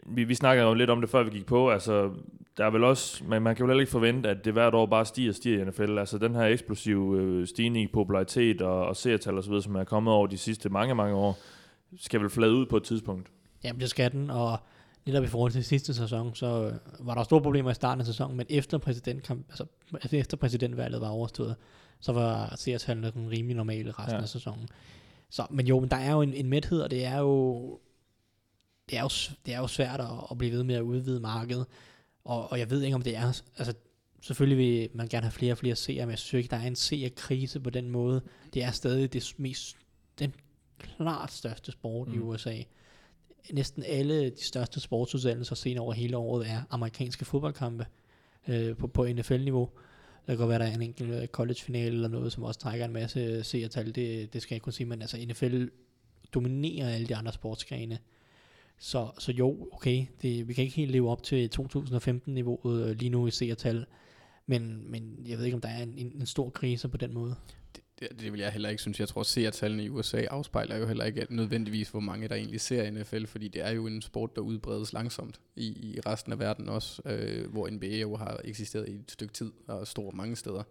vi, 0.05 0.23
vi 0.23 0.35
snakkede 0.35 0.67
jo 0.67 0.73
lidt 0.73 0.89
om 0.89 1.01
det, 1.01 1.09
før 1.09 1.23
vi 1.23 1.29
gik 1.29 1.45
på. 1.45 1.71
Altså, 1.71 2.11
der 2.57 2.65
er 2.65 2.69
vel 2.69 2.83
også, 2.83 3.23
man, 3.23 3.41
man 3.41 3.55
kan 3.55 3.63
jo 3.63 3.69
heller 3.69 3.81
ikke 3.81 3.91
forvente, 3.91 4.29
at 4.29 4.45
det 4.45 4.53
hvert 4.53 4.73
år 4.73 4.85
bare 4.85 5.05
stiger 5.05 5.31
og 5.31 5.35
stiger 5.35 5.61
i 5.61 5.65
NFL. 5.65 5.97
Altså, 5.97 6.17
den 6.17 6.35
her 6.35 6.43
eksplosive 6.43 7.21
øh, 7.21 7.47
stigning 7.47 7.83
i 7.83 7.91
popularitet 7.93 8.61
og, 8.61 8.85
og 8.85 8.95
seertal 8.95 9.37
og 9.37 9.43
så 9.43 9.49
videre, 9.49 9.63
som 9.63 9.75
er 9.75 9.83
kommet 9.83 10.13
over 10.13 10.27
de 10.27 10.37
sidste 10.37 10.69
mange, 10.69 10.95
mange 10.95 11.15
år, 11.15 11.37
skal 11.97 12.21
vel 12.21 12.29
flade 12.29 12.53
ud 12.53 12.65
på 12.65 12.77
et 12.77 12.83
tidspunkt. 12.83 13.27
Jamen, 13.63 13.79
det 13.79 13.89
skal 13.89 14.11
den, 14.11 14.29
og 14.29 14.59
netop 15.05 15.23
i 15.23 15.27
forhold 15.27 15.51
til 15.51 15.63
sidste 15.63 15.93
sæson, 15.93 16.35
så 16.35 16.45
øh, 16.45 17.07
var 17.07 17.15
der 17.15 17.23
store 17.23 17.41
problemer 17.41 17.71
i 17.71 17.73
starten 17.73 17.99
af 17.99 18.05
sæsonen, 18.05 18.37
men 18.37 18.45
efter, 18.49 18.77
præsidentkamp, 18.77 19.45
altså, 19.49 19.65
altså 19.93 20.15
efter 20.15 20.37
præsidentvalget 20.37 21.01
var 21.01 21.09
overstået, 21.09 21.55
så 21.99 22.11
var 22.11 22.53
seertallene 22.55 23.11
rimelig 23.31 23.55
normale 23.55 23.91
resten 23.91 24.15
ja. 24.15 24.21
af 24.21 24.29
sæsonen. 24.29 24.67
Så, 25.29 25.45
men 25.49 25.67
jo, 25.67 25.79
men 25.79 25.89
der 25.89 25.97
er 25.97 26.11
jo 26.11 26.21
en, 26.21 26.33
en 26.33 26.49
mæthed, 26.49 26.81
og 26.81 26.91
det 26.91 27.05
er 27.05 27.17
jo, 27.17 27.79
det 28.91 28.97
er 28.97 29.01
jo, 29.01 29.09
det 29.45 29.53
er 29.53 29.57
jo 29.57 29.67
svært 29.67 29.99
at, 29.99 30.07
at 30.31 30.37
blive 30.37 30.51
ved 30.51 30.63
med 30.63 30.75
at 30.75 30.81
udvide 30.81 31.19
markedet, 31.19 31.65
og, 32.25 32.51
og 32.51 32.59
jeg 32.59 32.69
ved 32.69 32.81
ikke, 32.81 32.95
om 32.95 33.01
det 33.01 33.15
er, 33.15 33.41
altså 33.57 33.73
selvfølgelig 34.21 34.57
vil 34.57 34.89
man 34.93 35.07
gerne 35.07 35.25
have 35.25 35.31
flere 35.31 35.53
og 35.53 35.57
flere 35.57 35.75
seere, 35.75 36.05
men 36.05 36.11
jeg 36.11 36.19
synes 36.19 36.43
ikke, 36.43 36.51
der 36.51 36.57
er 36.57 36.67
en 36.67 36.75
seerkrise 36.75 37.59
på 37.59 37.69
den 37.69 37.89
måde. 37.89 38.21
Det 38.53 38.63
er 38.63 38.71
stadig 38.71 39.13
det 39.13 39.33
mest, 39.37 39.77
den 40.19 40.35
klart 40.79 41.31
største 41.31 41.71
sport 41.71 42.07
mm. 42.07 42.13
i. 42.13 42.17
USA 42.17 42.57
næsten 43.53 43.83
alle 43.87 44.29
de 44.29 44.43
største 44.43 44.79
sportsudsendelser 44.79 45.55
set 45.55 45.79
over 45.79 45.93
hele 45.93 46.17
året 46.17 46.49
er 46.49 46.61
amerikanske 46.69 47.25
fodboldkampe 47.25 47.85
øh, 48.47 48.77
på, 48.77 48.87
på 48.87 49.07
NFL-niveau. 49.07 49.69
Der 50.27 50.33
kan 50.33 50.37
godt 50.37 50.49
være, 50.49 50.59
der 50.59 50.65
er 50.65 50.73
en 50.73 50.81
enkelt 50.81 51.09
øh, 51.09 51.27
college-finale 51.27 51.95
eller 51.95 52.07
noget, 52.07 52.31
som 52.31 52.43
også 52.43 52.59
trækker 52.59 52.85
en 52.85 52.93
masse 52.93 53.43
seertal. 53.43 53.95
Det, 53.95 54.33
det 54.33 54.41
skal 54.41 54.55
jeg 54.55 54.61
kunne 54.61 54.73
sige, 54.73 54.87
men 54.87 55.01
altså 55.01 55.17
NFL 55.29 55.65
dominerer 56.33 56.89
alle 56.89 57.07
de 57.07 57.15
andre 57.15 57.33
sportsgrene. 57.33 57.99
Så, 58.83 59.11
så 59.19 59.31
jo, 59.31 59.69
okay, 59.71 60.05
det, 60.21 60.47
vi 60.47 60.53
kan 60.53 60.63
ikke 60.63 60.75
helt 60.75 60.91
leve 60.91 61.09
op 61.09 61.23
til 61.23 61.49
2015-niveauet 61.59 62.89
øh, 62.89 62.95
lige 62.95 63.09
nu 63.09 63.27
i 63.27 63.31
seertal, 63.31 63.85
men, 64.45 64.91
men 64.91 65.19
jeg 65.25 65.37
ved 65.37 65.45
ikke, 65.45 65.55
om 65.55 65.61
der 65.61 65.69
er 65.69 65.83
en, 65.83 65.93
en, 65.97 66.11
en 66.19 66.25
stor 66.25 66.49
krise 66.49 66.89
på 66.89 66.97
den 66.97 67.13
måde. 67.13 67.35
Det, 67.99 68.07
det 68.19 68.31
vil 68.31 68.39
jeg 68.39 68.51
heller 68.51 68.69
ikke 68.69 68.81
synes. 68.81 68.99
Jeg 68.99 69.07
tror, 69.07 69.23
seertallene 69.23 69.83
i 69.83 69.89
USA 69.89 70.21
afspejler 70.21 70.77
jo 70.77 70.87
heller 70.87 71.05
ikke 71.05 71.27
nødvendigvis, 71.29 71.89
hvor 71.89 71.99
mange 71.99 72.27
der 72.27 72.35
egentlig 72.35 72.61
ser 72.61 72.91
NFL, 72.91 73.25
fordi 73.25 73.47
det 73.47 73.65
er 73.65 73.71
jo 73.71 73.87
en 73.87 74.01
sport, 74.01 74.35
der 74.35 74.41
udbredes 74.41 74.93
langsomt 74.93 75.41
i, 75.55 75.67
i 75.67 75.99
resten 76.05 76.31
af 76.31 76.39
verden 76.39 76.69
også, 76.69 77.01
øh, 77.05 77.51
hvor 77.51 77.69
NBA 77.69 77.97
jo 77.97 78.15
har 78.15 78.41
eksisteret 78.43 78.89
i 78.89 78.91
et 78.91 79.11
stykke 79.11 79.33
tid 79.33 79.51
og 79.67 79.81
er 79.81 80.15
mange 80.15 80.35
steder. 80.35 80.63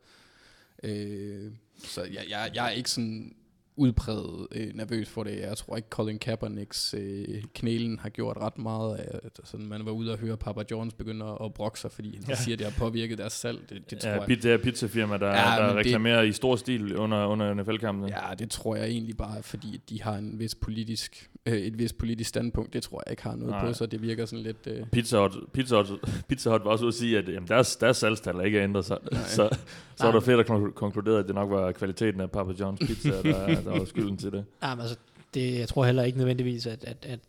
Øh, 0.83 1.53
så 1.79 2.03
jeg, 2.03 2.25
jeg, 2.31 2.51
jeg 2.55 2.67
er 2.67 2.71
ikke 2.71 2.91
sådan 2.91 3.35
udpræget 3.81 4.47
øh, 4.55 4.67
nervøs 4.75 5.09
for 5.09 5.23
det. 5.25 5.39
Jeg 5.41 5.57
tror 5.57 5.77
ikke, 5.77 5.89
Colin 5.91 6.19
Kaepernicks 6.19 6.95
øh, 6.99 7.25
knælen 7.55 7.99
har 7.99 8.09
gjort 8.09 8.37
ret 8.37 8.59
meget 8.59 8.97
af, 8.97 9.19
sådan, 9.45 9.67
man 9.67 9.85
var 9.85 9.91
ude 9.93 10.13
og 10.13 10.19
høre 10.19 10.37
Papa 10.37 10.61
John's 10.73 10.97
begynde 10.99 11.37
at, 11.45 11.55
brokke 11.55 11.81
sig, 11.81 11.93
fordi 11.93 12.17
han 12.17 12.25
Ja. 12.29 12.35
siger, 12.35 12.55
at 12.55 12.59
det 12.59 12.67
har 12.67 12.79
påvirket 12.79 13.19
deres 13.19 13.33
salg. 13.33 13.59
Det, 13.71 13.91
det 13.91 13.99
tror 13.99 14.11
Ja, 14.11 14.17
jeg. 14.17 14.27
pizza, 14.27 14.57
pizzafirma, 14.57 15.17
der, 15.19 15.27
Ja, 15.27 15.33
der 15.35 15.61
men 15.67 15.69
det- 15.69 15.77
reklamerer 15.87 16.23
i 16.23 16.33
stor 16.33 16.57
stil 16.57 16.97
under, 16.97 17.27
under 17.27 17.55
NFL-kampene. 17.55 18.09
Ja, 18.29 18.35
det 18.35 18.51
tror 18.51 18.77
jeg 18.77 18.87
egentlig 18.89 19.17
bare, 19.17 19.43
fordi 19.43 19.81
de 19.89 20.03
har 20.03 20.15
en 20.17 20.39
vis 20.39 20.55
politisk, 20.55 21.31
øh, 21.47 21.53
et 21.55 21.79
vis 21.79 21.93
politisk 21.93 22.29
standpunkt. 22.29 22.73
Det 22.73 22.83
tror 22.83 23.03
jeg 23.07 23.11
ikke 23.13 23.23
har 23.23 23.37
noget 23.37 23.51
Nej. 23.51 23.67
På, 23.67 23.73
så 23.73 23.87
det 23.87 24.03
virker 24.03 24.27
sådan 24.27 24.43
lidt... 24.43 24.67
Øh, 24.67 24.87
Pizza 24.93 25.19
Hut, 25.21 25.37
Pizza, 25.53 25.77
Hut, 25.77 25.91
Pizza 26.29 26.51
Hut 26.51 26.65
var 26.65 26.71
også 26.71 26.85
ude 26.85 26.89
at 26.89 26.95
sige, 26.95 27.19
at 27.19 27.29
jamen, 27.29 27.49
deres, 27.49 27.77
deres 27.77 27.97
salgstal 27.97 28.35
er 28.37 28.41
ikke 28.43 28.63
ændret 28.63 28.85
sig. 28.85 28.99
Nej. 29.13 29.21
så, 29.23 29.35
så 29.37 30.05
var 30.05 30.05
Nej. 30.05 30.13
der 30.13 30.21
fedt 30.21 30.41
at 30.41 30.51
kon- 30.51 30.73
konkludere, 30.73 31.19
at 31.19 31.27
det 31.27 31.35
nok 31.35 31.51
var 31.51 31.73
kvaliteten 31.73 32.21
af 32.21 32.31
Papa 32.31 32.51
John's 32.53 32.87
pizza, 32.87 33.23
der, 33.23 33.63
der 33.63 33.70
var 33.79 33.85
skylden 33.85 34.17
til 34.17 34.33
det. 34.33 34.45
Ja, 34.63 34.75
men 34.75 34.81
altså, 34.81 34.97
det, 35.35 35.59
jeg 35.59 35.69
tror 35.69 35.85
heller 35.85 36.03
ikke 36.03 36.19
nødvendigvis, 36.19 36.67
at, 36.67 36.85
at, 36.85 37.07
at, 37.09 37.21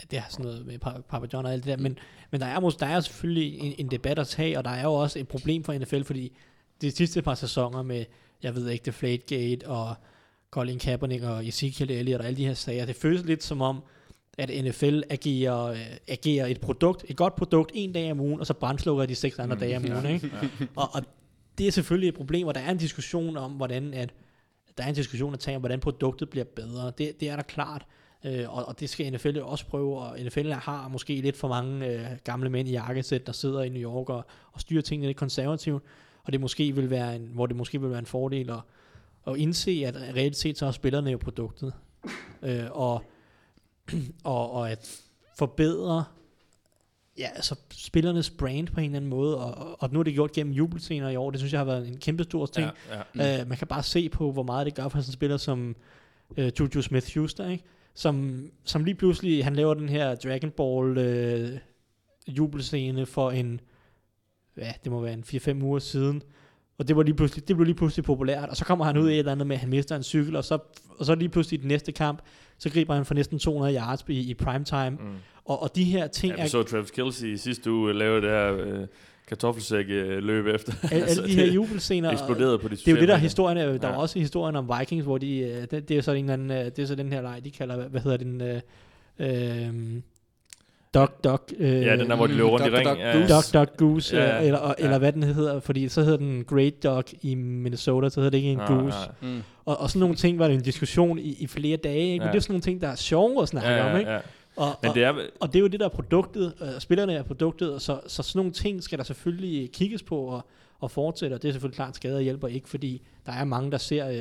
at 0.00 0.10
det 0.10 0.18
har 0.18 0.30
sådan 0.30 0.44
noget 0.44 0.66
med 0.66 0.74
Pa- 0.86 1.00
Papa 1.00 1.26
John 1.32 1.46
og 1.46 1.52
alt 1.52 1.64
det 1.64 1.70
der, 1.78 1.82
men, 1.82 1.98
men 2.30 2.40
der 2.40 2.46
er, 2.46 2.60
mås- 2.60 2.76
der 2.78 2.86
er 2.86 3.00
selvfølgelig 3.00 3.58
en, 3.58 3.74
en 3.78 3.90
debat 3.90 4.18
at 4.18 4.28
tage, 4.28 4.58
og 4.58 4.64
der 4.64 4.70
er 4.70 4.82
jo 4.82 4.92
også 4.94 5.18
et 5.18 5.28
problem 5.28 5.64
for 5.64 5.72
NFL, 5.72 6.02
fordi 6.02 6.36
de 6.80 6.90
sidste 6.90 7.22
par 7.22 7.34
sæsoner 7.34 7.82
med, 7.82 8.04
jeg 8.42 8.54
ved 8.54 8.68
ikke, 8.68 8.84
Deflategate 8.84 9.68
og 9.68 9.94
Colin 10.50 10.78
Kaepernick 10.78 11.22
og 11.24 11.46
Ezekiel 11.48 11.90
Elliott 11.90 12.20
og 12.20 12.26
alle 12.26 12.36
de 12.36 12.46
her 12.46 12.54
sager, 12.54 12.86
det 12.86 12.96
føles 12.96 13.24
lidt 13.24 13.42
som 13.42 13.60
om, 13.62 13.82
at 14.38 14.64
NFL 14.64 15.00
agerer, 15.10 15.64
øh, 15.64 15.78
agerer 16.08 16.46
et 16.46 16.60
produkt, 16.60 17.04
et 17.08 17.16
godt 17.16 17.34
produkt, 17.36 17.70
en 17.74 17.92
dag 17.92 18.10
om 18.10 18.20
ugen, 18.20 18.40
og 18.40 18.46
så 18.46 18.54
brændslukker 18.54 19.06
de 19.06 19.14
seks 19.14 19.38
andre 19.38 19.54
mm, 19.54 19.60
dage 19.60 19.76
om 19.76 19.84
ugen, 19.92 20.06
ikke? 20.06 20.30
og, 20.76 20.88
og 20.94 21.02
det 21.58 21.66
er 21.66 21.70
selvfølgelig 21.70 22.08
et 22.08 22.14
problem, 22.14 22.46
og 22.46 22.54
der 22.54 22.60
er 22.60 22.70
en 22.70 22.78
diskussion 22.78 23.36
om, 23.36 23.52
hvordan 23.52 23.94
at, 23.94 24.14
der 24.78 24.84
er 24.84 24.88
en 24.88 24.94
diskussion 24.94 25.32
at 25.32 25.40
tage 25.40 25.56
om, 25.56 25.60
hvordan 25.62 25.80
produktet 25.80 26.30
bliver 26.30 26.44
bedre. 26.44 26.92
Det, 26.98 27.20
det 27.20 27.28
er 27.28 27.36
der 27.36 27.42
klart, 27.42 27.86
øh, 28.24 28.56
og, 28.56 28.68
og 28.68 28.80
det 28.80 28.90
skal 28.90 29.12
NFL 29.12 29.38
også 29.38 29.66
prøve, 29.66 29.98
og 29.98 30.18
NFL 30.20 30.50
har 30.50 30.88
måske 30.88 31.20
lidt 31.20 31.36
for 31.36 31.48
mange 31.48 31.86
øh, 31.86 32.06
gamle 32.24 32.50
mænd 32.50 32.68
i 32.68 32.72
jakkesæt, 32.72 33.26
der 33.26 33.32
sidder 33.32 33.62
i 33.62 33.68
New 33.68 33.82
York 33.82 34.10
og, 34.10 34.26
og 34.52 34.60
styrer 34.60 34.82
tingene 34.82 35.06
lidt 35.06 35.16
konservativt, 35.16 35.82
og 36.24 36.32
det 36.32 36.40
måske 36.40 36.74
vil 36.74 36.90
være 36.90 37.16
en, 37.16 37.30
hvor 37.34 37.46
det 37.46 37.56
måske 37.56 37.80
vil 37.80 37.90
være 37.90 37.98
en 37.98 38.06
fordel 38.06 38.50
at, 38.50 38.60
at 39.26 39.36
indse, 39.36 39.82
at 39.86 39.96
reelt 39.96 40.36
set 40.36 40.58
så 40.58 40.66
er 40.66 40.70
spillerne 40.70 41.10
jo 41.10 41.18
produktet, 41.18 41.72
øh, 42.42 42.66
og, 42.70 43.02
og, 44.24 44.50
og 44.52 44.70
at 44.70 45.00
forbedre 45.38 46.04
ja, 47.18 47.28
altså 47.34 47.54
spillernes 47.70 48.30
brand 48.30 48.68
på 48.68 48.80
en 48.80 48.86
eller 48.86 48.96
anden 48.96 49.10
måde, 49.10 49.38
og, 49.38 49.82
og, 49.82 49.92
nu 49.92 49.98
er 49.98 50.02
det 50.02 50.14
gjort 50.14 50.32
gennem 50.32 50.52
jubelscener 50.52 51.08
i 51.08 51.16
år, 51.16 51.30
det 51.30 51.40
synes 51.40 51.52
jeg 51.52 51.60
har 51.60 51.64
været 51.64 51.88
en 51.88 51.96
kæmpe 51.96 52.24
stor 52.24 52.46
ting. 52.46 52.70
Ja, 52.90 52.96
ja. 52.96 53.38
Mm. 53.38 53.42
Uh, 53.42 53.48
man 53.48 53.58
kan 53.58 53.66
bare 53.66 53.82
se 53.82 54.08
på, 54.08 54.32
hvor 54.32 54.42
meget 54.42 54.66
det 54.66 54.74
gør 54.74 54.88
for 54.88 55.00
sådan 55.00 55.08
en 55.08 55.12
spiller 55.12 55.36
som 55.36 55.76
uh, 56.30 56.60
Juju 56.60 56.82
Smith-Schuster, 56.82 57.50
ikke? 57.50 57.64
som, 57.94 58.46
som 58.64 58.84
lige 58.84 58.94
pludselig, 58.94 59.44
han 59.44 59.56
laver 59.56 59.74
den 59.74 59.88
her 59.88 60.14
Dragon 60.14 60.50
Ball 60.50 60.98
øh, 60.98 61.58
jubelscene 62.28 63.06
for 63.06 63.30
en, 63.30 63.60
ja, 64.56 64.72
det 64.84 64.92
må 64.92 65.00
være 65.00 65.12
en 65.12 65.24
4-5 65.26 65.62
uger 65.62 65.78
siden, 65.78 66.22
og 66.78 66.88
det, 66.88 66.96
var 66.96 67.02
lige 67.02 67.14
pludselig, 67.14 67.48
det 67.48 67.56
blev 67.56 67.64
lige 67.66 67.74
pludselig 67.76 68.04
populært, 68.04 68.48
og 68.48 68.56
så 68.56 68.64
kommer 68.64 68.84
han 68.84 68.96
ud 68.96 69.10
i 69.10 69.12
et 69.12 69.18
eller 69.18 69.32
andet 69.32 69.46
med, 69.46 69.56
at 69.56 69.60
han 69.60 69.70
mister 69.70 69.96
en 69.96 70.02
cykel, 70.02 70.36
og 70.36 70.44
så, 70.44 70.58
og 70.98 71.06
så 71.06 71.14
lige 71.14 71.28
pludselig 71.28 71.58
i 71.58 71.60
den 71.60 71.68
næste 71.68 71.92
kamp, 71.92 72.18
så 72.58 72.70
griber 72.70 72.94
han 72.94 73.04
for 73.04 73.14
næsten 73.14 73.38
200 73.38 73.76
yards 73.76 74.04
i, 74.08 74.30
i 74.30 74.34
primetime, 74.34 74.90
mm. 74.90 74.96
og, 75.44 75.62
og 75.62 75.76
de 75.76 75.84
her 75.84 76.06
ting 76.06 76.36
Ja, 76.36 76.42
vi 76.42 76.48
så 76.48 76.62
Travis 76.62 76.90
Kelce 76.90 77.32
i 77.32 77.36
sidste 77.36 77.72
uge 77.72 77.92
lave 77.92 78.20
det 78.20 78.30
her 78.30 78.56
øh, 78.56 78.86
kartoffelsæk 79.28 79.84
øh, 79.88 80.18
løb 80.22 80.46
efter. 80.46 80.72
alle, 80.92 81.06
alle 81.06 81.24
de 81.26 81.34
her 81.34 81.52
jubelscener, 81.52 82.10
eksploderede 82.10 82.58
på 82.58 82.68
de 82.68 82.76
det 82.76 82.88
er 82.88 82.92
jo 82.92 83.00
det, 83.00 83.08
der 83.08 83.14
er 83.14 83.18
historien. 83.18 83.58
er- 83.58 83.64
Der 83.66 83.88
Ja. 83.88 83.94
var 83.94 83.96
også 84.02 84.18
historien 84.18 84.56
om 84.56 84.70
Vikings, 84.78 85.04
hvor 85.04 85.18
de, 85.18 85.38
øh, 85.38 85.66
det, 85.70 85.88
det 85.88 85.96
er 85.98 86.00
så 86.02 86.12
en 86.12 86.30
anden, 86.30 86.50
øh, 86.50 86.64
det 86.64 86.78
er 86.78 86.86
så 86.86 86.94
den 86.94 87.12
her 87.12 87.22
leg, 87.22 87.40
de 87.44 87.50
kalder, 87.50 87.76
hvad, 87.76 87.86
hvad 87.88 88.00
hedder 88.00 88.16
den, 88.16 88.40
øh, 88.40 88.60
øh, 89.18 90.00
Dog, 90.94 91.08
dog, 91.24 91.40
øh. 91.58 91.82
Ja, 91.82 91.96
den 91.96 92.10
der, 92.10 92.16
hvor 92.16 92.26
de 92.26 92.32
løber 92.32 92.48
rundt 92.48 92.66
i 92.66 92.70
ring. 92.70 92.84
Dog 92.88 92.96
Goose. 93.12 93.34
Dog, 93.34 93.42
Dog 93.68 93.76
Goose, 93.76 94.16
Ja, 94.16 94.36
ja, 94.36 94.42
eller, 94.46 94.58
og- 94.58 94.74
ja. 94.78 94.84
eller 94.84 94.98
hvad 94.98 95.12
den 95.12 95.22
hedder, 95.22 95.60
fordi 95.60 95.88
så 95.88 96.02
hedder 96.02 96.16
den 96.18 96.44
Great 96.44 96.82
Dog 96.82 97.04
i 97.22 97.34
Minnesota, 97.34 98.08
så 98.08 98.20
hedder 98.20 98.30
det 98.30 98.38
ikke 98.38 98.50
en 98.50 98.58
Nej, 98.58 98.66
Goose. 98.66 98.96
nej. 99.22 99.32
Mm. 99.32 99.42
Og, 99.64 99.80
og 99.80 99.90
sådan 99.90 100.00
nogle 100.00 100.14
ting 100.14 100.38
var 100.38 100.48
det 100.48 100.54
en 100.54 100.62
diskussion 100.62 101.18
i, 101.18 101.36
i 101.40 101.46
flere 101.46 101.76
dage, 101.76 101.98
ikke? 102.12 102.18
men 102.18 102.26
Ja. 102.26 102.32
det 102.32 102.36
er 102.36 102.40
sådan 102.42 102.52
nogle 102.52 102.62
ting, 102.62 102.80
der 102.80 102.88
er 102.88 102.94
sjove 102.94 103.42
at 103.42 103.48
snakke 103.48 103.68
Ja, 103.70 103.92
om, 103.92 103.98
ikke? 103.98 104.10
ja. 104.10 104.18
Og, 104.56 104.68
Men 104.82 104.88
og, 104.88 104.94
det 104.94 105.04
er, 105.04 105.14
og 105.40 105.48
det 105.52 105.56
er 105.56 105.60
jo 105.60 105.66
det, 105.66 105.80
der 105.80 105.86
er 105.86 105.90
produktet, 105.90 106.54
øh, 106.62 106.68
spillerne 106.80 107.14
er 107.14 107.22
produktet, 107.22 107.74
og 107.74 107.80
så, 107.80 108.00
så 108.06 108.22
sådan 108.22 108.38
nogle 108.38 108.52
ting 108.52 108.82
skal 108.82 108.98
der 108.98 109.04
selvfølgelig 109.04 109.70
kigges 109.72 110.02
på 110.02 110.16
og, 110.18 110.46
og 110.80 110.90
fortsætte, 110.90 111.34
og 111.34 111.42
det 111.42 111.48
er 111.48 111.52
selvfølgelig 111.52 111.76
klart, 111.76 111.96
skader 111.96 112.20
hjælper 112.20 112.48
ikke, 112.48 112.68
fordi 112.68 113.02
der 113.26 113.32
er 113.32 113.44
mange, 113.44 113.70
der 113.70 113.78
ser 113.78 114.08
øh, 114.08 114.16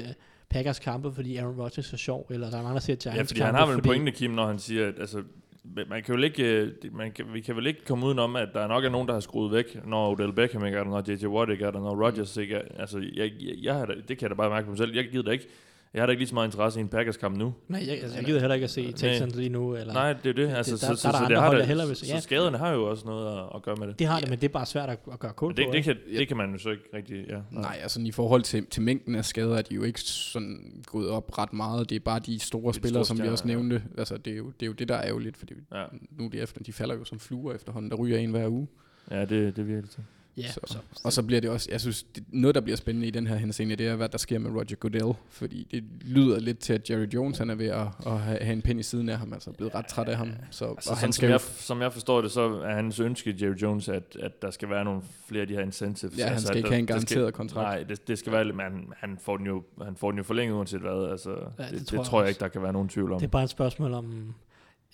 Packers 0.50 0.80
kampe, 0.80 1.12
fordi 1.14 1.38
Aaron 1.38 1.56
Rodgers 1.62 1.94
er 1.94 1.98
sjov, 1.98 2.28
eller 2.30 2.50
der 2.50 2.58
er 2.58 2.62
mange, 2.62 2.74
der 2.74 2.80
ser 2.82 2.96
Giants 2.96 3.18
ja, 3.18 3.22
fordi 3.22 3.34
kampe, 3.34 3.46
han 3.46 3.56
har 3.56 3.66
vel 3.66 3.76
en 3.76 3.82
pointe, 3.82 4.12
Kim, 4.12 4.32
når 4.32 4.48
han 4.48 4.60
siger, 4.60 4.88
at 4.88 4.94
altså, 5.00 5.18
man 5.64 6.04
kan 6.04 6.16
jo 6.16 6.22
ikke, 6.22 6.44
øh, 6.44 6.72
man 6.92 7.12
kan, 7.12 7.26
vi 7.34 7.42
kan 7.42 7.56
vel 7.56 7.68
ikke 7.68 7.86
komme 7.86 8.06
udenom, 8.06 8.36
at 8.36 8.50
der 8.54 8.68
nok 8.68 8.84
er 8.84 8.90
nogen, 8.90 9.08
der 9.08 9.14
har 9.14 9.20
skruet 9.20 9.52
væk, 9.52 9.86
når 9.86 10.12
Odell 10.12 10.34
Beckham 10.34 10.66
ikke 10.66 10.78
er 10.78 10.84
der, 10.84 10.92
når 10.92 11.12
J.J. 11.12 11.26
Watt 11.26 11.52
ikke 11.52 11.66
er 11.66 11.72
der, 11.72 11.80
når 11.80 12.06
Rodgers 12.06 12.38
ikke 12.38 12.56
er 12.56 12.62
Altså, 12.80 13.00
jeg, 13.00 13.32
jeg, 13.42 13.56
jeg 13.62 13.88
det 13.88 14.18
kan 14.18 14.22
jeg 14.22 14.30
da 14.30 14.36
bare 14.36 14.50
mærke 14.50 14.66
på 14.66 14.72
mig 14.72 14.78
selv. 14.78 14.96
Jeg 14.96 15.10
gider 15.10 15.24
da 15.24 15.32
ikke, 15.32 15.48
jeg 15.94 16.02
har 16.02 16.06
da 16.06 16.12
ikke 16.12 16.20
lige 16.22 16.28
så 16.30 16.34
meget 16.34 16.48
interesse 16.48 16.80
i 16.80 16.82
en 16.82 16.88
Packers-kamp 16.90 17.38
nu. 17.38 17.54
Nej, 17.68 17.84
jeg, 17.88 18.02
altså, 18.02 18.18
jeg 18.18 18.26
gider 18.26 18.40
heller 18.40 18.54
ikke 18.54 18.64
at 18.64 18.70
se 18.70 18.92
Texans 18.92 19.36
lige 19.36 19.50
nu, 19.50 19.76
eller, 19.76 19.94
Nej, 19.94 20.14
det 20.14 20.26
er 20.40 20.44
jo 20.44 20.48
det. 20.50 20.56
Altså, 20.56 20.72
der- 20.72 20.78
så, 20.78 20.88
der 20.88 20.96
så, 20.96 21.08
er 21.08 21.12
der 21.12 21.20
så, 21.20 21.26
det 21.30 21.38
har 21.38 21.52
der 21.54 21.64
hellere 21.64 21.96
så 21.96 22.06
ja. 22.08 22.20
skaderne 22.20 22.58
har 22.58 22.72
jo 22.72 22.90
også 22.90 23.06
noget 23.06 23.38
at, 23.40 23.46
at 23.56 23.62
gøre 23.64 23.76
med 23.76 23.88
det. 23.88 24.00
det 24.00 24.08
har 24.08 24.20
det, 24.20 24.30
men 24.30 24.40
det 24.40 24.48
er 24.48 24.52
bare 24.54 24.66
svært 24.66 24.90
at, 24.90 25.00
at 25.12 25.20
gøre 25.20 25.34
kul 25.34 25.48
Men 25.50 25.56
på, 25.56 25.62
det, 25.62 25.74
det, 25.74 25.84
kan, 25.84 25.98
det 26.18 26.28
kan 26.28 26.38
man 26.38 26.52
jo 26.52 26.58
så 26.58 26.70
ikke 26.70 26.84
rigtig, 26.94 27.26
ja. 27.30 27.40
Nej, 27.52 27.80
altså 27.82 28.02
i 28.02 28.12
forhold 28.12 28.42
til, 28.42 28.66
til 28.66 28.82
mængden 28.84 29.16
af 29.16 29.26
skader 29.26 29.58
er 29.58 29.62
de 29.62 29.76
jo 29.76 29.84
ikke 29.84 30.00
sådan 30.02 30.84
gået 30.86 31.10
op 31.10 31.38
ret 31.38 31.54
meget. 31.54 31.90
Det 31.90 31.96
er 31.96 32.00
bare 32.00 32.20
de 32.20 32.40
store 32.40 32.72
de 32.72 32.78
spillere, 32.78 33.06
store 33.06 33.18
som 33.18 33.26
vi 33.26 33.30
også 33.30 33.42
stjerner, 33.42 33.64
ja. 33.64 33.70
nævnte. 33.70 33.84
Altså 33.98 34.18
det 34.18 34.34
er, 34.34 34.38
jo, 34.38 34.46
det 34.60 34.64
er 34.66 34.68
jo 34.68 34.74
det, 34.74 34.88
der 34.88 34.96
er 34.96 35.08
ærgerligt, 35.08 35.38
fordi 35.38 35.54
Ja, 35.74 35.84
nu 36.20 36.28
de, 36.28 36.40
efter, 36.40 36.64
de 36.64 36.74
falder 36.74 36.96
jo 36.96 37.04
som 37.04 37.20
fluer 37.20 37.54
efterhånden. 37.54 37.92
Der 37.92 37.98
ryger 37.98 38.18
en 38.18 38.32
hver 38.32 38.48
uge. 38.48 38.68
ja 39.12 39.26
det, 39.26 39.56
det 39.56 39.68
virker 39.68 39.88
til. 39.88 40.04
Ja, 40.38 40.48
så, 40.52 40.60
så, 40.66 40.78
og 41.04 41.14
så 41.14 41.24
bliver 41.24 41.42
det 41.42 41.50
også, 41.50 41.70
jeg 41.72 41.82
synes, 41.82 42.04
det, 42.04 42.24
noget 42.32 42.56
der 42.56 42.62
bliver 42.62 42.76
spændende 42.78 43.08
i 43.08 43.12
den 43.12 43.28
her 43.28 43.36
henseende, 43.36 43.76
det 43.76 43.88
er, 43.88 43.96
hvad 43.96 44.10
der 44.10 44.18
sker 44.18 44.40
med 44.40 44.52
Roger 44.52 44.76
Goodell. 44.76 45.14
Fordi 45.30 45.68
det 45.72 45.84
lyder 46.02 46.40
lidt 46.40 46.60
til, 46.60 46.74
at 46.74 46.90
Jerry 46.90 47.08
Jones 47.14 47.38
han 47.38 47.50
er 47.50 47.56
ved 47.56 47.68
at, 47.68 47.88
at 48.06 48.20
have, 48.20 48.40
have 48.42 48.54
en 48.54 48.62
pind 48.62 48.80
i 48.80 48.84
siden 48.84 49.10
af 49.10 49.18
ham. 49.18 49.34
Altså 49.34 49.52
blevet 49.52 49.76
ret 49.76 49.86
træt 49.88 50.08
af 50.08 50.18
ham. 50.18 50.32
Så, 50.52 50.66
Altså, 50.66 50.90
og 50.90 50.98
han 50.98 51.02
han 51.06 51.14
som, 51.14 51.18
skal 51.18 51.30
jeg, 51.30 51.42
som 51.42 51.82
jeg 51.82 51.94
forstår 51.94 52.22
det, 52.22 52.32
så 52.32 52.42
er 52.42 52.76
hans 52.76 53.00
ønske, 53.00 53.36
Jerry 53.42 53.56
Jones, 53.62 53.90
at, 53.90 54.18
at 54.20 54.42
der 54.42 54.52
skal 54.52 54.70
være 54.70 54.84
nogle 54.84 55.02
flere 55.28 55.42
af 55.42 55.48
de 55.48 55.54
her 55.54 55.62
incentives. 55.62 56.18
Ja, 56.18 56.24
han 56.24 56.32
altså, 56.34 56.48
skal 56.48 56.58
ikke 56.58 56.68
der- 56.68 56.74
have 56.74 56.80
en 56.80 56.86
garanteret 56.88 57.26
skal, 57.28 57.32
kontrakt. 57.32 57.66
Nej, 57.68 57.84
det, 57.84 58.08
det 58.08 58.20
skal 58.20 58.32
være 58.32 58.46
men 58.46 58.60
han, 58.60 58.88
han, 58.98 59.18
får 59.22 59.38
den 59.38 59.46
jo, 59.46 59.64
han 59.84 59.96
får 59.96 60.12
den 60.12 60.18
jo 60.18 60.24
forlænget 60.24 60.56
uanset 60.56 60.82
hvad. 60.82 61.12
Altså, 61.12 61.30
Ja, 61.30 61.36
det, 61.36 61.72
det 61.72 61.88
tror 61.88 61.98
det 61.98 61.98
jeg 61.98 62.06
tror 62.06 62.20
jeg 62.20 62.24
også. 62.24 62.30
ikke, 62.30 62.40
der 62.40 62.48
kan 62.48 62.62
være 62.64 62.74
nogen 62.74 62.90
tvivl 62.90 63.12
om. 63.12 63.20
det 63.20 63.26
er 63.28 63.32
bare 63.32 63.44
et 63.44 63.50
spørgsmål 63.50 63.94
om, 63.94 64.34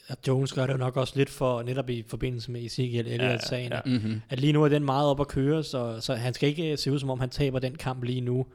at 0.10 0.28
Jones 0.28 0.54
gør 0.54 0.66
det 0.66 0.74
jo 0.74 0.78
nok 0.78 0.98
også 0.98 1.14
lidt 1.16 1.30
for, 1.30 1.64
netop 1.64 1.90
i 1.90 2.04
forbindelse 2.08 2.52
med 2.52 2.66
Ezekiel 2.66 3.08
Elliott-sagen, 3.08 3.72
ja. 3.72 3.76
ja, 3.76 3.98
mm-hmm. 3.98 4.22
at 4.30 4.40
lige 4.40 4.54
nu 4.54 4.64
er 4.64 4.70
den 4.70 4.86
meget 4.86 5.08
op 5.10 5.20
at 5.20 5.28
køre, 5.28 5.64
så, 5.64 5.98
så 6.00 6.16
han 6.16 6.34
skal 6.34 6.50
ikke 6.50 6.72
øh, 6.72 6.78
se 6.78 6.92
ud 6.92 7.00
som 7.00 7.10
om 7.10 7.20
han 7.20 7.30
taber 7.30 7.60
den 7.60 7.76
kamp 7.76 8.04
lige 8.04 8.22
nu. 8.22 8.46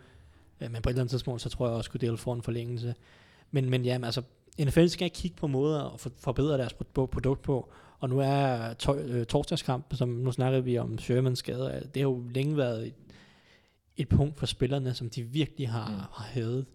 Øh, 0.61 0.72
Men 0.72 0.82
på 0.82 0.88
et 0.88 0.92
eller 0.92 1.00
andet 1.02 1.11
tidspunkt, 1.11 1.42
så 1.42 1.48
tror 1.48 1.66
jeg 1.66 1.76
også, 1.76 1.88
at 1.94 2.00
Goodell 2.00 2.16
får 2.16 2.34
en 2.34 2.42
forlængelse. 2.42 2.94
Men, 3.50 3.70
men 3.70 3.84
ja, 3.84 3.98
altså, 4.05 4.22
NFL 4.61 4.86
skal 4.86 5.11
kigge 5.11 5.36
på 5.36 5.46
måder 5.46 5.94
at 5.94 6.00
for- 6.00 6.12
forbedre 6.18 6.59
deres 6.59 6.72
pro- 6.72 7.07
produkt 7.07 7.42
på. 7.42 7.72
Og 8.00 8.09
nu 8.09 8.20
er 8.20 8.72
to, 8.72 8.96
øh, 8.96 9.26
torsdagskamp, 9.26 9.86
som 9.92 10.09
nu 10.09 10.32
snakker 10.32 10.61
vi 10.61 10.78
om 10.78 10.98
Shermans 10.98 11.38
skader, 11.38 11.80
det 11.80 12.02
har 12.02 12.09
jo 12.09 12.22
længe 12.34 12.57
været 12.57 12.86
et, 12.86 12.94
et 13.96 14.09
punkt 14.09 14.38
for 14.38 14.46
spillerne, 14.46 14.94
som 14.94 15.11
de 15.11 15.22
virkelig 15.22 15.68
har, 15.68 15.88
mm. 15.88 15.94
har 15.94 16.26
hævet. 16.32 16.66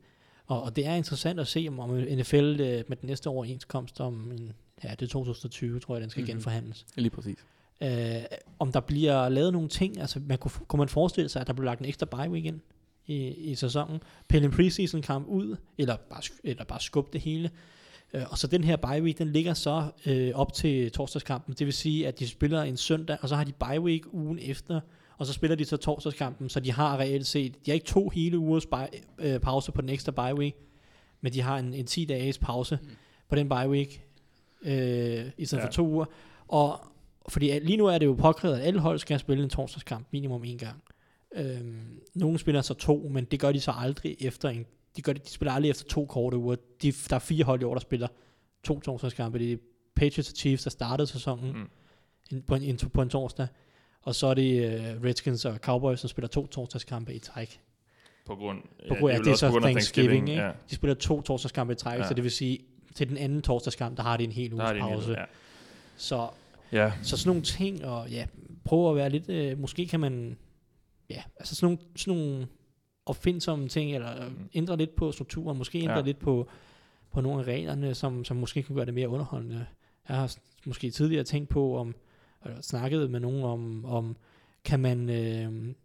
Og, 0.47 0.63
og 0.63 0.75
det 0.75 0.85
er 0.85 0.93
interessant 0.95 1.39
at 1.39 1.47
se, 1.47 1.65
om, 1.69 1.79
om 1.79 1.89
NFL 1.89 2.35
øh, 2.35 2.83
med 2.87 2.97
den 2.97 3.07
næste 3.07 3.27
overenskomst 3.27 4.01
om, 4.01 4.31
en, 4.31 4.51
ja, 4.83 4.89
det 4.89 5.01
er 5.01 5.07
2020, 5.09 5.79
tror 5.79 5.95
jeg, 5.95 6.01
den 6.01 6.09
skal 6.09 6.21
Mhm. 6.21 6.25
mm-hmm. 6.25 6.37
genforhandles 6.37 6.85
Lige 6.95 7.09
præcis. 7.09 7.37
øh, 7.81 8.21
om 8.59 8.71
der 8.71 8.79
bliver 8.79 9.29
lavet 9.29 9.53
nogle 9.53 9.67
ting, 9.69 9.99
altså 10.01 10.19
man 10.19 10.37
kunne, 10.37 10.51
kunne 10.67 10.77
man 10.77 10.89
forestille 10.89 11.29
sig, 11.29 11.41
at 11.41 11.47
der 11.47 11.53
bliver 11.53 11.65
lagt 11.65 11.79
en 11.79 11.85
ekstra 11.85 12.05
bye 12.05 12.29
week 12.31 12.45
ind 12.45 12.59
i, 13.07 13.27
i 13.27 13.55
sæsonen, 13.55 13.99
pille 14.27 14.45
en 14.45 14.51
preseason 14.51 15.01
kamp 15.01 15.27
ud, 15.27 15.55
eller 15.77 15.95
bare, 16.09 16.21
eller 16.43 16.63
bare 16.63 16.79
skubbe 16.79 17.09
det 17.13 17.21
hele, 17.21 17.49
øh, 18.13 18.23
og 18.29 18.37
så 18.37 18.47
den 18.47 18.63
her 18.63 18.75
bye 18.75 19.03
week, 19.03 19.17
den 19.17 19.27
ligger 19.31 19.53
så 19.53 19.91
øh, 20.05 20.31
op 20.35 20.53
til 20.53 20.91
torsdagskampen, 20.91 21.53
det 21.59 21.65
vil 21.65 21.73
sige, 21.73 22.07
at 22.07 22.19
de 22.19 22.27
spiller 22.27 22.61
en 22.61 22.77
søndag, 22.77 23.17
og 23.21 23.29
så 23.29 23.35
har 23.35 23.43
de 23.43 23.51
bye 23.51 23.81
week 23.81 24.01
ugen 24.11 24.39
efter, 24.41 24.79
og 25.17 25.25
så 25.25 25.33
spiller 25.33 25.55
de 25.55 25.65
så 25.65 25.77
torsdagskampen, 25.77 26.49
så 26.49 26.59
de 26.59 26.71
har 26.71 26.97
reelt 26.99 27.27
set, 27.27 27.65
de 27.65 27.71
har 27.71 27.73
ikke 27.73 27.85
to 27.85 28.09
hele 28.09 28.37
ugers 28.37 28.65
bye, 28.65 28.99
øh, 29.19 29.39
pause 29.39 29.71
på 29.71 29.81
den 29.81 29.89
ekstra 29.89 30.11
bye 30.11 30.39
week, 30.39 30.55
men 31.21 31.33
de 31.33 31.41
har 31.41 31.57
en, 31.57 31.73
en 31.73 31.85
10 31.85 32.05
dages 32.05 32.37
pause 32.37 32.79
mm. 32.81 32.89
på 33.29 33.35
den 33.35 33.49
bye 33.49 33.69
week, 33.69 34.03
øh, 34.61 35.25
i 35.37 35.45
stedet 35.45 35.53
Ja. 35.53 35.57
ja. 35.57 35.65
for 35.65 35.71
to 35.71 35.87
uger, 35.87 36.05
og 36.47 36.79
fordi 37.29 37.59
lige 37.59 37.77
nu 37.77 37.85
er 37.85 37.97
det 37.97 38.05
jo 38.05 38.13
påkrævet, 38.13 38.55
at 38.55 38.65
alle 38.67 38.79
hold 38.79 38.99
skal 38.99 39.19
spille 39.19 39.43
en 39.43 39.49
torsdagskamp 39.49 40.07
minimum 40.11 40.43
en 40.43 40.57
gang. 40.57 40.83
Øhm, 41.35 41.99
nogle 42.15 42.39
spiller 42.39 42.61
så 42.61 42.73
to, 42.73 43.07
men 43.11 43.25
det 43.25 43.39
gør 43.39 43.51
de 43.51 43.59
så 43.59 43.73
aldrig 43.77 44.15
efter 44.19 44.49
en, 44.49 44.65
de, 44.97 45.01
gør 45.01 45.13
det, 45.13 45.25
de 45.25 45.29
spiller 45.29 45.53
aldrig 45.53 45.69
efter 45.69 45.85
to 45.85 46.05
korte 46.05 46.37
uger. 46.37 46.55
De, 46.81 46.91
der 46.91 47.15
er 47.15 47.19
fire 47.19 47.43
hold 47.43 47.61
i 47.61 47.63
år, 47.63 47.73
der 47.73 47.79
spiller 47.79 48.07
to 48.63 48.79
torsdagskampe. 48.79 49.39
Det 49.39 49.51
er 49.53 49.57
Patriots 49.95 50.29
og 50.31 50.35
Chiefs, 50.37 50.63
der 50.63 50.69
startede 50.69 51.07
sæsonen 51.07 51.51
Mm. 51.53 51.69
en, 52.31 52.41
på, 52.41 52.55
en, 52.55 52.63
en, 52.63 52.77
på 52.77 53.01
en 53.01 53.09
torsdag. 53.09 53.47
Og 54.01 54.15
så 54.15 54.27
er 54.27 54.33
det 54.33 54.65
uh, 54.97 55.03
Redskins 55.03 55.45
og 55.45 55.55
Cowboys, 55.57 55.99
som 55.99 56.07
spiller 56.07 56.27
to 56.27 56.47
torsdagskampe 56.47 57.13
i 57.13 57.19
træk. 57.19 57.59
På 58.25 58.35
grund, 58.35 58.61
På 58.87 58.93
ja, 58.95 58.99
grund 58.99 59.13
af, 59.13 59.17
er 59.17 59.21
det 59.23 59.31
er 59.31 59.35
så 59.35 59.45
af 59.45 59.61
Thanksgiving, 59.61 60.29
ikke? 60.29 60.41
Ja, 60.41 60.51
De 60.69 60.75
spiller 60.75 60.95
to 60.95 61.21
torsdagskampe 61.21 61.73
i 61.73 61.75
træk, 61.75 61.93
Ja. 61.97 62.01
ja. 62.01 62.07
så 62.07 62.13
det 62.13 62.23
vil 62.23 62.31
sige, 62.31 62.59
til 62.99 63.09
den 63.09 63.17
anden 63.17 63.41
torsdagskamp, 63.41 63.97
der 63.97 64.03
har 64.03 64.17
de 64.17 64.23
en 64.23 64.31
hel 64.31 64.53
uges 64.53 64.69
det 64.69 64.75
en 64.75 64.81
pause. 64.81 65.07
hel- 65.07 65.15
ja. 65.19 65.23
Så 65.97 66.27
ja. 66.71 66.91
så 67.03 67.17
sådan 67.17 67.29
nogle 67.29 67.41
ting, 67.43 67.85
og 67.85 68.09
ja, 68.09 68.25
prøve 68.63 68.89
at 68.89 68.95
være 68.95 69.09
lidt, 69.09 69.29
øh, 69.29 69.59
måske 69.59 69.87
kan 69.87 69.99
man, 69.99 70.37
ja, 71.09 71.23
altså 71.39 71.55
sådan 71.55 71.65
nogle, 71.65 71.79
sådan 71.95 72.19
nogle 72.19 72.47
opfindsomme 73.05 73.67
ting, 73.67 73.95
eller 73.95 74.29
mm. 74.29 74.49
ændre 74.53 74.77
lidt 74.77 74.95
på 74.95 75.11
strukturen, 75.11 75.57
måske 75.57 75.79
ændre 75.79 75.93
Ja. 75.93 76.01
lidt 76.01 76.19
på, 76.19 76.47
på 77.11 77.21
nogle 77.21 77.39
af 77.41 77.47
reglerne, 77.47 77.95
som, 77.95 78.25
som 78.25 78.37
måske 78.37 78.63
kan 78.63 78.75
gøre 78.75 78.85
det 78.85 78.93
mere 78.93 79.09
underholdende. 79.09 79.65
Jeg 80.09 80.17
har 80.17 80.35
måske 80.65 80.91
tidligere 80.91 81.23
tænkt 81.23 81.49
på, 81.49 81.77
om, 81.77 81.95
eller 82.45 82.61
snakket 82.61 83.11
med 83.11 83.19
nogen 83.19 83.43
om, 83.43 83.85
om 83.85 84.15
kan 84.63 84.79
man, 84.79 85.09
øh, 85.09 85.75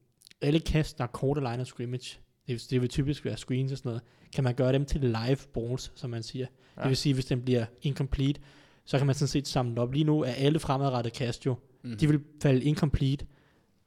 alle 0.41 0.61
kast, 0.61 0.99
der 0.99 1.05
er 1.05 1.09
korte 1.09 1.41
line 1.41 1.61
of 1.61 1.67
scrimmage, 1.67 2.19
det, 2.49 2.67
det 2.71 2.81
vil 2.81 2.89
typisk 2.89 3.25
være 3.25 3.37
screens 3.37 3.73
og 3.73 3.79
sådan 3.79 3.89
noget, 3.89 4.03
kan 4.35 4.45
man 4.45 4.55
gøre 4.55 4.73
dem 4.73 4.85
til 4.85 5.01
live 5.01 5.37
balls, 5.55 5.93
som 5.95 6.11
man 6.11 6.23
siger. 6.23 6.47
Ja. 6.77 6.83
Det 6.83 6.89
vil 6.89 6.97
sige, 6.97 7.15
hvis 7.15 7.25
den 7.25 7.43
bliver 7.43 7.65
incomplete, 7.83 8.41
så 8.85 8.99
kan 8.99 9.07
man 9.07 9.15
sådan 9.15 9.29
set 9.29 9.49
samle 9.49 9.81
op. 9.81 9.93
Lige 9.93 10.05
nu 10.05 10.21
er 10.21 10.31
alle 10.33 10.59
fremadrettede 10.59 11.15
kast 11.15 11.47
jo, 11.47 11.55
Mm. 11.83 11.97
de 11.97 12.09
vil 12.09 12.21
falde 12.43 12.65
incomplete, 12.65 13.27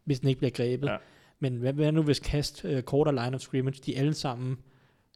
hvis 0.04 0.20
den 0.20 0.30
ikke 0.30 0.40
bliver 0.40 0.52
grebet. 0.52 0.88
Ja. 0.88 0.98
Men 1.40 1.56
hvad, 1.58 1.74
hvad 1.74 1.92
nu 1.92 2.02
hvis 2.02 2.20
kast, 2.20 2.66
uh, 2.66 2.72
quarter 2.90 3.12
line 3.12 3.36
of 3.36 3.42
scrimmage, 3.42 3.82
de 3.86 3.98
alle 3.98 4.14
sammen, 4.14 4.58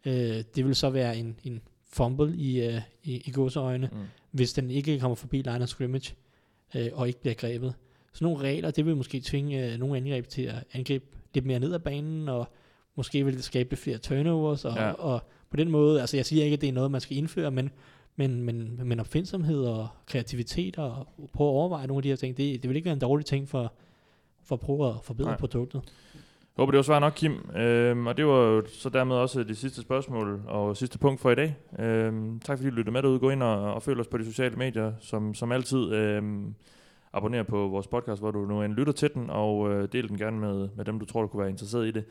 uh, 0.05 0.11
det 0.11 0.65
vil 0.65 0.75
så 0.75 0.89
være 0.89 1.17
en, 1.17 1.39
en 1.43 1.61
fumble 1.93 2.35
i, 2.37 2.67
uh, 2.67 2.73
i, 3.03 3.21
i 3.25 3.31
godseøjne, 3.31 3.89
Mm. 3.91 3.97
hvis 4.31 4.53
den 4.53 4.71
ikke 4.71 4.99
kommer 4.99 5.15
forbi 5.15 5.37
line 5.37 5.63
of 5.63 5.67
scrimmage, 5.69 6.15
uh, 6.75 6.81
og 6.93 7.07
ikke 7.07 7.21
bliver 7.21 7.33
grebet. 7.33 7.73
Så 8.13 8.23
nogle 8.23 8.39
regler, 8.39 8.71
det 8.71 8.85
vil 8.85 8.95
måske 8.95 9.19
tvinge 9.19 9.73
uh, 9.73 9.79
nogle 9.79 9.97
angreb 9.97 10.27
til 10.27 10.41
at 10.41 10.55
angribe 10.73 11.05
lidt 11.33 11.45
mere 11.45 11.59
ned 11.59 11.73
ad 11.73 11.79
banen, 11.79 12.29
og 12.29 12.51
måske 12.95 13.25
vil 13.25 13.35
det 13.35 13.43
skabe 13.43 13.75
flere 13.75 13.97
turnovers, 13.97 14.65
og, 14.65 14.73
Ja. 14.75 14.91
og 14.91 15.21
på 15.49 15.57
den 15.57 15.71
måde, 15.71 16.01
altså 16.01 16.17
jeg 16.17 16.25
siger 16.25 16.43
ikke, 16.43 16.53
at 16.53 16.61
det 16.61 16.69
er 16.69 16.73
noget, 16.73 16.91
man 16.91 17.01
skal 17.01 17.17
indføre, 17.17 17.51
men, 17.51 17.69
men, 18.15 18.43
men, 18.43 18.79
men 18.83 18.99
opfindsomhed 18.99 19.63
og 19.65 19.87
kreativitet, 20.07 20.77
og 20.77 21.07
prøve 21.33 21.47
at 21.49 21.53
overveje 21.53 21.87
nogle 21.87 21.99
af 21.99 22.03
de 22.03 22.09
her 22.09 22.15
ting, 22.15 22.37
det, 22.37 22.61
det 22.63 22.69
vil 22.69 22.75
ikke 22.75 22.85
være 22.85 22.93
en 22.93 22.99
dårlig 23.01 23.25
ting 23.25 23.49
for, 23.49 23.73
for 24.43 24.55
at 24.55 24.59
prøve 24.59 24.89
at 24.89 24.95
forbedre 25.03 25.27
Nej. 25.27 25.31
Nej. 25.31 25.39
produktet. 25.39 25.81
Jeg 26.57 26.63
håber, 26.63 26.71
det 26.71 26.77
var 26.77 26.83
svar 26.83 26.99
nok, 26.99 27.13
Kim. 27.15 27.49
Øhm, 27.55 28.07
og 28.07 28.17
det 28.17 28.25
var 28.25 28.37
jo 28.37 28.63
så 28.67 28.89
dermed 28.89 29.15
også 29.15 29.43
det 29.43 29.57
sidste 29.57 29.81
spørgsmål 29.81 30.41
og 30.47 30.77
sidste 30.77 30.99
punkt 30.99 31.21
for 31.21 31.31
i 31.31 31.35
dag. 31.35 31.55
Øhm, 31.79 32.39
tak 32.39 32.57
fordi 32.57 32.69
du 32.69 32.75
lyttede 32.75 32.93
med 32.93 33.01
derude. 33.03 33.19
Gå 33.19 33.29
ind 33.29 33.43
og, 33.43 33.73
og 33.73 33.83
følg 33.83 33.99
os 33.99 34.07
på 34.07 34.17
de 34.17 34.25
sociale 34.25 34.55
medier, 34.55 34.93
som, 34.99 35.33
som 35.33 35.51
altid. 35.51 35.91
Øhm, 35.91 36.55
abonner 37.13 37.43
på 37.43 37.67
vores 37.67 37.87
podcast, 37.87 38.21
hvor 38.21 38.31
du 38.31 38.45
nu 38.45 38.61
end 38.61 38.73
lytter 38.73 38.93
til 38.93 39.13
den, 39.13 39.29
og 39.29 39.71
øh, 39.73 39.87
del 39.91 40.09
den 40.09 40.17
gerne 40.17 40.39
med, 40.39 40.69
med 40.75 40.85
dem, 40.85 40.99
du 40.99 41.05
tror, 41.05 41.21
der 41.21 41.27
kunne 41.27 41.39
være 41.41 41.49
interesseret 41.49 41.87
i 41.87 41.91
det. 41.91 42.03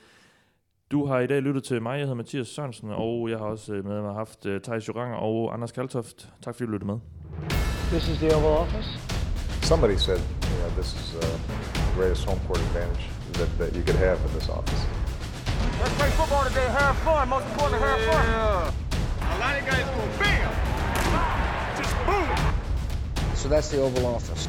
Du 0.91 1.07
har 1.07 1.21
i 1.21 1.27
dag 1.27 1.43
lyttet 1.43 1.65
til 1.65 1.83
mig, 1.83 1.91
jeg 1.91 2.01
hedder 2.01 2.15
Mathias 2.15 2.49
Sørensen, 2.49 2.91
og 2.91 3.31
jeg 3.31 3.39
har 3.39 3.45
også 3.45 3.73
øh, 3.73 3.85
med 3.85 4.03
mig 4.03 4.15
haft 4.15 4.47
uh, 4.47 4.61
Thijs 4.61 4.89
Joranger 4.89 5.17
og 5.17 5.55
Anders 5.55 5.73
Kaltoft. 5.73 6.29
Tak 6.45 6.55
fordi 6.55 6.67
du 6.67 6.73
lyttede 6.73 6.91
med. 6.93 6.99
This 7.93 8.09
is 8.09 8.19
the 8.19 8.37
Oval 8.37 8.55
Office. 8.65 8.89
Somebody 9.63 9.97
said, 10.07 10.21
you 10.51 10.57
know, 10.61 10.71
this 10.81 10.91
is 11.01 11.07
uh, 11.15 11.21
the 11.75 11.95
greatest 11.97 12.23
home 12.29 12.41
court 12.47 12.61
advantage 12.69 13.05
that, 13.39 13.49
that 13.61 13.71
you 13.77 13.83
could 13.87 14.01
have 14.07 14.19
in 14.27 14.31
this 14.39 14.49
office. 14.59 14.83
Let's 15.83 15.95
play 16.01 16.11
football 16.21 16.43
today, 16.51 16.69
have 16.81 16.97
fun. 17.07 17.29
Most 17.37 17.47
important, 17.53 17.79
have 17.89 18.01
fun. 18.11 18.25
A 19.33 19.37
lot 19.43 19.55
of 19.61 19.65
guys 19.71 19.87
go 19.97 20.03
bam, 20.21 20.51
just 21.81 21.95
boom. 22.07 22.29
So 23.41 23.45
that's 23.53 23.69
the 23.73 23.79
Oval 23.87 24.07
Office. 24.17 24.43